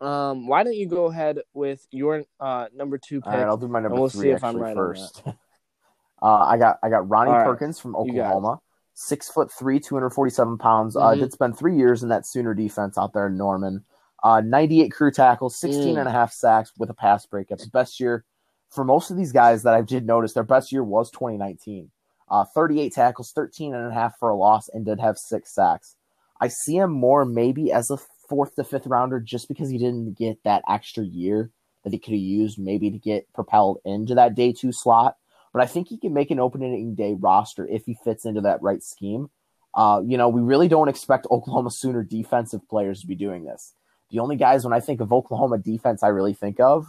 Um, 0.00 0.46
why 0.46 0.64
don't 0.64 0.74
you 0.76 0.86
go 0.86 1.06
ahead 1.06 1.40
with 1.54 1.86
your 1.90 2.24
uh 2.40 2.66
number 2.74 2.98
two 2.98 3.20
pick? 3.20 3.32
All 3.32 3.38
right, 3.38 3.46
I'll 3.46 3.56
do 3.56 3.68
my 3.68 3.80
number 3.80 3.98
we'll 3.98 4.08
three 4.08 4.22
see 4.22 4.30
if 4.30 4.42
I'm 4.44 4.56
actually 4.56 4.62
right 4.62 4.74
first. 4.74 5.22
uh, 6.22 6.26
I 6.26 6.58
got 6.58 6.78
I 6.82 6.90
got 6.90 7.08
Ronnie 7.08 7.30
right. 7.30 7.44
Perkins 7.44 7.78
from 7.78 7.92
You 8.04 8.12
got 8.12 8.20
it. 8.20 8.20
Oklahoma, 8.24 8.60
six 8.94 9.30
foot 9.30 9.50
three, 9.52 9.80
two 9.80 9.94
hundred 9.94 10.10
forty 10.10 10.30
seven 10.30 10.58
pounds. 10.58 10.96
Uh, 10.96 11.14
Mhm. 11.14 11.20
did 11.20 11.32
spend 11.32 11.56
three 11.58 11.76
years 11.76 12.02
in 12.02 12.08
that 12.10 12.26
Sooner 12.26 12.54
defense 12.54 12.98
out 12.98 13.12
there 13.12 13.28
in 13.28 13.36
Norman. 13.36 13.84
Uh, 14.22 14.40
98 14.40 14.88
crew 14.90 15.10
tackles, 15.10 15.54
16 15.54 15.96
Mm. 15.96 15.98
and 15.98 16.08
a 16.08 16.10
half 16.10 16.32
sacks 16.32 16.72
with 16.78 16.88
a 16.88 16.94
pass 16.94 17.26
breakup. 17.26 17.58
Best 17.72 18.00
year 18.00 18.24
for 18.70 18.82
most 18.82 19.10
of 19.10 19.18
these 19.18 19.32
guys 19.32 19.62
that 19.64 19.74
I 19.74 19.82
did 19.82 20.06
notice, 20.06 20.32
their 20.32 20.42
best 20.42 20.72
year 20.72 20.82
was 20.82 21.10
2019. 21.10 21.90
Uh, 22.28 22.44
38 22.54 22.92
tackles, 22.92 23.32
13 23.34 23.74
and 23.74 23.90
a 23.90 23.94
half 23.94 24.18
for 24.18 24.30
a 24.30 24.36
loss, 24.36 24.68
and 24.68 24.84
did 24.84 25.00
have 25.00 25.18
six 25.18 25.54
sacks. 25.54 25.96
I 26.40 26.48
see 26.48 26.76
him 26.76 26.90
more 26.90 27.24
maybe 27.24 27.72
as 27.72 27.90
a 27.90 27.98
fourth 28.28 28.54
to 28.56 28.64
fifth 28.64 28.86
rounder 28.86 29.20
just 29.20 29.48
because 29.48 29.70
he 29.70 29.78
didn't 29.78 30.14
get 30.14 30.42
that 30.44 30.62
extra 30.68 31.04
year 31.04 31.50
that 31.84 31.92
he 31.92 31.98
could 31.98 32.14
have 32.14 32.20
used 32.20 32.58
maybe 32.58 32.90
to 32.90 32.98
get 32.98 33.30
propelled 33.32 33.78
into 33.84 34.14
that 34.14 34.34
day 34.34 34.52
two 34.52 34.72
slot. 34.72 35.16
But 35.52 35.62
I 35.62 35.66
think 35.66 35.88
he 35.88 35.98
can 35.98 36.12
make 36.12 36.30
an 36.30 36.40
opening 36.40 36.94
day 36.94 37.14
roster 37.18 37.66
if 37.66 37.84
he 37.84 37.96
fits 38.02 38.24
into 38.24 38.40
that 38.40 38.62
right 38.62 38.82
scheme. 38.82 39.30
Uh, 39.74 40.02
you 40.04 40.16
know, 40.16 40.28
we 40.28 40.40
really 40.40 40.68
don't 40.68 40.88
expect 40.88 41.26
Oklahoma 41.30 41.70
Sooner 41.70 42.02
defensive 42.02 42.68
players 42.68 43.00
to 43.00 43.06
be 43.06 43.14
doing 43.14 43.44
this. 43.44 43.74
The 44.10 44.18
only 44.20 44.36
guys 44.36 44.64
when 44.64 44.72
I 44.72 44.80
think 44.80 45.00
of 45.00 45.12
Oklahoma 45.12 45.58
defense 45.58 46.02
I 46.02 46.08
really 46.08 46.34
think 46.34 46.60
of 46.60 46.86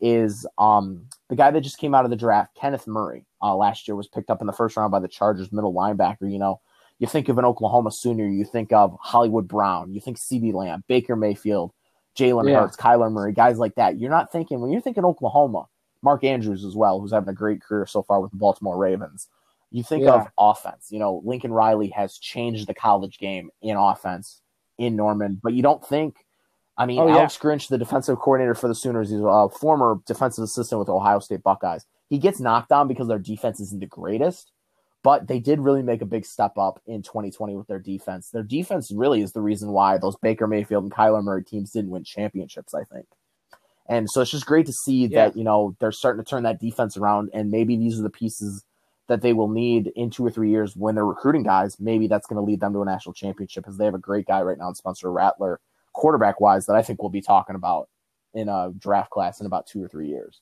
is 0.00 0.46
um, 0.58 1.06
the 1.28 1.36
guy 1.36 1.50
that 1.50 1.60
just 1.60 1.78
came 1.78 1.94
out 1.94 2.04
of 2.04 2.10
the 2.10 2.16
draft, 2.16 2.54
Kenneth 2.54 2.86
Murray. 2.86 3.26
Uh, 3.42 3.54
last 3.54 3.86
year 3.86 3.94
was 3.94 4.08
picked 4.08 4.30
up 4.30 4.40
in 4.40 4.46
the 4.46 4.52
first 4.52 4.76
round 4.76 4.90
by 4.90 4.98
the 5.00 5.08
Chargers 5.08 5.52
middle 5.52 5.74
linebacker. 5.74 6.30
You 6.30 6.38
know, 6.38 6.60
you 6.98 7.06
think 7.06 7.28
of 7.28 7.38
an 7.38 7.44
Oklahoma 7.44 7.90
Sooner, 7.90 8.26
you 8.26 8.44
think 8.44 8.72
of 8.72 8.96
Hollywood 9.00 9.46
Brown, 9.46 9.92
you 9.92 10.00
think 10.00 10.18
CeeDee 10.18 10.52
Lamb, 10.54 10.84
Baker 10.88 11.16
Mayfield, 11.16 11.72
Jalen 12.16 12.48
Yeah. 12.50 12.60
Hurts, 12.60 12.76
Kyler 12.76 13.12
Murray, 13.12 13.32
guys 13.32 13.58
like 13.58 13.74
that. 13.76 13.98
You're 13.98 14.10
not 14.10 14.32
thinking 14.32 14.60
when 14.60 14.70
you're 14.70 14.80
thinking 14.80 15.04
Oklahoma, 15.04 15.66
Mark 16.02 16.24
Andrews 16.24 16.64
as 16.64 16.74
well, 16.74 17.00
who's 17.00 17.12
having 17.12 17.28
a 17.28 17.34
great 17.34 17.62
career 17.62 17.86
so 17.86 18.02
far 18.02 18.20
with 18.20 18.30
the 18.30 18.36
Baltimore 18.36 18.76
Ravens. 18.76 19.28
You 19.70 19.82
think 19.82 20.04
Yeah. 20.04 20.14
of 20.14 20.28
offense. 20.38 20.90
You 20.90 20.98
know, 20.98 21.20
Lincoln 21.24 21.52
Riley 21.52 21.88
has 21.90 22.16
changed 22.18 22.66
the 22.66 22.74
college 22.74 23.18
game 23.18 23.50
in 23.60 23.76
offense 23.76 24.40
in 24.78 24.96
Norman, 24.96 25.38
but 25.42 25.52
you 25.52 25.62
don't 25.62 25.84
think. 25.84 26.16
I 26.78 26.86
mean, 26.86 27.00
Oh, 27.00 27.08
yeah. 27.08 27.16
Alex 27.18 27.36
Grinch, 27.36 27.68
the 27.68 27.76
defensive 27.76 28.18
coordinator 28.18 28.54
for 28.54 28.68
the 28.68 28.74
Sooners, 28.74 29.10
he's 29.10 29.20
a 29.20 29.26
uh, 29.26 29.48
former 29.48 30.00
defensive 30.06 30.44
assistant 30.44 30.78
with 30.78 30.88
Ohio 30.88 31.18
State 31.18 31.42
Buckeyes. 31.42 31.84
He 32.08 32.18
gets 32.18 32.40
knocked 32.40 32.68
down 32.70 32.86
because 32.88 33.08
their 33.08 33.18
defense 33.18 33.60
isn't 33.60 33.80
the 33.80 33.86
greatest, 33.86 34.52
but 35.02 35.26
they 35.26 35.40
did 35.40 35.58
really 35.58 35.82
make 35.82 36.00
a 36.00 36.06
big 36.06 36.24
step 36.24 36.56
up 36.56 36.80
in 36.86 37.02
2020 37.02 37.56
with 37.56 37.66
their 37.66 37.80
defense. 37.80 38.30
Their 38.30 38.44
defense 38.44 38.92
really 38.92 39.20
is 39.22 39.32
the 39.32 39.40
reason 39.42 39.70
why 39.70 39.98
those 39.98 40.16
Baker 40.16 40.46
Mayfield 40.46 40.84
and 40.84 40.92
Kyler 40.92 41.22
Murray 41.22 41.44
teams 41.44 41.72
didn't 41.72 41.90
win 41.90 42.04
championships, 42.04 42.72
I 42.74 42.84
think. 42.84 43.06
And 43.88 44.08
so 44.08 44.20
it's 44.20 44.30
just 44.30 44.46
great 44.46 44.66
to 44.66 44.72
see 44.72 45.06
Yeah. 45.06 45.24
that, 45.28 45.36
you 45.36 45.44
know, 45.44 45.74
they're 45.80 45.92
starting 45.92 46.22
to 46.24 46.28
turn 46.28 46.44
that 46.44 46.60
defense 46.60 46.96
around 46.96 47.30
and 47.34 47.50
maybe 47.50 47.76
these 47.76 47.98
are 47.98 48.02
the 48.04 48.10
pieces 48.10 48.64
that 49.08 49.22
they 49.22 49.32
will 49.32 49.48
need 49.48 49.90
in 49.96 50.10
two 50.10 50.24
or 50.24 50.30
three 50.30 50.50
years 50.50 50.76
when 50.76 50.94
they're 50.94 51.06
recruiting 51.06 51.42
guys. 51.42 51.80
Maybe 51.80 52.06
that's 52.06 52.26
going 52.26 52.36
to 52.36 52.42
lead 52.42 52.60
them 52.60 52.74
to 52.74 52.82
a 52.82 52.84
national 52.84 53.14
championship 53.14 53.64
because 53.64 53.78
they 53.78 53.86
have 53.86 53.94
a 53.94 53.98
great 53.98 54.26
guy 54.26 54.42
right 54.42 54.58
now 54.58 54.68
in 54.68 54.74
Spencer 54.74 55.10
Rattler, 55.10 55.58
quarterback 55.98 56.40
wise, 56.40 56.66
that 56.66 56.76
I 56.76 56.82
think 56.82 57.02
we'll 57.02 57.10
be 57.10 57.20
talking 57.20 57.56
about 57.56 57.88
in 58.32 58.48
a 58.48 58.70
draft 58.78 59.10
class 59.10 59.40
in 59.40 59.46
about 59.46 59.66
two 59.66 59.82
or 59.82 59.88
three 59.88 60.08
years. 60.08 60.40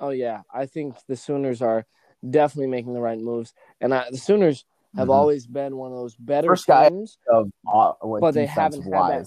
Oh 0.00 0.10
yeah, 0.10 0.42
I 0.52 0.66
think 0.66 0.96
the 1.06 1.14
Sooners 1.16 1.62
are 1.62 1.86
definitely 2.28 2.68
making 2.68 2.94
the 2.94 3.00
right 3.00 3.18
moves, 3.18 3.52
and 3.80 3.94
I, 3.94 4.10
the 4.10 4.16
Sooners 4.16 4.64
have 4.96 5.08
Mhm. 5.08 5.14
always 5.14 5.46
been 5.46 5.76
one 5.76 5.92
of 5.92 5.98
those 5.98 6.16
better 6.16 6.48
First 6.48 6.66
guy- 6.66 6.88
teams. 6.88 7.18
Of, 7.30 7.50
uh, 7.72 7.92
But 8.20 8.32
they 8.32 8.46
haven't 8.46 8.80
defensive 8.80 8.92
had 8.92 9.26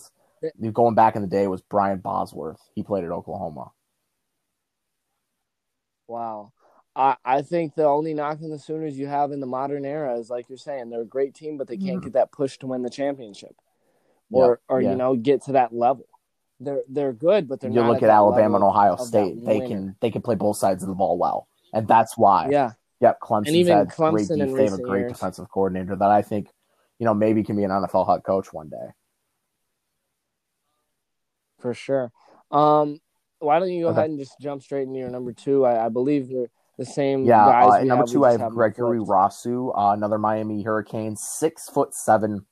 that- 0.64 0.74
going 0.74 0.96
back 0.96 1.16
in 1.16 1.22
the 1.22 1.28
day 1.28 1.48
was 1.48 1.62
Brian 1.62 2.00
Bosworth. 2.00 2.62
He 2.76 2.84
played 2.84 3.04
at 3.04 3.12
Oklahoma. 3.12 3.72
Wow. 6.08 6.52
I, 6.96 7.18
I 7.26 7.42
think 7.42 7.76
the 7.76 7.86
only 7.86 8.14
knock 8.14 8.42
on 8.44 8.50
the 8.52 8.60
Sooners 8.60 8.98
you 8.98 9.08
have 9.08 9.32
in 9.32 9.40
the 9.40 9.48
modern 9.48 9.86
era 9.86 10.18
is 10.20 10.30
like 10.30 10.48
you're 10.50 10.58
saying, 10.58 10.90
they're 10.90 11.02
a 11.02 11.06
great 11.06 11.34
team, 11.34 11.58
but 11.58 11.68
they 11.68 11.78
can't 11.78 12.00
Mhm. 12.00 12.04
get 12.04 12.14
that 12.14 12.32
push 12.32 12.58
to 12.60 12.68
win 12.68 12.84
the 12.84 12.90
championship. 12.90 13.56
Or 14.32 14.60
or 14.68 14.82
yeah. 14.82 14.92
you 14.92 14.96
know, 14.98 15.16
get 15.16 15.44
to 15.44 15.54
that 15.54 15.74
level. 15.74 16.06
They're 16.60 16.82
they're 16.90 17.14
good, 17.14 17.48
but 17.48 17.60
they're 17.60 17.70
you 17.70 17.82
not 17.82 17.90
look 17.90 17.98
at 18.04 18.08
that 18.08 18.14
Alabama 18.14 18.56
and 18.56 18.64
Ohio 18.64 18.96
State; 18.96 19.44
they 19.46 19.56
winner. 19.60 19.68
can 19.68 19.96
they 20.02 20.10
can 20.12 20.22
play 20.22 20.36
both 20.36 20.58
sides 20.58 20.84
of 20.84 20.90
the 20.90 20.96
ball 20.96 21.18
well, 21.18 21.48
and 21.74 21.88
that's 21.88 22.18
why. 22.18 22.48
Yeah. 22.50 22.72
Yep, 23.02 23.20
Clemson's 23.20 23.48
And 23.50 23.56
even 23.58 23.78
had 23.78 23.88
great 23.90 24.28
Clemson 24.28 24.42
in 24.42 24.56
they 24.56 24.64
have 24.64 24.74
a 24.74 24.78
great 24.82 25.00
years. 25.02 25.12
defensive 25.12 25.50
coordinator 25.52 25.98
that 25.98 26.10
I 26.10 26.22
think, 26.22 26.48
you 26.98 27.06
know, 27.06 27.14
maybe 27.14 27.44
can 27.44 27.58
be 27.58 27.64
an 27.66 27.70
NFL 27.70 28.08
head 28.10 28.24
coach 28.24 28.54
one 28.54 28.70
day. 28.70 28.88
For 31.60 31.74
sure. 31.74 32.12
Um 32.52 33.00
why 33.40 33.60
don't 33.60 33.70
you 33.70 33.84
go 33.84 33.90
Okay. 33.90 34.00
ahead 34.00 34.10
and 34.10 34.18
just 34.20 34.40
jump 34.40 34.64
straight 34.64 34.88
into 34.88 34.98
your 34.98 35.10
number 35.10 35.34
two? 35.34 35.66
I, 35.66 35.86
I 35.86 35.90
believe 35.90 36.30
they're 36.30 36.48
the 36.78 36.86
same 36.86 37.26
Yeah, 37.26 37.46
guys. 37.46 37.82
uh, 37.82 37.84
number 37.84 38.04
have, 38.06 38.10
two, 38.12 38.26
I 38.26 38.32
have 38.38 38.52
Gregory. 38.54 39.00
Rousseau, 39.00 39.72
uh, 39.76 39.94
another 39.94 40.18
Miami 40.18 40.64
Hurricane, 40.64 41.16
six 41.18 41.70
foot 41.70 41.94
seven, 41.94 42.46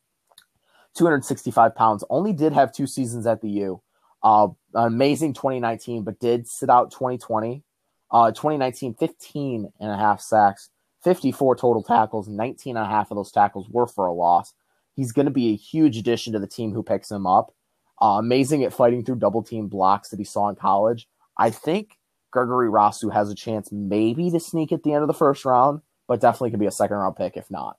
265 0.95 1.75
pounds. 1.75 2.03
Only 2.09 2.33
did 2.33 2.53
have 2.53 2.71
two 2.71 2.87
seasons 2.87 3.25
at 3.25 3.41
the 3.41 3.49
U. 3.49 3.81
Uh, 4.21 4.47
amazing 4.73 5.33
2019, 5.33 6.03
but 6.03 6.19
did 6.19 6.47
sit 6.47 6.69
out 6.69 6.91
2020. 6.91 7.63
Uh, 8.11 8.31
2019, 8.31 8.93
15 8.93 9.73
and 9.79 9.91
a 9.91 9.97
half 9.97 10.21
sacks, 10.21 10.69
54 11.03 11.55
total 11.55 11.81
tackles, 11.81 12.27
19 12.27 12.77
and 12.77 12.85
a 12.85 12.89
half 12.89 13.09
of 13.09 13.15
those 13.15 13.31
tackles 13.31 13.67
were 13.69 13.87
for 13.87 14.05
a 14.05 14.13
loss. 14.13 14.53
He's 14.95 15.11
going 15.11 15.25
to 15.25 15.31
be 15.31 15.49
a 15.49 15.55
huge 15.55 15.97
addition 15.97 16.33
to 16.33 16.39
the 16.39 16.47
team 16.47 16.73
who 16.73 16.83
picks 16.83 17.09
him 17.09 17.25
up. 17.25 17.53
Uh, 17.99 18.17
amazing 18.19 18.63
at 18.63 18.73
fighting 18.73 19.03
through 19.03 19.15
double 19.15 19.41
team 19.41 19.67
blocks 19.67 20.09
that 20.09 20.19
he 20.19 20.25
saw 20.25 20.49
in 20.49 20.55
college. 20.55 21.07
I 21.37 21.49
think 21.49 21.97
Gregory 22.31 22.69
Rousseau 22.69 23.09
has 23.09 23.29
a 23.29 23.35
chance 23.35 23.71
maybe 23.71 24.29
to 24.29 24.39
sneak 24.39 24.71
at 24.71 24.83
the 24.83 24.93
end 24.93 25.01
of 25.01 25.07
the 25.07 25.13
first 25.13 25.43
round, 25.45 25.81
but 26.07 26.21
definitely 26.21 26.51
could 26.51 26.59
be 26.59 26.65
a 26.67 26.71
second 26.71 26.97
round 26.97 27.15
pick 27.15 27.35
if 27.35 27.49
not. 27.49 27.77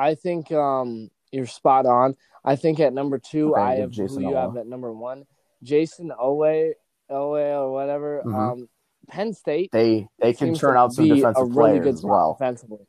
I 0.00 0.14
think 0.14 0.50
um, 0.52 1.10
you're 1.30 1.46
spot 1.46 1.84
on. 1.86 2.16
I 2.44 2.56
think 2.56 2.80
at 2.80 2.92
number 2.94 3.18
two, 3.18 3.52
Okay, 3.52 3.60
I 3.60 3.74
have 3.76 3.90
Jason 3.90 4.22
who 4.22 4.30
you 4.30 4.36
Owe. 4.36 4.40
have 4.40 4.56
at 4.56 4.66
number 4.66 4.92
one, 4.92 5.26
Jayson 5.62 6.10
Oweh, 6.18 6.72
Owe 7.10 7.34
or 7.34 7.72
whatever. 7.72 8.22
Mhm. 8.24 8.34
Um, 8.34 8.68
Penn 9.08 9.32
State 9.34 9.70
They 9.72 10.06
they 10.18 10.32
can 10.32 10.54
turn 10.54 10.76
out 10.76 10.92
some 10.92 11.08
defensive 11.08 11.48
really 11.48 11.52
players 11.80 11.84
good 11.84 11.94
as 11.94 12.04
well. 12.04 12.30
offensively. 12.32 12.86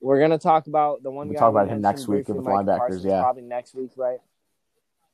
We're 0.00 0.20
gonna 0.20 0.38
talk 0.38 0.66
about 0.66 1.02
the 1.02 1.10
one 1.10 1.28
We'll 1.28 1.38
talk 1.38 1.50
about 1.50 1.68
him 1.68 1.80
next 1.80 2.08
week 2.08 2.28
with 2.28 2.38
linebackers, 2.38 2.78
Parsons, 2.78 3.04
yeah. 3.04 3.22
probably 3.22 3.42
next 3.42 3.74
week, 3.74 3.92
right? 3.96 4.18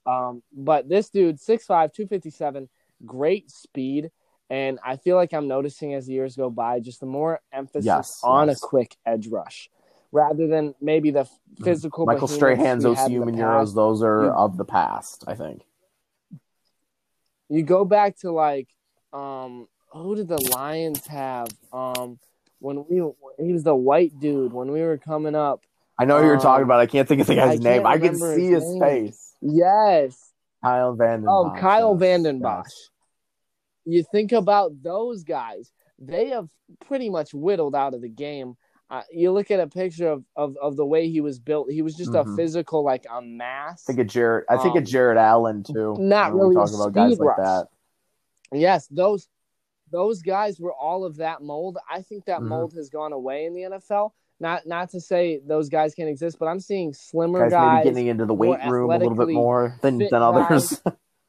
Um, 0.06 0.42
but 0.52 0.88
this 0.88 1.10
dude, 1.10 1.36
6'5", 1.38 1.92
257, 1.92 2.68
great 3.04 3.50
speed, 3.50 4.10
and 4.48 4.78
I 4.82 4.96
feel 4.96 5.16
like 5.16 5.34
I'm 5.34 5.46
noticing 5.46 5.92
as 5.92 6.06
the 6.06 6.14
years 6.14 6.36
go 6.36 6.48
by, 6.48 6.80
just 6.80 7.00
the 7.00 7.06
more 7.06 7.40
emphasis 7.52 7.84
Yes, 7.84 8.20
on 8.24 8.48
yes. 8.48 8.62
a 8.62 8.66
quick 8.66 8.96
edge 9.04 9.28
rush, 9.28 9.68
rather 10.12 10.46
than 10.46 10.74
maybe 10.80 11.10
the 11.10 11.28
physical. 11.62 12.06
Michael 12.06 12.28
Strahan's 12.28 12.84
we 12.84 12.94
had 12.94 13.10
in 13.10 13.22
OCU 13.22 13.36
past. 13.38 13.74
those 13.74 14.02
are 14.02 14.24
You- 14.24 14.30
of 14.30 14.56
the 14.56 14.64
past, 14.64 15.24
I 15.26 15.34
think. 15.34 15.62
You 17.48 17.62
go 17.62 17.84
back 17.84 18.18
to 18.18 18.30
like, 18.30 18.68
um, 19.12 19.68
who 19.92 20.14
did 20.16 20.28
the 20.28 20.38
Lions 20.54 21.06
have? 21.06 21.48
Um, 21.72 22.18
when 22.60 22.84
we 22.88 22.96
he 23.44 23.52
was 23.52 23.62
the 23.62 23.74
white 23.74 24.18
dude 24.18 24.52
when 24.52 24.70
we 24.70 24.80
were 24.82 24.98
coming 24.98 25.34
up. 25.34 25.62
I 25.98 26.04
know 26.04 26.18
who 26.18 26.26
you're 26.26 26.34
Um, 26.36 26.40
talking 26.42 26.64
about. 26.64 26.80
I 26.80 26.86
can't 26.86 27.08
think 27.08 27.20
of 27.20 27.26
the 27.26 27.40
I 27.40 27.48
guy's 27.48 27.60
name. 27.60 27.86
I 27.86 27.98
can 27.98 28.16
see 28.16 28.48
his 28.50 28.64
his 28.64 28.78
face. 28.80 29.34
Yes. 29.40 30.32
Kyle 30.62 30.94
Vanden. 30.94 31.28
Oh, 31.28 31.54
Kyle 31.58 31.94
Vanden. 31.94 32.40
Bosch. 32.40 32.66
You 33.84 34.02
think 34.12 34.32
about 34.32 34.82
those 34.82 35.22
guys; 35.22 35.72
they 35.98 36.28
have 36.30 36.48
pretty 36.86 37.08
much 37.08 37.32
whittled 37.32 37.74
out 37.74 37.94
of 37.94 38.02
the 38.02 38.08
game. 38.08 38.56
Uh, 38.90 39.02
you 39.12 39.30
look 39.32 39.50
at 39.50 39.60
a 39.60 39.66
picture 39.66 40.08
of, 40.08 40.24
of, 40.34 40.56
of 40.62 40.76
the 40.76 40.86
way 40.86 41.10
he 41.10 41.20
was 41.20 41.38
built. 41.38 41.70
He 41.70 41.82
was 41.82 41.94
just 41.94 42.10
Mhm. 42.12 42.32
a 42.32 42.36
physical, 42.36 42.82
like 42.82 43.04
a 43.10 43.20
mass. 43.20 43.84
I 43.86 43.92
think 43.92 43.98
of 44.00 44.06
Jared. 44.06 44.44
I 44.48 44.56
think 44.56 44.72
Um, 44.76 44.78
of 44.78 44.84
Jared 44.84 45.18
Allen 45.18 45.62
too. 45.62 45.94
not 45.98 46.32
really 46.34 46.56
we 46.56 46.62
a 46.62 46.64
talk 46.66 46.74
about 46.74 46.92
guys 46.94 47.14
speed 47.16 47.24
like 47.24 47.36
that. 47.36 47.66
Yes, 48.52 48.86
those 48.88 49.28
those 49.90 50.20
guys 50.22 50.60
were 50.60 50.72
all 50.72 51.04
of 51.04 51.16
that 51.16 51.40
mold. 51.42 51.78
I 51.90 52.02
think 52.02 52.26
that 52.26 52.40
Mhm. 52.40 52.48
mold 52.48 52.74
has 52.74 52.90
gone 52.90 53.12
away 53.14 53.46
in 53.46 53.54
the 53.54 53.62
NFL. 53.64 54.14
Not 54.40 54.66
not 54.66 54.90
to 54.90 55.00
say 55.00 55.38
those 55.46 55.68
guys 55.68 55.94
can't 55.94 56.08
exist, 56.08 56.38
but 56.38 56.46
I'm 56.46 56.60
seeing 56.60 56.92
slimmer 56.94 57.40
Guys, 57.40 57.50
guys. 57.52 57.84
maybe 57.84 57.94
getting 57.94 58.06
into 58.08 58.24
the 58.26 58.34
weight 58.34 58.58
room 58.68 58.90
a 58.90 58.96
little 58.98 59.14
bit 59.14 59.28
more 59.34 59.78
than, 59.82 59.98
than 59.98 60.14
others. 60.22 60.80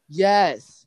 Yes. 0.07 0.78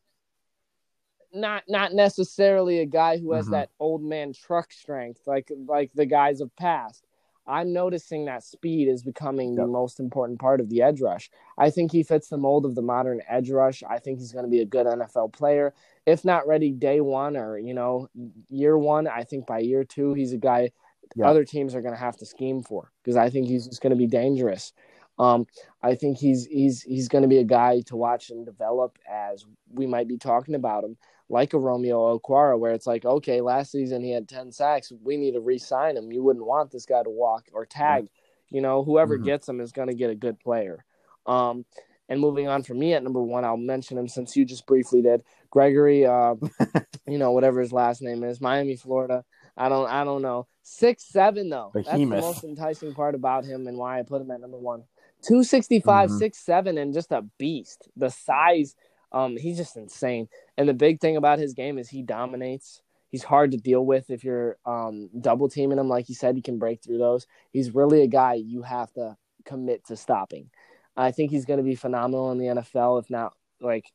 Not 1.35 1.65
not 1.69 1.95
necessarily 1.95 2.81
a 2.81 2.87
guy 2.87 3.19
who 3.19 3.33
has 3.33 3.49
Mhm. 3.49 3.53
that 3.53 3.71
old 3.81 4.03
man 4.03 4.33
truck 4.33 4.71
strength 4.73 5.27
like 5.27 5.51
like 5.67 5.91
the 5.95 6.07
guys 6.07 6.41
of 6.41 6.55
past. 6.57 7.07
I'm 7.47 7.73
noticing 7.73 8.27
that 8.27 8.45
speed 8.45 8.87
is 8.87 9.03
becoming 9.03 9.57
the 9.57 9.67
most 9.67 9.99
important 9.99 10.39
part 10.39 10.61
of 10.61 10.69
the 10.69 10.81
edge 10.81 11.01
rush. 11.01 11.29
I 11.59 11.71
think 11.71 11.91
he 11.91 12.05
fits 12.05 12.29
the 12.29 12.37
mold 12.37 12.65
of 12.65 12.77
the 12.77 12.83
modern 12.83 13.21
edge 13.29 13.51
rush. 13.51 13.83
I 13.83 13.99
think 13.99 14.21
he's 14.21 14.31
going 14.31 14.45
to 14.45 14.51
be 14.51 14.61
a 14.61 14.65
good 14.65 14.87
NFL 14.87 15.33
player. 15.33 15.75
If 16.07 16.25
not 16.25 16.47
ready 16.47 16.71
day 16.71 17.01
one 17.01 17.37
or, 17.37 17.59
you 17.59 17.75
know, 17.75 18.09
year 18.49 18.79
one, 18.79 19.09
I 19.09 19.25
think 19.25 19.47
by 19.47 19.59
year 19.59 19.83
two, 19.83 20.15
he's 20.15 20.33
a 20.33 20.39
guy 20.39 20.71
Yeah. 21.17 21.29
other 21.29 21.45
teams 21.45 21.75
are 21.75 21.83
going 21.83 21.95
to 21.95 22.01
have 22.01 22.17
to 22.19 22.27
scheme 22.27 22.63
for 22.63 22.93
because 23.03 23.17
I 23.17 23.29
think 23.29 23.49
he's 23.49 23.67
just 23.67 23.83
going 23.83 23.91
to 23.91 23.97
be 23.97 24.07
dangerous. 24.07 24.73
Um, 25.19 25.47
I 25.83 25.95
think 25.95 26.19
he's 26.19 26.47
he's 26.47 26.83
he's 26.83 27.09
going 27.09 27.23
to 27.23 27.29
be 27.29 27.39
a 27.39 27.45
guy 27.45 27.81
to 27.87 27.97
watch 27.97 28.31
and 28.31 28.47
develop 28.47 28.99
as 29.11 29.45
we 29.71 29.87
might 29.87 30.09
be 30.09 30.17
talking 30.17 30.55
about 30.55 30.85
him, 30.85 30.97
like 31.29 31.53
a 31.53 31.59
Romeo 31.59 32.19
Okwara, 32.19 32.59
where 32.59 32.73
it's 32.73 32.87
like, 32.87 33.05
okay, 33.05 33.41
last 33.41 33.73
season 33.73 34.03
he 34.03 34.11
had 34.11 34.29
ten 34.29 34.51
sacks, 34.53 34.93
we 35.03 35.17
need 35.17 35.33
to 35.33 35.41
re-sign 35.41 35.97
him. 35.97 36.13
You 36.13 36.23
wouldn't 36.23 36.47
want 36.47 36.71
this 36.71 36.87
guy 36.87 37.03
to 37.03 37.11
walk 37.11 37.49
or 37.53 37.67
tag. 37.67 38.09
You 38.51 38.61
know, 38.61 38.85
whoever 38.85 39.19
Mhm. 39.19 39.25
gets 39.25 39.49
him 39.49 39.61
is 39.61 39.73
going 39.73 39.89
to 39.89 39.95
get 39.95 40.11
a 40.11 40.15
good 40.15 40.39
player. 40.41 40.85
Um, 41.27 41.65
and 42.09 42.21
moving 42.21 42.49
on 42.49 42.63
from 42.63 42.79
me 42.79 42.93
at 42.93 43.03
number 43.03 43.23
one, 43.23 43.45
I'll 43.45 43.57
mention 43.57 43.97
him 43.97 44.09
since 44.09 44.37
you 44.37 44.45
just 44.45 44.67
briefly 44.67 45.01
did. 45.01 45.23
Gregory, 45.51 46.05
uh, 46.05 46.35
you 47.07 47.17
know, 47.19 47.33
whatever 47.33 47.61
his 47.61 47.73
last 47.73 48.03
name 48.03 48.25
is, 48.25 48.41
Miami, 48.41 48.77
Florida. 48.77 49.25
I 49.57 49.69
don't, 49.69 49.89
I 49.89 50.05
don't 50.05 50.23
know. 50.23 50.47
Six 50.63 51.05
seven 51.05 51.49
though. 51.49 51.71
That's 51.87 51.99
the 52.11 52.17
most 52.21 52.45
enticing 52.45 52.95
part 52.95 53.15
about 53.15 53.45
him 53.45 53.67
and 53.67 53.79
why 53.79 53.99
I 53.99 54.03
put 54.03 54.21
him 54.21 54.31
at 54.31 54.41
number 54.41 54.59
one. 54.59 54.85
265, 55.23 56.11
Mhm. 56.11 56.19
six 56.19 56.39
seven, 56.39 56.79
and 56.79 56.93
just 56.93 57.13
a 57.13 57.23
beast. 57.39 57.89
The 57.97 58.11
size, 58.11 58.75
um, 59.13 59.37
he's 59.37 59.57
just 59.57 59.77
insane. 59.77 60.29
And 60.57 60.69
the 60.69 60.75
big 60.75 61.01
thing 61.01 61.17
about 61.17 61.39
his 61.39 61.55
game 61.55 61.79
is 61.79 61.89
he 61.89 62.03
dominates. 62.03 62.83
He's 63.09 63.23
hard 63.25 63.51
to 63.51 63.59
deal 63.59 63.85
with 63.85 64.11
if 64.11 64.25
you're 64.25 64.57
um, 64.65 65.11
double 65.21 65.49
teaming 65.49 65.79
him. 65.79 65.89
Like 65.89 66.09
you 66.09 66.15
said, 66.15 66.35
he 66.35 66.43
can 66.43 66.59
break 66.59 66.83
through 66.83 66.99
those. 66.99 67.27
He's 67.51 67.75
really 67.75 68.03
a 68.03 68.07
guy 68.07 68.35
you 68.35 68.63
have 68.63 68.93
to 68.95 69.17
commit 69.45 69.85
to 69.87 69.97
stopping. 69.97 70.51
I 70.97 71.11
think 71.11 71.31
he's 71.31 71.45
going 71.45 71.59
to 71.59 71.63
be 71.65 71.75
phenomenal 71.75 72.33
in 72.33 72.39
the 72.39 72.47
NFL, 72.47 72.99
if 73.01 73.11
not 73.11 73.35
like 73.61 73.93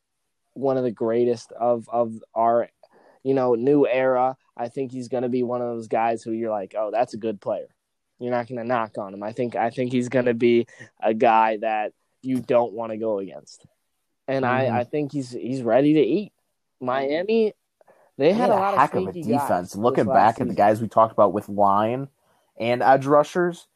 one 0.54 0.78
of 0.78 0.84
the 0.84 0.92
greatest 0.92 1.52
of 1.52 1.88
of 1.90 2.24
our, 2.34 2.70
you 3.24 3.34
know, 3.34 3.56
new 3.56 3.88
era. 3.88 4.38
I 4.56 4.70
think 4.70 4.92
he's 4.92 5.08
going 5.08 5.24
to 5.24 5.30
be 5.30 5.44
one 5.44 5.62
of 5.62 5.68
those 5.68 5.88
guys 5.88 6.24
who 6.24 6.32
you're 6.32 6.52
like, 6.52 6.74
oh, 6.78 6.90
that's 6.92 7.14
a 7.14 7.18
good 7.18 7.40
player. 7.42 7.68
You're 8.20 8.32
not 8.32 8.48
going 8.48 8.58
to 8.58 8.64
knock 8.68 8.98
on 8.98 9.14
him. 9.14 9.22
I 9.24 9.32
think 9.32 9.56
I 9.56 9.70
think 9.70 9.92
he's 9.92 10.10
going 10.10 10.26
to 10.26 10.34
be 10.34 10.68
a 11.02 11.14
guy 11.14 11.58
that 11.58 11.94
you 12.22 12.40
don't 12.40 12.74
want 12.74 12.92
to 12.92 12.98
go 12.98 13.20
against, 13.20 13.66
and 14.28 14.44
Mhm. 14.44 14.50
I 14.50 14.80
I 14.80 14.84
think 14.84 15.12
he's 15.12 15.32
he's 15.32 15.62
ready 15.62 15.94
to 15.94 16.02
eat. 16.02 16.34
Miami, 16.80 17.54
they 18.18 18.30
They 18.30 18.34
had 18.34 18.50
a 18.50 18.56
lot 18.56 18.78
heck 18.78 18.94
of 18.96 19.08
of 19.08 19.16
a 19.16 19.22
defense. 19.22 19.76
Looking 19.76 20.06
back 20.06 20.42
at 20.42 20.48
the 20.48 20.54
guys 20.56 20.82
we 20.82 20.88
talked 20.88 21.14
about 21.14 21.34
with 21.34 21.48
line 21.50 22.08
and 22.58 22.82
edge 22.82 23.06
rushers, 23.06 23.68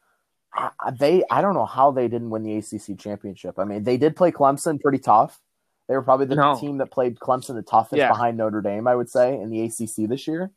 I- 0.53 0.71
they 0.99 1.23
I 1.29 1.41
don't 1.41 1.53
know 1.53 1.65
how 1.65 1.91
they 1.91 2.07
didn't 2.07 2.29
win 2.31 2.43
the 2.43 2.57
ACC 2.57 2.95
championship. 2.97 3.57
I 3.59 3.63
mean, 3.63 3.83
they 3.83 3.97
did 3.97 4.15
play 4.15 4.31
Clemson 4.31 4.81
pretty 4.81 4.99
tough. 4.99 5.39
They 5.87 5.95
were 5.95 6.01
probably 6.03 6.25
the 6.25 6.35
No. 6.35 6.55
team 6.55 6.77
that 6.79 6.89
played 6.91 7.19
Clemson 7.19 7.53
the 7.55 7.61
toughest 7.61 7.97
Yeah. 7.97 8.07
behind 8.09 8.37
Notre 8.37 8.61
Dame, 8.61 8.87
I 8.87 8.95
would 8.95 9.09
say, 9.09 9.39
in 9.39 9.49
the 9.49 9.61
ACC 9.65 10.05
this 10.07 10.27
year. 10.27 10.51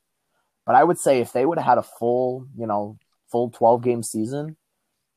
But 0.64 0.74
I 0.74 0.84
would 0.84 0.98
say 0.98 1.20
if 1.20 1.32
they 1.32 1.44
would 1.44 1.58
have 1.58 1.66
had 1.66 1.78
a 1.78 1.82
full, 1.82 2.46
you 2.56 2.66
know, 2.66 2.96
full 3.34 3.50
12 3.50 3.82
game 3.82 4.02
season, 4.04 4.56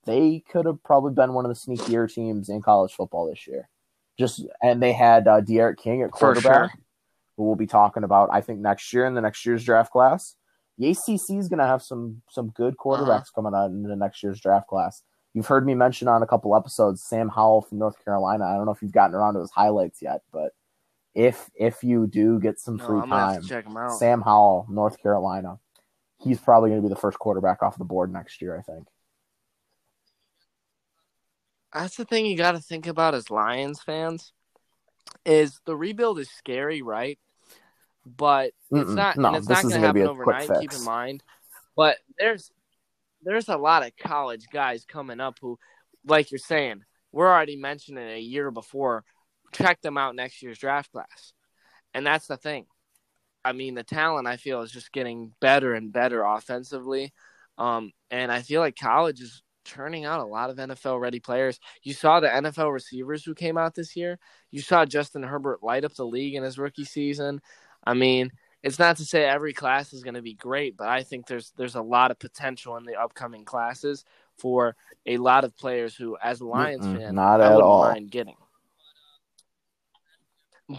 they 0.07 0.43
could 0.51 0.65
have 0.65 0.83
probably 0.83 1.13
been 1.13 1.33
one 1.33 1.45
of 1.45 1.49
the 1.49 1.55
sneakier 1.55 2.11
teams 2.11 2.49
in 2.49 2.63
college 2.63 2.91
football 2.91 3.29
this 3.29 3.45
year. 3.45 3.69
Just 4.17 4.43
and 4.63 4.81
they 4.81 4.91
had 4.91 5.27
uh, 5.27 5.39
D'Eriq 5.39 5.77
King 5.77 6.01
at 6.01 6.09
quarterback, 6.09 6.71
sure. 6.71 6.81
who 7.35 7.43
we'll 7.43 7.55
be 7.55 7.67
talking 7.67 8.03
about, 8.03 8.29
I 8.31 8.41
think, 8.41 8.59
next 8.59 8.91
year 8.91 9.05
in 9.05 9.13
the 9.13 9.21
next 9.21 9.45
year's 9.45 9.63
draft 9.63 9.91
class. 9.91 10.35
The 10.79 10.89
ACC 10.89 11.37
is 11.37 11.47
going 11.47 11.59
to 11.59 11.67
have 11.67 11.83
some 11.83 12.23
some 12.31 12.49
good 12.49 12.75
quarterbacks 12.77 13.31
coming 13.33 13.53
out 13.53 13.69
in 13.69 13.83
the 13.83 13.95
next 13.95 14.23
year's 14.23 14.41
draft 14.41 14.65
class. 14.67 15.03
You've 15.35 15.45
heard 15.45 15.67
me 15.67 15.75
mention 15.75 16.07
on 16.07 16.23
a 16.23 16.27
couple 16.27 16.55
episodes 16.55 17.03
Sam 17.03 17.29
Howell 17.29 17.61
from 17.61 17.77
North 17.77 18.03
Carolina. 18.03 18.45
I 18.45 18.55
don't 18.55 18.65
know 18.65 18.71
if 18.71 18.81
you've 18.81 18.91
gotten 18.91 19.15
around 19.15 19.35
to 19.35 19.41
his 19.41 19.51
highlights 19.51 20.01
yet, 20.01 20.21
but 20.33 20.53
if 21.13 21.51
if 21.53 21.83
you 21.83 22.07
do 22.07 22.39
get 22.39 22.59
some 22.59 22.79
free 22.79 23.01
have 23.01 23.09
time, 23.09 23.43
check 23.43 23.67
him 23.67 23.77
out. 23.77 23.99
Sam 23.99 24.23
Howell, 24.23 24.65
North 24.71 24.99
Carolina, 24.99 25.59
he's 26.19 26.39
probably 26.39 26.69
going 26.69 26.81
to 26.81 26.87
be 26.87 26.93
the 26.93 26.99
first 26.99 27.19
quarterback 27.19 27.63
off 27.63 27.77
the 27.77 27.85
board 27.85 28.11
next 28.11 28.41
year. 28.41 28.57
I 28.57 28.61
think. 28.61 28.87
That's 31.73 31.95
the 31.95 32.05
thing 32.05 32.25
you 32.25 32.37
got 32.37 32.53
to 32.53 32.59
think 32.59 32.87
about 32.87 33.13
as 33.13 33.29
Lions 33.29 33.81
fans 33.81 34.31
is 35.25 35.59
the 35.65 35.75
rebuild 35.75 36.19
is 36.19 36.29
scary, 36.29 36.81
right? 36.81 37.19
But 38.05 38.53
it's 38.71 38.89
Mm-mm. 38.89 38.95
not. 38.95 39.17
No, 39.17 39.27
and 39.29 39.37
it's 39.37 39.47
this 39.47 39.63
not 39.63 39.69
going 39.69 39.81
to 39.81 39.93
be 39.93 39.99
happen 39.99 40.17
a 40.17 40.23
quick 40.23 40.35
overnight. 40.35 40.61
Keep 40.61 40.73
in 40.73 40.83
mind, 40.85 41.23
but 41.75 41.97
there's 42.17 42.51
there's 43.21 43.49
a 43.49 43.57
lot 43.57 43.85
of 43.85 43.91
college 43.97 44.45
guys 44.51 44.85
coming 44.85 45.19
up 45.19 45.37
who, 45.41 45.59
like 46.05 46.31
you're 46.31 46.39
saying, 46.39 46.83
we're 47.11 47.27
already 47.27 47.57
mentioning 47.57 48.07
a 48.09 48.19
year 48.19 48.51
before. 48.51 49.03
Check 49.51 49.81
them 49.81 49.97
out 49.97 50.15
next 50.15 50.41
year's 50.41 50.57
draft 50.57 50.91
class, 50.91 51.33
and 51.93 52.05
that's 52.05 52.27
the 52.27 52.37
thing. 52.37 52.65
I 53.47 53.53
mean, 53.53 53.75
the 53.75 53.83
talent 53.83 54.27
I 54.27 54.35
feel 54.35 54.61
is 54.61 54.71
just 54.71 54.91
getting 54.91 55.31
better 55.39 55.73
and 55.73 55.93
better 55.93 56.21
offensively, 56.23 57.13
um, 57.57 57.93
and 58.11 58.29
I 58.29 58.41
feel 58.41 58.59
like 58.59 58.75
college 58.75 59.21
is 59.21 59.41
churning 59.63 60.03
out 60.03 60.19
a 60.19 60.25
lot 60.25 60.49
of 60.49 60.57
NFL 60.57 60.99
ready 60.99 61.21
players. 61.21 61.59
You 61.81 61.93
saw 61.93 62.19
the 62.19 62.27
NFL 62.27 62.73
receivers 62.73 63.23
who 63.23 63.33
came 63.33 63.57
out 63.57 63.73
this 63.73 63.95
year. 63.95 64.19
You 64.51 64.61
saw 64.61 64.85
Justin 64.85 65.23
Herbert 65.23 65.63
light 65.63 65.85
up 65.85 65.93
the 65.93 66.05
league 66.05 66.35
in 66.35 66.43
his 66.43 66.57
rookie 66.57 66.85
season. 66.85 67.41
I 67.85 67.93
mean, 67.93 68.31
it's 68.63 68.79
not 68.79 68.97
to 68.97 69.05
say 69.05 69.23
every 69.23 69.53
class 69.53 69.93
is 69.93 70.03
going 70.03 70.15
to 70.15 70.21
be 70.21 70.33
great, 70.33 70.75
but 70.75 70.87
I 70.87 71.03
think 71.03 71.27
there's 71.27 71.53
there's 71.55 71.75
a 71.75 71.81
lot 71.81 72.11
of 72.11 72.19
potential 72.19 72.75
in 72.75 72.83
the 72.83 72.95
upcoming 72.95 73.45
classes 73.45 74.03
for 74.37 74.75
a 75.05 75.17
lot 75.17 75.45
of 75.45 75.55
players 75.55 75.95
who, 75.95 76.17
as 76.21 76.41
a 76.41 76.45
Lions 76.45 76.85
fan, 76.85 77.15
not 77.15 77.39
I 77.39 77.53
at 77.53 77.61
all. 77.61 77.83
mind 77.83 78.11
getting. 78.11 78.35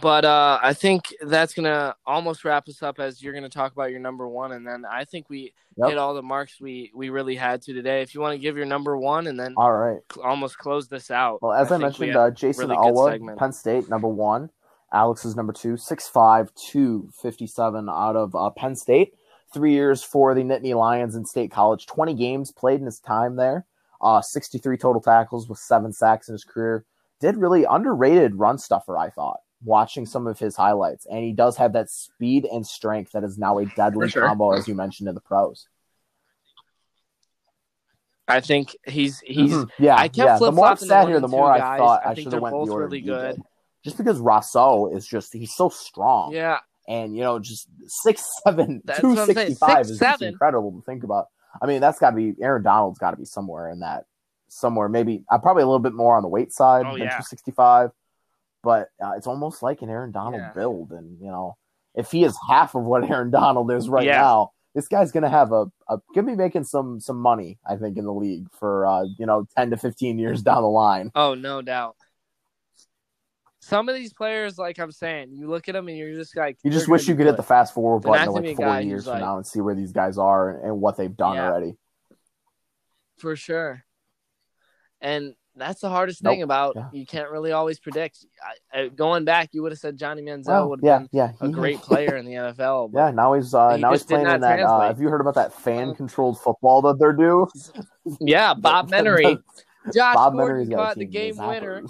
But 0.02 0.24
uh, 0.26 0.58
I 0.62 0.74
think 0.74 1.14
that's 1.22 1.54
gonna 1.54 1.94
almost 2.06 2.44
wrap 2.44 2.68
us 2.68 2.82
up 2.82 3.00
as 3.00 3.22
you're 3.22 3.32
gonna 3.32 3.48
talk 3.48 3.72
about 3.72 3.90
your 3.90 4.00
number 4.00 4.28
one, 4.28 4.52
and 4.52 4.66
then 4.66 4.84
I 4.84 5.04
think 5.04 5.30
we 5.30 5.54
Yep. 5.76 5.90
hit 5.90 5.98
all 5.98 6.12
the 6.12 6.22
marks 6.22 6.60
we 6.60 6.90
we 6.94 7.08
really 7.08 7.36
had 7.36 7.62
to 7.62 7.72
today. 7.72 8.02
If 8.02 8.12
you 8.14 8.20
want 8.20 8.34
to 8.34 8.38
give 8.38 8.56
your 8.56 8.66
number 8.66 8.96
one, 8.98 9.28
and 9.28 9.38
then 9.38 9.54
All 9.56 9.72
right. 9.72 10.00
cl- 10.12 10.26
almost 10.26 10.58
close 10.58 10.88
this 10.88 11.10
out. 11.10 11.40
Well, 11.40 11.52
as 11.52 11.70
I, 11.70 11.76
we 11.76 11.82
mentioned, 11.84 12.16
uh, 12.16 12.30
Jayson 12.32 12.68
really 12.68 13.10
segment. 13.12 13.38
Penn 13.38 13.52
State, 13.52 13.88
number 13.88 14.08
one. 14.08 14.50
Alex 14.92 15.24
is 15.24 15.36
number 15.36 15.52
two, 15.52 15.74
6'5", 15.74 16.48
257 16.56 17.88
out 17.88 18.16
of 18.16 18.34
uh, 18.34 18.50
Penn 18.50 18.74
State. 18.74 19.14
Three 19.52 19.72
years 19.72 20.02
for 20.02 20.34
the 20.34 20.42
Nittany 20.42 20.74
Lions 20.74 21.14
in 21.14 21.24
State 21.24 21.50
College. 21.50 21.86
20 21.86 22.14
games 22.14 22.50
played 22.52 22.80
in 22.80 22.86
his 22.86 22.98
time 22.98 23.36
there. 23.36 23.66
Uh, 24.00 24.20
63 24.20 24.76
total 24.76 25.00
tackles 25.00 25.48
with 25.48 25.58
seven 25.58 25.92
sacks 25.92 26.28
in 26.28 26.32
his 26.32 26.44
career. 26.44 26.84
Did 27.20 27.36
really 27.36 27.64
underrated 27.64 28.34
run 28.36 28.58
stuffer, 28.58 28.96
I 28.98 29.10
thought, 29.10 29.40
watching 29.64 30.06
some 30.06 30.26
of 30.26 30.38
his 30.38 30.56
highlights. 30.56 31.06
And 31.06 31.24
he 31.24 31.32
does 31.32 31.56
have 31.56 31.72
that 31.72 31.90
speed 31.90 32.44
and 32.44 32.66
strength 32.66 33.12
that 33.12 33.24
is 33.24 33.38
now 33.38 33.58
a 33.58 33.66
deadly 33.76 34.08
sure. 34.08 34.26
combo, 34.26 34.52
as 34.52 34.68
you 34.68 34.74
mentioned 34.74 35.08
in 35.08 35.14
the 35.14 35.20
pros. 35.20 35.66
I 38.30 38.40
think 38.40 38.76
he's 38.86 39.20
he's. 39.20 39.52
Mhm. 39.52 39.70
yeah, 39.78 39.96
I 39.96 40.08
kept 40.08 40.16
yeah. 40.18 40.38
The 40.38 40.52
more 40.52 40.66
I 40.66 40.74
flip-flopping 40.76 40.88
sat 40.88 41.08
here, 41.08 41.20
the 41.20 41.26
two 41.28 41.30
more 41.30 41.50
I 41.50 41.78
thought 41.78 42.02
I 42.04 42.10
I, 42.10 42.14
think 42.14 42.24
should 42.24 42.32
they're 42.32 42.36
have 42.36 42.42
went 42.42 42.52
both 42.52 42.66
the 42.66 42.72
order 42.74 42.84
really 42.86 43.00
good. 43.00 43.36
did. 43.36 43.44
Just 43.84 43.96
because 43.96 44.18
Rousseau 44.18 44.90
is 44.94 45.06
just 45.06 45.32
he's 45.32 45.54
so 45.54 45.70
strong. 45.70 46.32
Yeah, 46.34 46.58
and 46.86 47.16
you 47.16 47.22
know 47.22 47.38
just 47.38 47.68
six 47.86 48.22
seven 48.44 48.82
That's 48.84 49.00
two 49.00 49.08
what 49.10 49.18
I'm 49.20 49.26
saying. 49.32 49.48
sixty 49.48 49.54
five 49.54 49.86
is 49.86 49.98
just 49.98 50.20
incredible 50.22 50.72
to 50.72 50.82
think 50.82 51.04
about. 51.04 51.28
I 51.62 51.66
mean, 51.66 51.80
that's 51.80 51.98
got 51.98 52.10
to 52.10 52.16
be 52.16 52.34
Aaron 52.42 52.62
Donald's 52.62 52.98
got 52.98 53.12
to 53.12 53.16
be 53.16 53.24
somewhere 53.24 53.70
in 53.70 53.80
that 53.80 54.04
somewhere. 54.48 54.90
Maybe 54.90 55.24
uh, 55.30 55.38
probably 55.38 55.62
a 55.62 55.66
little 55.66 55.78
bit 55.78 55.94
more 55.94 56.14
on 56.14 56.22
the 56.22 56.28
weight 56.28 56.52
side 56.52 56.84
Oh, 56.86 56.92
than 56.98 57.04
yeah. 57.06 57.16
two 57.16 57.22
sixty 57.22 57.52
five, 57.52 57.92
but 58.62 58.88
uh, 59.02 59.12
it's 59.16 59.26
almost 59.26 59.62
like 59.62 59.82
an 59.82 59.90
Aaron 59.90 60.12
Donald 60.12 60.42
Yeah. 60.42 60.52
build. 60.52 60.92
And 60.92 61.20
you 61.20 61.28
know, 61.30 61.56
if 61.94 62.10
he 62.10 62.24
is 62.24 62.36
half 62.48 62.74
of 62.74 62.84
what 62.84 63.04
Aaron 63.10 63.30
Donald 63.30 63.70
is 63.72 63.88
right 63.88 64.04
Yeah. 64.06 64.20
now, 64.20 64.50
this 64.74 64.88
guy's 64.88 65.12
gonna 65.12 65.28
have 65.30 65.52
a, 65.52 65.66
a 65.88 65.98
gonna 66.14 66.26
be 66.26 66.36
making 66.36 66.64
some 66.64 67.00
some 67.00 67.18
money. 67.18 67.58
I 67.66 67.76
think 67.76 67.96
in 67.96 68.04
the 68.04 68.12
league 68.12 68.46
for 68.58 68.86
uh, 68.86 69.04
you 69.18 69.26
know 69.26 69.46
ten 69.56 69.70
to 69.70 69.76
fifteen 69.76 70.18
years 70.18 70.42
down 70.42 70.62
the 70.62 70.68
line. 70.68 71.10
Oh, 71.14 71.34
no 71.34 71.62
doubt. 71.62 71.96
Some 73.60 73.88
of 73.90 73.94
these 73.94 74.14
players, 74.14 74.56
like 74.56 74.78
I'm 74.78 74.92
saying, 74.92 75.32
you 75.32 75.46
look 75.48 75.68
at 75.68 75.72
them 75.74 75.88
and 75.88 75.96
you're 75.98 76.14
just 76.14 76.34
like, 76.34 76.56
You 76.64 76.70
just 76.70 76.88
wish 76.88 77.06
you 77.06 77.14
could 77.14 77.26
hit 77.26 77.36
the 77.36 77.42
fast 77.42 77.74
forward 77.74 78.02
They're 78.02 78.12
button 78.12 78.26
to 78.28 78.32
like 78.32 78.56
four 78.56 78.80
years 78.80 79.04
from 79.04 79.14
like- 79.14 79.20
now 79.20 79.36
and 79.36 79.46
see 79.46 79.60
where 79.60 79.74
these 79.74 79.92
guys 79.92 80.16
are 80.16 80.50
and, 80.50 80.64
and 80.68 80.80
what 80.80 80.96
they've 80.96 81.14
done 81.14 81.34
Yeah. 81.34 81.48
already. 81.50 81.74
for 83.18 83.36
sure. 83.36 83.84
And 85.02 85.34
that's 85.58 85.80
the 85.80 85.88
hardest 85.88 86.22
Nope. 86.22 86.32
thing 86.32 86.42
about 86.42 86.74
Yeah. 86.76 86.88
you 86.92 87.04
can't 87.06 87.30
really 87.30 87.52
always 87.52 87.78
predict. 87.78 88.24
I, 88.72 88.78
I, 88.80 88.88
going 88.88 89.24
back, 89.24 89.50
you 89.52 89.62
would 89.62 89.72
have 89.72 89.78
said 89.78 89.96
Johnny 89.96 90.22
Manziel 90.22 90.46
Well, 90.46 90.68
would 90.70 90.80
have 90.80 90.84
yeah, 90.84 90.98
been 90.98 91.08
yeah, 91.12 91.46
a 91.46 91.48
great 91.50 91.78
player 91.82 92.16
in 92.16 92.24
the 92.26 92.32
NFL. 92.32 92.90
Yeah, 92.94 93.10
now 93.10 93.32
he's 93.34 93.54
uh, 93.54 93.74
He 93.76 93.80
now 93.82 93.92
he's 93.92 94.02
playing 94.04 94.26
in 94.28 94.40
that. 94.40 94.60
Uh, 94.60 94.80
have 94.82 95.00
you 95.00 95.08
heard 95.08 95.20
about 95.20 95.34
that 95.34 95.52
fan 95.52 95.94
controlled 95.94 96.40
football 96.40 96.82
that 96.82 96.98
they're 96.98 97.12
doing? 97.12 97.46
yeah, 98.20 98.54
Bob 98.54 98.88
Menery, 98.90 99.40
Josh 99.94 100.14
Bob 100.14 100.34
Gordon 100.34 100.70
caught 100.70 100.96
the 100.96 101.04
game 101.04 101.36
winner, 101.36 101.82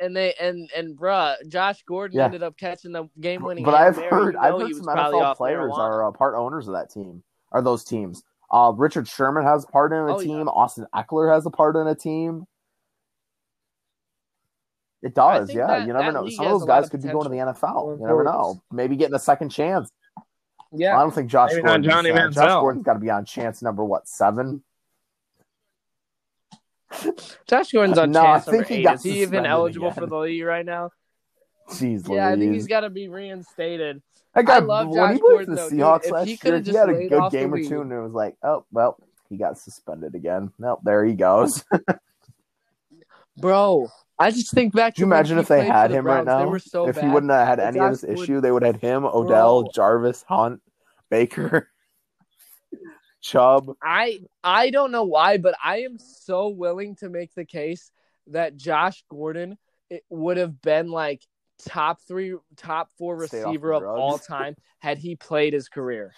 and 0.00 0.14
they 0.16 0.34
and 0.40 0.70
and 0.76 0.96
bruh, 0.96 1.36
Josh 1.48 1.82
Gordon 1.86 2.18
Yeah. 2.18 2.26
ended 2.26 2.42
up 2.42 2.56
catching 2.56 2.92
the 2.92 3.08
game 3.20 3.42
winning. 3.42 3.64
But 3.64 3.74
I've 3.74 3.96
heard 3.96 4.36
I've 4.36 4.58
heard 4.58 4.68
he 4.68 4.74
some 4.74 4.86
NFL 4.86 5.36
players 5.36 5.72
marijuana. 5.72 5.78
are 5.78 6.08
uh, 6.08 6.10
part 6.12 6.34
owners 6.34 6.66
of 6.68 6.74
that 6.74 6.90
team. 6.90 7.22
Are 7.52 7.62
those 7.62 7.84
teams? 7.84 8.22
Uh, 8.50 8.72
Richard 8.76 9.08
Sherman 9.08 9.44
has 9.44 9.64
a 9.64 9.66
part 9.68 9.92
in 9.92 9.98
a 9.98 10.14
Oh, 10.16 10.20
yeah. 10.20 10.26
team. 10.26 10.48
Austin 10.48 10.86
Ekeler 10.94 11.32
has 11.34 11.44
a 11.46 11.50
part 11.50 11.76
in 11.76 11.86
a 11.86 11.94
team. 11.94 12.46
It 15.02 15.14
does, 15.14 15.52
yeah. 15.52 15.66
that- 15.66 15.86
you 15.86 15.92
never 15.92 16.12
know. 16.12 16.28
Some 16.28 16.46
of 16.46 16.52
those 16.52 16.64
guys 16.66 16.84
of 16.86 16.90
could 16.92 17.02
be 17.02 17.08
going 17.10 17.24
to 17.24 17.28
the 17.30 17.36
NFL. 17.38 17.98
You 18.00 18.06
never 18.06 18.24
know. 18.24 18.62
Maybe 18.72 18.96
getting 18.96 19.14
a 19.14 19.18
second 19.18 19.50
chance. 19.50 19.90
Yeah, 20.76 20.96
I 20.98 21.02
don't 21.02 21.14
think 21.14 21.30
Josh 21.30 21.50
Maybe 21.50 21.62
not 21.62 21.68
Gordon. 21.82 21.90
Johnny 21.90 22.10
Josh 22.10 22.18
Manziel. 22.34 22.60
Gordon's 22.60 22.84
got 22.84 22.94
to 22.94 22.98
be 22.98 23.10
on 23.10 23.24
chance 23.24 23.62
number 23.62 23.84
what 23.84 24.08
seven? 24.08 24.64
Josh 27.48 27.70
Gordon's 27.72 27.98
on 27.98 28.10
No, 28.12 28.20
I 28.22 28.24
chance 28.34 28.46
number 28.46 28.64
think 28.64 28.68
he 28.68 28.74
eight. 28.76 28.82
got 28.84 28.94
Is 28.96 29.02
he 29.02 29.22
even 29.22 29.46
eligible 29.46 29.88
again. 29.88 29.94
for 30.02 30.06
the 30.06 30.16
league 30.16 30.44
right 30.44 30.64
now? 30.64 30.90
Jeez, 31.70 32.08
Yeah, 32.08 32.28
I 32.28 32.36
think 32.36 32.52
he's 32.54 32.66
got 32.66 32.80
to 32.80 32.90
be 32.90 33.08
reinstated. 33.08 34.02
That 34.34 34.46
guy, 34.46 34.56
I 34.56 34.58
love 34.60 34.88
when 34.88 34.96
Josh 34.96 35.14
he 35.14 35.20
for 35.20 35.44
the 35.46 35.54
though. 35.54 35.68
Seahawks 35.70 36.10
last 36.10 36.26
he 36.26 36.38
year, 36.42 36.60
he 36.60 36.72
had 36.74 36.88
a 36.88 37.08
good 37.08 37.30
game 37.30 37.54
or 37.54 37.62
two, 37.62 37.82
and 37.82 37.92
it 37.92 38.00
was 38.00 38.12
like, 38.12 38.36
oh 38.42 38.64
well, 38.72 38.96
he 39.28 39.36
got 39.36 39.58
suspended 39.58 40.14
again. 40.14 40.52
Nope, 40.58 40.80
there 40.82 41.04
he 41.04 41.14
goes. 41.14 41.64
Bro, 43.36 43.88
I 44.18 44.30
just 44.30 44.52
think 44.52 44.74
back 44.74 44.94
Could 44.94 45.00
you 45.00 45.06
imagine 45.06 45.38
if 45.38 45.48
they 45.48 45.64
had 45.66 45.90
the 45.90 45.96
him 45.96 46.06
right 46.06 46.24
Browns. 46.24 46.44
Now? 46.44 46.50
were 46.50 46.58
so 46.58 46.88
if 46.88 46.96
he 47.00 47.06
wouldn't 47.06 47.32
have 47.32 47.46
had 47.46 47.60
any 47.60 47.80
of 47.80 47.90
this 47.92 48.02
Gordon- 48.02 48.22
issue, 48.22 48.40
they 48.40 48.50
would 48.52 48.62
have 48.62 48.76
had 48.76 48.82
him, 48.82 49.04
Odell, 49.04 49.62
Bro. 49.62 49.70
Jarvis, 49.74 50.24
Hunt, 50.28 50.62
Baker, 51.10 51.68
Chubb. 53.20 53.74
I 53.82 54.20
I 54.42 54.70
don't 54.70 54.92
know 54.92 55.04
why, 55.04 55.38
but 55.38 55.56
I 55.62 55.78
am 55.82 55.98
so 55.98 56.48
willing 56.48 56.96
to 56.96 57.08
make 57.08 57.34
the 57.34 57.44
case 57.44 57.90
that 58.28 58.56
Josh 58.56 59.04
Gordon 59.08 59.58
it 59.90 60.04
would 60.08 60.36
have 60.38 60.60
been 60.62 60.90
like 60.90 61.22
top 61.66 62.00
three, 62.06 62.34
top 62.56 62.90
four 62.98 63.26
Stayed 63.26 63.44
receiver 63.44 63.72
of 63.72 63.82
drugs. 63.82 63.98
all 64.00 64.18
time 64.36 64.56
had 64.78 64.98
he 64.98 65.16
played 65.16 65.52
his 65.52 65.68
career. 65.68 66.12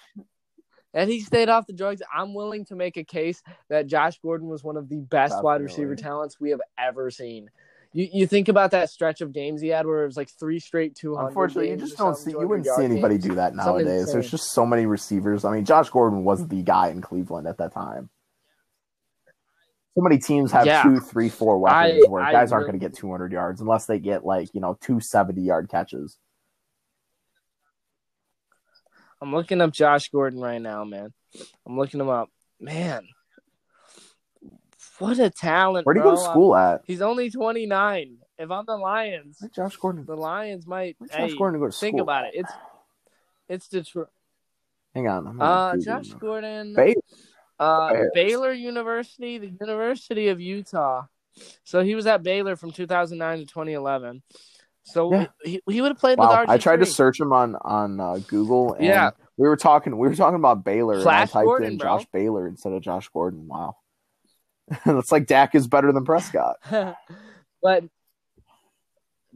Had 0.95 1.09
he 1.09 1.21
stayed 1.21 1.51
off 1.51 1.67
the 1.67 1.75
drugs, 1.75 2.01
I'm 2.15 2.33
willing 2.33 2.65
to 2.67 2.75
make 2.75 2.97
a 2.97 3.05
case 3.05 3.43
that 3.69 3.87
Josh 3.87 4.19
Gordon 4.21 4.49
was 4.49 4.65
one 4.65 4.77
of 4.79 4.89
the 4.89 4.97
best 4.97 5.43
wide 5.43 5.61
receiver 5.61 5.95
talents 5.95 6.41
we 6.41 6.51
have 6.51 6.61
ever 6.79 7.11
seen. 7.11 7.51
You 7.93 8.09
you 8.13 8.27
think 8.27 8.49
about 8.49 8.71
that 8.73 8.91
stretch 8.91 9.21
of 9.21 9.33
games 9.33 9.61
he 9.61 9.69
had 9.69 9.87
where 9.87 10.03
it 10.03 10.07
was 10.07 10.17
like 10.17 10.31
three 10.31 10.59
straight 10.59 10.95
200 10.95 11.29
Unfortunately, 11.29 11.71
you 11.71 11.77
just 11.77 11.97
don't 11.97 12.17
see. 12.17 12.31
You 12.31 12.47
wouldn't 12.49 12.67
see 12.67 12.85
anybody 12.85 13.15
games. 13.15 13.25
do 13.25 13.35
that 13.37 13.55
nowadays. 13.55 14.13
There's 14.13 14.31
just 14.31 14.53
so 14.53 14.67
many 14.67 14.87
receivers. 14.87 15.45
I 15.45 15.53
mean, 15.53 15.65
Josh 15.65 15.91
Gordon 15.91 16.25
was 16.25 16.47
the 16.49 16.63
guy 16.63 16.89
in 16.89 17.01
Cleveland 17.01 17.47
at 17.47 17.59
that 17.59 17.73
time. 17.73 18.11
So 19.97 20.03
many 20.03 20.19
teams 20.19 20.53
have 20.53 20.67
Yeah. 20.67 20.83
two, 20.83 21.01
three, 21.01 21.31
four 21.31 21.57
weapons 21.59 22.05
I- 22.05 22.11
where 22.11 22.23
I 22.23 22.31
guys 22.31 22.53
aren't 22.53 22.67
going 22.67 22.79
to 22.79 22.85
get 22.87 22.95
200 22.95 23.33
yards 23.33 23.63
unless 23.63 23.87
they 23.87 23.99
get 23.99 24.27
like 24.27 24.55
you 24.55 24.61
know 24.61 24.77
two 24.81 25.01
70 25.01 25.41
yard 25.41 25.71
catches. 25.71 26.19
I'm 29.23 29.35
looking 29.35 29.63
up 29.63 29.73
Josh 29.73 30.11
Gordon 30.11 30.41
right 30.41 30.61
now, 30.61 30.85
man. 30.85 31.15
I'm 31.67 31.79
looking 31.79 31.99
him 32.01 32.11
up. 32.11 32.29
Man, 32.61 33.07
what 34.99 35.19
a 35.19 35.31
talent! 35.31 35.87
Where 35.87 35.95
do 35.95 36.01
you 36.01 36.05
go 36.05 36.11
to 36.15 36.17
school 36.21 36.55
at? 36.55 36.83
He's 36.85 37.01
only 37.03 37.31
29. 37.31 38.19
If 38.39 38.51
I'm 38.51 38.65
the 38.67 38.77
Lions, 38.77 39.39
Where's 39.41 39.53
Josh 39.53 39.77
Gordon? 39.79 40.05
the 40.05 40.15
Lions 40.17 40.67
might. 40.67 40.97
Josh 41.11 41.31
hey, 41.31 41.37
Gordon 41.37 41.59
go 41.61 41.67
to 41.67 41.73
school? 41.73 41.89
think 41.91 42.01
about 42.03 42.27
it. 42.27 42.33
It's 42.35 42.53
it's 43.49 43.69
Detroit. 43.69 44.09
Hang 44.95 45.09
on. 45.09 45.41
Uh, 45.41 45.77
Josh 45.79 46.09
Gordon. 46.11 46.75
Bay- 46.75 46.95
Uh, 47.59 47.93
Baylor 48.15 48.53
University, 48.53 49.39
the 49.39 49.53
University 49.61 50.29
of 50.29 50.41
Utah. 50.41 51.05
So 51.65 51.83
he 51.83 51.95
was 51.95 52.07
at 52.07 52.23
Baylor 52.23 52.57
from 52.57 52.73
2009 52.73 53.39
to 53.41 53.47
2011. 53.47 54.23
So 54.85 55.13
Yeah. 55.13 55.27
he, 55.45 55.61
he 55.69 55.81
would 55.81 55.91
have 55.91 55.99
played 55.99 56.19
Wow, 56.19 56.29
with 56.31 56.49
RG3. 56.49 56.53
I 56.53 56.59
tried 56.59 56.81
to 56.81 56.87
search 56.87 57.21
him 57.21 57.33
on 57.33 57.57
on 57.57 58.01
uh, 58.01 58.19
Google. 58.27 58.75
And 58.75 58.85
Yeah. 58.85 59.11
we 59.37 59.49
were 59.49 59.57
talking. 59.57 59.97
We 59.99 60.09
were 60.09 60.15
talking 60.15 60.37
about 60.37 60.65
Baylor. 60.65 61.01
Flash 61.03 61.15
and 61.15 61.31
I 61.31 61.33
typed 61.33 61.45
Gordon, 61.47 61.73
in 61.73 61.79
bro. 61.79 61.99
Josh 61.99 62.07
Baylor 62.13 62.47
instead 62.47 62.73
of 62.73 62.83
Josh 62.83 63.09
Gordon. 63.09 63.49
Wow, 63.49 63.77
it's 64.87 65.11
like 65.13 65.27
Dak 65.27 65.55
is 65.55 65.67
better 65.67 65.93
than 65.93 66.05
Prescott. 66.05 66.57
but 67.63 67.85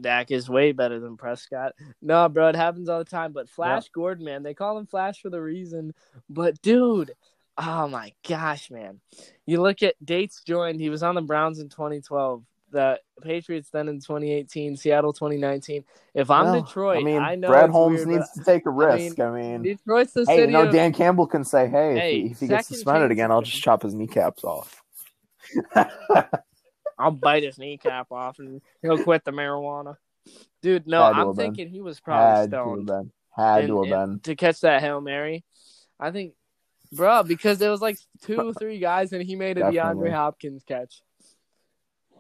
Dak 0.01 0.31
is 0.31 0.49
way 0.49 0.73
better 0.73 1.01
than 1.01 1.17
Prescott. 1.17 1.75
No, 2.01 2.29
bro, 2.29 2.49
it 2.49 2.57
happens 2.57 2.89
all 2.89 2.99
the 3.01 3.05
time. 3.05 3.33
But 3.33 3.49
Flash 3.51 3.89
Gordon, 3.91 4.25
man, 4.25 4.43
they 4.43 4.55
call 4.55 4.79
him 4.79 4.87
Flash 4.87 5.21
for 5.21 5.31
the 5.31 5.43
reason. 5.43 5.93
But 6.29 6.63
dude, 6.63 7.13
oh 7.61 7.89
my 7.89 8.13
gosh, 8.29 8.71
man, 8.71 9.01
you 9.47 9.61
look 9.61 9.83
at 9.83 9.95
dates 10.05 10.43
joined. 10.47 10.81
He 10.81 10.91
was 10.91 11.03
on 11.03 11.15
the 11.15 11.23
Browns 11.23 11.59
in 11.59 11.69
2012. 11.69 12.43
The 12.73 13.01
Patriots 13.21 13.69
then 13.73 13.89
in 13.89 13.97
2018, 13.97 14.77
Seattle 14.77 15.13
2019. 15.13 15.85
If 16.15 16.31
I'm 16.31 16.45
Well, 16.45 16.63
Detroit, 16.63 16.99
I 16.99 17.03
mean, 17.03 17.19
I 17.21 17.35
know 17.35 17.49
Brad 17.49 17.71
Holmes 17.71 18.07
weird, 18.07 18.21
needs 18.21 18.31
to 18.33 18.45
take 18.45 18.65
a 18.65 18.71
risk. 18.85 19.19
mean, 19.19 19.27
I 19.27 19.31
mean, 19.33 19.63
Detroit's 19.63 20.13
the 20.13 20.21
hey, 20.21 20.37
city 20.37 20.53
you 20.53 20.59
know, 20.59 20.67
of 20.67 20.73
Dan 20.73 20.93
Campbell 20.93 21.27
can 21.27 21.43
say, 21.43 21.69
"Hey, 21.69 21.99
Hey, 21.99 22.21
if, 22.31 22.39
he, 22.39 22.47
gets 22.47 22.69
suspended 22.69 23.11
again, 23.11 23.33
I'll 23.33 23.43
just 23.43 23.61
chop 23.61 23.83
his 23.83 23.93
kneecaps 23.95 24.45
off." 24.45 24.83
I'll 26.99 27.11
bite 27.11 27.43
his 27.43 27.59
kneecap 27.59 28.13
off 28.13 28.39
and 28.39 28.61
he'll 28.83 29.03
quit 29.03 29.25
the 29.25 29.31
marijuana. 29.33 29.97
Dude, 30.63 30.87
no, 30.87 31.03
I'm 31.03 31.15
have 31.15 31.27
been. 31.29 31.37
thinking 31.37 31.69
he 31.71 31.81
was 31.81 31.99
probably 31.99 32.41
Had 32.41 32.51
to 32.51 32.57
have 32.59 32.65
stoned. 32.67 32.87
been. 32.87 33.13
Had 33.35 33.67
to 33.67 33.83
and- 33.83 33.93
have 33.93 34.09
been. 34.09 34.21
to 34.21 34.37
catch 34.37 34.61
that 34.61 34.83
hail 34.83 35.01
mary. 35.01 35.45
I 35.99 36.11
think, 36.11 36.35
bro, 36.93 37.23
because 37.23 37.59
there 37.59 37.71
was 37.71 37.81
like 37.81 37.99
two, 38.23 38.53
three 38.59 38.79
guys, 38.79 39.13
and 39.13 39.23
he 39.23 39.37
made 39.37 39.59
a 39.59 39.71
Definitely. 39.73 40.11
DeAndre 40.11 40.15
Hopkins 40.15 40.65
catch. 40.65 41.03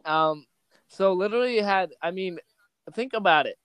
Um, 0.05 0.47
so 0.89 1.13
literally 1.13 1.59
had. 1.59 1.93
I 2.03 2.11
mean, 2.11 2.39
think 2.95 3.13
about 3.13 3.47
it. 3.47 3.57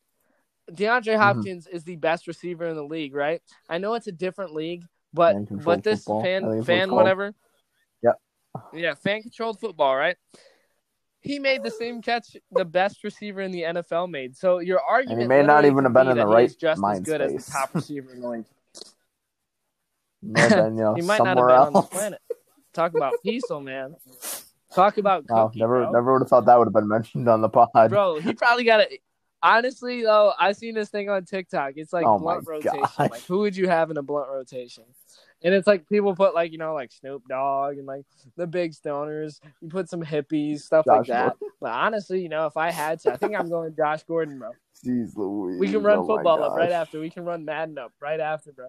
DeAndre 0.72 1.04
Mm-hmm. 1.04 1.22
Hopkins 1.22 1.68
is 1.68 1.84
the 1.84 1.96
best 1.96 2.28
receiver 2.28 2.66
in 2.66 2.76
the 2.76 2.84
league, 2.84 3.14
right? 3.14 3.42
I 3.70 3.78
know 3.78 3.94
it's 3.94 4.08
a 4.08 4.12
different 4.12 4.54
league, 4.54 4.84
but 5.14 5.36
but 5.64 5.84
this 5.84 6.04
football, 6.04 6.24
fan 6.24 6.64
fan 6.64 6.92
whatever. 6.92 7.34
Yeah. 8.02 8.12
Yeah, 8.74 8.94
fan 8.96 9.22
controlled 9.22 9.60
football, 9.60 9.96
right? 9.96 10.18
He 11.22 11.40
made 11.40 11.64
the 11.64 11.72
same 11.72 12.04
catch 12.04 12.38
the 12.52 12.66
best 12.66 13.04
receiver 13.04 13.42
in 13.42 13.52
the 13.52 13.64
NFL 13.64 14.10
made. 14.12 14.38
So 14.38 14.60
your 14.60 14.80
argument 14.80 15.28
may 15.28 15.42
not 15.42 15.66
even 15.66 15.84
have 15.84 15.94
been 15.94 16.10
in 16.10 16.18
the 16.18 16.28
right 16.28 16.50
just 16.50 16.64
as 16.64 16.78
mind 16.78 17.06
good 17.06 17.20
as 17.20 17.34
the 17.34 17.40
space. 17.40 17.54
top 17.54 17.74
receiver 17.74 18.14
in 18.14 18.22
the 18.22 18.30
league. 18.30 18.46
May 20.26 20.42
have 20.42 20.50
been, 20.52 20.78
you 20.78 20.94
He 20.96 21.02
might 21.02 21.20
not 21.20 21.38
have 21.38 21.48
been 21.48 21.56
else. 21.56 21.68
on 21.68 21.74
this 21.74 21.90
planet. 21.90 22.22
Talk 22.74 22.94
about 22.96 23.14
Diesel, 23.24 23.62
man. 23.62 23.96
Talk 24.74 24.98
about 24.98 25.26
cookie, 25.28 25.60
never, 25.60 25.84
bro. 25.84 25.92
never 25.92 26.14
would 26.14 26.22
have 26.22 26.30
thought 26.30 26.46
that 26.46 26.58
would 26.58 26.68
have 26.68 26.74
been 26.74 26.88
mentioned 26.90 27.30
on 27.30 27.42
the 27.42 27.50
pod. 27.50 27.90
Bro, 27.90 28.20
he 28.20 28.34
probably 28.34 28.66
got 28.66 28.82
it. 28.82 29.00
Honestly, 29.42 30.02
though, 30.02 30.34
I 30.38 30.52
seen 30.54 30.74
this 30.76 30.90
thing 30.90 31.10
on 31.10 31.24
TikTok. 31.24 31.74
It's 31.76 31.94
like 31.94 32.06
Oh 32.06 32.18
blunt 32.20 32.48
rotation. 32.48 32.80
gosh. 32.80 33.12
Like, 33.12 33.22
who 33.26 33.40
would 33.40 33.56
you 33.56 33.68
have 33.68 33.92
in 33.92 33.98
a 33.98 34.02
blunt 34.02 34.28
rotation? 34.28 34.84
And 35.44 35.54
it's 35.54 35.68
like 35.68 35.88
people 35.88 36.16
put 36.16 36.34
like 36.34 36.52
you 36.52 36.58
know 36.58 36.74
like 36.74 36.92
Snoop 36.92 37.24
Dogg 37.30 37.78
and 37.78 37.86
like 37.86 38.06
the 38.36 38.48
big 38.48 38.74
stoners. 38.74 39.40
You 39.62 39.70
put 39.70 39.88
some 39.88 40.04
hippies, 40.04 40.62
stuff 40.62 40.88
like 40.88 41.06
Josh 41.06 41.08
that. 41.08 41.36
But 41.62 41.72
honestly, 41.72 42.22
you 42.22 42.30
know, 42.30 42.48
if 42.48 42.58
I 42.58 42.72
had 42.72 43.00
to, 43.02 43.14
I 43.14 43.18
think 43.18 43.36
I'm 43.38 43.50
going 43.50 43.76
Josh 43.76 44.04
Gordon, 44.04 44.40
bro. 44.40 44.50
Jeez 44.86 45.16
Louise. 45.16 45.60
We 45.60 45.70
can 45.70 45.84
run 45.84 46.00
oh 46.00 46.08
football 46.08 46.44
up 46.44 46.56
right 46.56 46.72
after. 46.72 47.00
We 47.00 47.10
can 47.10 47.24
run 47.24 47.46
Madden 47.46 47.78
up 47.78 47.94
right 48.02 48.20
after, 48.20 48.52
bro. 48.52 48.68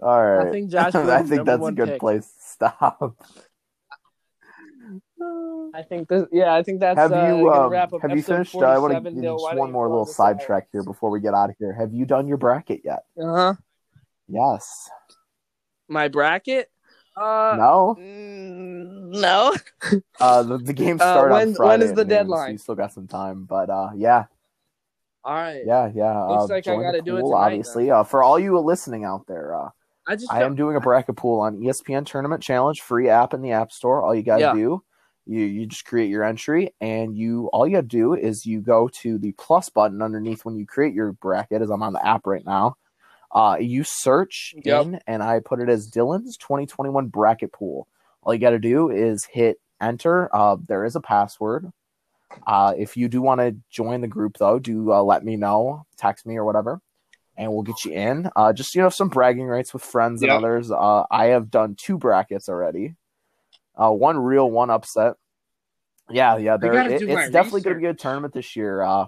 All 0.00 0.24
right. 0.24 0.46
I 0.48 0.50
think 0.50 0.70
Josh 0.70 0.94
I 0.94 1.22
think 1.22 1.46
that's 1.46 1.66
a 1.66 1.72
good 1.72 1.88
pick. 1.90 2.00
place 2.00 2.26
to 2.26 2.32
stop. 2.42 3.16
I 5.74 5.82
think 5.82 6.08
this. 6.08 6.24
Yeah, 6.32 6.54
I 6.54 6.62
think 6.62 6.80
that's. 6.80 6.98
have 6.98 7.12
uh, 7.12 7.36
you 7.36 7.44
gonna 7.44 7.76
um, 7.76 8.00
have 8.00 8.16
you 8.16 8.22
finished? 8.22 8.54
Uh, 8.54 8.60
I 8.60 8.78
want 8.78 8.94
to 8.94 9.00
give 9.00 9.14
you 9.14 9.22
just 9.22 9.56
one 9.56 9.70
more 9.70 9.88
little 9.88 10.04
close 10.04 10.14
us 10.14 10.20
out? 10.20 10.38
sidetrack 10.38 10.68
here 10.72 10.82
before 10.82 11.10
we 11.10 11.20
get 11.20 11.34
out 11.34 11.50
of 11.50 11.56
here. 11.58 11.72
Have 11.72 11.92
you 11.92 12.06
done 12.06 12.26
your 12.26 12.38
bracket 12.38 12.80
yet? 12.84 13.04
Uh 13.20 13.34
huh. 13.34 13.54
Yes. 14.28 14.90
My 15.88 16.08
bracket. 16.08 16.70
Uh, 17.16 17.56
no. 17.58 17.96
mm, 17.98 19.20
no. 19.20 19.54
Uh, 20.20 20.42
the, 20.42 20.58
the 20.58 20.72
game 20.72 21.00
Uh, 21.00 21.14
when- 21.22 21.32
on 21.32 21.32
when 21.32 21.54
Friday. 21.54 21.84
is 21.84 21.90
at 21.90 21.96
the 21.96 22.04
noon, 22.04 22.10
so 22.10 22.14
deadline? 22.16 22.52
you 22.52 22.58
still 22.58 22.74
got 22.74 22.92
some 22.92 23.08
time, 23.08 23.44
but 23.44 23.70
uh, 23.70 23.90
yeah, 23.96 24.26
All 25.24 25.34
right. 25.34 25.62
yeah, 25.66 25.90
yeah. 25.94 26.24
Looks 26.24 26.50
uh, 26.50 26.54
like 26.54 26.68
I 26.68 26.76
gotta 26.76 27.00
do 27.00 27.16
it 27.16 27.22
tonight, 27.22 27.34
Obviously, 27.34 27.90
uh, 27.90 28.04
for 28.04 28.22
all 28.22 28.38
you 28.38 28.58
listening 28.60 29.04
out 29.04 29.26
there, 29.26 29.54
uh, 29.54 29.70
I 30.10 30.16
just. 30.16 30.32
I 30.32 30.42
am 30.42 30.56
doing 30.56 30.74
a 30.74 30.80
bracket 30.80 31.16
pool 31.16 31.40
on 31.40 31.60
ESPN 31.60 32.04
Tournament 32.04 32.42
Challenge, 32.42 32.80
free 32.80 33.08
app 33.08 33.32
in 33.32 33.42
the 33.42 33.52
App 33.52 33.70
Store. 33.70 34.02
All 34.02 34.12
you 34.12 34.24
gotta 34.24 34.42
Yeah. 34.42 34.54
do, 34.54 34.82
you 35.24 35.40
you 35.44 35.66
just 35.66 35.84
create 35.84 36.10
your 36.10 36.24
entry, 36.24 36.74
and 36.80 37.16
you 37.16 37.46
all 37.52 37.64
you 37.64 37.76
gotta 37.76 37.86
do 37.86 38.14
is 38.14 38.44
you 38.44 38.60
go 38.60 38.88
to 38.88 39.18
the 39.18 39.30
plus 39.32 39.68
button 39.68 40.02
underneath 40.02 40.44
when 40.44 40.56
you 40.56 40.66
create 40.66 40.94
your 40.94 41.12
bracket. 41.12 41.62
As 41.62 41.70
I'm 41.70 41.84
on 41.84 41.92
the 41.92 42.04
app 42.04 42.26
right 42.26 42.44
now, 42.44 42.76
uh, 43.30 43.56
you 43.60 43.84
search 43.84 44.52
Yep. 44.64 44.86
in, 44.86 45.00
and 45.06 45.22
I 45.22 45.38
put 45.38 45.60
it 45.60 45.68
as 45.68 45.88
Dylan's 45.88 46.36
2021 46.36 47.06
bracket 47.06 47.52
pool. 47.52 47.86
All 48.24 48.34
you 48.34 48.40
gotta 48.40 48.58
do 48.58 48.90
is 48.90 49.24
hit 49.30 49.60
enter. 49.80 50.28
Uh, 50.34 50.56
there 50.66 50.84
is 50.84 50.96
a 50.96 51.00
password. 51.00 51.70
Uh, 52.46 52.74
if 52.76 52.96
you 52.96 53.08
do 53.08 53.22
want 53.22 53.40
to 53.40 53.54
join 53.70 54.00
the 54.00 54.08
group, 54.08 54.38
though, 54.38 54.58
do 54.58 54.92
uh, 54.92 55.02
let 55.02 55.24
me 55.24 55.36
know, 55.36 55.84
text 55.96 56.26
me 56.26 56.36
or 56.36 56.44
whatever, 56.44 56.80
and 57.40 57.50
we'll 57.50 57.62
get 57.62 57.84
you 57.86 57.92
in. 57.92 58.28
Uh, 58.36 58.52
just 58.52 58.74
you 58.74 58.82
know, 58.82 58.90
some 58.90 59.08
bragging 59.08 59.46
rights 59.46 59.72
with 59.72 59.82
friends 59.82 60.20
and 60.22 60.28
Yep. 60.28 60.36
others. 60.36 60.70
Uh, 60.70 61.04
I 61.10 61.26
have 61.28 61.50
done 61.50 61.74
two 61.74 61.96
brackets 61.96 62.48
already. 62.50 62.96
Uh, 63.74 63.90
one 63.90 64.18
real, 64.18 64.48
one 64.50 64.68
upset. 64.68 65.14
Yeah, 66.10 66.36
yeah, 66.36 66.56
there, 66.58 66.72
it- 66.90 67.02
it's 67.02 67.30
definitely 67.32 67.62
going 67.62 67.76
to 67.76 67.80
be 67.80 67.86
a 67.86 67.94
tournament 67.94 68.34
this 68.34 68.54
year. 68.56 68.82
Uh, 68.82 69.06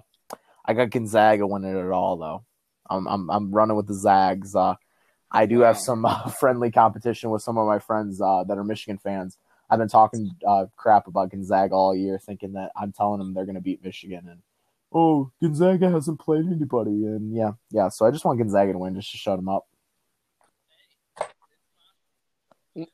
I 0.65 0.73
got 0.73 0.89
Gonzaga 0.89 1.45
winning 1.45 1.77
it 1.77 1.91
all, 1.91 2.17
though. 2.17 2.43
I'm 2.89 3.07
I'm, 3.07 3.29
I'm 3.29 3.51
running 3.51 3.75
with 3.77 3.87
the 3.87 3.93
Zags. 3.93 4.55
Uh, 4.55 4.75
I 5.31 5.45
do 5.45 5.59
have 5.59 5.77
some 5.77 6.03
uh, 6.05 6.29
friendly 6.29 6.71
competition 6.71 7.29
with 7.29 7.43
some 7.43 7.57
of 7.59 7.67
my 7.67 7.77
friends 7.79 8.19
uh, 8.19 8.43
that 8.45 8.57
are 8.57 8.63
Michigan 8.63 8.97
fans. 8.97 9.37
I've 9.69 9.79
been 9.79 9.89
talking 9.89 10.31
uh, 10.47 10.65
crap 10.75 11.07
about 11.07 11.29
Gonzaga 11.29 11.75
all 11.75 11.95
year, 11.95 12.17
thinking 12.17 12.53
that 12.53 12.71
I'm 12.75 12.91
telling 12.93 13.19
them 13.19 13.33
they're 13.33 13.45
going 13.45 13.55
to 13.55 13.61
beat 13.61 13.83
Michigan, 13.83 14.27
and 14.29 14.39
oh, 14.93 15.31
Gonzaga 15.41 15.89
hasn't 15.89 16.19
played 16.19 16.45
anybody, 16.45 16.91
and 17.05 17.35
yeah, 17.35 17.51
yeah. 17.71 17.89
So 17.89 18.05
I 18.05 18.11
just 18.11 18.25
want 18.25 18.39
Gonzaga 18.39 18.73
to 18.73 18.77
win, 18.79 18.95
just 18.95 19.11
to 19.11 19.17
shut 19.17 19.39
him 19.39 19.49
up. 19.49 19.65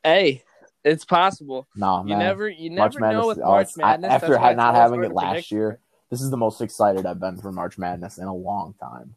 Hey, 0.03 0.43
it's 0.83 1.05
possible. 1.05 1.67
No, 1.75 2.01
You 2.03 2.09
man. 2.09 2.19
never, 2.19 2.49
you 2.49 2.71
March 2.71 2.95
never 2.95 3.13
know 3.13 3.27
with 3.27 3.39
oh, 3.39 3.47
March 3.47 3.69
Madness. 3.77 4.11
after 4.11 4.37
ha- 4.37 4.53
not 4.53 4.75
having 4.75 5.03
it 5.03 5.13
last 5.13 5.29
predict. 5.31 5.51
year, 5.51 5.79
this 6.11 6.21
is 6.21 6.29
the 6.31 6.37
most 6.37 6.61
excited 6.61 7.05
I've 7.05 7.19
been 7.19 7.37
for 7.37 7.51
March 7.51 7.77
Madness 7.77 8.17
in 8.17 8.25
a 8.25 8.35
long 8.35 8.73
time. 8.81 9.15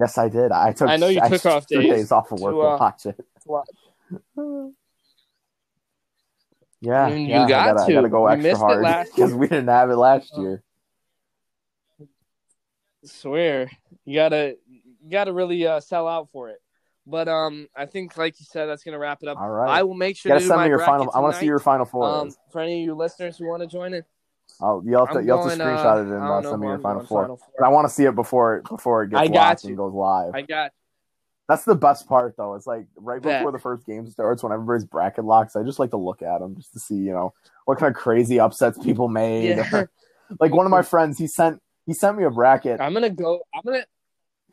Yes, 0.00 0.16
I 0.18 0.28
did. 0.28 0.52
I 0.52 0.72
took. 0.72 0.88
I 0.88 0.96
know 0.96 1.08
you 1.08 1.20
took 1.28 1.42
took 1.42 1.46
off 1.46 1.66
days 1.66 1.90
days 1.90 2.12
off 2.12 2.30
of 2.32 2.40
work 2.40 2.54
to, 2.54 2.60
to, 2.60 2.66
uh, 2.66 2.78
watch 2.78 3.06
it. 3.06 3.26
watch. 4.36 4.72
Yeah, 6.82 7.08
You 7.08 7.26
yeah, 7.26 7.48
got 7.48 7.68
I 7.68 7.72
gotta, 7.72 7.86
to. 7.86 7.92
I 7.92 7.94
gotta 7.94 8.08
go 8.10 8.26
extra 8.26 8.42
missed 8.50 8.60
it 8.62 8.64
hard 8.84 9.06
because 9.06 9.34
we 9.34 9.48
didn't 9.48 9.68
have 9.68 9.88
it 9.90 9.96
last 9.96 10.30
Oh. 10.34 10.42
year. 10.42 10.62
Swear, 13.06 13.70
you 14.04 14.14
gotta, 14.14 14.56
you 14.68 15.10
gotta 15.10 15.32
really 15.32 15.66
uh, 15.66 15.80
sell 15.80 16.06
out 16.06 16.30
for 16.30 16.50
it. 16.50 16.58
But 17.06 17.28
um, 17.28 17.68
I 17.76 17.86
think, 17.86 18.16
like 18.16 18.38
you 18.40 18.46
said, 18.46 18.66
that's 18.66 18.82
gonna 18.82 18.98
wrap 18.98 19.22
it 19.22 19.28
up. 19.28 19.38
All 19.38 19.48
right, 19.48 19.78
I 19.78 19.84
will 19.84 19.94
make 19.94 20.16
sure 20.16 20.30
you 20.30 20.34
gotta 20.34 20.44
to 20.44 20.48
send 20.48 20.58
my 20.58 20.64
me 20.64 20.70
your 20.70 20.80
final. 20.80 21.10
I 21.14 21.20
want 21.20 21.34
to 21.34 21.40
see 21.40 21.46
your 21.46 21.60
final 21.60 21.86
four. 21.86 22.04
Um, 22.04 22.32
for 22.50 22.60
any 22.60 22.80
of 22.80 22.84
you 22.84 22.94
listeners 22.94 23.38
who 23.38 23.46
want 23.46 23.62
to 23.62 23.68
join 23.68 23.94
in, 23.94 24.02
I'll, 24.60 24.82
you'll 24.84 25.04
have 25.04 25.14
to, 25.14 25.20
I'm 25.20 25.26
you'll 25.26 25.42
have 25.42 25.52
to 25.52 25.58
going, 25.58 25.68
uh, 25.68 25.76
screenshot 25.76 26.06
it 26.06 26.12
and 26.12 26.22
uh, 26.22 26.42
send 26.42 26.60
me 26.60 26.66
your 26.66 26.78
final 26.78 27.02
going 27.02 27.06
four. 27.06 27.38
But 27.58 27.64
I 27.64 27.68
want 27.68 27.88
to 27.88 27.94
see 27.94 28.04
it 28.04 28.14
before 28.14 28.56
it 28.56 28.68
before 28.68 29.04
it 29.04 29.10
gets 29.10 29.30
watched 29.30 29.64
you. 29.64 29.68
and 29.68 29.76
goes 29.76 29.92
live. 29.92 30.34
I 30.34 30.42
got 30.42 30.72
That's 31.48 31.64
the 31.64 31.76
best 31.76 32.08
part, 32.08 32.34
though. 32.36 32.54
It's 32.54 32.66
like 32.66 32.86
right 32.96 33.22
Bet. 33.22 33.40
before 33.40 33.52
the 33.52 33.58
first 33.60 33.86
game 33.86 34.08
starts, 34.08 34.42
when 34.42 34.52
everybody's 34.52 34.84
bracket 34.84 35.24
locks. 35.24 35.54
I 35.54 35.62
just 35.62 35.78
like 35.78 35.90
to 35.90 35.96
look 35.96 36.22
at 36.22 36.40
them 36.40 36.56
just 36.56 36.72
to 36.72 36.80
see, 36.80 36.96
you 36.96 37.12
know, 37.12 37.34
what 37.66 37.78
kind 37.78 37.94
of 37.94 38.00
crazy 38.00 38.40
upsets 38.40 38.78
people 38.78 39.08
made. 39.08 39.58
yeah. 39.58 39.84
like 40.40 40.52
one 40.52 40.66
of 40.66 40.70
my 40.70 40.82
friends, 40.82 41.18
he 41.18 41.28
sent 41.28 41.60
he 41.86 41.94
sent 41.94 42.18
me 42.18 42.24
a 42.24 42.30
bracket. 42.30 42.80
I'm 42.80 42.92
gonna 42.92 43.10
go. 43.10 43.40
I'm 43.54 43.62
gonna. 43.64 43.84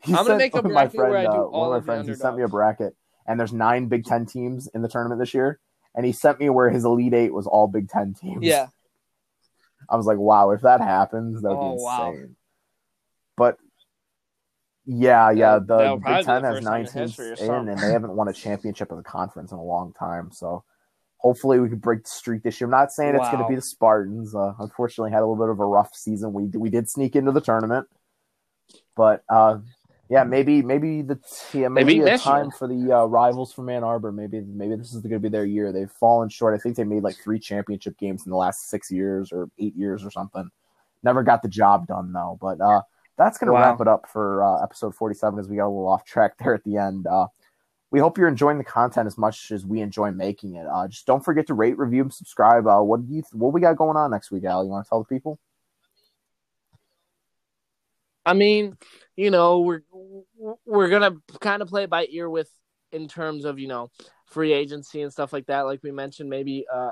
He 0.02 0.14
I'm 0.14 0.24
gonna 0.24 0.38
make 0.38 0.54
a 0.54 0.62
my 0.62 0.70
bracket 0.72 0.94
friend, 0.96 1.10
where 1.10 1.18
I 1.18 1.22
do 1.24 1.28
uh, 1.28 1.42
all 1.42 1.68
one 1.68 1.76
of 1.76 1.82
my 1.82 1.86
friends. 1.86 2.08
He 2.08 2.14
sent 2.14 2.36
me 2.36 2.42
a 2.42 2.48
bracket, 2.48 2.94
and 3.26 3.38
there's 3.38 3.52
nine 3.52 3.88
Big 3.88 4.04
Ten 4.04 4.24
teams 4.26 4.68
in 4.68 4.82
the 4.82 4.88
tournament 4.88 5.20
this 5.20 5.34
year, 5.34 5.58
and 5.94 6.06
he 6.06 6.12
sent 6.12 6.38
me 6.40 6.48
where 6.48 6.70
his 6.70 6.84
Elite 6.84 7.14
Eight 7.14 7.34
was 7.34 7.46
all 7.46 7.66
Big 7.66 7.88
Ten 7.88 8.14
teams. 8.14 8.44
Yeah. 8.44 8.68
I 9.90 9.96
was 9.96 10.06
like, 10.06 10.18
wow, 10.18 10.50
if 10.50 10.62
that 10.62 10.80
happens, 10.80 11.42
that 11.42 11.48
would 11.50 11.58
Oh, 11.58 11.74
be 11.74 11.82
wow. 11.82 12.12
insane. 12.12 12.36
But 13.36 13.58
yeah, 14.86 15.30
yeah, 15.30 15.58
the 15.58 16.00
Big 16.04 16.24
Ten 16.24 16.44
has 16.44 16.64
nine 16.64 16.86
teams 16.86 17.18
in, 17.18 17.68
and 17.68 17.82
they 17.82 17.92
haven't 17.92 18.12
won 18.12 18.28
a 18.28 18.32
championship 18.32 18.90
of 18.90 18.98
the 18.98 19.02
conference 19.04 19.52
in 19.52 19.58
a 19.58 19.64
long 19.64 19.92
time. 19.92 20.30
So 20.32 20.64
hopefully 21.24 21.58
we 21.58 21.70
can 21.70 21.78
break 21.78 22.04
the 22.04 22.10
streak 22.10 22.42
this 22.42 22.60
year. 22.60 22.66
I'm 22.66 22.70
not 22.70 22.92
saying 22.92 23.14
it's 23.14 23.28
going 23.30 23.42
to 23.42 23.48
be 23.48 23.56
the 23.56 23.62
Spartans. 23.62 24.34
Uh, 24.34 24.52
unfortunately, 24.60 25.10
had 25.10 25.20
a 25.20 25.26
little 25.26 25.42
bit 25.42 25.48
of 25.48 25.58
a 25.58 25.64
rough 25.64 25.94
season. 25.94 26.32
We 26.34 26.44
we 26.56 26.68
did 26.68 26.88
sneak 26.88 27.16
into 27.16 27.32
the 27.32 27.40
tournament, 27.40 27.88
but 28.94 29.24
uh, 29.30 29.58
yeah, 30.10 30.22
maybe 30.24 30.60
maybe 30.62 31.00
the 31.02 31.18
yeah, 31.54 31.68
maybe 31.68 31.94
beat 31.94 32.02
a 32.02 32.18
time 32.18 32.50
for 32.50 32.68
the 32.68 32.92
uh, 32.92 33.04
rivals 33.06 33.52
from 33.54 33.70
Ann 33.70 33.82
Arbor. 33.82 34.12
Maybe 34.12 34.40
maybe 34.42 34.76
this 34.76 34.92
is 34.92 35.00
going 35.00 35.12
to 35.12 35.18
be 35.18 35.30
their 35.30 35.46
year. 35.46 35.72
They've 35.72 35.90
fallen 35.90 36.28
short. 36.28 36.54
I 36.54 36.58
think 36.62 36.76
they 36.76 36.84
made 36.84 37.02
like 37.02 37.16
three 37.24 37.38
championship 37.38 37.98
games 37.98 38.26
in 38.26 38.30
the 38.30 38.36
last 38.36 38.68
six 38.68 38.90
years 38.92 39.32
or 39.32 39.48
eight 39.58 39.74
years 39.74 40.04
or 40.04 40.10
something. 40.10 40.48
Never 41.02 41.22
got 41.22 41.42
the 41.42 41.48
job 41.48 41.86
done 41.86 42.12
though. 42.12 42.38
But 42.40 42.60
uh, 42.60 42.82
that's 43.16 43.38
going 43.38 43.46
to 43.48 43.54
Wow. 43.54 43.60
wrap 43.62 43.80
it 43.80 43.88
up 43.88 44.08
for 44.12 44.44
uh, 44.44 44.62
episode 44.62 44.94
47 44.94 45.38
as 45.38 45.48
we 45.48 45.56
got 45.56 45.66
a 45.66 45.68
little 45.68 45.88
off 45.88 46.04
track 46.04 46.36
there 46.38 46.54
at 46.54 46.64
the 46.64 46.76
end. 46.76 47.06
We 47.94 48.00
hope 48.00 48.18
you're 48.18 48.26
enjoying 48.26 48.58
the 48.58 48.64
content 48.64 49.06
as 49.06 49.16
much 49.16 49.52
as 49.52 49.64
we 49.64 49.80
enjoy 49.80 50.10
making 50.10 50.56
it. 50.56 50.66
Uh, 50.66 50.88
just 50.88 51.06
don't 51.06 51.24
forget 51.24 51.46
to 51.46 51.54
rate, 51.54 51.78
review, 51.78 52.02
and 52.02 52.12
subscribe. 52.12 52.66
Uh, 52.66 52.80
what 52.80 53.06
do 53.06 53.14
you 53.14 53.22
what 53.30 53.52
we 53.52 53.60
got 53.60 53.76
going 53.76 53.96
on 53.96 54.10
next 54.10 54.32
week, 54.32 54.42
Al? 54.42 54.64
You 54.64 54.70
want 54.70 54.84
to 54.84 54.88
tell 54.88 54.98
the 54.98 55.04
people? 55.04 55.38
I 58.26 58.32
mean, 58.32 58.76
you 59.14 59.30
know, 59.30 59.60
we're 59.60 59.82
we're 60.66 60.88
gonna 60.88 61.18
kind 61.38 61.62
of 61.62 61.68
play 61.68 61.86
by 61.86 62.08
ear 62.10 62.28
with 62.28 62.50
in 62.90 63.06
terms 63.06 63.44
of 63.44 63.60
you 63.60 63.68
know 63.68 63.92
free 64.26 64.52
agency 64.52 65.02
and 65.02 65.12
stuff 65.12 65.32
like 65.32 65.46
that. 65.46 65.60
Like 65.60 65.84
we 65.84 65.92
mentioned, 65.92 66.28
maybe 66.28 66.66
uh, 66.74 66.90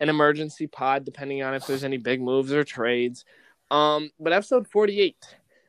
an 0.00 0.08
emergency 0.08 0.66
pod 0.66 1.04
depending 1.04 1.42
on 1.42 1.52
if 1.52 1.66
there's 1.66 1.84
any 1.84 1.98
big 1.98 2.22
moves 2.22 2.54
or 2.54 2.64
trades. 2.64 3.26
Um, 3.70 4.12
but 4.18 4.32
episode 4.32 4.66
forty 4.66 4.98
eight, 5.02 5.22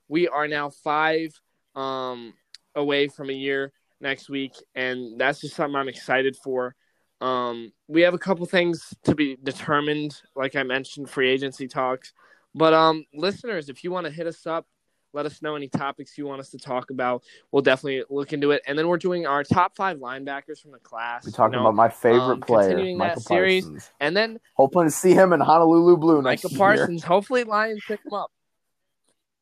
we 0.08 0.30
are 0.30 0.48
now 0.48 0.70
five 0.70 1.38
um 1.76 2.34
away 2.76 3.10
from 3.10 3.30
a 3.30 3.34
year 3.34 3.74
next 4.02 4.30
week, 4.30 4.54
and 4.76 5.20
that's 5.20 5.42
just 5.42 5.56
something 5.56 5.76
I'm 5.76 5.90
excited 5.90 6.36
for. 6.36 6.76
Um, 7.22 7.74
we 7.88 8.02
have 8.02 8.14
a 8.14 8.20
couple 8.20 8.46
things 8.46 8.94
to 9.04 9.16
be 9.16 9.38
determined, 9.42 10.22
like 10.36 10.56
I 10.56 10.64
mentioned, 10.64 11.10
free 11.10 11.30
agency 11.30 11.68
talks. 11.68 12.14
But 12.56 12.74
um, 12.74 13.06
listeners, 13.14 13.70
if 13.70 13.84
you 13.84 13.92
want 13.92 14.06
to 14.06 14.12
hit 14.12 14.26
us 14.26 14.48
up, 14.48 14.66
let 15.12 15.26
us 15.26 15.42
know 15.42 15.56
any 15.56 15.68
topics 15.68 16.18
you 16.18 16.26
want 16.26 16.40
us 16.40 16.50
to 16.52 16.58
talk 16.58 16.92
about. 16.92 17.24
We'll 17.52 17.64
definitely 17.64 18.04
look 18.10 18.32
into 18.32 18.52
it. 18.52 18.62
And 18.68 18.78
then 18.78 18.88
we're 18.88 18.98
doing 18.98 19.26
our 19.26 19.44
top 19.44 19.76
five 19.76 19.98
linebackers 19.98 20.62
from 20.62 20.72
the 20.72 20.80
class. 20.80 21.26
We're 21.26 21.32
talking 21.32 21.54
you 21.54 21.64
know, 21.64 21.70
about 21.70 21.76
my 21.76 21.90
favorite 21.90 22.34
um, 22.34 22.42
player, 22.42 22.70
continuing 22.70 22.98
that 23.00 23.08
Michael 23.08 23.22
series. 23.22 23.64
Parsons. 23.64 23.92
and 24.00 24.16
then 24.16 24.40
Hoping 24.54 24.84
to 24.84 24.92
see 24.92 25.14
him 25.14 25.34
in 25.34 25.40
Honolulu 25.40 25.98
Blue 25.98 26.22
next 26.22 26.44
Micah 26.44 26.54
year. 26.54 26.58
Parsons. 26.60 27.04
Hopefully, 27.04 27.44
Lions 27.44 27.82
pick 27.88 28.00
him 28.06 28.14
up. 28.14 28.32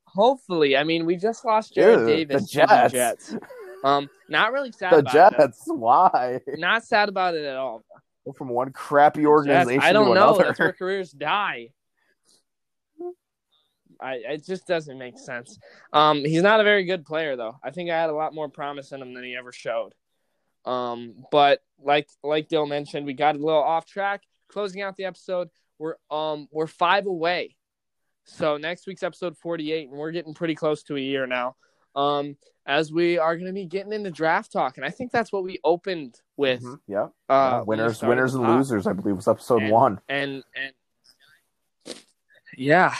Hopefully, 0.05 0.77
I 0.77 0.83
mean, 0.83 1.05
we 1.05 1.17
just 1.17 1.43
lost 1.45 1.75
Jarrad 1.75 2.07
Davis 2.07 2.51
the 2.51 2.61
to 2.61 2.67
the 2.67 2.89
Jets. 2.89 3.35
Jets. 3.81 3.85
Um, 3.85 4.09
not 4.29 4.51
really 4.53 4.71
sad 4.71 4.93
The 4.93 4.97
about 4.97 5.33
it. 5.33 5.37
Jets. 5.37 5.63
Why? 5.67 6.41
Not 6.47 6.83
sad 6.83 7.09
about 7.09 7.35
it 7.35 7.45
at 7.45 7.55
all. 7.55 7.83
Go 8.25 8.33
from 8.33 8.49
one 8.49 8.71
crappy 8.71 9.21
Jets, 9.21 9.27
organization 9.27 9.81
I 9.81 9.93
don't 9.93 10.07
to 10.09 10.13
know. 10.13 10.29
another. 10.29 10.43
That's 10.45 10.59
where 10.59 10.73
careers 10.73 11.11
die. 11.11 11.69
I 13.99 14.15
it 14.15 14.45
just 14.45 14.67
doesn't 14.67 14.97
make 14.97 15.17
sense. 15.17 15.57
Um, 15.91 16.23
he's 16.23 16.43
not 16.43 16.59
a 16.59 16.63
very 16.63 16.83
good 16.83 17.05
player 17.05 17.35
though. 17.35 17.57
I 17.63 17.71
think 17.71 17.89
I 17.89 17.99
had 17.99 18.09
a 18.09 18.13
lot 18.13 18.33
more 18.33 18.49
promise 18.49 18.91
in 18.91 19.01
him 19.01 19.13
than 19.13 19.23
he 19.23 19.35
ever 19.35 19.51
showed. 19.51 19.93
Um, 20.65 21.23
but 21.31 21.61
like 21.79 22.07
like 22.23 22.47
Dill 22.47 22.67
mentioned, 22.67 23.05
we 23.05 23.13
got 23.13 23.35
a 23.35 23.39
little 23.39 23.63
off 23.63 23.85
track. 23.85 24.21
Closing 24.49 24.81
out 24.81 24.95
the 24.97 25.05
episode, 25.05 25.49
we're 25.79 25.95
um 26.11 26.47
we're 26.51 26.67
five 26.67 27.05
away. 27.07 27.55
So 28.25 28.57
next 28.57 28.85
week's 28.85 29.03
episode 29.03 29.37
forty 29.37 29.71
eight, 29.71 29.89
and 29.89 29.97
we're 29.97 30.11
getting 30.11 30.33
pretty 30.33 30.53
close 30.55 30.83
to 30.83 30.95
a 30.95 30.99
year 30.99 31.25
now. 31.25 31.55
Um, 31.97 32.37
as 32.65 32.91
we 32.91 33.17
are 33.17 33.35
going 33.35 33.47
to 33.47 33.53
be 33.53 33.65
getting 33.65 33.93
into 33.93 34.11
draft 34.11 34.51
talk, 34.51 34.77
and 34.77 34.85
I 34.85 34.89
think 34.89 35.11
that's 35.11 35.31
what 35.31 35.43
we 35.43 35.57
opened 35.63 36.19
with. 36.35 36.61
Mhm, 36.61 36.79
Yeah. 36.87 37.03
Uh, 37.29 37.59
Yeah, 37.59 37.61
winners, 37.61 38.01
winners, 38.01 38.35
and 38.35 38.43
pod 38.43 38.57
losers. 38.57 38.85
I 38.87 38.93
believe 38.93 39.15
was 39.15 39.27
episode 39.27 39.63
And- 39.63 39.71
one. 39.71 39.99
and 40.09 40.43
and 40.55 40.73
yeah, 42.55 42.93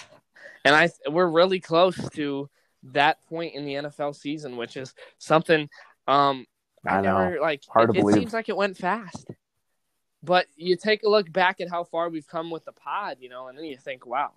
and 0.63 0.75
I 0.75 0.89
we're 1.09 1.27
really 1.29 1.59
close 1.59 1.97
to 2.11 2.49
that 2.83 3.21
point 3.27 3.55
in 3.55 3.65
the 3.65 3.73
NFL 3.75 4.15
season, 4.15 4.55
which 4.57 4.77
is 4.77 4.93
something 5.17 5.69
um 6.07 6.45
I, 6.85 6.97
I 6.97 7.01
know. 7.01 7.17
never 7.17 7.41
like. 7.41 7.61
Hard 7.69 7.89
it, 7.89 7.93
to 8.01 8.07
it 8.07 8.13
seems 8.13 8.33
like 8.33 8.49
it 8.49 8.55
went 8.55 8.77
fast, 8.77 9.29
but 10.23 10.47
you 10.55 10.77
take 10.77 11.03
a 11.03 11.09
look 11.09 11.31
back 11.31 11.59
at 11.59 11.69
how 11.69 11.83
far 11.83 12.09
we've 12.09 12.27
come 12.27 12.49
with 12.51 12.63
the 12.65 12.71
pod, 12.71 13.17
you 13.19 13.29
know, 13.29 13.47
and 13.47 13.57
then 13.57 13.65
you 13.65 13.77
think, 13.77 14.05
wow, 14.05 14.31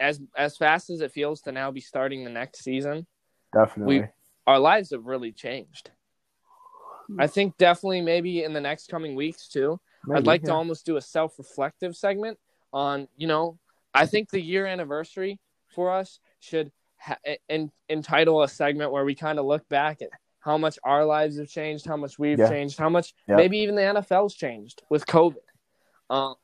as 0.00 0.20
as 0.36 0.56
fast 0.56 0.90
as 0.90 1.00
it 1.00 1.12
feels 1.12 1.42
to 1.42 1.52
now 1.52 1.70
be 1.70 1.80
starting 1.80 2.24
the 2.24 2.30
next 2.30 2.64
season, 2.64 3.06
Definitely. 3.54 4.08
our 4.46 4.58
lives 4.58 4.90
have 4.90 5.06
really 5.06 5.32
changed. 5.32 5.90
I 7.18 7.26
think 7.26 7.56
definitely 7.58 8.00
maybe 8.00 8.44
in 8.44 8.52
the 8.54 8.60
next 8.60 8.88
coming 8.88 9.14
weeks 9.14 9.48
too. 9.48 9.78
I'd 10.12 10.26
like 10.26 10.42
yeah. 10.42 10.48
to 10.48 10.54
almost 10.54 10.86
do 10.86 10.96
a 10.96 11.00
self-reflective 11.02 11.96
segment 11.96 12.38
on, 12.72 13.08
you 13.16 13.26
know, 13.26 13.58
I 13.94 14.06
think 14.06 14.30
the 14.30 14.40
year 14.40 14.66
anniversary 14.66 15.38
for 15.74 15.90
us 15.90 16.18
should 16.40 16.72
ha- 16.98 17.18
en- 17.48 17.70
entitle 17.88 18.42
a 18.42 18.48
segment 18.48 18.90
where 18.90 19.04
we 19.04 19.14
kind 19.14 19.38
of 19.38 19.44
look 19.46 19.66
back 19.68 20.02
at 20.02 20.08
how 20.40 20.58
much 20.58 20.78
our 20.84 21.04
lives 21.04 21.38
have 21.38 21.48
changed, 21.48 21.86
how 21.86 21.96
much 21.96 22.18
we've 22.18 22.38
Yeah. 22.38 22.48
changed, 22.48 22.78
how 22.78 22.88
much 22.90 23.14
Yeah. 23.28 23.36
maybe 23.36 23.58
even 23.58 23.74
the 23.76 23.82
NFL's 23.82 24.34
changed 24.34 24.82
with 24.90 25.06
COVID. 25.06 25.36
Um, 26.10 26.34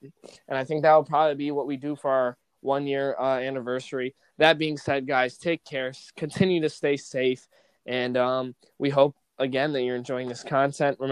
and 0.49 0.57
I 0.57 0.65
think 0.65 0.83
that 0.83 0.95
will 0.95 1.05
probably 1.05 1.35
be 1.35 1.51
what 1.51 1.67
we 1.67 1.77
do 1.77 1.97
for 1.97 2.11
our 2.11 2.39
one 2.61 2.87
year 2.87 3.17
uh, 3.19 3.39
anniversary. 3.39 4.15
That 4.39 4.59
being 4.59 4.77
said, 4.77 5.07
guys, 5.07 5.39
take 5.39 5.65
care, 5.65 5.93
continue 6.17 6.61
to 6.63 6.69
stay 6.69 6.97
safe, 6.97 7.47
and 7.87 8.17
um, 8.17 8.55
we 8.79 8.91
hope 8.91 9.17
again 9.39 9.73
that 9.73 9.83
you're 9.83 9.97
enjoying 9.97 10.29
this 10.29 10.45
content. 10.45 11.01